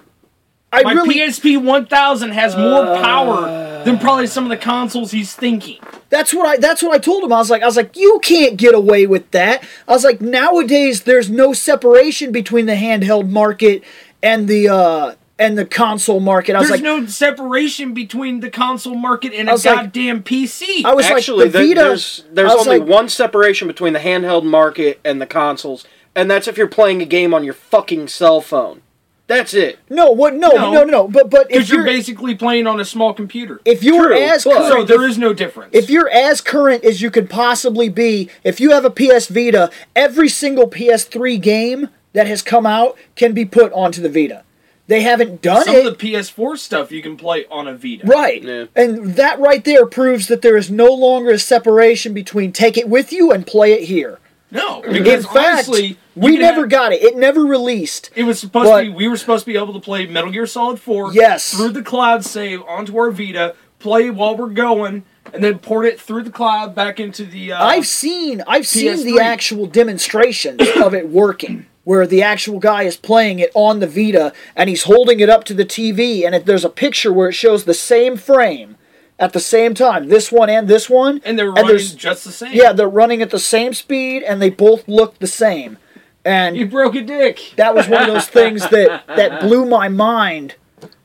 I 0.72 0.84
My 0.84 0.94
really. 0.94 1.16
PSP 1.16 1.64
1000 1.64 2.32
has 2.32 2.56
more 2.56 2.86
power 2.98 3.84
than 3.84 3.98
probably 3.98 4.28
some 4.28 4.44
of 4.44 4.50
the 4.50 4.58
consoles 4.58 5.12
he's 5.12 5.34
thinking. 5.34 5.80
That's 6.10 6.34
what 6.34 6.46
I 6.48 6.58
that's 6.58 6.82
what 6.84 6.94
I 6.94 7.00
told 7.00 7.24
him. 7.24 7.34
I 7.34 7.38
was 7.38 7.50
like 7.50 7.62
I 7.64 7.66
was 7.66 7.76
like 7.76 7.96
you 7.98 8.20
can't 8.24 8.58
get 8.58 8.76
away 8.76 9.06
with 9.08 9.30
that. 9.32 9.64
I 9.88 9.92
was 9.92 10.04
like 10.04 10.22
nowadays 10.22 11.04
there's 11.04 11.30
no 11.30 11.54
separation 11.54 12.32
between 12.32 12.66
the 12.66 12.74
handheld 12.74 13.30
market 13.30 13.84
and 14.22 14.48
the 14.48 14.70
uh 14.70 15.16
and 15.40 15.58
the 15.58 15.66
console 15.66 16.20
market. 16.20 16.56
I 16.56 16.60
was 16.60 16.68
There's 16.68 16.82
like 16.82 16.86
no 17.02 17.06
separation 17.08 17.94
between 17.94 18.42
the 18.42 18.50
console 18.52 18.94
market 18.96 19.34
and 19.34 19.50
a 19.50 19.54
was 19.54 19.66
like- 19.66 19.76
goddamn 19.76 20.22
PC. 20.22 20.84
I 20.86 20.94
was 20.94 21.06
Actually, 21.06 21.46
like 21.46 21.54
the 21.54 21.58
there- 21.60 21.68
Vita 21.68 21.80
there's 21.82 22.24
there's 22.32 22.52
only 22.54 22.80
like, 22.80 22.88
one 22.88 23.10
separation 23.10 23.68
between 23.68 23.94
the 23.94 24.00
handheld 24.00 24.44
market 24.44 25.00
and 25.06 25.22
the 25.22 25.26
consoles, 25.26 25.86
and 26.16 26.30
that's 26.30 26.48
if 26.48 26.58
you're 26.58 26.68
playing 26.68 27.02
a 27.02 27.06
game 27.06 27.34
on 27.34 27.44
your 27.44 27.54
fucking 27.56 28.10
cell 28.10 28.42
phone. 28.42 28.82
That's 29.28 29.54
it. 29.54 29.78
No, 29.92 30.10
what 30.10 30.34
no, 30.34 30.50
No. 30.50 30.72
no, 30.72 30.72
no, 30.72 30.84
no. 30.86 31.08
But 31.08 31.30
but 31.30 31.42
if 31.44 31.48
Because 31.50 31.70
you're 31.70 31.78
you're 31.80 31.86
basically 31.86 32.34
playing 32.34 32.66
on 32.66 32.80
a 32.80 32.86
small 32.86 33.14
computer. 33.14 33.62
if 33.64 33.84
you're 33.84 34.08
True, 34.08 34.18
as 34.20 34.44
current 34.44 34.66
So 34.68 34.84
there 34.84 35.08
is 35.08 35.20
no 35.20 35.34
difference. 35.34 35.70
if 35.76 35.88
you're 35.90 36.10
as 36.10 36.42
current 36.42 36.84
as 36.84 37.02
you 37.04 37.12
could 37.12 37.30
possibly 37.30 37.90
be, 37.90 38.28
if 38.44 38.60
you 38.60 38.72
have 38.72 38.86
a 38.86 38.90
PS 38.90 39.28
Vita, 39.28 39.70
every 39.96 40.30
single 40.30 40.68
PS3 40.68 41.40
game 41.40 41.90
that 42.14 42.26
has 42.26 42.42
come 42.42 42.66
out 42.66 42.98
can 43.16 43.34
be 43.34 43.46
put 43.46 43.72
onto 43.74 44.02
the 44.02 44.10
Vita. 44.10 44.44
They 44.90 45.02
haven't 45.04 45.44
done 45.44 45.66
Some 45.66 45.76
it. 45.76 45.86
of 45.86 45.98
the 46.00 46.08
PS4 46.08 46.58
stuff 46.58 46.92
you 46.92 47.04
can 47.04 47.16
play 47.16 47.46
on 47.52 47.68
a 47.68 47.76
Vita. 47.76 48.08
Right. 48.08 48.42
Yeah. 48.44 48.66
And 48.76 49.14
that 49.18 49.40
right 49.40 49.64
there 49.64 49.86
proves 49.86 50.28
that 50.30 50.42
there 50.42 50.58
is 50.58 50.72
no 50.72 50.88
longer 50.88 51.30
a 51.30 51.38
separation 51.40 52.12
between 52.14 52.52
take 52.52 52.76
it 52.76 52.90
with 52.90 53.14
you 53.14 53.32
and 53.32 53.46
play 53.46 53.74
it 53.74 53.84
here. 53.84 54.18
No, 54.52 54.82
In 54.82 55.04
fact, 55.22 55.36
honestly, 55.36 56.00
we 56.16 56.36
never 56.38 56.62
have- 56.62 56.70
got 56.72 56.92
it. 56.92 57.04
It 57.04 57.16
never 57.16 57.42
released. 57.46 58.10
It 58.16 58.24
was 58.24 58.40
supposed 58.40 58.66
but- 58.72 58.82
to 58.82 58.88
be. 58.90 58.96
We 58.96 59.08
were 59.08 59.16
supposed 59.18 59.46
to 59.46 59.52
be 59.52 59.58
able 59.60 59.74
to 59.74 59.80
play 59.80 60.08
Metal 60.08 60.32
Gear 60.32 60.48
Solid 60.48 60.80
4. 60.80 61.14
Yes. 61.14 61.54
Through 61.54 61.70
the 61.70 61.84
cloud 61.84 62.26
save 62.26 62.64
onto 62.64 62.98
our 62.98 63.12
Vita, 63.12 63.54
play 63.78 64.10
while 64.10 64.36
we're 64.36 64.48
going, 64.48 65.04
and 65.32 65.44
then 65.44 65.60
port 65.60 65.86
it 65.86 66.02
through 66.02 66.24
the 66.24 66.32
cloud 66.32 66.74
back 66.74 67.00
into 67.00 67.26
the. 67.26 67.52
Uh, 67.52 67.64
I've 67.64 67.86
seen 67.86 68.42
I've 68.48 68.66
seen 68.66 69.06
the 69.06 69.20
actual 69.20 69.68
demonstrations 69.68 70.62
of 70.82 70.96
it 70.96 71.10
working 71.10 71.68
where 71.84 72.06
the 72.06 72.22
actual 72.22 72.60
guy 72.60 72.84
is 72.84 72.98
playing 72.98 73.40
it 73.40 73.52
on 73.54 73.80
the 73.80 73.88
Vita 73.88 74.34
and 74.56 74.70
he's 74.70 74.84
holding 74.84 75.20
it 75.20 75.30
up 75.30 75.44
to 75.46 75.54
the 75.54 75.66
TV 75.66 76.26
and 76.26 76.36
it, 76.36 76.46
there's 76.46 76.66
a 76.66 76.70
picture 76.70 77.12
where 77.12 77.30
it 77.30 77.34
shows 77.34 77.64
the 77.66 77.74
same 77.74 78.16
frame 78.18 78.76
at 79.18 79.34
the 79.34 79.40
same 79.40 79.74
time, 79.74 80.08
this 80.08 80.32
one 80.32 80.50
and 80.50 80.68
this 80.68 80.90
one. 80.90 81.20
and 81.26 81.38
they're 81.38 81.52
running 81.52 81.68
there's- 81.68 81.94
just 81.94 82.24
the 82.24 82.32
same. 82.32 82.52
Yeah, 82.54 82.72
they're 82.74 82.88
running 82.88 83.22
at 83.22 83.32
the 83.32 83.40
same 83.40 83.74
speed 83.74 84.24
and 84.24 84.42
they 84.42 84.50
both 84.50 84.88
look 84.88 85.20
the 85.20 85.28
same. 85.28 85.78
And 86.24 86.56
You 86.56 86.68
broke 86.68 86.96
a 86.96 87.02
dick. 87.02 87.54
that 87.58 87.74
was 87.76 87.88
one 87.88 88.02
of 88.04 88.08
those 88.14 88.28
things 88.28 88.70
that 88.70 89.08
that 89.08 89.42
blew 89.46 89.66
my 89.66 89.90
mind 89.90 90.56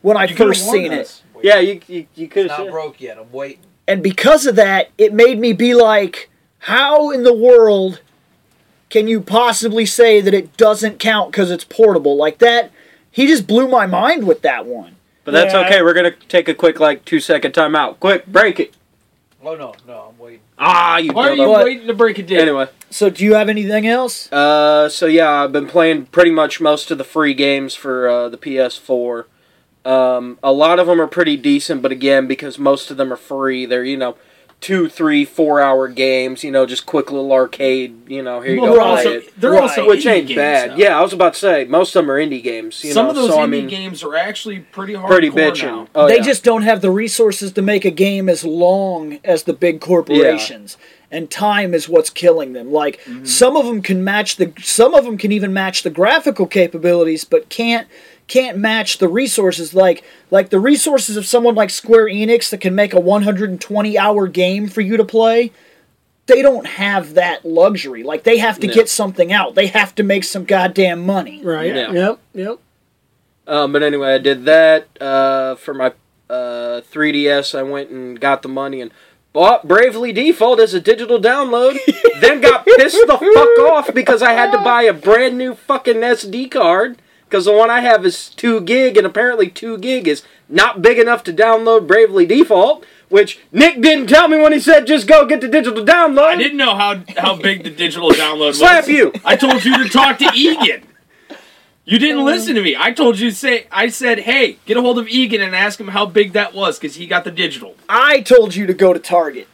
when 0.02 0.16
I 0.16 0.24
You 0.26 0.36
first 0.36 0.64
warned 0.66 0.82
seen 0.82 0.92
it. 0.92 1.00
us. 1.00 1.22
Yeah, 1.42 1.58
you 1.60 1.80
you, 1.88 2.06
you 2.14 2.28
could 2.28 2.48
Not 2.48 2.58
have. 2.58 2.70
broke 2.70 3.00
yet. 3.00 3.16
I'm 3.18 3.30
waiting. 3.32 3.60
And 3.86 4.02
because 4.02 4.46
of 4.46 4.56
that, 4.56 4.90
it 4.98 5.12
made 5.12 5.38
me 5.38 5.52
be 5.52 5.74
like, 5.74 6.30
how 6.60 7.10
in 7.10 7.22
the 7.22 7.34
world 7.34 8.00
can 8.94 9.08
you 9.08 9.20
possibly 9.20 9.84
say 9.84 10.20
that 10.20 10.32
it 10.32 10.56
doesn't 10.56 11.00
count 11.00 11.32
because 11.32 11.50
it's 11.50 11.64
portable? 11.64 12.14
Like 12.16 12.38
that, 12.38 12.70
he 13.10 13.26
just 13.26 13.44
blew 13.44 13.66
my 13.66 13.86
mind 13.86 14.24
with 14.24 14.42
that 14.42 14.66
one. 14.66 14.94
But 15.24 15.32
that's 15.32 15.52
Yeah. 15.52 15.66
okay. 15.66 15.82
We're 15.82 15.94
gonna 15.94 16.14
take 16.28 16.48
a 16.48 16.54
quick 16.54 16.78
like 16.78 17.04
two 17.04 17.18
second 17.18 17.50
time 17.50 17.74
out. 17.74 17.98
Quick, 17.98 18.24
break 18.28 18.60
it. 18.60 18.72
Oh 19.44 19.56
no, 19.56 19.74
no, 19.88 20.10
I'm 20.12 20.18
waiting. 20.24 20.38
Ah, 20.60 20.98
you. 20.98 21.12
Why 21.12 21.30
are 21.30 21.34
you 21.34 21.42
dildo. 21.42 21.48
What? 21.48 21.64
waiting 21.64 21.88
to 21.88 21.92
break 21.94 22.20
it 22.20 22.28
dick? 22.28 22.38
Anyway, 22.38 22.68
So, 22.88 23.10
do 23.10 23.24
you 23.24 23.34
have 23.34 23.48
anything 23.48 23.84
else? 23.84 24.32
uh, 24.32 24.88
so 24.88 25.06
yeah, 25.06 25.42
I've 25.42 25.50
been 25.50 25.66
playing 25.66 26.06
pretty 26.06 26.30
much 26.30 26.60
most 26.60 26.92
of 26.92 26.98
the 26.98 27.04
free 27.04 27.34
games 27.34 27.74
for 27.74 28.08
uh, 28.08 28.28
the 28.28 28.38
PS4. 28.38 29.24
Um, 29.84 30.38
a 30.40 30.52
lot 30.52 30.78
of 30.78 30.86
them 30.86 31.00
are 31.00 31.08
pretty 31.08 31.36
decent, 31.36 31.82
but 31.82 31.90
again, 31.90 32.28
because 32.28 32.60
most 32.60 32.92
of 32.92 32.96
them 32.96 33.12
are 33.12 33.16
free, 33.16 33.66
they're 33.66 33.82
you 33.84 33.96
know 33.96 34.14
two, 34.64 34.88
three, 34.88 35.26
four 35.26 35.60
hour 35.60 35.88
games. 35.88 36.42
You 36.42 36.50
know, 36.50 36.64
just 36.64 36.86
quick 36.86 37.12
little 37.12 37.32
arcade. 37.32 38.08
You 38.08 38.22
know, 38.22 38.40
here 38.40 38.54
you 38.54 38.62
Well, 38.62 38.70
go, 38.72 38.76
they're 38.76 38.82
play 38.82 38.96
also, 38.96 39.10
it. 39.28 39.40
they're 39.40 39.50
Right. 39.50 39.62
also 39.62 39.86
Which 39.86 40.04
indie 40.06 40.10
ain't 40.10 40.28
games 40.28 40.36
bad. 40.38 40.70
now. 40.70 40.76
Yeah, 40.76 40.98
I 40.98 41.02
was 41.02 41.12
about 41.12 41.34
to 41.34 41.38
say 41.38 41.64
most 41.66 41.94
of 41.94 42.02
them 42.02 42.10
are 42.10 42.18
indie 42.18 42.42
games. 42.42 42.82
You 42.82 42.92
Some 42.94 43.04
know, 43.04 43.10
of 43.10 43.16
those 43.16 43.28
so, 43.30 43.36
indie 43.38 43.42
I 43.42 43.46
mean, 43.46 43.66
games 43.68 44.02
are 44.02 44.16
actually 44.16 44.60
pretty 44.60 44.94
hardcore 44.94 45.06
pretty 45.08 45.30
bitchin'. 45.30 45.62
now. 45.64 45.88
Oh, 45.94 46.08
they 46.08 46.16
yeah. 46.16 46.22
just 46.22 46.44
don't 46.44 46.62
have 46.62 46.80
the 46.80 46.90
resources 46.90 47.52
to 47.52 47.60
make 47.60 47.84
a 47.84 47.90
game 47.90 48.30
as 48.30 48.42
long 48.42 49.18
as 49.22 49.42
the 49.42 49.52
big 49.52 49.82
corporations. 49.82 50.78
And 51.10 51.30
time 51.30 51.74
is 51.74 51.86
what's 51.88 52.08
killing 52.10 52.54
them. 52.54 52.72
Like 52.72 53.00
mm-hmm. 53.04 53.24
some 53.26 53.56
of 53.56 53.66
them 53.66 53.82
can 53.82 54.02
match 54.02 54.36
the 54.36 54.52
some 54.62 54.94
of 54.94 55.04
them 55.04 55.16
can 55.18 55.30
even 55.30 55.52
match 55.52 55.82
the 55.82 55.90
graphical 55.90 56.46
capabilities, 56.46 57.24
but 57.24 57.48
can't 57.50 57.86
can't 58.26 58.56
match 58.56 58.98
the 58.98 59.08
resources 59.08 59.74
like 59.74 60.02
like 60.30 60.48
the 60.50 60.58
resources 60.60 61.16
of 61.16 61.26
someone 61.26 61.54
like 61.54 61.70
Square 61.70 62.06
Enix 62.06 62.50
that 62.50 62.60
can 62.60 62.74
make 62.74 62.94
a 62.94 63.00
120 63.00 63.98
hour 63.98 64.26
game 64.28 64.66
for 64.68 64.80
you 64.80 64.96
to 64.96 65.04
play. 65.04 65.52
They 66.26 66.40
don't 66.40 66.66
have 66.66 67.14
that 67.14 67.44
luxury. 67.44 68.02
Like 68.02 68.24
they 68.24 68.38
have 68.38 68.58
to 68.60 68.66
No. 68.66 68.72
get 68.72 68.88
something 68.88 69.30
out. 69.32 69.54
They 69.54 69.66
have 69.66 69.94
to 69.96 70.02
make 70.02 70.24
some 70.24 70.44
goddamn 70.44 71.04
money. 71.04 71.42
Right. 71.44 71.74
Yeah. 71.74 71.92
Yep. 71.92 72.18
Yep. 72.34 72.58
Um, 73.46 73.72
but 73.72 73.82
anyway, 73.82 74.14
I 74.14 74.18
did 74.18 74.46
that 74.46 74.88
uh, 75.02 75.56
for 75.56 75.74
my 75.74 75.92
uh, 76.30 76.80
3DS. 76.90 77.54
I 77.58 77.62
went 77.62 77.90
and 77.90 78.18
got 78.18 78.40
the 78.40 78.48
money 78.48 78.80
and 78.80 78.90
bought 79.34 79.68
Bravely 79.68 80.12
Default 80.12 80.60
as 80.60 80.72
a 80.72 80.80
digital 80.80 81.20
download, 81.20 81.76
then 82.22 82.40
got 82.40 82.64
pissed 82.64 82.96
the 83.06 83.18
fuck 83.18 83.70
off 83.70 83.92
because 83.92 84.22
I 84.22 84.32
had 84.32 84.50
to 84.52 84.58
buy 84.58 84.84
a 84.84 84.94
brand 84.94 85.36
new 85.36 85.54
fucking 85.54 85.96
SD 85.96 86.50
card 86.50 86.96
because 87.24 87.44
the 87.44 87.52
one 87.52 87.70
I 87.70 87.80
have 87.80 88.04
is 88.04 88.28
2 88.30 88.60
gig 88.62 88.96
and 88.96 89.06
apparently 89.06 89.48
2 89.48 89.78
gig 89.78 90.06
is 90.08 90.22
not 90.48 90.82
big 90.82 90.98
enough 90.98 91.24
to 91.24 91.32
download 91.32 91.86
Bravely 91.86 92.26
Default, 92.26 92.84
which 93.08 93.40
Nick 93.52 93.80
didn't 93.80 94.08
tell 94.08 94.28
me 94.28 94.38
when 94.38 94.52
he 94.52 94.60
said 94.60 94.86
just 94.86 95.06
go 95.06 95.26
get 95.26 95.40
the 95.40 95.48
digital 95.48 95.84
download. 95.84 96.26
I 96.26 96.36
didn't 96.36 96.58
know 96.58 96.74
how 96.76 97.02
how 97.16 97.36
big 97.36 97.64
the 97.64 97.70
digital 97.70 98.10
download 98.10 98.48
was. 98.48 98.58
Slap 98.58 98.88
you. 98.88 99.12
I 99.24 99.36
told 99.36 99.64
you 99.64 99.82
to 99.82 99.88
talk 99.88 100.18
to 100.18 100.30
Egan. 100.34 100.82
You 101.84 101.98
didn't 101.98 102.22
oh. 102.22 102.24
listen 102.24 102.54
to 102.54 102.62
me. 102.62 102.76
I 102.76 102.92
told 102.92 103.18
you 103.18 103.30
to 103.30 103.36
say. 103.36 103.66
I 103.70 103.88
said, 103.88 104.20
"Hey, 104.20 104.58
get 104.64 104.76
a 104.76 104.80
hold 104.80 104.98
of 104.98 105.06
Egan 105.08 105.42
and 105.42 105.54
ask 105.54 105.78
him 105.78 105.88
how 105.88 106.06
big 106.06 106.32
that 106.32 106.54
was 106.54 106.78
because 106.78 106.96
he 106.96 107.06
got 107.06 107.24
the 107.24 107.30
digital." 107.30 107.76
I 107.88 108.20
told 108.20 108.54
you 108.54 108.66
to 108.66 108.74
go 108.74 108.92
to 108.92 108.98
Target. 108.98 109.48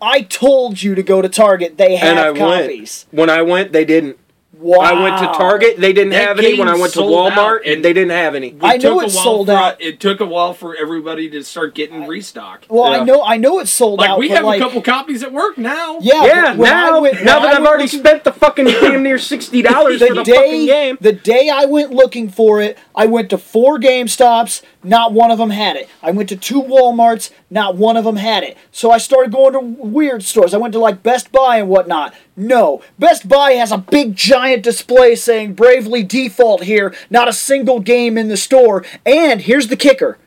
I 0.00 0.22
told 0.22 0.82
you 0.82 0.94
to 0.94 1.02
go 1.02 1.22
to 1.22 1.28
Target. 1.28 1.78
They 1.78 1.96
have 1.96 2.36
and 2.36 2.36
copies. 2.36 3.06
went. 3.10 3.18
When 3.18 3.30
I 3.30 3.42
went, 3.42 3.72
they 3.72 3.84
didn't. 3.84 4.18
Wow. 4.58 4.78
I 4.80 4.92
went 5.02 5.18
to 5.18 5.26
Target, 5.38 5.76
they 5.78 5.92
didn't 5.92 6.10
That 6.12 6.28
have 6.28 6.38
any. 6.38 6.58
When 6.58 6.66
I 6.68 6.72
game 6.72 6.80
went 6.80 6.92
to 6.94 6.98
sold 7.00 7.32
Walmart, 7.32 7.36
out, 7.60 7.66
and- 7.66 7.84
they 7.84 7.92
didn't 7.92 8.10
have 8.12 8.34
any. 8.34 8.48
It 8.48 8.56
I 8.62 8.76
know 8.78 8.94
took 8.94 9.02
a 9.02 9.04
it's 9.06 9.14
while 9.14 9.24
sold 9.24 9.46
for- 9.48 9.52
out. 9.52 9.80
It 9.82 10.00
took 10.00 10.20
a 10.20 10.24
while 10.24 10.54
for 10.54 10.74
everybody 10.74 11.28
to 11.30 11.42
start 11.44 11.74
getting 11.74 12.06
restock. 12.06 12.64
Well, 12.68 12.90
Yeah. 12.90 13.00
I 13.00 13.04
know. 13.04 13.22
I 13.22 13.36
know 13.36 13.58
it's 13.58 13.70
sold 13.70 13.98
Like 14.00 14.10
out. 14.10 14.18
we 14.18 14.28
but 14.28 14.36
have 14.38 14.44
like, 14.46 14.60
a 14.60 14.64
couple 14.64 14.80
copies 14.82 15.22
at 15.22 15.32
work 15.32 15.58
now. 15.58 15.98
Yeah. 16.00 16.24
Yeah, 16.24 16.42
but 16.50 16.56
when 16.58 16.72
I 16.72 16.74
now, 16.86 17.00
went- 17.00 17.14
now 17.14 17.18
when 17.18 17.24
that 17.24 17.28
I 17.28 17.36
I've 17.36 17.52
went 17.58 17.66
already 17.66 17.82
looking- 17.84 18.00
spent 18.00 18.24
the 18.24 18.32
fucking 18.32 18.64
damn 18.64 19.02
near 19.02 19.18
sixty 19.18 19.60
dollars 19.62 19.98
for 20.06 20.14
the 20.14 20.22
the 20.22 20.24
fucking 20.24 20.42
day 20.42 20.66
game. 20.66 20.98
the 21.00 21.12
day 21.12 21.50
I 21.50 21.66
went 21.66 21.92
looking 21.92 22.28
for 22.30 22.60
it, 22.62 22.78
I 22.94 23.06
went 23.06 23.28
to 23.30 23.38
four 23.38 23.78
Game 23.78 24.08
Stops. 24.08 24.62
Not 24.86 25.12
one 25.12 25.32
of 25.32 25.38
them 25.38 25.50
had 25.50 25.74
it. 25.74 25.88
I 26.00 26.12
went 26.12 26.28
to 26.28 26.36
two 26.36 26.62
WalMarts. 26.62 27.32
Not 27.50 27.74
one 27.74 27.96
of 27.96 28.04
them 28.04 28.14
had 28.14 28.44
it. 28.44 28.56
So 28.70 28.92
I 28.92 28.98
started 28.98 29.32
going 29.32 29.52
to 29.54 29.58
weird 29.58 30.22
stores. 30.22 30.54
I 30.54 30.58
went 30.58 30.72
to 30.74 30.78
like 30.78 31.02
Best 31.02 31.32
Buy 31.32 31.56
and 31.56 31.68
whatnot. 31.68 32.14
No, 32.36 32.82
Best 32.96 33.28
Buy 33.28 33.52
has 33.52 33.72
a 33.72 33.78
big 33.78 34.14
giant 34.14 34.62
display 34.62 35.16
saying 35.16 35.54
"Bravely 35.54 36.04
Default" 36.04 36.62
here. 36.62 36.94
Not 37.10 37.26
a 37.26 37.32
single 37.32 37.80
game 37.80 38.16
in 38.16 38.28
the 38.28 38.36
store. 38.36 38.84
And 39.04 39.40
here's 39.40 39.66
the 39.66 39.76
kicker: 39.76 40.18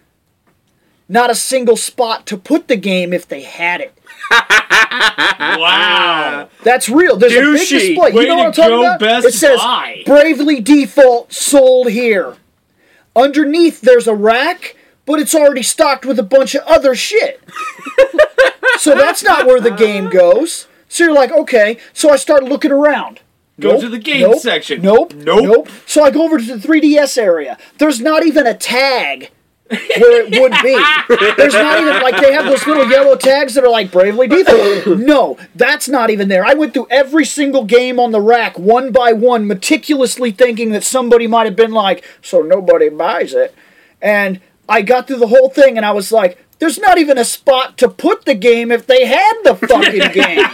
not 1.07 1.29
a 1.29 1.35
single 1.35 1.77
spot 1.77 2.25
to 2.25 2.37
put 2.37 2.67
the 2.67 2.75
game 2.75 3.13
if 3.13 3.25
they 3.27 3.43
had 3.43 3.79
it. 3.79 3.97
Wow. 5.39 6.49
That's 6.63 6.89
real. 6.89 7.15
There's 7.15 7.33
a 7.33 7.39
big 7.41 7.67
display. 7.67 8.11
Way 8.11 8.23
you 8.23 8.27
know 8.27 8.35
what 8.35 8.47
I'm 8.47 8.51
talking 8.51 8.79
about? 8.79 8.99
Best 8.99 9.27
it 9.27 9.33
says 9.33 9.59
Buy. 9.59 10.03
Bravely 10.05 10.59
Default 10.59 11.31
sold 11.31 11.89
here. 11.89 12.35
Underneath 13.15 13.81
there's 13.81 14.07
a 14.07 14.15
rack, 14.15 14.75
but 15.05 15.19
it's 15.19 15.35
already 15.35 15.63
stocked 15.63 16.05
with 16.05 16.19
a 16.19 16.23
bunch 16.23 16.55
of 16.55 16.63
other 16.65 16.95
shit. 16.95 17.41
so 18.77 18.95
that's 18.95 19.23
not 19.23 19.45
where 19.45 19.59
the 19.59 19.71
game 19.71 20.09
goes. 20.09 20.67
So 20.87 21.03
you're 21.05 21.13
like, 21.13 21.31
okay. 21.31 21.77
So 21.93 22.09
I 22.11 22.15
start 22.15 22.43
looking 22.43 22.71
around. 22.71 23.21
Go 23.59 23.71
Nope, 23.73 23.81
to 23.81 23.89
the 23.89 23.99
game 23.99 24.21
nope, 24.21 24.39
section. 24.39 24.81
Nope. 24.81 25.13
Nope. 25.13 25.43
Nope. 25.43 25.69
So 25.85 26.03
I 26.03 26.11
go 26.11 26.23
over 26.23 26.37
to 26.37 26.57
the 26.57 26.67
3DS 26.67 27.17
area. 27.17 27.57
There's 27.77 27.99
not 27.99 28.25
even 28.25 28.47
a 28.47 28.53
tag 28.53 29.31
where 29.69 30.25
it 30.25 30.39
would 30.39 30.53
be. 30.63 31.35
There's 31.37 31.53
not 31.53 31.79
even 31.79 32.01
like 32.01 32.19
they 32.19 32.33
have 32.33 32.45
those 32.45 32.65
little 32.65 32.89
yellow 32.89 33.15
tags 33.15 33.53
that 33.53 33.63
are 33.63 33.69
like 33.69 33.91
bravely 33.91 34.27
default. 34.27 34.99
No, 34.99 35.37
that's 35.55 35.87
not 35.87 36.09
even 36.09 36.27
there. 36.27 36.45
I 36.45 36.53
went 36.53 36.73
through 36.73 36.87
every 36.89 37.25
single 37.25 37.65
game 37.65 37.99
on 37.99 38.11
the 38.11 38.21
rack 38.21 38.57
one 38.57 38.91
by 38.91 39.13
one, 39.13 39.47
meticulously 39.47 40.31
thinking 40.31 40.71
that 40.71 40.83
somebody 40.83 41.27
might 41.27 41.45
have 41.45 41.55
been 41.55 41.71
like, 41.71 42.03
so 42.21 42.41
nobody 42.41 42.89
buys 42.89 43.33
it. 43.33 43.55
And 44.01 44.41
I 44.67 44.81
got 44.81 45.07
through 45.07 45.17
the 45.17 45.27
whole 45.27 45.49
thing 45.49 45.77
and 45.77 45.85
I 45.85 45.91
was 45.91 46.11
like, 46.11 46.43
there's 46.59 46.79
not 46.79 46.97
even 46.97 47.17
a 47.17 47.25
spot 47.25 47.77
to 47.77 47.89
put 47.89 48.25
the 48.25 48.35
game 48.35 48.71
if 48.71 48.85
they 48.87 49.05
had 49.05 49.33
the 49.43 49.55
fucking 49.55 50.11
game. 50.11 50.45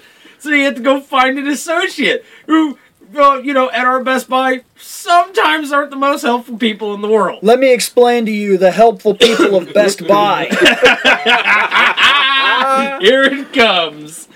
So 0.44 0.50
you 0.50 0.64
have 0.64 0.74
to 0.74 0.82
go 0.82 1.00
find 1.00 1.38
an 1.38 1.46
associate 1.46 2.22
who, 2.46 2.78
uh, 3.16 3.40
you 3.42 3.52
know, 3.52 3.70
at 3.70 3.86
our 3.86 4.02
Best 4.02 4.28
Buy 4.28 4.62
sometimes 4.76 5.72
aren't 5.72 5.90
the 5.90 5.96
most 5.96 6.22
helpful 6.22 6.58
people 6.58 6.94
in 6.94 7.00
the 7.00 7.08
world. 7.08 7.40
Let 7.42 7.58
me 7.58 7.72
explain 7.72 8.26
to 8.26 8.32
you 8.32 8.58
the 8.58 8.70
helpful 8.70 9.14
people 9.14 9.56
of 9.56 9.72
Best 9.72 10.06
Buy. 10.08 10.46
Here 13.00 13.24
it 13.24 13.52
comes. 13.52 14.28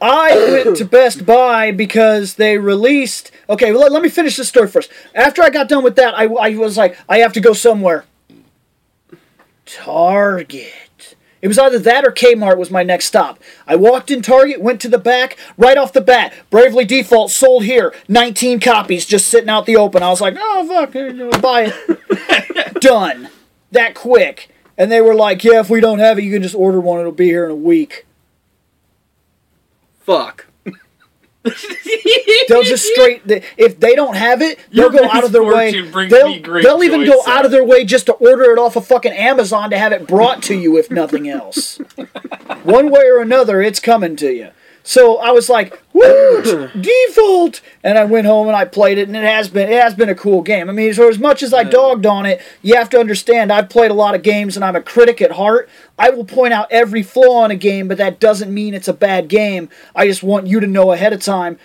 I 0.00 0.62
went 0.64 0.76
to 0.78 0.84
Best 0.84 1.24
Buy 1.24 1.70
because 1.70 2.34
they 2.34 2.58
released. 2.58 3.30
Okay, 3.48 3.70
well, 3.70 3.82
let, 3.82 3.92
let 3.92 4.02
me 4.02 4.08
finish 4.08 4.36
this 4.36 4.48
story 4.48 4.68
first. 4.68 4.90
After 5.14 5.42
I 5.42 5.50
got 5.50 5.68
done 5.68 5.84
with 5.84 5.94
that, 5.96 6.18
I, 6.18 6.24
I 6.24 6.56
was 6.56 6.76
like, 6.76 6.98
I 7.08 7.18
have 7.18 7.32
to 7.34 7.40
go 7.40 7.52
somewhere. 7.52 8.04
Target. 9.64 10.72
It 11.42 11.48
was 11.48 11.58
either 11.58 11.80
that 11.80 12.04
or 12.04 12.12
Kmart 12.12 12.56
was 12.56 12.70
my 12.70 12.84
next 12.84 13.06
stop. 13.06 13.40
I 13.66 13.74
walked 13.74 14.12
in 14.12 14.22
Target, 14.22 14.60
went 14.60 14.80
to 14.82 14.88
the 14.88 14.96
back, 14.96 15.36
right 15.58 15.76
off 15.76 15.92
the 15.92 16.00
bat. 16.00 16.32
Bravely 16.50 16.84
Default 16.84 17.32
sold 17.32 17.64
here. 17.64 17.92
19 18.06 18.60
copies 18.60 19.04
just 19.04 19.26
sitting 19.26 19.50
out 19.50 19.66
the 19.66 19.76
open. 19.76 20.04
I 20.04 20.10
was 20.10 20.20
like, 20.20 20.36
oh, 20.38 20.66
fuck, 20.68 20.92
buy 21.42 21.72
it. 21.74 22.74
Done. 22.80 23.28
That 23.72 23.96
quick. 23.96 24.50
And 24.78 24.90
they 24.90 25.00
were 25.00 25.14
like, 25.14 25.42
yeah, 25.42 25.58
if 25.58 25.68
we 25.68 25.80
don't 25.80 25.98
have 25.98 26.16
it, 26.18 26.22
you 26.22 26.32
can 26.32 26.42
just 26.42 26.54
order 26.54 26.80
one. 26.80 27.00
It'll 27.00 27.10
be 27.10 27.26
here 27.26 27.44
in 27.44 27.50
a 27.50 27.56
week. 27.56 28.06
Fuck. 30.00 30.46
They'll 32.48 32.62
just 32.62 32.84
straight. 32.84 33.22
If 33.56 33.80
they 33.80 33.94
don't 33.94 34.16
have 34.16 34.42
it, 34.42 34.58
they'll 34.70 34.92
Your 34.92 35.02
go 35.02 35.08
out 35.10 35.24
of 35.24 35.32
their 35.32 35.42
way. 35.44 35.72
They'll, 36.08 36.40
they'll 36.62 36.82
even 36.82 37.04
go 37.04 37.22
out 37.26 37.44
of 37.44 37.50
their 37.50 37.64
way 37.64 37.84
just 37.84 38.06
to 38.06 38.12
order 38.14 38.44
it 38.52 38.58
off 38.58 38.76
of 38.76 38.86
fucking 38.86 39.12
Amazon 39.12 39.70
to 39.70 39.78
have 39.78 39.92
it 39.92 40.06
brought 40.06 40.42
to 40.44 40.54
you, 40.54 40.76
if 40.76 40.90
nothing 40.90 41.28
else. 41.28 41.78
One 42.62 42.90
way 42.90 43.02
or 43.06 43.20
another, 43.20 43.60
it's 43.60 43.80
coming 43.80 44.16
to 44.16 44.30
you. 44.32 44.50
So 44.84 45.18
I 45.18 45.30
was 45.30 45.48
like, 45.48 45.80
"Woo, 45.92 46.42
default!" 46.80 47.60
And 47.84 47.98
I 47.98 48.04
went 48.04 48.26
home 48.26 48.48
and 48.48 48.56
I 48.56 48.64
played 48.64 48.98
it, 48.98 49.08
and 49.08 49.16
it 49.16 49.24
has 49.24 49.48
been 49.48 49.70
it 49.70 49.80
has 49.80 49.94
been 49.94 50.08
a 50.08 50.14
cool 50.14 50.42
game. 50.42 50.68
I 50.68 50.72
mean, 50.72 50.92
so 50.94 51.08
as 51.08 51.18
much 51.18 51.42
as 51.42 51.54
I 51.54 51.64
dogged 51.64 52.06
on 52.06 52.26
it, 52.26 52.42
you 52.62 52.74
have 52.76 52.90
to 52.90 52.98
understand 52.98 53.52
I've 53.52 53.68
played 53.68 53.90
a 53.90 53.94
lot 53.94 54.14
of 54.14 54.22
games, 54.22 54.56
and 54.56 54.64
I'm 54.64 54.76
a 54.76 54.82
critic 54.82 55.22
at 55.22 55.32
heart. 55.32 55.68
I 55.98 56.10
will 56.10 56.24
point 56.24 56.52
out 56.52 56.66
every 56.70 57.02
flaw 57.02 57.44
in 57.44 57.50
a 57.50 57.56
game, 57.56 57.88
but 57.88 57.98
that 57.98 58.18
doesn't 58.18 58.52
mean 58.52 58.74
it's 58.74 58.88
a 58.88 58.92
bad 58.92 59.28
game. 59.28 59.68
I 59.94 60.06
just 60.06 60.22
want 60.22 60.46
you 60.46 60.58
to 60.60 60.66
know 60.66 60.92
ahead 60.92 61.12
of 61.12 61.22
time 61.22 61.58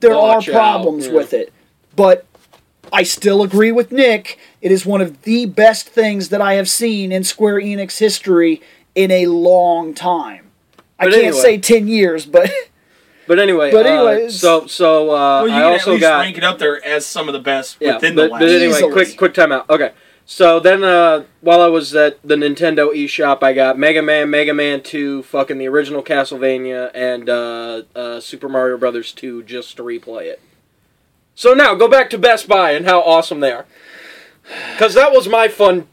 there 0.00 0.16
Watch 0.16 0.48
are 0.48 0.52
out, 0.52 0.54
problems 0.54 1.06
yeah. 1.06 1.12
with 1.14 1.32
it. 1.32 1.52
But 1.96 2.26
I 2.92 3.02
still 3.02 3.42
agree 3.42 3.72
with 3.72 3.92
Nick. 3.92 4.38
It 4.60 4.70
is 4.70 4.84
one 4.84 5.00
of 5.00 5.22
the 5.22 5.46
best 5.46 5.88
things 5.88 6.28
that 6.28 6.40
I 6.40 6.54
have 6.54 6.68
seen 6.68 7.12
in 7.12 7.24
Square 7.24 7.60
Enix 7.60 7.98
history 7.98 8.60
in 8.94 9.10
a 9.10 9.26
long 9.26 9.94
time. 9.94 10.43
I 10.98 11.04
can't 11.04 11.16
anyway. 11.16 11.32
say 11.40 11.58
10 11.58 11.88
years, 11.88 12.26
but 12.26 12.50
But 13.26 13.38
anyway, 13.38 13.70
But 13.72 13.86
uh, 13.86 13.88
anyways- 13.88 14.38
so 14.38 14.66
so 14.66 15.10
uh, 15.10 15.42
Well, 15.42 15.48
you 15.48 15.54
I 15.54 15.58
can 15.60 15.72
also 15.72 15.90
at 15.90 15.94
least 15.94 16.00
got 16.02 16.18
rank 16.20 16.36
it 16.38 16.44
up 16.44 16.58
there 16.58 16.84
as 16.84 17.06
some 17.06 17.26
of 17.28 17.32
the 17.32 17.38
best 17.40 17.78
yeah, 17.80 17.94
within 17.94 18.14
but, 18.14 18.24
the 18.24 18.28
but 18.30 18.42
anyway, 18.42 18.76
Easily. 18.76 18.92
quick 18.92 19.16
quick 19.16 19.32
timeout. 19.34 19.68
Okay, 19.70 19.92
so 20.26 20.60
then 20.60 20.84
uh, 20.84 21.24
while 21.40 21.62
I 21.62 21.68
was 21.68 21.94
at 21.94 22.18
the 22.22 22.34
Nintendo 22.34 22.94
eShop, 22.94 23.42
I 23.42 23.54
got 23.54 23.78
Mega 23.78 24.02
Man, 24.02 24.28
Mega 24.28 24.52
Man 24.52 24.82
Two, 24.82 25.22
fucking 25.22 25.56
the 25.56 25.66
original 25.68 26.02
Castlevania, 26.02 26.90
and 26.94 27.30
uh, 27.30 27.82
uh, 27.96 28.20
Super 28.20 28.48
Mario 28.50 28.76
Brothers 28.76 29.10
Two 29.10 29.42
just 29.42 29.76
to 29.78 29.82
replay 29.82 30.24
it. 30.24 30.42
So 31.34 31.54
now 31.54 31.74
go 31.74 31.88
back 31.88 32.10
to 32.10 32.18
Best 32.18 32.46
Buy 32.46 32.72
and 32.72 32.84
how 32.84 33.00
awesome 33.00 33.40
they 33.40 33.52
are, 33.52 33.64
because 34.72 34.92
that 34.92 35.12
was 35.12 35.28
my 35.28 35.48
fun, 35.48 35.88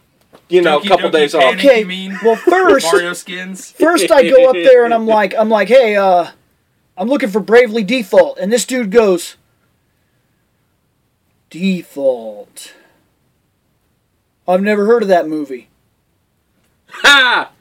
you 0.51 0.61
know, 0.61 0.79
a 0.79 0.87
couple 0.87 1.09
Doki 1.09 1.13
days 1.13 1.35
off. 1.35 1.43
Panic, 1.43 1.59
Okay, 1.65 1.79
you 1.81 1.85
mean? 1.85 2.17
well, 2.23 2.35
first- 2.35 2.85
Mario 2.91 3.13
skins. 3.13 3.71
first 3.71 4.11
I 4.11 4.29
go 4.29 4.49
up 4.49 4.53
there 4.55 4.85
and 4.85 4.93
I'm 4.93 5.07
like, 5.17 5.33
I'm 5.37 5.49
like, 5.49 5.67
hey, 5.67 5.95
uh, 5.95 6.27
I'm 6.97 7.07
looking 7.07 7.29
for 7.29 7.39
Bravely 7.39 7.83
Default, 7.83 8.37
and 8.37 8.51
this 8.51 8.65
dude 8.65 8.91
goes, 8.91 9.35
Default. 11.49 12.73
I've 14.47 14.61
never 14.61 14.85
heard 14.85 15.01
of 15.03 15.07
that 15.09 15.27
movie, 15.27 15.69
Ha! 16.89 17.51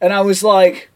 and 0.00 0.12
I 0.12 0.20
was 0.22 0.42
like, 0.42 0.90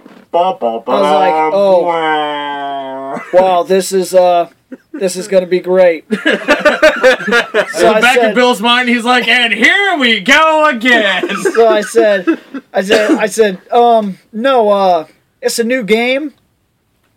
I 0.00 0.10
was 0.32 0.82
like, 0.86 1.52
oh, 1.52 3.20
wow, 3.32 3.62
this 3.64 3.92
is 3.92 4.14
uh, 4.14 4.50
this 4.92 5.16
is 5.16 5.28
gonna 5.28 5.46
be 5.46 5.60
great. 5.60 6.04
so 6.10 6.18
I 6.18 8.00
Back 8.00 8.16
said, 8.16 8.28
in 8.30 8.34
Bill's 8.34 8.60
mind, 8.60 8.88
he's 8.88 9.04
like, 9.04 9.28
and 9.28 9.52
here 9.52 9.96
we 9.98 10.20
go 10.20 10.68
again. 10.68 11.28
so 11.54 11.68
I 11.68 11.80
said, 11.80 12.26
I 12.72 12.82
said, 12.82 13.10
I 13.12 13.26
said, 13.26 13.72
um, 13.72 14.18
no, 14.32 14.70
uh, 14.70 15.06
it's 15.40 15.58
a 15.58 15.64
new 15.64 15.82
game. 15.82 16.34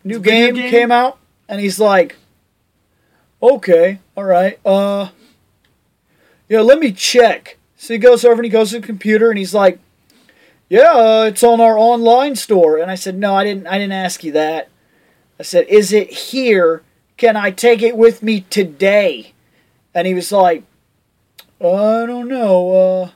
New 0.04 0.18
a 0.18 0.20
video 0.20 0.46
game, 0.46 0.56
game? 0.56 0.72
came 0.72 0.92
out, 0.92 1.18
and 1.50 1.60
he's 1.60 1.80
like, 1.80 2.18
okay, 3.42 4.00
all 4.16 4.26
right, 4.26 4.60
uh, 4.66 5.10
yeah, 6.48 6.62
let 6.62 6.80
me 6.80 6.92
check. 6.92 7.58
So 7.78 7.94
he 7.94 7.98
goes 7.98 8.24
over 8.24 8.36
and 8.36 8.46
he 8.46 8.50
goes 8.50 8.72
to 8.72 8.80
the 8.80 8.86
computer 8.86 9.30
and 9.30 9.38
he's 9.38 9.54
like, 9.54 9.80
yeah, 10.70 10.94
uh, 10.94 11.26
it's 11.28 11.44
on 11.44 11.62
our 11.62 11.78
online 11.78 12.36
store. 12.36 12.78
And 12.78 12.90
I 12.90 12.96
said, 12.96 13.18
no, 13.18 13.36
I 13.36 13.44
didn't, 13.44 13.68
I 13.68 13.78
didn't 13.78 13.94
ask 13.94 14.24
you 14.24 14.32
that. 14.32 14.70
I 15.40 15.44
said, 15.44 15.68
is 15.68 15.94
it 15.94 16.10
here? 16.10 16.82
Can 17.18 17.38
I 17.38 17.52
take 17.52 17.82
it 17.82 17.96
with 17.96 18.22
me 18.22 18.42
today? 18.50 19.34
And 19.94 20.06
he 20.06 20.14
was 20.14 20.32
like, 20.32 20.64
I 21.62 22.06
don't 22.06 22.28
know. 22.28 22.74
Uh, 22.74 23.10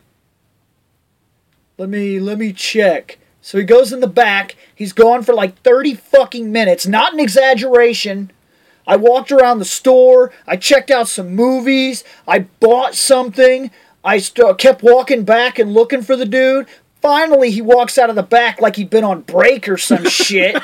let 1.78 1.90
me 1.90 2.20
let 2.20 2.38
me 2.38 2.54
check. 2.54 3.20
So 3.42 3.58
he 3.58 3.64
goes 3.64 3.92
in 3.92 4.00
the 4.00 4.08
back. 4.08 4.56
He's 4.74 4.94
gone 4.94 5.24
for 5.24 5.34
like 5.34 5.62
30 5.62 5.96
fucking 5.96 6.52
minutes. 6.52 6.86
Not 6.88 7.14
an 7.14 7.20
exaggeration. 7.20 8.32
I 8.88 8.96
walked 8.96 9.32
around 9.32 9.60
the 9.60 9.66
store. 9.66 10.32
I 10.48 10.56
checked 10.56 10.90
out 10.90 11.08
some 11.08 11.36
movies. 11.36 12.04
I 12.28 12.40
bought 12.40 12.96
something. 12.96 13.72
I 14.04 14.18
st- 14.18 14.58
kept 14.58 14.82
walking 14.82 15.24
back 15.24 15.60
and 15.60 15.74
looking 15.74 16.02
for 16.02 16.16
the 16.16 16.26
dude. 16.26 16.68
Finally, 17.02 17.50
he 17.52 17.62
walks 17.62 17.98
out 17.98 18.10
of 18.10 18.16
the 18.18 18.24
back 18.24 18.60
like 18.60 18.76
he'd 18.76 18.90
been 18.90 19.06
on 19.06 19.22
break 19.22 19.70
or 19.70 19.78
some 19.78 20.04
shit. 20.10 20.56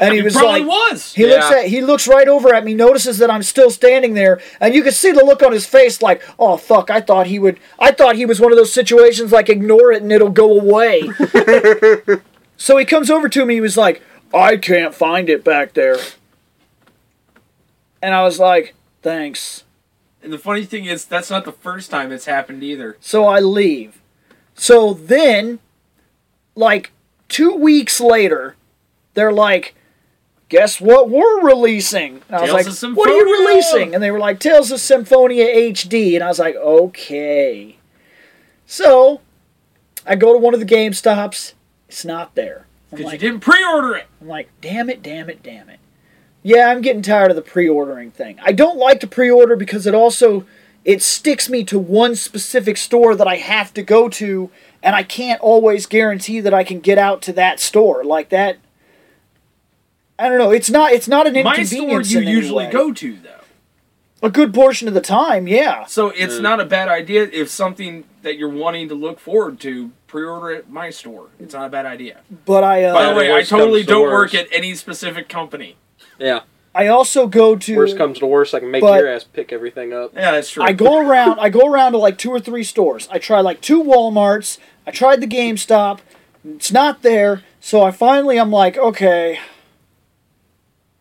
And 0.00 0.14
he 0.14 0.22
was 0.22 0.34
Probably 0.34 0.60
like, 0.60 0.68
was. 0.68 1.12
he 1.14 1.26
looks 1.26 1.50
Yeah. 1.50 1.58
at 1.58 1.66
he 1.66 1.80
looks 1.82 2.06
right 2.06 2.28
over 2.28 2.54
at 2.54 2.64
me, 2.64 2.74
notices 2.74 3.18
that 3.18 3.28
I'm 3.30 3.42
still 3.42 3.70
standing 3.70 4.14
there, 4.14 4.40
and 4.60 4.72
you 4.74 4.82
can 4.84 4.92
see 4.92 5.10
the 5.10 5.24
look 5.24 5.42
on 5.42 5.50
his 5.52 5.66
face 5.66 6.00
like, 6.00 6.22
"Oh 6.38 6.56
fuck, 6.56 6.90
I 6.90 7.00
thought 7.00 7.26
he 7.26 7.38
would 7.40 7.58
I 7.78 7.90
thought 7.90 8.14
he 8.16 8.24
was 8.24 8.40
one 8.40 8.52
of 8.52 8.56
those 8.56 8.72
situations 8.72 9.32
like 9.32 9.48
ignore 9.48 9.90
it 9.92 10.00
and 10.02 10.12
it'll 10.12 10.30
go 10.30 10.58
away." 10.58 11.02
so 12.56 12.76
he 12.76 12.84
comes 12.84 13.10
over 13.10 13.28
to 13.28 13.44
me, 13.44 13.54
he 13.54 13.60
was 13.60 13.76
like, 13.76 14.00
"I 14.32 14.56
can't 14.58 14.94
find 14.94 15.28
it 15.28 15.42
back 15.44 15.74
there." 15.74 15.96
And 18.02 18.14
I 18.14 18.22
was 18.22 18.38
like, 18.38 18.74
"Thanks." 19.02 19.64
And 20.22 20.32
the 20.32 20.38
funny 20.38 20.64
thing 20.64 20.84
is, 20.84 21.04
that's 21.04 21.30
not 21.30 21.44
the 21.44 21.52
first 21.52 21.90
time 21.90 22.12
it's 22.12 22.26
happened 22.26 22.62
either. 22.62 22.96
So 23.00 23.24
I 23.26 23.40
leave. 23.40 24.00
So 24.54 24.92
then 24.94 25.58
like 26.54 26.90
2 27.28 27.54
weeks 27.54 28.00
later, 28.00 28.56
they're 29.14 29.32
like, 29.32 29.74
guess 30.48 30.80
what 30.80 31.08
we're 31.08 31.42
releasing? 31.42 32.22
And 32.28 32.36
I 32.36 32.40
was 32.42 32.82
like, 32.82 32.96
what 32.96 33.08
are 33.08 33.16
you 33.16 33.46
releasing? 33.46 33.94
And 33.94 34.02
they 34.02 34.10
were 34.10 34.18
like, 34.18 34.40
Tales 34.40 34.72
of 34.72 34.80
Symphonia 34.80 35.46
HD. 35.46 36.14
And 36.14 36.24
I 36.24 36.28
was 36.28 36.38
like, 36.38 36.56
okay. 36.56 37.76
So 38.66 39.20
I 40.06 40.16
go 40.16 40.32
to 40.32 40.38
one 40.38 40.54
of 40.54 40.60
the 40.60 40.66
Game 40.66 40.92
Stops. 40.92 41.54
It's 41.88 42.04
not 42.04 42.34
there. 42.34 42.66
Because 42.90 43.06
like, 43.06 43.12
you 43.14 43.18
didn't 43.18 43.40
pre-order 43.40 43.94
it. 43.94 44.06
I'm 44.20 44.26
like, 44.26 44.48
damn 44.60 44.90
it, 44.90 45.02
damn 45.02 45.30
it, 45.30 45.42
damn 45.42 45.68
it. 45.68 45.78
Yeah, 46.42 46.68
I'm 46.68 46.80
getting 46.80 47.02
tired 47.02 47.30
of 47.30 47.36
the 47.36 47.42
pre-ordering 47.42 48.10
thing. 48.10 48.38
I 48.42 48.52
don't 48.52 48.78
like 48.78 48.98
to 49.00 49.06
pre-order 49.06 49.54
because 49.56 49.86
it 49.86 49.94
also 49.94 50.46
it 50.84 51.02
sticks 51.02 51.48
me 51.48 51.62
to 51.64 51.78
one 51.78 52.14
specific 52.16 52.76
store 52.76 53.14
that 53.14 53.26
I 53.28 53.36
have 53.36 53.72
to 53.74 53.82
go 53.82 54.08
to 54.08 54.50
and 54.82 54.96
I 54.96 55.02
can't 55.02 55.40
always 55.42 55.84
guarantee 55.86 56.40
that 56.40 56.54
I 56.54 56.64
can 56.64 56.80
get 56.80 56.96
out 56.98 57.20
to 57.22 57.32
that 57.34 57.60
store. 57.60 58.02
Like 58.04 58.30
that 58.30 58.56
I 60.18 60.28
don't 60.28 60.38
know, 60.38 60.50
it's 60.50 60.70
not 60.70 60.92
it's 60.92 61.08
not 61.08 61.26
an 61.26 61.36
inconvenience. 61.36 61.70
My 61.72 61.76
store 61.76 61.88
inconvenience 61.98 62.12
you 62.12 62.20
usually 62.20 62.64
way. 62.66 62.70
go 62.72 62.92
to 62.92 63.16
though. 63.16 63.40
a 64.22 64.30
good 64.30 64.52
portion 64.52 64.86
of 64.88 64.94
the 64.94 65.00
time, 65.00 65.46
yeah. 65.48 65.86
So 65.86 66.10
it's 66.10 66.34
Mm. 66.36 66.42
not 66.42 66.60
a 66.60 66.64
bad 66.66 66.88
idea 66.88 67.28
if 67.32 67.48
something 67.48 68.04
that 68.22 68.36
you're 68.36 68.50
wanting 68.50 68.88
to 68.90 68.94
look 68.94 69.18
forward 69.18 69.58
to, 69.60 69.92
pre-order 70.06 70.50
at 70.54 70.68
my 70.68 70.90
store. 70.90 71.28
It's 71.38 71.54
not 71.54 71.66
a 71.66 71.70
bad 71.70 71.86
idea. 71.86 72.18
But 72.44 72.64
I 72.64 72.84
uh, 72.84 72.92
By 72.92 73.08
the 73.08 73.14
way, 73.14 73.32
I 73.32 73.42
totally 73.42 73.82
don't 73.82 74.02
work 74.10 74.34
at 74.34 74.46
any 74.52 74.74
specific 74.74 75.28
company. 75.30 75.76
Yeah. 76.18 76.40
I 76.74 76.86
also 76.86 77.26
go 77.26 77.56
to 77.56 77.76
Worst 77.76 77.96
comes 77.96 78.20
to 78.20 78.26
worst, 78.26 78.54
I 78.54 78.60
can 78.60 78.70
make 78.70 78.80
But- 78.82 79.00
your 79.00 79.08
ass 79.08 79.24
pick 79.24 79.52
everything 79.52 79.92
up. 79.92 80.12
Yeah, 80.14 80.30
that's 80.32 80.50
true. 80.50 80.62
I 80.62 80.72
go 80.72 81.00
around. 81.04 81.40
I 81.40 81.48
go 81.48 81.66
around 81.70 81.92
to 81.92 81.98
like 81.98 82.16
two 82.16 82.30
or 82.30 82.38
three 82.40 82.62
stores. 82.64 83.08
I 83.10 83.18
try 83.18 83.40
like 83.40 83.60
two 83.60 83.82
WalMarts. 83.82 84.58
I 84.86 84.92
tried 84.92 85.20
the 85.20 85.26
GameStop. 85.26 85.98
It's 86.48 86.70
not 86.72 87.02
there. 87.02 87.42
So 87.60 87.82
I 87.82 87.90
finally 87.90 88.38
I'm 88.38 88.50
like, 88.52 88.78
okay. 88.78 89.40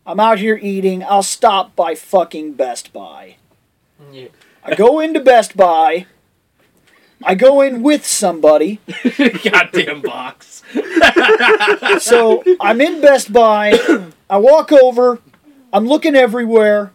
I'm 0.07 0.19
out 0.19 0.39
here 0.39 0.59
eating. 0.61 1.03
I'll 1.03 1.21
stop 1.23 1.75
by 1.75 1.93
fucking 1.93 2.53
Best 2.53 2.91
Buy. 2.91 3.35
Yeah. 4.11 4.29
I 4.63 4.73
go 4.75 4.99
into 4.99 5.19
Best 5.19 5.55
Buy. 5.55 6.07
I 7.23 7.35
go 7.35 7.61
in 7.61 7.83
with 7.83 8.05
somebody. 8.07 8.79
Goddamn 9.43 10.01
box. 10.01 10.63
So 11.99 12.43
I'm 12.59 12.81
in 12.81 13.01
Best 13.01 13.31
Buy. 13.31 13.77
I 14.29 14.37
walk 14.37 14.71
over. 14.71 15.19
I'm 15.71 15.85
looking 15.87 16.15
everywhere. 16.15 16.91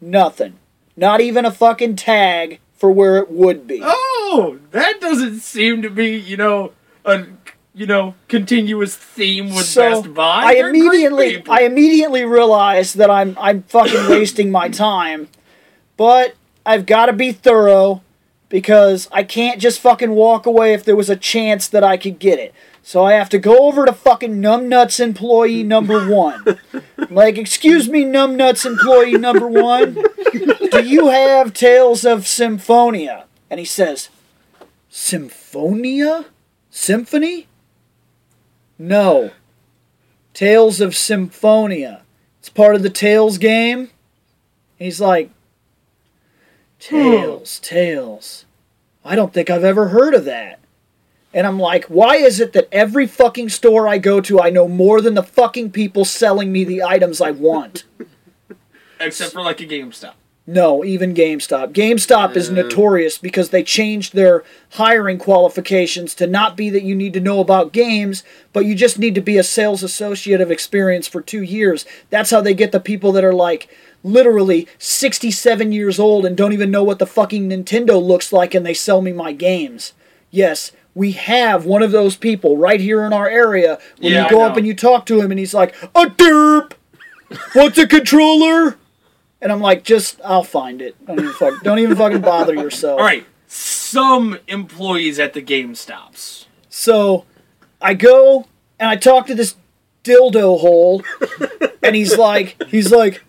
Nothing. 0.00 0.54
Not 0.96 1.20
even 1.20 1.44
a 1.44 1.50
fucking 1.50 1.96
tag 1.96 2.60
for 2.74 2.90
where 2.90 3.16
it 3.18 3.30
would 3.30 3.66
be. 3.66 3.80
Oh, 3.82 4.58
that 4.70 5.00
doesn't 5.00 5.40
seem 5.40 5.82
to 5.82 5.90
be, 5.90 6.16
you 6.16 6.36
know, 6.36 6.72
a 7.04 7.26
you 7.74 7.86
know 7.86 8.14
continuous 8.28 8.96
theme 8.96 9.54
with 9.54 9.66
So, 9.66 10.02
Best 10.02 10.14
Buy. 10.14 10.42
I 10.44 10.54
They're 10.54 10.70
immediately. 10.70 11.42
I 11.48 11.62
immediately 11.62 12.24
realized 12.24 12.96
that 12.96 13.10
I'm 13.10 13.36
I'm 13.40 13.62
fucking 13.64 14.08
wasting 14.10 14.50
my 14.50 14.68
time. 14.68 15.28
But 15.96 16.34
I've 16.64 16.86
got 16.86 17.06
to 17.06 17.12
be 17.12 17.32
thorough 17.32 18.02
because 18.48 19.08
I 19.12 19.22
can't 19.22 19.60
just 19.60 19.80
fucking 19.80 20.10
walk 20.10 20.46
away 20.46 20.72
if 20.74 20.84
there 20.84 20.96
was 20.96 21.10
a 21.10 21.16
chance 21.16 21.68
that 21.68 21.84
I 21.84 21.96
could 21.96 22.18
get 22.18 22.38
it. 22.38 22.54
So 22.86 23.02
I 23.04 23.14
have 23.14 23.28
to 23.30 23.38
go 23.40 23.66
over 23.66 23.84
to 23.84 23.92
fucking 23.92 24.36
Numbnuts 24.40 25.00
employee 25.00 25.64
number 25.64 26.06
1. 26.08 26.60
like, 27.10 27.36
"Excuse 27.36 27.88
me, 27.88 28.04
Numbnuts 28.04 28.64
employee 28.64 29.18
number 29.18 29.48
1, 29.48 29.94
do 30.70 30.84
you 30.84 31.08
have 31.08 31.52
Tales 31.52 32.04
of 32.04 32.28
Symphonia?" 32.28 33.24
And 33.50 33.58
he 33.58 33.66
says, 33.66 34.08
"Symphonia? 34.88 36.26
Symphony?" 36.70 37.48
No. 38.78 39.32
Tales 40.32 40.80
of 40.80 40.94
Symphonia. 40.94 42.02
It's 42.38 42.50
part 42.50 42.76
of 42.76 42.84
the 42.84 42.90
Tales 42.90 43.36
game. 43.38 43.90
He's 44.78 45.00
like, 45.00 45.30
hmm. 46.88 46.94
Tales, 47.00 47.58
Tales. 47.58 48.44
I 49.04 49.16
don't 49.16 49.32
think 49.34 49.50
I've 49.50 49.64
ever 49.64 49.88
heard 49.88 50.14
of 50.14 50.24
that. 50.26 50.60
And 51.36 51.46
I'm 51.46 51.60
like, 51.60 51.84
why 51.84 52.16
is 52.16 52.40
it 52.40 52.54
that 52.54 52.66
every 52.72 53.06
fucking 53.06 53.50
store 53.50 53.86
I 53.86 53.98
go 53.98 54.22
to, 54.22 54.40
I 54.40 54.48
know 54.48 54.66
more 54.66 55.02
than 55.02 55.12
the 55.12 55.22
fucking 55.22 55.70
people 55.70 56.06
selling 56.06 56.50
me 56.50 56.64
the 56.64 56.82
items 56.82 57.20
I 57.20 57.30
want? 57.30 57.84
except 59.00 59.34
for 59.34 59.42
like 59.42 59.60
a 59.60 59.66
GameStop. 59.66 60.14
No, 60.46 60.82
even 60.82 61.12
GameStop. 61.12 61.74
GameStop 61.74 62.36
is 62.36 62.48
uh. 62.48 62.54
notorious 62.54 63.18
because 63.18 63.50
they 63.50 63.62
changed 63.62 64.14
their 64.14 64.44
hiring 64.70 65.18
qualifications 65.18 66.14
to 66.14 66.26
not 66.26 66.56
be 66.56 66.70
that 66.70 66.84
you 66.84 66.94
need 66.94 67.12
to 67.12 67.20
know 67.20 67.40
about 67.40 67.72
games, 67.72 68.24
but 68.54 68.64
you 68.64 68.74
just 68.74 68.98
need 68.98 69.14
to 69.14 69.20
be 69.20 69.36
a 69.36 69.42
sales 69.42 69.82
associate 69.82 70.40
of 70.40 70.50
experience 70.50 71.06
for 71.06 71.20
two 71.20 71.42
years. 71.42 71.84
That's 72.08 72.30
how 72.30 72.40
they 72.40 72.54
get 72.54 72.72
the 72.72 72.80
people 72.80 73.12
that 73.12 73.24
are 73.24 73.34
like 73.34 73.68
literally 74.02 74.68
67 74.78 75.70
years 75.70 75.98
old 75.98 76.24
and 76.24 76.34
don't 76.34 76.54
even 76.54 76.70
know 76.70 76.84
what 76.84 76.98
the 76.98 77.06
fucking 77.06 77.50
Nintendo 77.50 78.02
looks 78.02 78.32
like 78.32 78.54
and 78.54 78.64
they 78.64 78.72
sell 78.72 79.02
me 79.02 79.12
my 79.12 79.32
games. 79.32 79.92
Yes, 80.30 80.72
we 80.96 81.12
have 81.12 81.66
one 81.66 81.82
of 81.82 81.92
those 81.92 82.16
people 82.16 82.56
right 82.56 82.80
here 82.80 83.04
in 83.04 83.12
our 83.12 83.28
area 83.28 83.78
when 84.00 84.14
Yeah, 84.14 84.24
you 84.24 84.30
go 84.30 84.42
up 84.42 84.56
and 84.56 84.66
you 84.66 84.74
talk 84.74 85.04
to 85.06 85.20
him 85.20 85.30
and 85.30 85.38
he's 85.38 85.52
like, 85.52 85.74
a 85.94 86.06
derp! 86.06 86.72
What's 87.52 87.76
a 87.76 87.86
controller? 87.86 88.78
And 89.42 89.52
I'm 89.52 89.60
like, 89.60 89.84
just 89.84 90.18
I'll 90.24 90.42
find 90.42 90.80
it. 90.80 90.96
Don't 91.06 91.20
even 91.20 91.32
fuck, 91.34 91.62
don't 91.62 91.78
even 91.78 91.96
fucking 91.96 92.22
bother 92.22 92.54
yourself. 92.54 92.98
All 92.98 93.04
right, 93.06 93.26
some 93.46 94.38
employees 94.48 95.18
at 95.18 95.34
the 95.34 95.42
GameStops. 95.42 96.46
So 96.70 97.26
I 97.80 97.92
go 97.92 98.48
and 98.80 98.88
I 98.88 98.96
talk 98.96 99.26
to 99.26 99.34
this 99.34 99.54
dildo 100.02 100.58
hole, 100.60 101.02
and 101.82 101.94
he's 101.94 102.16
like, 102.16 102.62
he's 102.68 102.90
like, 102.90 103.22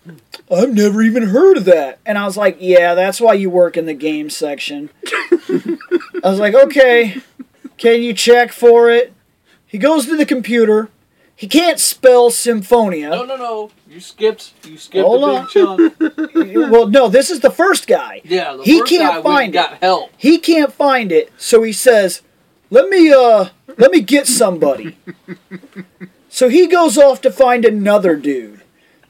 I've 0.50 0.72
never 0.72 1.02
even 1.02 1.24
heard 1.24 1.58
of 1.58 1.66
that. 1.66 1.98
And 2.06 2.16
I 2.16 2.24
was 2.24 2.36
like, 2.38 2.56
yeah, 2.60 2.94
that's 2.94 3.20
why 3.20 3.34
you 3.34 3.50
work 3.50 3.76
in 3.76 3.84
the 3.84 3.94
game 3.94 4.30
section. 4.30 4.88
I 5.04 6.30
was 6.30 6.38
like, 6.38 6.54
okay, 6.54 7.20
can 7.78 8.02
you 8.02 8.12
check 8.12 8.52
for 8.52 8.90
it? 8.90 9.12
He 9.66 9.78
goes 9.78 10.06
to 10.06 10.16
the 10.16 10.26
computer. 10.26 10.88
He 11.36 11.46
can't 11.46 11.78
spell 11.78 12.30
symphonia. 12.30 13.10
No, 13.10 13.24
no, 13.24 13.36
no. 13.36 13.70
You 13.88 14.00
skipped. 14.00 14.52
You 14.66 14.76
skipped 14.76 15.06
Hold 15.06 15.22
a 15.24 15.40
big 15.42 15.48
chunk. 15.50 16.70
Well, 16.70 16.88
no, 16.88 17.08
this 17.08 17.30
is 17.30 17.40
the 17.40 17.50
first 17.50 17.86
guy. 17.86 18.20
Yeah, 18.24 18.54
the 18.56 18.64
He 18.64 18.80
first 18.80 18.90
can't 18.90 19.14
guy 19.16 19.22
find 19.22 19.44
and 19.44 19.52
got 19.52 19.74
help. 19.78 20.10
He 20.16 20.38
can't 20.38 20.72
find 20.72 21.12
it, 21.12 21.32
so 21.38 21.62
he 21.62 21.72
says, 21.72 22.22
"Let 22.70 22.88
me 22.88 23.12
uh 23.12 23.50
let 23.76 23.92
me 23.92 24.00
get 24.00 24.26
somebody." 24.26 24.96
so 26.28 26.48
he 26.48 26.66
goes 26.66 26.98
off 26.98 27.20
to 27.22 27.30
find 27.30 27.64
another 27.64 28.16
dude. 28.16 28.62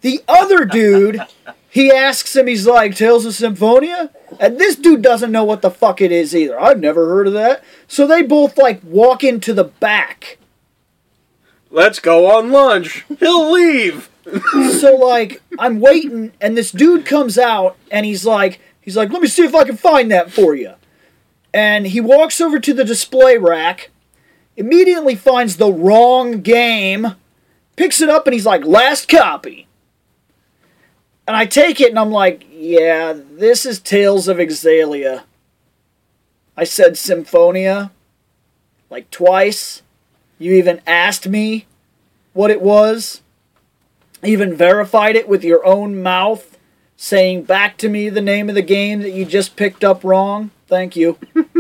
The 0.02 0.22
other 0.28 0.64
dude, 0.64 1.22
he 1.70 1.92
asks 1.92 2.34
him, 2.34 2.46
he's 2.46 2.66
like, 2.66 2.96
"Tales 2.96 3.26
of 3.26 3.34
Symphonia?" 3.34 4.10
And 4.40 4.58
this 4.58 4.76
dude 4.76 5.02
doesn't 5.02 5.32
know 5.32 5.44
what 5.44 5.62
the 5.62 5.70
fuck 5.70 6.00
it 6.00 6.10
is 6.10 6.34
either. 6.34 6.58
I've 6.58 6.80
never 6.80 7.06
heard 7.08 7.26
of 7.26 7.34
that. 7.34 7.62
So 7.86 8.06
they 8.06 8.22
both 8.22 8.56
like 8.56 8.80
walk 8.82 9.22
into 9.22 9.52
the 9.52 9.64
back. 9.64 10.38
Let's 11.70 12.00
go 12.00 12.30
on 12.36 12.50
lunch. 12.50 13.04
He'll 13.18 13.50
leave. 13.50 14.08
so 14.80 14.94
like 14.96 15.42
I'm 15.58 15.80
waiting 15.80 16.32
and 16.40 16.56
this 16.56 16.70
dude 16.70 17.06
comes 17.06 17.38
out 17.38 17.76
and 17.90 18.04
he's 18.04 18.26
like 18.26 18.60
he's 18.80 18.96
like 18.96 19.10
let 19.10 19.22
me 19.22 19.28
see 19.28 19.44
if 19.44 19.54
I 19.54 19.64
can 19.64 19.76
find 19.76 20.10
that 20.10 20.32
for 20.32 20.54
you. 20.54 20.74
And 21.52 21.86
he 21.86 22.00
walks 22.00 22.40
over 22.40 22.58
to 22.60 22.74
the 22.74 22.84
display 22.84 23.38
rack, 23.38 23.90
immediately 24.56 25.14
finds 25.14 25.56
the 25.56 25.72
wrong 25.72 26.40
game, 26.40 27.14
picks 27.76 28.00
it 28.00 28.08
up 28.08 28.26
and 28.26 28.34
he's 28.34 28.46
like 28.46 28.64
last 28.64 29.08
copy. 29.08 29.67
And 31.28 31.36
I 31.36 31.44
take 31.44 31.78
it 31.78 31.90
and 31.90 31.98
I'm 31.98 32.10
like, 32.10 32.46
yeah, 32.50 33.12
this 33.14 33.66
is 33.66 33.78
Tales 33.78 34.28
of 34.28 34.38
Xillia. 34.38 35.24
I 36.56 36.64
said 36.64 36.96
Symphonia 36.96 37.92
like 38.88 39.10
twice. 39.10 39.82
You 40.38 40.54
even 40.54 40.80
asked 40.86 41.28
me 41.28 41.66
what 42.32 42.50
it 42.50 42.62
was. 42.62 43.20
Even 44.24 44.56
verified 44.56 45.16
it 45.16 45.28
with 45.28 45.44
your 45.44 45.64
own 45.66 46.02
mouth, 46.02 46.56
saying 46.96 47.42
back 47.42 47.76
to 47.76 47.90
me 47.90 48.08
the 48.08 48.22
name 48.22 48.48
of 48.48 48.54
the 48.54 48.62
game 48.62 49.00
that 49.02 49.12
you 49.12 49.26
just 49.26 49.54
picked 49.54 49.84
up 49.84 50.02
wrong. 50.02 50.50
Thank 50.66 50.96
you. 50.96 51.18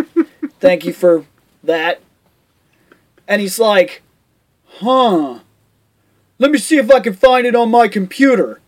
Thank 0.60 0.86
you 0.86 0.94
for 0.94 1.26
that. 1.62 2.00
And 3.28 3.42
he's 3.42 3.58
like, 3.58 4.00
huh. 4.64 5.40
Let 6.38 6.50
me 6.50 6.58
see 6.58 6.78
if 6.78 6.90
I 6.90 7.00
can 7.00 7.12
find 7.12 7.46
it 7.46 7.54
on 7.54 7.70
my 7.70 7.86
computer. 7.86 8.62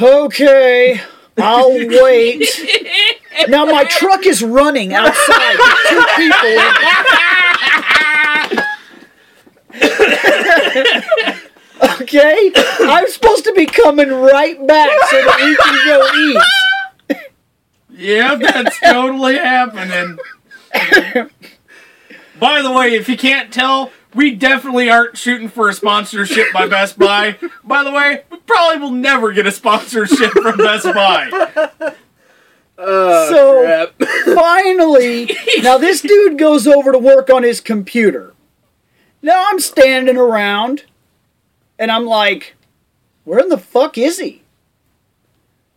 Okay, 0.00 1.00
I'll 1.38 1.72
wait. 1.72 2.48
Now 3.48 3.64
my 3.66 3.84
truck 3.84 4.26
is 4.26 4.42
running 4.42 4.92
outside 4.94 5.56
with 5.56 5.76
two 5.88 6.04
people. 6.16 6.56
okay, 12.00 12.52
I'm 12.80 13.08
supposed 13.08 13.44
to 13.44 13.52
be 13.52 13.66
coming 13.66 14.10
right 14.10 14.66
back 14.66 14.90
so 15.10 15.16
that 15.16 15.36
we 15.44 15.56
can 15.56 15.86
go 15.86 16.08
eat. 16.18 16.42
Yeah, 17.90 18.34
that's 18.36 18.78
totally 18.80 19.36
happening. 19.36 20.18
By 22.38 22.60
the 22.62 22.70
way, 22.70 22.94
if 22.94 23.08
you 23.08 23.16
can't 23.16 23.52
tell, 23.52 23.90
we 24.16 24.34
definitely 24.34 24.88
aren't 24.90 25.16
shooting 25.16 25.48
for 25.48 25.68
a 25.68 25.74
sponsorship 25.74 26.52
by 26.52 26.66
Best 26.66 26.98
Buy. 26.98 27.36
By 27.62 27.84
the 27.84 27.92
way, 27.92 28.22
we 28.30 28.38
probably 28.38 28.80
will 28.80 28.90
never 28.90 29.32
get 29.32 29.46
a 29.46 29.52
sponsorship 29.52 30.30
from 30.32 30.56
Best 30.56 30.84
Buy. 30.86 31.94
Oh, 32.78 33.30
So- 33.30 34.34
Finally, 34.34 35.30
now 35.62 35.78
this 35.78 36.00
dude 36.02 36.38
goes 36.38 36.66
over 36.66 36.92
to 36.92 36.98
work 36.98 37.30
on 37.30 37.42
his 37.42 37.60
computer. 37.60 38.34
Now 39.22 39.46
I'm 39.48 39.60
standing 39.60 40.16
around 40.16 40.84
and 41.78 41.90
I'm 41.90 42.04
like, 42.06 42.54
where 43.24 43.38
in 43.40 43.48
the 43.48 43.58
fuck 43.58 43.96
is 43.98 44.18
he? 44.18 44.42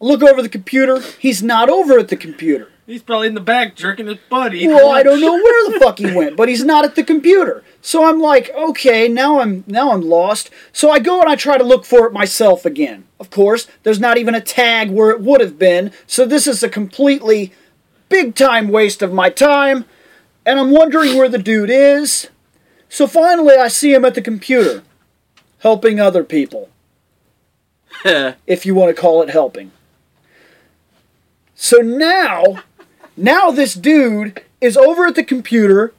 I 0.01 0.05
look 0.05 0.21
over 0.23 0.41
the 0.41 0.49
computer. 0.49 0.99
He's 1.19 1.41
not 1.43 1.69
over 1.69 1.97
at 1.99 2.07
the 2.09 2.17
computer. 2.17 2.69
He's 2.89 3.03
probably 3.03 3.27
in 3.27 3.35
the 3.35 3.39
back 3.39 3.75
jerking 3.75 4.07
his 4.07 4.17
buddy. 4.31 4.67
Well, 4.67 4.89
I 4.89 5.03
don't 5.03 5.21
know 5.21 5.33
where 5.43 5.71
the 5.71 5.79
fuck 5.79 5.99
he 5.99 6.11
went, 6.11 6.35
but 6.35 6.49
he's 6.49 6.65
not 6.65 6.85
at 6.85 6.95
the 6.95 7.03
computer. 7.03 7.63
So 7.81 8.09
I'm 8.09 8.19
like, 8.19 8.49
okay, 8.49 9.07
now 9.07 9.41
I'm 9.41 9.63
now 9.67 9.91
I'm 9.91 10.01
lost. 10.01 10.49
So 10.73 10.89
I 10.89 10.97
go 10.97 11.21
and 11.21 11.29
I 11.29 11.35
try 11.35 11.59
to 11.59 11.63
look 11.63 11.85
for 11.85 12.07
it 12.07 12.13
myself 12.13 12.65
again. 12.65 13.05
Of 13.19 13.29
course, 13.29 13.67
there's 13.83 13.99
not 13.99 14.17
even 14.17 14.33
a 14.33 14.41
tag 14.41 14.89
where 14.89 15.11
it 15.11 15.21
would 15.21 15.39
have 15.39 15.59
been. 15.59 15.91
So 16.07 16.25
this 16.25 16.47
is 16.47 16.63
a 16.63 16.67
completely 16.67 17.53
big 18.09 18.33
time 18.33 18.69
waste 18.69 19.03
of 19.03 19.13
my 19.13 19.29
time, 19.29 19.85
and 20.43 20.59
I'm 20.59 20.71
wondering 20.71 21.15
where 21.15 21.29
the 21.29 21.37
dude 21.37 21.69
is. 21.69 22.31
So 22.89 23.05
finally 23.05 23.55
I 23.55 23.67
see 23.67 23.93
him 23.93 24.03
at 24.03 24.15
the 24.15 24.21
computer 24.23 24.81
helping 25.59 25.99
other 25.99 26.23
people 26.23 26.71
if 28.03 28.65
you 28.65 28.73
want 28.73 28.95
to 28.95 28.99
call 28.99 29.21
it 29.21 29.29
helping. 29.29 29.73
So 31.53 31.79
now, 31.79 32.63
now 33.19 33.51
this 33.51 33.73
dude 33.73 34.41
is 34.61 34.77
over 34.77 35.07
at 35.07 35.15
the 35.15 35.23
computer 35.23 35.93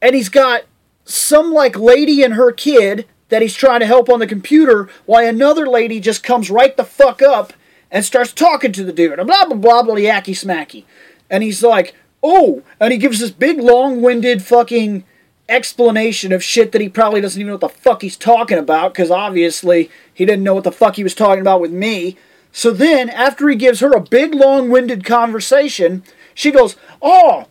and 0.00 0.14
he's 0.14 0.28
got 0.28 0.62
some 1.04 1.52
like 1.52 1.78
lady 1.78 2.22
and 2.22 2.34
her 2.34 2.52
kid 2.52 3.06
that 3.28 3.42
he's 3.42 3.54
trying 3.54 3.80
to 3.80 3.86
help 3.86 4.08
on 4.08 4.20
the 4.20 4.26
computer 4.26 4.88
while 5.06 5.26
another 5.26 5.66
lady 5.66 6.00
just 6.00 6.22
comes 6.22 6.50
right 6.50 6.76
the 6.76 6.84
fuck 6.84 7.22
up 7.22 7.52
and 7.90 8.04
starts 8.04 8.32
talking 8.32 8.72
to 8.72 8.84
the 8.84 8.92
dude 8.92 9.18
and 9.18 9.26
blah 9.26 9.46
blah 9.46 9.56
blah 9.56 9.82
blah 9.82 9.94
yacky 9.94 10.34
smacky. 10.34 10.84
And 11.28 11.42
he's 11.42 11.62
like, 11.62 11.94
oh, 12.22 12.62
and 12.80 12.92
he 12.92 12.98
gives 12.98 13.20
this 13.20 13.30
big 13.30 13.58
long 13.58 14.02
winded 14.02 14.42
fucking 14.42 15.04
explanation 15.48 16.32
of 16.32 16.44
shit 16.44 16.72
that 16.72 16.80
he 16.80 16.88
probably 16.88 17.20
doesn't 17.20 17.40
even 17.40 17.48
know 17.48 17.54
what 17.54 17.60
the 17.60 17.68
fuck 17.68 18.02
he's 18.02 18.16
talking 18.16 18.58
about 18.58 18.94
because 18.94 19.10
obviously 19.10 19.90
he 20.12 20.24
didn't 20.24 20.44
know 20.44 20.54
what 20.54 20.64
the 20.64 20.72
fuck 20.72 20.96
he 20.96 21.02
was 21.02 21.14
talking 21.14 21.40
about 21.40 21.60
with 21.60 21.72
me. 21.72 22.16
So 22.52 22.72
then, 22.72 23.08
after 23.10 23.48
he 23.48 23.54
gives 23.54 23.78
her 23.78 23.92
a 23.92 24.00
big 24.00 24.34
long 24.34 24.70
winded 24.70 25.04
conversation, 25.04 26.02
she 26.34 26.50
goes, 26.50 26.76
Oh, 27.02 27.46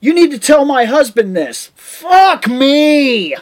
you 0.00 0.14
need 0.14 0.30
to 0.30 0.38
tell 0.38 0.64
my 0.64 0.84
husband 0.84 1.34
this. 1.36 1.70
Fuck 1.74 2.46
me! 2.48 3.34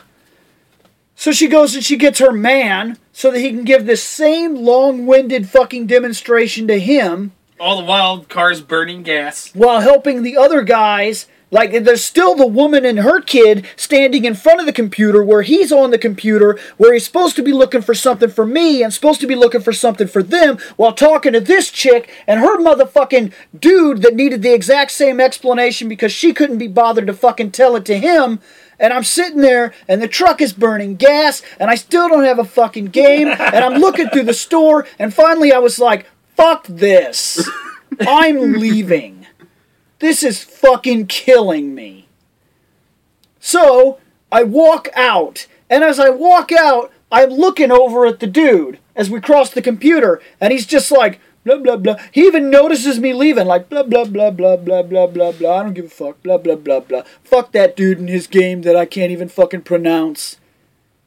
So 1.14 1.32
she 1.32 1.48
goes 1.48 1.74
and 1.74 1.84
she 1.84 1.96
gets 1.96 2.18
her 2.18 2.32
man 2.32 2.98
so 3.12 3.30
that 3.30 3.40
he 3.40 3.50
can 3.50 3.64
give 3.64 3.86
this 3.86 4.02
same 4.02 4.54
long 4.54 5.06
winded 5.06 5.48
fucking 5.48 5.86
demonstration 5.86 6.66
to 6.68 6.78
him 6.78 7.32
All 7.58 7.78
the 7.78 7.84
while, 7.84 8.24
cars 8.24 8.60
burning 8.60 9.02
gas. 9.02 9.50
while 9.54 9.80
helping 9.80 10.22
the 10.22 10.36
other 10.36 10.62
guys. 10.62 11.26
Like, 11.52 11.84
there's 11.84 12.02
still 12.02 12.34
the 12.34 12.46
woman 12.46 12.84
and 12.84 12.98
her 12.98 13.20
kid 13.20 13.66
standing 13.76 14.24
in 14.24 14.34
front 14.34 14.58
of 14.58 14.66
the 14.66 14.72
computer 14.72 15.22
where 15.22 15.42
he's 15.42 15.70
on 15.70 15.92
the 15.92 15.98
computer, 15.98 16.58
where 16.76 16.92
he's 16.92 17.04
supposed 17.04 17.36
to 17.36 17.42
be 17.42 17.52
looking 17.52 17.82
for 17.82 17.94
something 17.94 18.28
for 18.28 18.44
me 18.44 18.82
and 18.82 18.92
supposed 18.92 19.20
to 19.20 19.28
be 19.28 19.36
looking 19.36 19.60
for 19.60 19.72
something 19.72 20.08
for 20.08 20.24
them, 20.24 20.58
while 20.74 20.92
talking 20.92 21.32
to 21.34 21.40
this 21.40 21.70
chick 21.70 22.10
and 22.26 22.40
her 22.40 22.58
motherfucking 22.58 23.32
dude 23.56 24.02
that 24.02 24.16
needed 24.16 24.42
the 24.42 24.52
exact 24.52 24.90
same 24.90 25.20
explanation 25.20 25.88
because 25.88 26.10
she 26.10 26.32
couldn't 26.32 26.58
be 26.58 26.66
bothered 26.66 27.06
to 27.06 27.14
fucking 27.14 27.52
tell 27.52 27.76
it 27.76 27.84
to 27.84 27.96
him. 27.96 28.40
And 28.80 28.92
I'm 28.92 29.04
sitting 29.04 29.40
there, 29.40 29.72
and 29.86 30.02
the 30.02 30.08
truck 30.08 30.40
is 30.40 30.52
burning 30.52 30.96
gas, 30.96 31.42
and 31.60 31.70
I 31.70 31.76
still 31.76 32.08
don't 32.08 32.24
have 32.24 32.40
a 32.40 32.44
fucking 32.44 32.86
game, 32.86 33.28
and 33.28 33.64
I'm 33.64 33.80
looking 33.80 34.08
through 34.08 34.24
the 34.24 34.34
store, 34.34 34.86
and 34.98 35.14
finally 35.14 35.52
I 35.52 35.58
was 35.58 35.78
like, 35.78 36.06
fuck 36.34 36.66
this. 36.66 37.48
I'm 38.00 38.54
leaving. 38.54 39.15
This 39.98 40.22
is 40.22 40.44
fucking 40.44 41.06
killing 41.06 41.74
me. 41.74 42.08
So 43.40 43.98
I 44.30 44.42
walk 44.42 44.88
out, 44.94 45.46
and 45.70 45.84
as 45.84 45.98
I 45.98 46.10
walk 46.10 46.52
out, 46.52 46.92
I'm 47.10 47.30
looking 47.30 47.70
over 47.70 48.06
at 48.06 48.20
the 48.20 48.26
dude 48.26 48.78
as 48.94 49.10
we 49.10 49.20
cross 49.20 49.50
the 49.50 49.62
computer, 49.62 50.20
and 50.40 50.52
he's 50.52 50.66
just 50.66 50.90
like, 50.90 51.20
blah, 51.44 51.58
blah, 51.58 51.76
blah. 51.76 51.96
He 52.12 52.22
even 52.22 52.50
notices 52.50 52.98
me 52.98 53.12
leaving, 53.12 53.46
like, 53.46 53.68
blah, 53.68 53.84
blah, 53.84 54.04
blah, 54.04 54.30
blah, 54.30 54.56
blah, 54.56 54.82
blah, 54.82 55.06
blah, 55.06 55.32
blah. 55.32 55.54
I 55.54 55.62
don't 55.62 55.74
give 55.74 55.86
a 55.86 55.88
fuck, 55.88 56.22
blah, 56.22 56.38
blah, 56.38 56.56
blah, 56.56 56.80
blah. 56.80 57.02
Fuck 57.22 57.52
that 57.52 57.76
dude 57.76 57.98
and 57.98 58.08
his 58.08 58.26
game 58.26 58.62
that 58.62 58.76
I 58.76 58.84
can't 58.84 59.12
even 59.12 59.28
fucking 59.28 59.62
pronounce. 59.62 60.38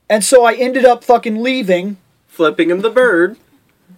And 0.09 0.23
so 0.23 0.45
I 0.45 0.53
ended 0.53 0.85
up 0.85 1.03
fucking 1.03 1.43
leaving 1.43 1.97
Flipping 2.39 2.69
him 2.69 2.79
the 2.79 2.89
bird. 2.89 3.35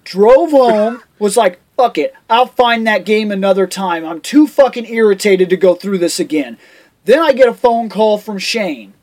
Drove 0.03 0.52
home, 0.52 1.02
was 1.19 1.38
like, 1.38 1.60
fuck 1.78 1.98
it, 1.98 2.14
I'll 2.30 2.48
find 2.48 2.86
that 2.88 3.06
game 3.06 3.32
another 3.32 3.68
time. 3.68 4.06
I'm 4.06 4.22
too 4.22 4.48
fucking 4.48 4.86
irritated 4.86 5.49
to 5.49 5.57
go 5.57 5.76
through 5.76 5.98
this 5.99 6.19
again. 6.19 6.57
Then 7.06 7.19
I 7.19 7.34
get 7.34 7.48
a 7.48 7.53
phone 7.53 7.90
call 7.90 8.18
from 8.18 8.38
Shane. 8.38 8.94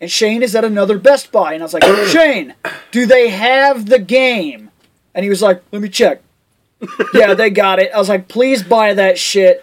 And 0.00 0.10
Shane 0.10 0.42
is 0.42 0.54
at 0.54 0.64
another 0.64 0.98
Best 0.98 1.30
Buy. 1.32 1.52
And 1.54 1.62
I 1.62 1.66
was 1.66 1.74
like, 1.74 1.84
Shane, 2.08 2.54
do 2.90 3.04
they 3.06 3.28
have 3.30 3.86
the 3.86 3.98
game? 3.98 4.70
And 5.14 5.24
he 5.24 5.28
was 5.28 5.42
like, 5.42 5.62
let 5.72 5.82
me 5.82 5.88
check. 5.88 6.22
yeah, 7.12 7.34
they 7.34 7.50
got 7.50 7.78
it. 7.78 7.90
I 7.92 7.98
was 7.98 8.08
like, 8.08 8.28
please 8.28 8.62
buy 8.62 8.94
that 8.94 9.18
shit 9.18 9.62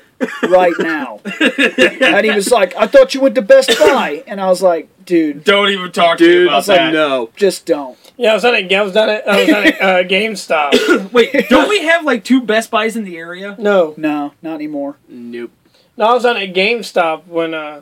right 0.50 0.74
now. 0.80 1.20
and 1.40 2.26
he 2.26 2.32
was 2.32 2.52
like, 2.52 2.76
I 2.76 2.86
thought 2.88 3.16
you 3.16 3.22
went 3.22 3.36
to 3.36 3.42
Best 3.42 3.70
Buy. 3.80 4.24
And 4.28 4.40
I 4.42 4.48
was 4.48 4.62
like, 4.62 4.90
dude, 5.06 5.44
Don't 5.44 5.70
even 5.70 5.92
talk 5.92 6.18
to 6.20 6.24
Dude, 6.26 6.44
me 6.44 6.50
I 6.50 6.52
about 6.52 6.56
was 6.58 6.68
like, 6.68 6.94
no. 6.94 7.30
just 7.36 7.66
don't. 7.66 7.98
Yeah, 8.18 8.32
I 8.32 8.34
was 8.34 8.46
on 8.46 8.56
a, 8.56 8.76
I 8.76 8.82
was 8.82 8.96
on 8.98 9.10
a, 9.10 9.14
I 9.14 9.40
was 9.46 9.50
on 9.54 9.64
a 9.68 9.70
uh, 9.70 10.04
GameStop. 10.08 11.12
Wait, 11.14 11.50
don't 11.50 11.70
we 11.70 11.82
have 11.84 12.04
like 12.04 12.24
two 12.24 12.42
Best 12.42 12.72
Buys 12.72 12.96
in 12.98 13.04
the 13.04 13.16
area? 13.18 13.56
No, 13.60 13.94
No, 13.98 14.34
not 14.42 14.56
anymore. 14.56 14.98
Nope. 15.08 15.52
no, 15.98 16.06
I 16.08 16.14
was 16.14 16.26
on 16.26 16.36
a 16.38 16.52
GameStop 16.52 17.28
when. 17.28 17.54
uh 17.54 17.82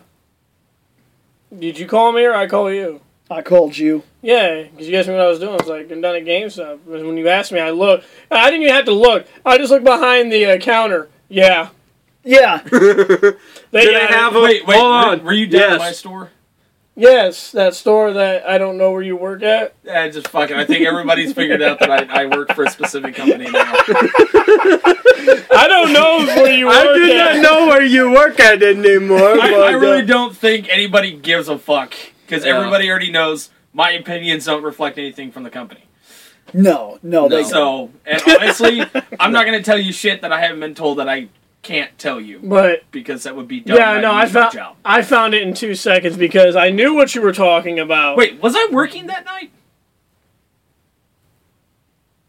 Did 1.58 1.80
you 1.80 1.88
call 1.88 2.12
me 2.12 2.26
or 2.26 2.34
I 2.34 2.48
call 2.48 2.72
you? 2.72 3.00
I 3.32 3.42
called 3.42 3.78
you. 3.78 4.04
Yeah, 4.22 4.64
because 4.64 4.88
you 4.88 4.96
asked 4.98 5.08
me 5.08 5.16
what 5.16 5.24
I 5.24 5.28
was 5.30 5.40
doing. 5.40 5.54
I 5.54 5.58
was 5.58 5.68
like, 5.68 5.90
I'm 5.92 6.02
down 6.02 6.16
at 6.16 6.26
GameStop. 6.26 6.80
And 6.94 7.08
When 7.08 7.18
you 7.18 7.28
asked 7.30 7.52
me, 7.52 7.60
I 7.60 7.72
looked. 7.72 8.06
I 8.30 8.50
didn't 8.52 8.64
even 8.64 8.76
have 8.76 8.86
to 8.86 8.92
look. 8.94 9.26
I 9.46 9.58
just 9.58 9.72
looked 9.72 9.86
behind 9.86 10.32
the 10.32 10.46
uh, 10.46 10.58
counter. 10.58 11.08
Yeah, 11.30 11.70
Yeah, 12.24 12.58
they, 12.64 12.70
Do 12.70 13.38
they 13.72 13.86
got 13.86 14.04
it. 14.04 14.10
have 14.12 14.36
a 14.36 14.42
Wait, 14.42 14.68
wait, 14.68 14.78
Hold 14.78 14.92
were, 14.92 15.12
on. 15.12 15.24
were 15.24 15.34
you 15.34 15.48
down 15.48 15.62
Yes. 15.62 15.72
at 15.74 15.80
my 15.80 15.92
store? 15.92 16.30
Yes, 16.98 17.52
that 17.52 17.76
store 17.76 18.14
that 18.14 18.48
I 18.48 18.58
don't 18.58 18.78
know 18.78 18.92
where 18.92 19.02
you 19.02 19.18
work 19.18 19.44
at. 19.44 19.76
Yeah, 19.84 20.08
just 20.08 20.30
fucking. 20.30 20.56
I 20.56 20.64
think 20.66 20.86
everybody's 20.86 21.34
figured 21.34 21.62
out 21.62 21.80
that 21.80 21.92
I, 21.92 22.24
I 22.24 22.26
work 22.28 22.54
for 22.54 22.64
a 22.64 22.70
specific 22.70 23.16
company 23.16 23.52
now. 23.52 23.74
I 25.52 25.66
don't 25.68 25.92
know 25.94 26.20
where 26.42 26.52
you 26.54 26.68
work 26.68 26.76
I 26.76 26.94
do 26.94 27.12
at. 27.12 27.34
not 27.36 27.42
know 27.42 27.68
where 27.68 27.84
you 27.84 28.12
work 28.12 28.40
at 28.40 28.64
anymore. 28.64 29.20
I, 29.20 29.54
I 29.54 29.72
really 29.72 30.04
uh, 30.04 30.06
don't 30.06 30.36
think 30.36 30.70
anybody 30.70 31.12
gives 31.18 31.50
a 31.50 31.58
fuck 31.58 31.94
because 32.26 32.46
Yeah. 32.46 32.58
everybody 32.58 32.90
already 32.90 33.12
knows 33.12 33.50
my 33.74 33.92
opinions 33.92 34.46
don't 34.46 34.64
reflect 34.64 34.98
anything 34.98 35.32
from 35.32 35.44
the 35.44 35.50
company. 35.50 35.84
no, 36.54 37.00
no, 37.04 37.28
they 37.28 37.42
No. 37.42 37.48
So, 37.50 37.92
and 38.06 38.22
honestly, 38.28 38.82
I'm 39.20 39.34
not 39.34 39.46
going 39.46 39.58
to 39.58 39.64
tell 39.64 39.78
you 39.78 39.92
shit 39.92 40.22
that 40.22 40.32
I 40.32 40.40
haven't 40.40 40.62
been 40.62 40.76
told 40.76 41.00
that 41.00 41.10
I 41.10 41.28
can't 41.66 41.98
tell 41.98 42.22
you 42.22 42.40
But 42.44 42.84
because 42.92 43.24
that 43.24 43.36
would 43.36 43.48
be 43.48 43.60
dumb. 43.60 43.76
yeah, 43.78 44.00
no, 44.00 44.12
I'd 44.12 44.30
I 44.30 44.32
found 44.32 44.54
job. 44.54 44.76
I 44.86 45.02
found 45.02 45.34
it 45.34 45.42
in 45.42 45.54
two 45.54 45.74
seconds 45.74 46.16
because 46.16 46.56
I 46.56 46.70
knew 46.70 46.94
what 46.94 47.16
you 47.16 47.22
were 47.22 47.34
talking 47.34 47.80
about. 47.80 48.18
Wait, 48.18 48.42
was 48.42 48.54
I 48.56 48.68
working 48.72 49.08
that 49.08 49.26
night? 49.26 49.52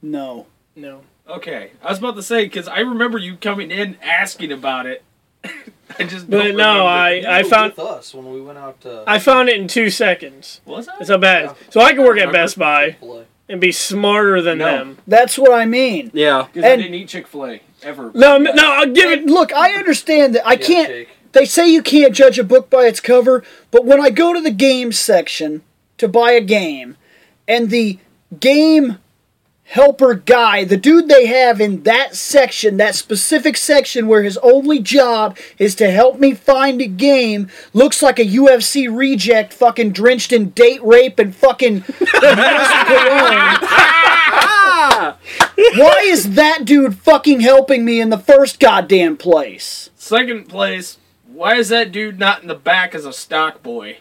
No. 0.03 0.47
no. 0.75 1.03
Okay, 1.29 1.73
I 1.83 1.91
was 1.91 1.99
about 1.99 2.15
to 2.17 2.23
say 2.23 2.45
because 2.45 2.69
I 2.69 2.79
remember 2.81 3.19
you 3.19 3.37
coming 3.37 3.71
in 3.71 3.97
asking 4.03 4.53
about 4.53 4.87
it. 4.87 5.03
I 5.99 6.05
just. 6.05 6.31
But 6.31 6.55
no. 6.55 6.87
I 6.87 7.13
You 7.15 7.29
I 7.29 7.43
found 7.43 7.73
with 7.77 7.81
us 7.81 8.15
when 8.15 8.33
we 8.33 8.41
went 8.41 8.59
out 8.59 8.81
to 8.83 9.05
I 9.07 9.19
found 9.19 9.49
it 9.49 9.61
in 9.61 9.69
two 9.69 9.91
seconds. 9.91 10.61
Was 10.65 10.87
that? 10.87 10.99
That's 10.99 11.11
how 11.11 11.19
bad. 11.19 11.45
it 11.45 11.51
is. 11.51 11.57
So 11.75 11.81
I 11.81 11.93
can 11.95 12.05
work 12.05 12.19
at 12.19 12.33
Best 12.33 12.59
Buy 12.59 12.91
Chick-fil-A. 12.93 13.25
And 13.48 13.60
be 13.60 13.73
smarter 13.73 14.40
than 14.43 14.59
No. 14.59 14.64
them. 14.66 14.98
That's 15.06 15.39
what 15.39 15.52
I 15.52 15.66
mean. 15.66 16.10
Yeah. 16.12 16.47
Because 16.52 16.64
I 16.68 16.73
And- 16.73 16.82
didn't 16.82 16.94
eat 16.94 17.09
Chick 17.09 17.27
Fil 17.27 17.47
A 17.47 17.60
ever. 17.82 18.10
No, 18.14 18.39
no, 18.39 18.52
I'll 18.56 18.86
give 18.86 19.10
it. 19.10 19.20
And 19.20 19.31
look, 19.31 19.52
I 19.52 19.73
understand 19.73 20.35
that 20.35 20.47
I 20.47 20.52
Yeah, 20.52 20.66
can't. 20.66 20.89
Jake. 20.89 21.09
They 21.32 21.44
say 21.44 21.68
you 21.68 21.82
can't 21.82 22.14
judge 22.14 22.39
a 22.39 22.44
book 22.44 22.70
by 22.70 22.85
its 22.86 22.98
cover, 23.01 23.44
but 23.70 23.85
when 23.85 24.01
I 24.01 24.10
go 24.10 24.32
to 24.32 24.40
the 24.40 24.51
games 24.51 24.98
section 24.98 25.62
to 25.98 26.09
buy 26.09 26.32
a 26.32 26.40
game, 26.40 26.97
and 27.47 27.68
the 27.70 27.98
game 28.40 28.98
helper 29.67 30.15
guy, 30.15 30.65
the 30.65 30.77
dude 30.77 31.09
they 31.09 31.27
have 31.27 31.61
in 31.61 31.83
that 31.83 32.15
section, 32.15 32.77
that 32.77 32.95
specific 32.95 33.57
section 33.57 34.07
where 34.07 34.23
his 34.23 34.39
only 34.39 34.79
job 34.79 35.37
is 35.59 35.75
to 35.75 35.91
help 35.91 36.19
me 36.19 36.35
find 36.35 36.81
a 36.81 36.87
game, 36.87 37.49
looks 37.73 38.03
like 38.03 38.19
a 38.19 38.25
UFC 38.25 38.89
reject 38.95 39.53
fucking 39.53 39.91
drenched 39.91 40.33
in 40.33 40.51
date 40.51 40.83
rape 40.85 41.19
and 41.19 41.35
fucking. 41.35 41.85
Why 45.75 46.03
is 46.05 46.35
that 46.35 46.65
dude 46.65 46.99
fucking 46.99 47.41
helping 47.41 47.85
me 47.85 48.01
in 48.01 48.11
the 48.11 48.19
first 48.19 48.61
goddamn 48.61 49.17
place? 49.17 49.91
Second 49.97 50.49
place. 50.49 50.99
Why 51.27 51.57
is 51.57 51.69
that 51.71 51.93
dude 51.93 52.19
not 52.19 52.43
in 52.43 52.49
the 52.49 52.55
back 52.55 52.95
as 52.95 53.05
a 53.05 53.13
stock 53.13 53.63
boy? 53.63 53.99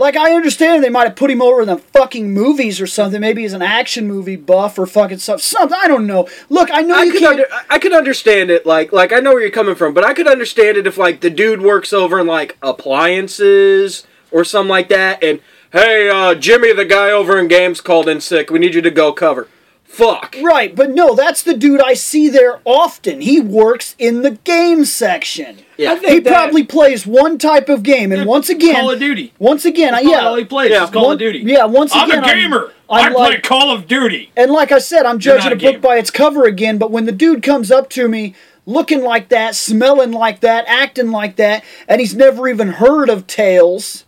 Like, 0.00 0.16
I 0.16 0.34
understand 0.34 0.82
they 0.82 0.88
might 0.88 1.06
have 1.06 1.16
put 1.16 1.30
him 1.30 1.42
over 1.42 1.60
in 1.60 1.68
the 1.68 1.76
fucking 1.76 2.32
movies 2.32 2.80
or 2.80 2.86
something. 2.86 3.20
Maybe 3.20 3.42
he's 3.42 3.52
an 3.52 3.60
action 3.62 4.08
movie 4.08 4.36
buff 4.36 4.78
or 4.78 4.86
fucking 4.86 5.18
stuff. 5.18 5.42
Something. 5.42 5.78
I 5.80 5.88
don't 5.88 6.06
know. 6.06 6.26
Look, 6.48 6.70
I 6.72 6.80
know 6.80 6.96
I 6.96 7.02
you 7.02 7.12
could, 7.12 7.22
under, 7.22 7.44
I 7.68 7.78
could 7.78 7.92
understand 7.92 8.50
it, 8.50 8.64
like, 8.64 8.92
like 8.92 9.12
I 9.12 9.20
know 9.20 9.32
where 9.32 9.42
you're 9.42 9.50
coming 9.50 9.74
from, 9.74 9.92
but 9.92 10.04
I 10.04 10.14
could 10.14 10.26
understand 10.26 10.78
it 10.78 10.86
if, 10.86 10.96
like, 10.96 11.20
the 11.20 11.30
dude 11.30 11.60
works 11.60 11.92
over 11.92 12.18
in 12.18 12.26
like 12.26 12.56
appliances 12.62 14.06
or 14.30 14.42
something 14.44 14.70
like 14.70 14.88
that, 14.88 15.22
and 15.22 15.40
hey, 15.72 16.08
uh, 16.08 16.34
Jimmy, 16.34 16.72
the 16.72 16.84
guy 16.84 17.10
over 17.10 17.38
in 17.38 17.48
games 17.48 17.80
called 17.80 18.08
in 18.08 18.20
sick. 18.20 18.50
We 18.50 18.58
need 18.58 18.74
you 18.74 18.82
to 18.82 18.90
go 18.90 19.12
cover. 19.12 19.48
Fuck. 19.84 20.36
Right, 20.40 20.74
but 20.74 20.90
no, 20.90 21.14
that's 21.16 21.42
the 21.42 21.56
dude 21.56 21.82
I 21.82 21.94
see 21.94 22.28
there 22.28 22.60
often. 22.64 23.20
He 23.20 23.40
works 23.40 23.96
in 23.98 24.22
the 24.22 24.30
game 24.30 24.84
section. 24.84 25.58
Yeah. 25.80 25.98
He 25.98 26.20
probably 26.20 26.62
plays 26.64 27.06
one 27.06 27.38
type 27.38 27.68
of 27.68 27.82
game, 27.82 28.12
and 28.12 28.26
once 28.26 28.48
again, 28.50 28.74
Call 28.74 28.90
of 28.90 28.98
Duty. 28.98 29.32
once 29.38 29.64
again, 29.64 29.94
I, 29.94 30.02
That's 30.02 30.12
yeah, 30.12 30.26
all 30.26 30.36
he 30.36 30.44
plays 30.44 30.70
Yeah. 30.70 30.88
Call 30.90 31.04
one- 31.06 31.12
of 31.14 31.18
Duty. 31.18 31.38
Yeah, 31.40 31.64
once 31.64 31.92
again 31.94 32.18
I'm 32.22 32.24
a 32.24 32.26
gamer. 32.34 32.72
I'm, 32.88 33.04
i 33.04 33.06
I'm 33.06 33.12
play 33.14 33.40
Call 33.40 33.70
of 33.74 33.86
Duty. 33.86 34.30
And 34.36 34.50
like 34.50 34.72
I 34.72 34.78
said, 34.78 35.06
I'm 35.06 35.18
judging 35.18 35.52
a 35.52 35.54
a 35.54 35.58
book 35.58 35.80
by 35.80 35.96
its 35.96 36.10
cover 36.10 36.44
again, 36.44 36.76
but 36.78 36.90
when 36.90 37.06
the 37.06 37.12
dude 37.12 37.42
comes 37.42 37.70
up 37.70 37.88
to 37.90 38.08
me 38.08 38.34
looking 38.66 39.02
like 39.02 39.28
that, 39.30 39.54
smelling 39.54 40.12
like 40.12 40.40
that, 40.40 40.64
acting 40.68 41.10
like 41.10 41.36
that, 41.36 41.64
and 41.88 42.00
he's 42.00 42.14
never 42.14 42.48
even 42.48 42.68
heard 42.72 43.08
of 43.08 43.26
Tales. 43.26 44.04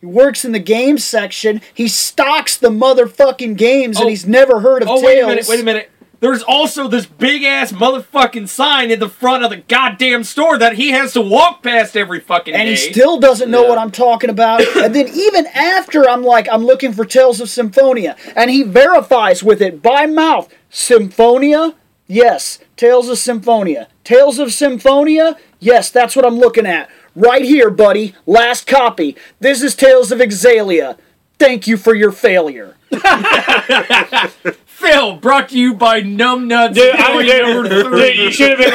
He 0.00 0.06
works 0.06 0.44
in 0.44 0.52
the 0.52 0.58
game 0.58 0.98
section. 0.98 1.62
He 1.72 1.88
stocks 1.88 2.56
the 2.56 2.68
motherfucking 2.68 3.56
games, 3.56 3.96
Oh. 3.96 4.02
and 4.02 4.10
he's 4.10 4.26
never 4.26 4.60
heard 4.60 4.82
of 4.82 4.88
Oh, 4.88 5.00
Tales. 5.00 5.04
wait 5.04 5.20
a 5.22 5.26
minute, 5.26 5.46
wait 5.48 5.60
a 5.60 5.64
minute. 5.64 5.90
There's 6.20 6.42
also 6.42 6.88
this 6.88 7.06
big 7.06 7.42
ass 7.42 7.72
motherfucking 7.72 8.48
sign 8.48 8.90
in 8.90 9.00
the 9.00 9.08
front 9.08 9.44
of 9.44 9.50
the 9.50 9.58
goddamn 9.58 10.24
store 10.24 10.56
that 10.58 10.74
he 10.74 10.90
has 10.90 11.12
to 11.12 11.20
walk 11.20 11.62
past 11.62 11.96
every 11.96 12.20
fucking 12.20 12.54
day. 12.54 12.58
And 12.60 12.66
day. 12.66 12.70
he 12.70 12.92
still 12.92 13.18
doesn't 13.20 13.50
know 13.50 13.64
Yeah. 13.64 13.68
what 13.70 13.78
I'm 13.78 13.90
talking 13.90 14.30
about. 14.30 14.60
and 14.76 14.94
then 14.94 15.08
even 15.08 15.46
after 15.48 16.08
I'm 16.08 16.22
like, 16.22 16.48
I'm 16.50 16.64
looking 16.64 16.92
for 16.92 17.04
Tales 17.04 17.40
of 17.40 17.50
Symphonia, 17.50 18.16
and 18.34 18.50
he 18.50 18.62
verifies 18.62 19.42
with 19.42 19.60
it 19.60 19.82
by 19.82 20.06
mouth, 20.06 20.48
Symphonia? 20.70 21.74
Yes, 22.08 22.60
Tales 22.76 23.08
of 23.08 23.18
Symphonia. 23.18 23.88
Tales 24.04 24.38
of 24.38 24.52
Symphonia? 24.52 25.36
Yes, 25.58 25.90
that's 25.90 26.14
what 26.16 26.24
I'm 26.24 26.38
looking 26.38 26.64
at. 26.66 26.88
Right 27.14 27.42
here, 27.42 27.68
buddy. 27.70 28.14
Last 28.26 28.66
copy. 28.66 29.16
This 29.40 29.62
is 29.62 29.74
Tales 29.74 30.12
of 30.12 30.18
Xillia. 30.20 30.96
Thank 31.38 31.66
you 31.66 31.76
for 31.76 31.94
your 31.94 32.12
failure. 32.12 32.76
Phil, 34.76 35.16
brought 35.16 35.48
to 35.48 35.58
you 35.58 35.72
by 35.72 36.02
Numbnuts. 36.02 36.74
Dude, 36.74 36.94
I, 36.94 37.22
dude, 37.22 37.70
dude, 37.70 38.16
you 38.18 38.30
should 38.30 38.50
have 38.50 38.58
been 38.58 38.70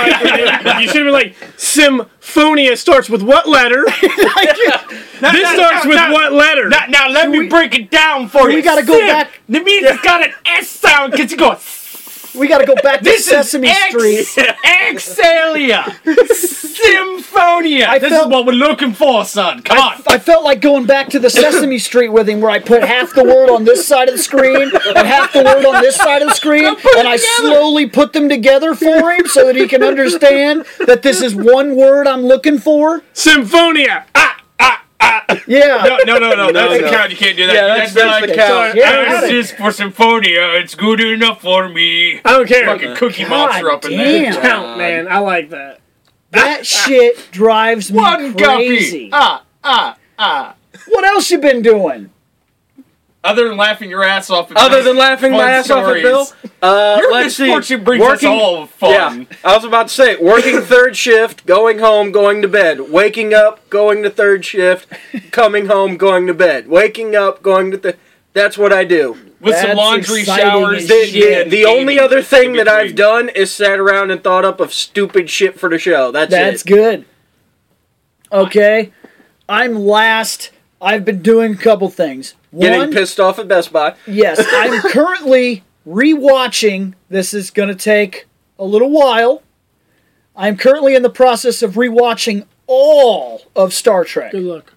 like, 0.65 0.81
you 0.81 0.87
should 0.87 1.05
have 1.05 1.05
been 1.05 1.11
like, 1.13 1.35
Symphonia 1.57 2.75
starts 2.75 3.07
with 3.07 3.21
what 3.21 3.47
letter? 3.47 3.85
this 4.01 5.49
starts 5.53 5.85
with 5.85 5.97
what 6.11 6.33
letter? 6.33 6.69
Now, 6.69 6.85
now 6.89 7.07
let 7.07 7.29
me 7.29 7.47
break 7.47 7.75
it 7.75 7.91
down 7.91 8.29
for 8.29 8.49
you. 8.49 8.55
we 8.55 8.61
gotta 8.63 8.83
go 8.83 8.97
Sim, 8.97 9.07
back- 9.09 9.41
That 9.47 9.63
means 9.63 9.85
it's 9.85 10.01
got 10.01 10.25
an 10.25 10.33
S 10.47 10.69
sound 10.69 11.11
because 11.11 11.29
you 11.31 11.37
go. 11.37 11.55
We 12.35 12.47
gotta 12.47 12.65
go 12.65 12.75
back 12.75 12.99
to 12.99 13.03
This 13.03 13.25
Sesame 13.25 13.69
is 13.69 14.27
Street. 14.27 14.47
Ex- 14.63 15.17
Xillia. 15.19 15.93
Symphonia. 16.35 17.87
I 17.89 17.99
this 17.99 18.09
felt- 18.09 18.27
is 18.27 18.31
what 18.31 18.45
we're 18.45 18.53
looking 18.53 18.93
for, 18.93 19.25
son. 19.25 19.61
Come 19.61 19.77
on. 19.77 20.01
I 20.07 20.17
felt 20.17 20.43
like 20.43 20.61
going 20.61 20.85
back 20.85 21.09
to 21.09 21.19
the 21.19 21.29
Sesame 21.29 21.77
Street 21.77 22.09
with 22.09 22.27
him, 22.29 22.41
where 22.41 22.51
I 22.51 22.59
put 22.59 22.83
half 22.83 23.13
the 23.13 23.23
word 23.23 23.49
on 23.49 23.65
this 23.65 23.85
side 23.85 24.07
of 24.09 24.15
the 24.15 24.21
screen 24.23 24.71
and 24.95 25.07
half 25.07 25.33
the 25.33 25.43
word 25.43 25.65
on 25.65 25.81
this 25.81 25.95
side 25.95 26.21
of 26.21 26.29
the 26.29 26.35
screen, 26.35 26.65
and 26.97 27.07
I 27.07 27.17
slowly 27.17 27.87
put 27.87 28.13
them 28.13 28.29
together 28.29 28.73
for 28.75 29.11
him 29.11 29.27
so 29.27 29.45
that 29.45 29.55
he 29.55 29.67
can 29.67 29.83
understand 29.83 30.65
that 30.87 31.01
this 31.03 31.21
is 31.21 31.35
one 31.35 31.75
word 31.75 32.07
I'm 32.07 32.23
looking 32.23 32.57
for. 32.59 33.01
Symphonia. 33.13 34.05
Ah, 34.15 34.30
Yeah. 35.47 35.97
No, 36.05 36.17
no, 36.17 36.19
no, 36.19 36.35
no. 36.35 36.51
That's 36.51 36.71
no. 36.81 36.81
the 36.81 36.89
count. 36.89 37.11
You 37.11 37.17
can't 37.17 37.35
do 37.37 37.47
that. 37.47 37.53
Yeah, 37.55 37.67
that's- 37.67 37.93
that's 37.93 38.21
like, 38.21 38.29
the 38.29 38.35
count. 38.35 38.75
Yeah. 38.75 39.05
"Oh, 39.07 39.21
This 39.21 39.31
is 39.31 39.51
for 39.57 39.71
Symphonia. 39.71 40.49
It's 40.59 40.75
good 40.75 40.99
enough 41.01 41.41
for 41.41 41.67
me. 41.69 42.19
I 42.23 42.31
don't 42.33 42.47
care. 42.47 42.65
Fucking 42.65 42.95
Cookie 42.95 43.23
God 43.23 43.29
Monster 43.29 43.71
up 43.71 43.85
in 43.85 43.97
there. 43.97 44.31
damn. 44.31 44.41
Count, 44.41 44.77
man. 44.77 45.07
I 45.07 45.17
like 45.19 45.49
that. 45.49 45.79
That 46.31 46.65
shit 46.67 47.31
drives 47.31 47.91
me 47.91 47.97
One 47.97 48.33
crazy. 48.35 49.09
guppy. 49.09 49.09
Ah, 49.13 49.43
ah, 49.63 49.97
ah. 50.19 50.55
What 50.87 51.03
else 51.05 51.29
you 51.31 51.39
been 51.39 51.61
doing? 51.61 52.10
Other 53.23 53.47
than 53.49 53.55
laughing 53.57 53.89
your 53.91 54.03
ass 54.03 54.31
off. 54.31 54.49
At 54.49 54.57
Other 54.57 54.81
than 54.81 54.97
laughing 54.97 55.31
my 55.33 55.37
fun 55.37 55.49
ass 55.49 55.69
off 55.69 55.87
at 55.95 56.01
Bill, 56.01 56.25
stories. 56.25 56.51
uh, 56.63 56.97
Your 56.99 57.11
let's 57.11 57.35
see. 57.35 57.43
misfortune 57.43 57.83
brings 57.83 58.03
us 58.03 58.23
all 58.23 58.65
fun. 58.65 59.27
Yeah, 59.29 59.37
I 59.43 59.55
was 59.55 59.63
about 59.63 59.89
to 59.89 59.93
say, 59.93 60.15
working 60.17 60.59
third 60.61 60.97
shift, 60.97 61.45
going 61.45 61.77
home, 61.77 62.11
going 62.11 62.41
to 62.41 62.47
bed, 62.47 62.89
waking 62.89 63.33
up, 63.35 63.69
going 63.69 64.01
to 64.01 64.09
third 64.09 64.43
shift, 64.43 64.87
coming 65.31 65.67
home, 65.67 65.97
going 65.97 66.25
to 66.25 66.33
bed, 66.33 66.67
waking 66.67 67.15
up, 67.15 67.43
going 67.43 67.69
to 67.69 67.77
the. 67.77 67.95
That's 68.33 68.57
what 68.57 68.73
I 68.73 68.85
do. 68.85 69.17
With 69.39 69.55
some 69.57 69.75
laundry 69.77 70.23
showers. 70.23 70.83
as 70.83 70.87
The, 70.87 71.05
shit. 71.07 71.49
the, 71.49 71.57
the 71.63 71.65
only 71.65 71.99
other 71.99 72.21
thing 72.23 72.53
that 72.53 72.67
I've 72.67 72.95
done 72.95 73.27
is 73.29 73.53
sat 73.53 73.77
around 73.79 74.09
and 74.09 74.23
thought 74.23 74.45
up 74.45 74.59
of 74.59 74.73
stupid 74.73 75.29
shit 75.29 75.59
for 75.59 75.67
the 75.69 75.77
show. 75.77 76.11
That's, 76.11 76.31
That's 76.31 76.61
it. 76.61 76.67
good. 76.67 77.05
Okay. 78.31 78.93
I'm 79.49 79.75
last. 79.85 80.51
I've 80.81 81.05
been 81.05 81.21
doing 81.21 81.53
a 81.53 81.57
couple 81.57 81.89
things. 81.89 82.33
Getting 82.57 82.91
pissed 82.91 83.19
off 83.19 83.39
at 83.39 83.47
Best 83.47 83.71
Buy. 83.71 83.95
Yes, 84.07 84.43
I'm 84.51 84.81
currently 84.91 85.63
rewatching. 85.87 86.95
This 87.09 87.33
is 87.33 87.51
going 87.51 87.69
to 87.69 87.75
take 87.75 88.27
a 88.57 88.65
little 88.65 88.89
while. 88.89 89.43
I'm 90.35 90.57
currently 90.57 90.95
in 90.95 91.03
the 91.03 91.09
process 91.09 91.61
of 91.61 91.73
rewatching 91.73 92.45
all 92.67 93.41
of 93.55 93.73
Star 93.73 94.03
Trek. 94.03 94.31
Good 94.31 94.43
luck. 94.43 94.73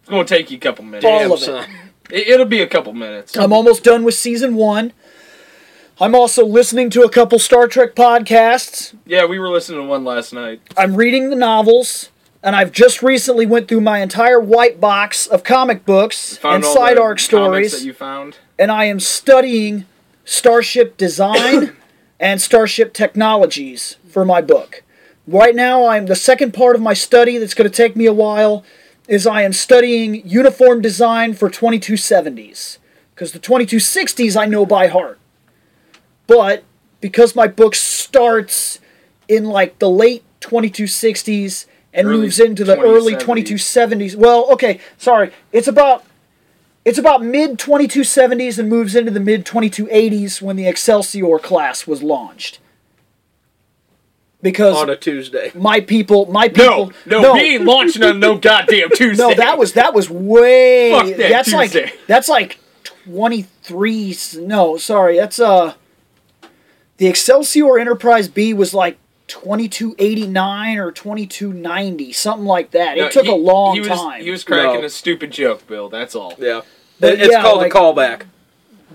It's 0.00 0.10
going 0.10 0.26
to 0.26 0.34
take 0.34 0.50
you 0.50 0.56
a 0.56 0.60
couple 0.60 0.84
minutes. 0.84 1.04
All 1.04 1.18
Damn, 1.18 1.32
of 1.32 1.38
it. 1.38 1.44
son. 1.44 1.70
It, 2.10 2.28
it'll 2.28 2.46
be 2.46 2.60
a 2.60 2.66
couple 2.66 2.92
minutes. 2.92 3.36
I'm 3.36 3.52
almost 3.52 3.84
done 3.84 4.04
with 4.04 4.14
season 4.14 4.54
one. 4.54 4.92
I'm 5.98 6.14
also 6.14 6.44
listening 6.44 6.90
to 6.90 7.02
a 7.02 7.10
couple 7.10 7.38
Star 7.38 7.68
Trek 7.68 7.94
podcasts. 7.94 8.94
Yeah, 9.06 9.24
we 9.24 9.38
were 9.38 9.48
listening 9.48 9.80
to 9.80 9.86
one 9.86 10.04
last 10.04 10.32
night. 10.32 10.60
I'm 10.76 10.94
reading 10.94 11.30
the 11.30 11.36
novels, 11.36 12.10
and 12.46 12.54
I've 12.54 12.70
just 12.70 13.02
recently 13.02 13.44
went 13.44 13.66
through 13.66 13.80
my 13.80 13.98
entire 13.98 14.38
white 14.38 14.80
box 14.80 15.26
of 15.26 15.42
comic 15.42 15.84
books 15.84 16.38
and 16.44 16.64
side 16.64 16.96
arc 16.96 17.18
stories. 17.18 17.72
that 17.72 17.84
you 17.84 17.92
found. 17.92 18.38
and 18.56 18.70
I 18.70 18.84
am 18.84 19.00
studying 19.00 19.84
starship 20.24 20.96
design 20.96 21.76
and 22.20 22.40
starship 22.40 22.94
technologies 22.94 23.96
for 24.08 24.24
my 24.24 24.40
book. 24.40 24.84
Right 25.26 25.56
now, 25.56 25.86
I'm 25.86 26.06
the 26.06 26.14
second 26.14 26.54
part 26.54 26.76
of 26.76 26.82
my 26.82 26.94
study 26.94 27.36
that's 27.36 27.52
going 27.52 27.68
to 27.68 27.76
take 27.76 27.96
me 27.96 28.06
a 28.06 28.12
while 28.12 28.64
is 29.08 29.26
I 29.26 29.42
am 29.42 29.52
studying 29.52 30.26
uniform 30.26 30.80
design 30.80 31.34
for 31.34 31.50
2270s 31.50 32.78
because 33.12 33.32
the 33.32 33.40
2260s 33.40 34.40
I 34.40 34.46
know 34.46 34.64
by 34.64 34.86
heart. 34.86 35.18
But 36.28 36.62
because 37.00 37.34
my 37.34 37.48
book 37.48 37.74
starts 37.74 38.78
in 39.26 39.46
like 39.46 39.80
the 39.80 39.90
late 39.90 40.22
2260s 40.40 41.66
and 41.96 42.06
Early 42.06 42.18
moves 42.18 42.38
into 42.38 42.62
the 42.62 42.78
early 42.78 43.14
2270s. 43.14 44.14
Well, 44.14 44.52
okay, 44.52 44.80
sorry. 44.98 45.32
It's 45.50 45.66
about 45.66 46.04
it's 46.84 46.98
about 46.98 47.24
mid 47.24 47.58
2270s 47.58 48.58
and 48.58 48.68
moves 48.68 48.94
into 48.94 49.10
the 49.10 49.18
mid 49.18 49.46
2280s 49.46 50.42
when 50.42 50.56
the 50.56 50.68
Excelsior 50.68 51.38
class 51.38 51.86
was 51.86 52.02
launched. 52.02 52.60
Because 54.42 54.76
on 54.76 54.90
a 54.90 54.96
Tuesday. 54.96 55.50
my 55.54 55.80
people, 55.80 56.26
my 56.26 56.48
people, 56.48 56.92
No, 57.06 57.22
no, 57.22 57.32
we 57.32 57.56
ain't 57.56 57.64
launching 57.64 58.04
on 58.04 58.20
no 58.20 58.36
goddamn 58.36 58.90
Tuesday. 58.90 59.22
no, 59.28 59.34
that 59.34 59.58
was 59.58 59.72
that 59.72 59.94
was 59.94 60.10
way. 60.10 60.92
Fuck 60.92 61.06
that 61.16 61.30
that's 61.30 61.50
Tuesday. 61.50 61.84
like 61.84 62.06
that's 62.06 62.28
like 62.28 62.60
23. 62.84 64.16
No, 64.40 64.76
sorry, 64.76 65.16
that's 65.16 65.40
uh. 65.40 65.74
The 66.98 67.08
Excelsior 67.08 67.78
Enterprise 67.78 68.28
B 68.28 68.54
was 68.54 68.72
like 68.72 68.98
2289 69.28 70.78
or 70.78 70.92
2290, 70.92 72.12
something 72.12 72.46
like 72.46 72.70
that. 72.72 72.96
No, 72.96 73.06
it 73.06 73.12
took 73.12 73.26
he- 73.26 73.30
a 73.32 73.34
long 73.34 73.74
he 73.74 73.80
was, 73.80 73.88
time. 73.88 74.22
He 74.22 74.30
was 74.30 74.44
cracking 74.44 74.80
No. 74.80 74.86
a 74.86 74.90
stupid 74.90 75.30
joke, 75.32 75.66
Bill. 75.66 75.88
That's 75.88 76.14
all. 76.14 76.34
Yeah. 76.38 76.62
But 77.00 77.14
It- 77.14 77.20
it's 77.22 77.32
yeah, 77.32 77.42
called 77.42 77.58
like- 77.58 77.74
a 77.74 77.76
callback. 77.76 78.22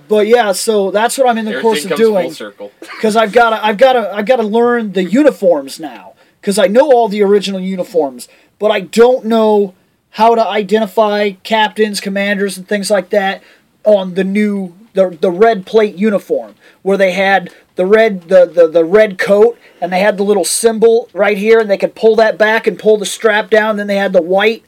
but 0.08 0.28
yeah, 0.28 0.52
so 0.52 0.92
that's 0.92 1.18
what 1.18 1.28
I'm 1.30 1.38
in 1.38 1.46
the 1.46 1.52
Everything 1.52 1.62
course 1.70 1.84
of 1.84 1.90
comes 1.90 2.38
doing. 2.38 2.70
because 2.96 3.16
I've 3.16 3.32
got 3.32 3.52
to, 3.52 3.66
I've 3.66 3.78
got 3.78 3.94
to, 3.94 4.14
I've 4.14 4.26
got 4.26 4.38
to 4.38 4.44
learn 4.44 4.94
the 4.94 5.04
uniforms 5.04 5.80
now 5.80 6.14
because 6.40 6.58
I 6.58 6.68
know 6.68 6.92
all 6.92 7.08
the 7.08 7.22
original 7.24 7.60
uniforms, 7.60 8.28
but 8.60 8.72
I 8.72 8.80
don't 8.82 9.26
know 9.26 9.74
how 10.16 10.36
to 10.36 10.46
identify 10.46 11.32
captains, 11.44 12.00
commanders, 12.02 12.58
and 12.58 12.68
things 12.68 12.90
like 12.92 13.10
that 13.12 13.42
on 13.86 14.14
the 14.16 14.24
new 14.24 14.74
the 14.94 15.10
the 15.22 15.32
red 15.32 15.66
plate 15.66 15.96
uniform 15.96 16.56
where 16.82 16.98
they 16.98 17.12
had 17.14 17.50
the 17.82 17.88
red 17.88 18.30
the, 18.30 18.46
the 18.46 18.68
the 18.68 18.86
red 18.86 19.18
coat 19.18 19.58
and 19.82 19.92
they 19.92 20.02
had 20.02 20.16
the 20.16 20.24
little 20.24 20.46
symbol 20.46 21.10
right 21.14 21.36
here 21.36 21.60
and 21.60 21.68
they 21.68 21.80
could 21.80 21.96
pull 21.96 22.16
that 22.16 22.38
back 22.38 22.68
and 22.68 22.78
pull 22.78 22.96
the 22.96 23.08
strap 23.08 23.50
down. 23.50 23.78
Then 23.78 23.88
they 23.88 23.96
had 23.96 24.14
the 24.14 24.22
white 24.22 24.64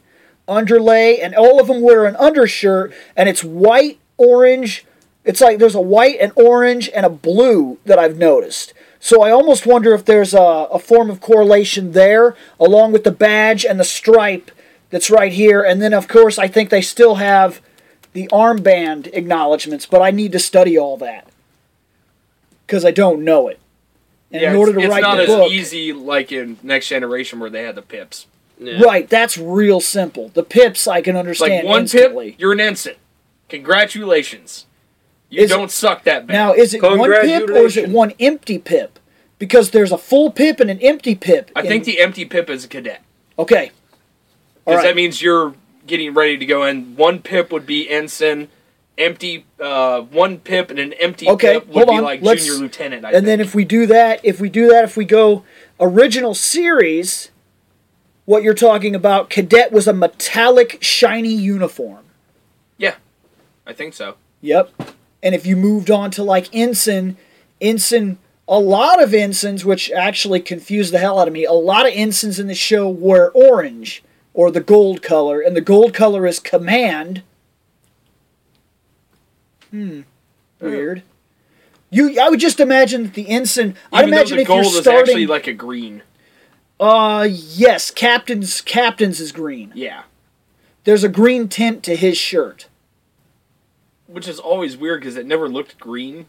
underlay 0.47 1.19
and 1.19 1.35
all 1.35 1.61
of 1.61 1.67
them 1.67 1.83
wear 1.83 2.07
an 2.07 2.15
undershirt 2.15 2.91
and 3.15 3.29
it's 3.29 3.43
white, 3.43 3.99
orange. 4.17 4.83
It's 5.23 5.41
like 5.41 5.59
there's 5.59 5.75
a 5.75 5.79
white, 5.79 6.17
and 6.19 6.31
orange, 6.35 6.89
and 6.89 7.05
a 7.05 7.09
blue 7.09 7.77
that 7.85 7.99
I've 7.99 8.17
noticed. 8.17 8.73
So 8.99 9.21
I 9.21 9.29
almost 9.29 9.67
wonder 9.67 9.93
if 9.93 10.05
there's 10.05 10.33
a, 10.33 10.67
a 10.71 10.79
form 10.79 11.11
of 11.11 11.21
correlation 11.21 11.91
there, 11.91 12.35
along 12.59 12.93
with 12.93 13.03
the 13.03 13.11
badge 13.11 13.63
and 13.63 13.79
the 13.79 13.85
stripe 13.85 14.49
that's 14.89 15.11
right 15.11 15.31
here. 15.31 15.61
And 15.61 15.81
then, 15.81 15.93
of 15.93 16.07
course, 16.07 16.39
I 16.39 16.47
think 16.47 16.71
they 16.71 16.81
still 16.81 17.15
have 17.15 17.61
the 18.11 18.27
armband 18.33 19.07
acknowledgments, 19.13 19.85
but 19.85 20.01
I 20.01 20.09
need 20.11 20.31
to 20.31 20.39
study 20.39 20.77
all 20.77 20.97
that 20.97 21.29
because 22.73 22.83
I 22.85 22.89
don't 22.89 23.23
know 23.23 23.49
it. 23.49 23.59
And 24.31 24.41
Yeah, 24.41 24.49
in 24.49 24.55
order 24.57 24.71
it's, 24.71 24.79
to 24.79 24.85
it's 24.85 24.91
write 24.91 25.01
not 25.03 25.17
the 25.17 25.23
as 25.23 25.27
book, 25.27 25.51
easy 25.51 25.93
like 25.93 26.31
in 26.31 26.57
Next 26.63 26.87
Generation 26.87 27.39
where 27.39 27.51
they 27.51 27.61
had 27.61 27.75
the 27.75 27.83
pips. 27.83 28.25
Yeah. 28.57 28.81
right? 28.81 29.07
That's 29.07 29.37
real 29.37 29.79
simple. 29.79 30.29
The 30.29 30.41
pips 30.41 30.87
I 30.87 31.03
can 31.03 31.15
understand 31.15 31.53
like 31.53 31.65
one 31.65 31.81
instantly. 31.81 32.31
pip, 32.31 32.39
you're 32.39 32.53
an 32.53 32.59
ensign. 32.59 32.95
Congratulations. 33.49 34.65
You 35.29 35.43
Is 35.43 35.51
it- 35.51 35.53
don't 35.53 35.69
suck 35.69 36.03
that 36.05 36.25
bad. 36.25 36.33
Now, 36.33 36.53
is 36.53 36.73
it 36.73 36.81
one 36.81 37.11
pip 37.11 37.47
or 37.49 37.57
is 37.57 37.77
it 37.77 37.89
one 37.89 38.13
empty 38.19 38.57
pip? 38.57 38.97
Because 39.37 39.69
there's 39.69 39.91
a 39.91 39.97
full 39.97 40.31
pip 40.31 40.59
and 40.59 40.71
an 40.71 40.79
empty 40.79 41.13
pip. 41.13 41.51
I 41.55 41.61
in- 41.61 41.67
think 41.67 41.83
the 41.83 41.99
empty 42.01 42.25
pip 42.25 42.49
is 42.49 42.65
a 42.65 42.67
cadet. 42.67 43.03
okay. 43.37 43.71
Because 44.65 44.77
right. 44.77 44.87
that 44.87 44.95
means 44.95 45.21
you're 45.21 45.53
getting 45.85 46.13
ready 46.15 46.37
to 46.37 46.45
go 46.45 46.63
in. 46.63 46.95
One 46.95 47.19
pip 47.19 47.51
would 47.51 47.67
be 47.67 47.87
ensign. 47.87 48.47
Empty, 48.97 49.45
uh, 49.59 50.01
one 50.01 50.37
pip 50.37 50.69
and 50.69 50.77
an 50.77 50.93
empty 50.93 51.27
Okay, 51.27 51.53
pip 51.53 51.67
would 51.69 51.87
be 51.87 51.93
on. 51.95 52.03
like 52.03 52.21
Let's- 52.21 52.45
junior 52.45 52.59
lieutenant. 52.61 53.05
I 53.05 53.11
and 53.11 53.25
then 53.25 53.39
if 53.41 53.55
we 53.55 53.65
do 53.65 53.87
that, 53.87 54.19
if 54.23 54.39
we 54.39 54.49
do 54.49 54.67
that, 54.69 54.83
if 54.83 54.95
we 54.95 55.03
go 55.05 55.43
original 55.79 56.35
series, 56.35 57.31
what 58.25 58.43
you're 58.43 58.53
talking 58.53 58.93
about, 58.93 59.29
cadet 59.31 59.71
was 59.71 59.87
a 59.87 59.93
metallic, 59.93 60.77
shiny 60.81 61.33
uniform. 61.33 62.03
yeah, 62.77 62.95
I 63.65 63.73
think 63.73 63.93
so. 63.95 64.15
Yep. 64.41 64.71
And 65.23 65.33
if 65.33 65.45
you 65.47 65.55
moved 65.55 65.89
on 65.89 66.11
to 66.11 66.23
like 66.23 66.49
ensign, 66.53 67.17
ensign, 67.61 68.19
a 68.47 68.59
lot 68.59 69.01
of 69.01 69.13
ensigns, 69.13 69.65
which 69.65 69.89
actually 69.91 70.41
confused 70.41 70.93
the 70.93 70.99
hell 70.99 71.17
out 71.17 71.27
of 71.27 71.33
me, 71.33 71.45
a 71.45 71.53
lot 71.53 71.87
of 71.87 71.93
ensigns 71.95 72.39
in 72.39 72.47
the 72.47 72.53
show 72.53 72.89
were 72.89 73.31
orange 73.33 74.03
or 74.35 74.51
the 74.51 74.59
gold 74.61 75.01
color, 75.01 75.39
and 75.41 75.55
the 75.55 75.61
gold 75.61 75.93
color 75.95 76.27
is 76.27 76.39
command. 76.39 77.23
Hmm. 79.73 80.01
Weird. 80.61 81.01
You, 81.89 82.19
I 82.21 82.29
would 82.29 82.39
just 82.39 82.59
imagine 82.59 83.03
that 83.03 83.13
the 83.15 83.27
ensign. 83.27 83.75
I'd 83.91 84.03
Even 84.03 84.13
imagine 84.13 84.37
the 84.37 84.43
if 84.43 84.47
you're 84.49 84.61
gold 84.61 84.73
is 84.73 84.79
starting. 84.81 85.01
actually 85.01 85.27
like 85.27 85.47
a 85.47 85.53
green. 85.53 86.03
uh, 86.79 87.27
yes, 87.29 87.89
captain's 87.91 88.61
captain's 88.61 89.19
is 89.19 89.31
green. 89.31 89.71
Yeah, 89.75 90.03
There's 90.83 91.03
a 91.03 91.09
green 91.09 91.47
tint 91.47 91.81
to 91.83 91.95
his 91.95 92.17
shirt. 92.17 92.67
which 94.07 94.27
is 94.27 94.39
always 94.39 94.77
weird 94.77 94.99
because 95.01 95.15
it 95.15 95.25
never 95.25 95.49
looked 95.49 95.79
green 95.79 96.27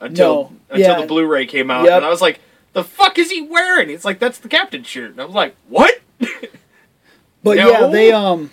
until 0.00 0.34
No, 0.34 0.52
until 0.70 0.90
yeah. 0.96 1.00
the 1.00 1.06
Blu-ray 1.06 1.46
came 1.46 1.70
out, 1.70 1.84
Yep. 1.84 1.92
and 1.98 2.04
I 2.04 2.08
was 2.08 2.20
like, 2.20 2.40
"The 2.72 2.82
fuck 2.84 3.18
is 3.18 3.30
he 3.30 3.40
wearing?" 3.42 3.88
It's 3.90 4.04
like 4.04 4.18
that's 4.18 4.38
the 4.38 4.48
captain's 4.48 4.86
shirt, 4.88 5.12
and 5.12 5.20
I 5.20 5.24
was 5.24 5.34
like, 5.34 5.54
"What?" 5.68 6.00
But 7.44 7.56
No. 7.58 7.70
yeah, 7.70 7.86
they 7.88 8.10
um, 8.12 8.50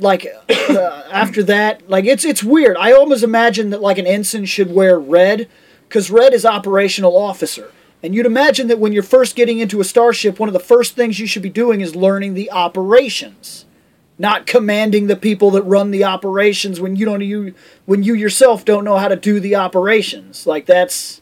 like 0.00 0.26
uh, 0.48 1.02
after 1.10 1.42
that, 1.44 1.88
like 1.88 2.04
it's 2.04 2.24
it's 2.24 2.42
weird. 2.42 2.76
I 2.76 2.92
almost 2.92 3.22
imagine 3.22 3.70
that 3.70 3.80
like 3.80 3.98
an 3.98 4.06
ensign 4.06 4.44
should 4.44 4.72
wear 4.72 4.98
red, 4.98 5.48
because 5.88 6.10
red 6.10 6.34
is 6.34 6.44
operational 6.44 7.16
officer, 7.16 7.72
and 8.02 8.14
you'd 8.14 8.26
imagine 8.26 8.68
that 8.68 8.78
when 8.78 8.92
you're 8.92 9.02
first 9.02 9.36
getting 9.36 9.58
into 9.58 9.80
a 9.80 9.84
starship, 9.84 10.38
one 10.38 10.48
of 10.48 10.52
the 10.52 10.60
first 10.60 10.96
things 10.96 11.18
you 11.18 11.26
should 11.26 11.42
be 11.42 11.50
doing 11.50 11.80
is 11.80 11.94
learning 11.94 12.34
the 12.34 12.50
operations, 12.50 13.66
not 14.18 14.46
commanding 14.46 15.06
the 15.06 15.16
people 15.16 15.50
that 15.52 15.62
run 15.62 15.90
the 15.90 16.04
operations 16.04 16.80
when 16.80 16.96
you 16.96 17.04
don't 17.04 17.20
you 17.20 17.54
when 17.86 18.02
you 18.02 18.14
yourself 18.14 18.64
don't 18.64 18.84
know 18.84 18.96
how 18.96 19.08
to 19.08 19.16
do 19.16 19.40
the 19.40 19.54
operations. 19.54 20.46
Like 20.46 20.66
that's 20.66 21.20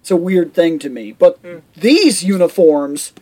it's 0.00 0.10
a 0.10 0.16
weird 0.16 0.54
thing 0.54 0.78
to 0.78 0.88
me. 0.88 1.12
But 1.12 1.38
these 1.76 2.22
uniforms. 2.24 3.12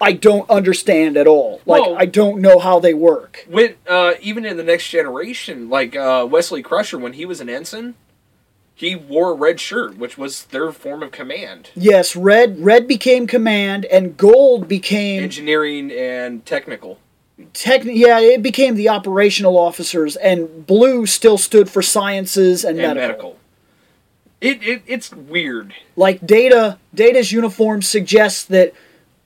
I 0.00 0.12
don't 0.12 0.48
understand 0.50 1.16
at 1.16 1.26
all. 1.26 1.60
Like 1.64 1.82
Well- 1.82 1.96
I 1.98 2.04
don't 2.06 2.40
know 2.40 2.58
how 2.58 2.78
they 2.80 2.92
work. 2.94 3.46
when 3.48 3.74
uh, 3.88 4.14
even 4.20 4.44
in 4.44 4.56
the 4.56 4.62
next 4.62 4.88
generation, 4.88 5.68
like 5.70 5.96
uh, 5.96 6.26
Wesley 6.30 6.62
Crusher, 6.62 6.98
when 6.98 7.14
he 7.14 7.24
was 7.24 7.40
an 7.40 7.48
ensign, 7.48 7.94
he 8.74 8.94
wore 8.94 9.30
a 9.30 9.34
red 9.34 9.58
shirt, 9.58 9.96
which 9.96 10.18
was 10.18 10.44
their 10.46 10.70
form 10.70 11.02
of 11.02 11.10
command, 11.12 11.70
Yes, 11.74 12.14
red 12.14 12.60
red 12.62 12.86
became 12.86 13.26
command 13.26 13.86
and 13.86 14.16
gold 14.18 14.68
became 14.68 15.22
engineering 15.22 15.90
and 15.90 16.44
technical. 16.44 16.98
tech 17.54 17.84
yeah, 17.84 18.20
it 18.20 18.42
became 18.42 18.74
the 18.74 18.90
operational 18.90 19.56
officers 19.58 20.16
and 20.16 20.66
blue 20.66 21.06
still 21.06 21.38
stood 21.38 21.70
for 21.70 21.80
sciences 21.80 22.64
and, 22.64 22.78
and 22.78 22.96
medical. 22.98 23.06
medical. 23.08 23.38
It, 24.42 24.62
it 24.62 24.82
it's 24.86 25.10
weird. 25.10 25.72
Like 25.96 26.26
Data 26.26 26.76
Data's 26.94 27.32
uniform 27.32 27.80
suggests 27.80 28.44
that 28.44 28.74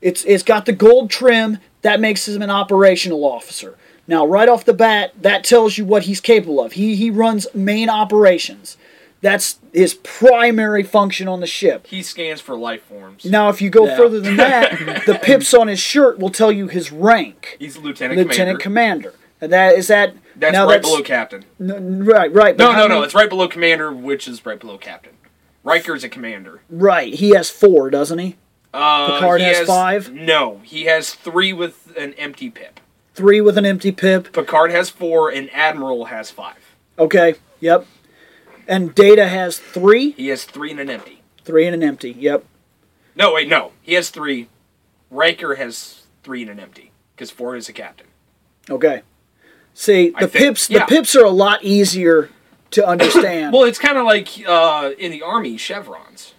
it's 0.01 0.25
it's 0.25 0.43
got 0.43 0.67
the 0.67 0.73
gold 0.73 1.11
trim 1.11 1.59
that 1.83 2.01
makes 2.01 2.27
him 2.29 2.43
an 2.43 2.51
operational 2.51 3.25
officer. 3.25 3.77
Now, 4.07 4.27
right 4.27 4.49
off 4.49 4.65
the 4.65 4.75
bat, 4.75 5.13
that 5.23 5.45
tells 5.45 5.79
you 5.79 5.85
what 5.85 6.03
he's 6.05 6.21
capable 6.21 6.61
of. 6.61 6.73
He 6.73 6.97
he 6.97 7.11
runs 7.11 7.47
main 7.55 7.89
operations. 7.89 8.77
That's 9.23 9.59
his 9.75 9.93
primary 9.95 10.83
function 10.83 11.29
on 11.29 11.41
the 11.41 11.47
ship. 11.47 11.87
He 11.87 12.03
scans 12.03 12.41
for 12.41 12.57
life 12.57 12.83
forms. 12.85 13.27
Now, 13.27 13.51
if 13.51 13.61
you 13.61 13.69
go 13.69 13.85
Yeah. 13.87 13.97
further 13.99 14.19
than 14.19 14.37
that, 14.37 15.03
the 15.07 15.19
pips 15.23 15.53
on 15.53 15.69
his 15.69 15.79
shirt 15.79 16.19
will 16.19 16.31
tell 16.31 16.51
you 16.51 16.69
his 16.69 16.91
rank, 16.91 17.57
He's 17.61 17.77
lieutenant, 17.77 18.17
lieutenant 18.19 18.61
commander. 18.61 19.11
commander. 19.11 19.15
And 19.43 19.53
that 19.53 19.75
is 19.77 19.89
that. 19.89 20.15
That's 20.37 20.53
now 20.55 20.67
right 20.67 20.81
below 20.81 21.03
captain. 21.03 21.45
n- 21.61 22.05
right, 22.05 22.33
right. 22.33 22.57
No, 22.57 22.73
no, 22.73 22.79
no. 22.83 22.89
many- 22.89 23.05
It's 23.05 23.15
right 23.15 23.29
below 23.29 23.47
commander, 23.47 23.93
which 23.93 24.27
is 24.27 24.45
right 24.47 24.59
below 24.59 24.79
captain. 24.79 25.13
Riker's 25.65 26.03
a 26.03 26.09
commander. 26.09 26.63
right. 26.71 27.13
He 27.13 27.31
has 27.31 27.51
four, 27.51 27.91
doesn't 27.91 28.19
he? 28.19 28.37
Uh, 28.73 29.15
Picard 29.19 29.41
he 29.41 29.47
has 29.49 29.67
five? 29.67 30.13
No, 30.13 30.61
he 30.63 30.85
has 30.85 31.15
three 31.15 31.53
with 31.53 31.93
an 31.97 32.15
empty 32.15 32.51
pip. 32.51 32.79
Three 33.15 33.41
with 33.41 33.59
an 33.59 33.67
empty 33.67 33.91
pip. 33.93 34.33
Picard 34.33 34.71
has 34.71 34.89
four, 34.91 35.31
and 35.31 35.51
Admiral 35.53 36.07
has 36.07 36.31
five. 36.31 36.77
Okay. 36.99 37.35
Yep. 37.61 37.87
And 38.69 38.95
Data 38.95 39.27
has 39.29 39.59
three. 39.59 40.13
He 40.13 40.29
has 40.29 40.45
three 40.45 40.71
and 40.71 40.79
an 40.81 40.89
empty. 40.91 41.23
Three 41.45 41.67
and 41.67 41.75
an 41.75 41.83
empty. 41.83 42.13
Yep. 42.13 42.45
No, 43.17 43.35
wait, 43.35 43.49
no. 43.49 43.73
He 43.83 43.95
has 43.95 44.11
three. 44.11 44.49
Riker 45.11 45.57
has 45.57 46.03
three 46.23 46.43
and 46.43 46.51
an 46.53 46.61
empty 46.61 46.93
because 47.15 47.31
four 47.31 47.57
is 47.57 47.69
a 47.69 47.73
captain. 47.73 48.07
Okay. 48.71 49.03
See, 49.75 50.11
the 50.11 50.29
think- 50.29 50.33
pips. 50.33 50.71
yeah. 50.71 50.81
The 50.81 50.87
pips 50.87 51.17
are 51.17 51.25
a 51.25 51.31
lot 51.31 51.65
easier 51.65 52.31
to 52.71 52.87
understand. 52.87 53.53
Well, 53.53 53.65
it's 53.65 53.79
kind 53.79 53.99
of 53.99 54.05
like 54.05 54.29
uh, 54.47 54.93
in 54.99 55.11
the 55.11 55.23
army 55.23 55.57
chevrons. 55.57 56.35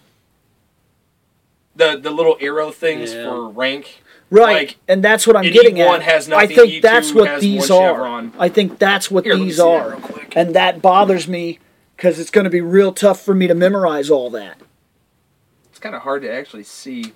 The 1.76 1.96
the 2.00 2.10
little 2.10 2.36
arrow 2.40 2.70
things 2.70 3.12
Yeah. 3.14 3.24
for 3.30 3.48
rank. 3.48 4.02
right. 4.30 4.68
like, 4.68 4.76
and 4.88 5.02
that's 5.02 5.26
what 5.26 5.36
I'm 5.36 5.44
an 5.46 5.52
getting 5.52 5.76
E1 5.76 5.96
at. 5.96 6.02
has 6.02 6.30
I 6.30 6.46
think 6.46 6.72
E2 6.74 6.82
that's 6.82 7.12
what 7.12 7.40
these 7.40 7.70
are. 7.70 7.90
chevron. 7.94 8.32
I 8.38 8.48
think 8.48 8.78
that's 8.78 9.10
what 9.10 9.24
Here, 9.24 9.36
these 9.36 9.56
see 9.56 9.62
that 9.62 9.68
are. 9.68 9.98
And 10.34 10.54
that 10.54 10.80
bothers 10.82 11.28
me 11.28 11.58
because 11.96 12.18
it's 12.18 12.30
going 12.30 12.44
to 12.44 12.50
be 12.50 12.60
real 12.60 12.92
tough 12.92 13.20
for 13.22 13.34
me 13.34 13.46
to 13.46 13.54
memorize 13.54 14.10
all 14.10 14.30
that. 14.30 14.58
It's 15.70 15.78
kind 15.78 15.94
of 15.94 16.02
hard 16.02 16.22
to 16.22 16.32
actually 16.32 16.64
see. 16.64 17.12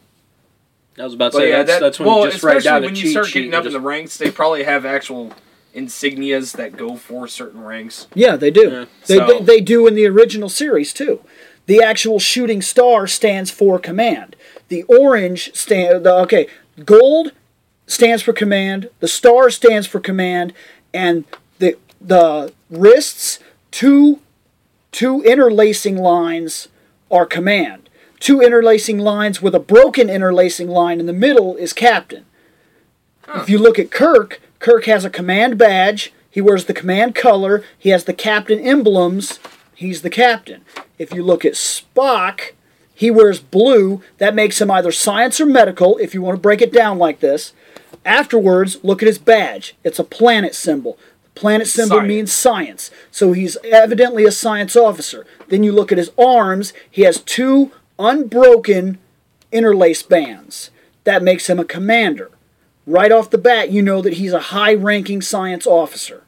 I 0.98 1.04
was 1.04 1.12
about 1.14 1.32
to 1.32 1.38
But 1.38 1.42
say 1.42 1.50
yeah, 1.50 1.56
that's, 1.58 1.70
that, 1.72 1.80
that's 1.80 1.98
when 1.98 2.08
well, 2.08 2.24
you 2.24 2.30
just 2.32 2.42
write 2.42 2.56
especially 2.58 2.64
down 2.80 2.82
a 2.82 2.86
when 2.86 2.96
you 2.96 3.02
cheat 3.02 3.10
start 3.12 3.26
sheet 3.26 3.32
getting 3.34 3.46
and 3.54 3.60
up 3.60 3.66
in 3.66 3.72
the 3.72 3.80
ranks, 3.80 4.16
they 4.16 4.30
probably 4.30 4.64
have 4.64 4.86
actual 4.86 5.32
insignias 5.74 6.52
that 6.56 6.76
go 6.76 6.96
for 6.96 7.28
certain 7.28 7.62
ranks. 7.62 8.06
Yeah, 8.14 8.36
they 8.36 8.50
do. 8.50 8.70
Yeah. 8.70 8.84
They, 9.06 9.16
So- 9.18 9.26
they 9.26 9.40
they 9.42 9.60
do 9.60 9.86
in 9.86 9.94
the 9.94 10.06
original 10.06 10.48
series 10.48 10.92
too. 10.94 11.20
The 11.66 11.82
actual 11.82 12.18
shooting 12.18 12.62
star 12.62 13.06
stands 13.06 13.50
for 13.50 13.78
command. 13.78 14.35
The 14.68 14.82
orange 14.84 15.54
stand. 15.54 16.04
The, 16.04 16.14
okay, 16.14 16.48
gold 16.84 17.32
stands 17.86 18.22
for 18.22 18.32
command. 18.32 18.90
The 19.00 19.08
star 19.08 19.50
stands 19.50 19.86
for 19.86 20.00
command, 20.00 20.52
and 20.92 21.24
the 21.58 21.76
the 22.00 22.52
wrists 22.70 23.38
two 23.70 24.20
two 24.92 25.22
interlacing 25.22 25.96
lines 25.96 26.68
are 27.10 27.26
command. 27.26 27.88
two 28.18 28.40
interlacing 28.40 28.98
lines 28.98 29.42
with 29.42 29.54
a 29.54 29.60
broken 29.60 30.08
interlacing 30.08 30.68
line 30.68 31.00
in 31.00 31.06
the 31.06 31.12
middle 31.12 31.54
is 31.56 31.72
captain. 31.72 32.24
If 33.34 33.50
you 33.50 33.58
look 33.58 33.78
at 33.78 33.90
Kirk, 33.90 34.40
Kirk 34.58 34.86
has 34.86 35.04
a 35.04 35.10
command 35.10 35.58
badge. 35.58 36.12
He 36.30 36.40
wears 36.40 36.64
the 36.64 36.74
command 36.74 37.14
color. 37.14 37.62
He 37.78 37.90
has 37.90 38.04
the 38.04 38.14
captain 38.14 38.58
emblems. 38.58 39.38
He's 39.74 40.02
the 40.02 40.10
captain. 40.10 40.62
If 40.98 41.12
you 41.12 41.22
look 41.22 41.44
at 41.44 41.52
Spock, 41.52 42.52
he 42.96 43.10
wears 43.10 43.38
blue. 43.38 44.02
That 44.16 44.34
makes 44.34 44.60
him 44.60 44.70
either 44.70 44.90
science 44.90 45.38
or 45.38 45.46
medical, 45.46 45.98
if 45.98 46.14
you 46.14 46.22
want 46.22 46.36
to 46.36 46.40
break 46.40 46.62
it 46.62 46.72
down 46.72 46.98
like 46.98 47.20
this. 47.20 47.52
Afterwards, 48.04 48.82
look 48.82 49.02
at 49.02 49.06
his 49.06 49.18
badge. 49.18 49.76
It's 49.84 49.98
a 49.98 50.04
planet 50.04 50.54
symbol. 50.54 50.98
The 51.22 51.40
planet 51.40 51.66
symbol 51.66 51.98
Science. 51.98 52.08
means 52.08 52.32
science. 52.32 52.90
So 53.10 53.32
he's 53.32 53.58
evidently 53.64 54.24
a 54.24 54.32
science 54.32 54.74
officer. 54.74 55.26
Then 55.48 55.62
you 55.62 55.72
look 55.72 55.92
at 55.92 55.98
his 55.98 56.10
arms. 56.18 56.72
He 56.90 57.02
has 57.02 57.20
two 57.20 57.70
unbroken 57.98 58.98
interlaced 59.52 60.08
bands. 60.08 60.70
That 61.04 61.22
makes 61.22 61.50
him 61.50 61.58
a 61.58 61.64
commander. 61.64 62.30
Right 62.86 63.12
off 63.12 63.30
the 63.30 63.38
bat, 63.38 63.70
you 63.70 63.82
know 63.82 64.00
that 64.00 64.14
he's 64.14 64.32
a 64.32 64.40
high 64.40 64.74
ranking 64.74 65.20
science 65.20 65.66
officer. 65.66 66.22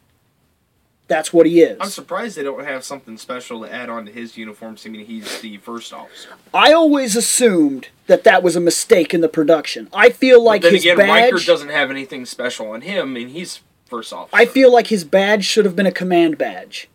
That's 1.09 1.33
what 1.33 1.47
he 1.47 1.63
is. 1.63 1.79
I'm 1.81 1.89
surprised 1.89 2.37
they 2.37 2.43
don't 2.43 2.65
have 2.65 2.85
something 2.85 3.17
special 3.17 3.63
to 3.63 3.73
add 3.73 3.89
on 3.89 4.05
to 4.05 4.13
his 4.13 4.37
uniform, 4.37 4.77
seeming 4.77 5.07
he's 5.07 5.41
the 5.41 5.57
first 5.57 5.91
officer. 5.93 6.29
I 6.53 6.75
always 6.75 7.17
assumed 7.17 7.89
that 8.09 8.25
that 8.25 8.43
was 8.43 8.57
a 8.57 8.61
mistake 8.61 9.15
in 9.15 9.23
the 9.23 9.29
production. 9.29 9.89
I 9.93 10.11
feel 10.11 10.43
like 10.43 10.61
then 10.61 10.75
his 10.75 10.85
again, 10.85 10.99
badge. 10.99 11.33
Riker 11.33 11.45
doesn't 11.47 11.71
have 11.71 11.91
anything 11.91 12.27
special 12.27 12.71
on 12.71 12.83
him, 12.83 13.17
and 13.17 13.31
he's 13.31 13.61
first 13.87 14.13
officer. 14.13 14.37
I 14.37 14.45
feel 14.45 14.71
like 14.71 14.89
his 14.89 15.03
badge 15.05 15.47
should 15.47 15.65
have 15.65 15.75
been 15.75 15.87
a 15.87 15.93
command 15.93 16.37
badge, 16.37 16.91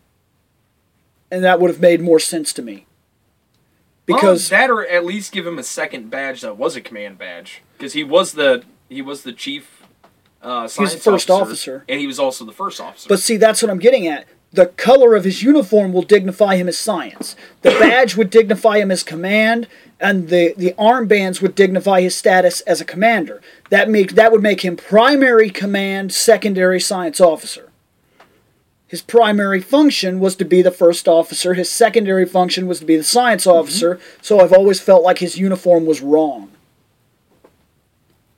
and 1.28 1.42
that 1.42 1.58
would 1.58 1.70
have 1.70 1.80
made 1.80 2.00
more 2.00 2.20
sense 2.20 2.52
to 2.52 2.62
me. 2.62 2.86
Well, 4.06 4.16
Because 4.18 4.48
that, 4.50 4.70
or 4.70 4.86
at 4.86 5.04
least 5.04 5.32
give 5.32 5.44
him 5.44 5.58
a 5.58 5.64
second 5.64 6.10
badge 6.10 6.42
that 6.42 6.56
was 6.56 6.76
a 6.76 6.80
command 6.80 7.18
badge, 7.18 7.62
because 7.76 7.94
he 7.94 8.04
was 8.04 8.34
the 8.34 8.62
he 8.88 9.02
was 9.02 9.22
the 9.24 9.32
chief. 9.32 9.82
Uh, 10.44 10.68
He 10.68 10.80
was 10.82 10.94
the 10.94 11.00
first 11.00 11.30
officer. 11.30 11.84
and 11.88 11.98
he 11.98 12.06
was 12.06 12.18
also 12.18 12.44
the 12.44 12.52
first 12.52 12.80
officer. 12.80 13.08
But 13.08 13.18
see, 13.20 13.36
that's 13.38 13.62
what 13.62 13.70
I'm 13.70 13.78
getting 13.78 14.06
at. 14.06 14.26
The 14.52 14.66
color 14.66 15.16
of 15.16 15.24
his 15.24 15.42
uniform 15.42 15.92
will 15.92 16.02
dignify 16.02 16.56
him 16.56 16.68
as 16.68 16.78
science. 16.78 17.34
The 17.62 17.70
badge 17.80 18.16
would 18.16 18.30
dignify 18.30 18.78
him 18.78 18.90
as 18.92 19.02
command, 19.02 19.66
and 19.98 20.28
the, 20.28 20.54
the 20.56 20.74
armbands 20.78 21.40
would 21.42 21.54
dignify 21.56 22.02
his 22.02 22.14
status 22.14 22.60
as 22.60 22.80
a 22.80 22.84
commander. 22.84 23.40
That 23.70 23.88
make 23.90 24.12
that 24.14 24.30
would 24.30 24.42
make 24.42 24.60
him 24.64 24.76
primary 24.76 25.50
command, 25.50 26.12
secondary 26.12 26.78
science 26.80 27.20
officer. 27.20 27.70
His 28.86 29.02
primary 29.02 29.60
function 29.60 30.20
was 30.20 30.36
to 30.36 30.44
be 30.44 30.62
the 30.62 30.70
first 30.70 31.08
officer. 31.08 31.54
His 31.54 31.68
secondary 31.68 32.26
function 32.26 32.68
was 32.68 32.78
to 32.78 32.84
be 32.84 32.96
the 32.96 33.02
science 33.02 33.44
officer. 33.46 33.98
So 34.22 34.38
I've 34.38 34.52
always 34.52 34.78
felt 34.80 35.02
like 35.02 35.18
his 35.18 35.36
uniform 35.36 35.84
was 35.84 36.00
wrong. 36.00 36.52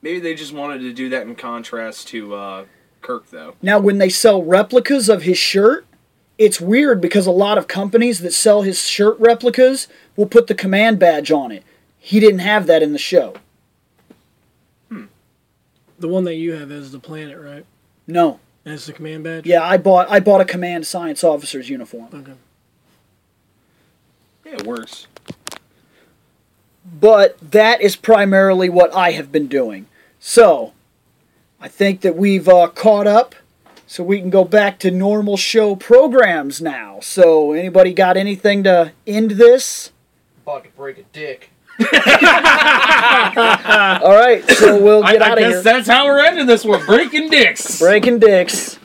Maybe 0.07 0.21
they 0.21 0.37
just 0.37 0.53
wanted 0.53 0.83
to 0.83 0.93
do 0.93 1.09
that 1.09 1.23
in 1.27 1.35
contrast 1.35 2.07
to 2.09 2.33
uh, 2.33 2.65
Kirk, 3.03 3.29
though. 3.31 3.57
Now, 3.61 3.81
when 3.81 3.99
they 3.99 4.09
sell 4.09 4.41
replicas 4.41 5.09
of 5.09 5.23
his 5.23 5.37
shirt, 5.37 5.85
it's 6.39 6.61
weird 6.61 7.01
because 7.01 7.27
a 7.27 7.33
lot 7.33 7.59
of 7.59 7.67
companies 7.67 8.21
that 8.21 8.33
sell 8.33 8.63
his 8.63 8.83
shirt 8.83 9.19
replicas 9.19 9.89
will 10.15 10.27
put 10.27 10.47
the 10.47 10.55
command 10.55 11.01
badge 11.01 11.33
on 11.33 11.51
it. 11.51 11.65
He 11.99 12.21
didn't 12.21 12.39
have 12.39 12.69
that 12.69 12.85
in 12.85 12.93
the 12.93 13.01
show. 13.01 13.35
The 14.89 16.07
one 16.07 16.23
that 16.23 16.37
you 16.37 16.53
have 16.53 16.71
is 16.71 16.93
the 16.93 17.01
planet, 17.01 17.41
right? 17.41 17.67
No. 18.07 18.39
That's 18.63 18.87
the 18.87 18.93
command 18.93 19.25
badge. 19.25 19.45
Yeah, 19.45 19.65
I 19.65 19.77
bought 19.77 20.09
I 20.09 20.21
bought 20.21 20.41
a 20.41 20.45
command 20.45 20.87
science 20.87 21.25
officer's 21.25 21.69
uniform. 21.69 22.11
Okay. 22.15 22.35
Yeah, 24.45 24.53
it 24.53 24.67
works. 24.67 25.09
But 26.85 27.39
that 27.41 27.81
is 27.81 27.97
primarily 27.97 28.69
what 28.69 28.95
I 28.95 29.11
have 29.11 29.33
been 29.33 29.49
doing. 29.49 29.89
So, 30.19 30.73
I 31.61 31.69
think 31.69 32.01
that 32.03 32.17
we've 32.17 32.49
uh, 32.49 32.69
caught 32.69 33.07
up 33.07 33.35
so 33.87 34.03
we 34.03 34.19
can 34.21 34.31
go 34.31 34.45
back 34.45 34.79
to 34.81 34.91
normal 34.91 35.37
show 35.37 35.77
programs 35.77 36.61
now. 36.61 36.99
So, 37.01 37.53
anybody 37.53 37.93
got 37.93 38.17
anything 38.17 38.65
to 38.65 38.93
end 39.07 39.33
this? 39.33 39.93
About 40.43 40.65
to 40.65 40.71
break 40.71 40.99
a 40.99 41.03
dick. 41.13 41.51
All 41.81 41.87
right, 44.15 44.43
so 44.51 44.83
we'll 44.83 45.03
get 45.03 45.21
I 45.23 45.31
out 45.31 45.39
of 45.39 45.45
guess 45.45 45.53
here. 45.55 45.63
that's 45.63 45.89
how 45.89 46.07
we're 46.07 46.21
ending 46.25 46.47
this 46.47 46.65
one. 46.65 46.85
Breaking 46.87 47.29
dicks. 47.29 47.79
Breaking 47.79 48.19
dicks. 48.19 48.79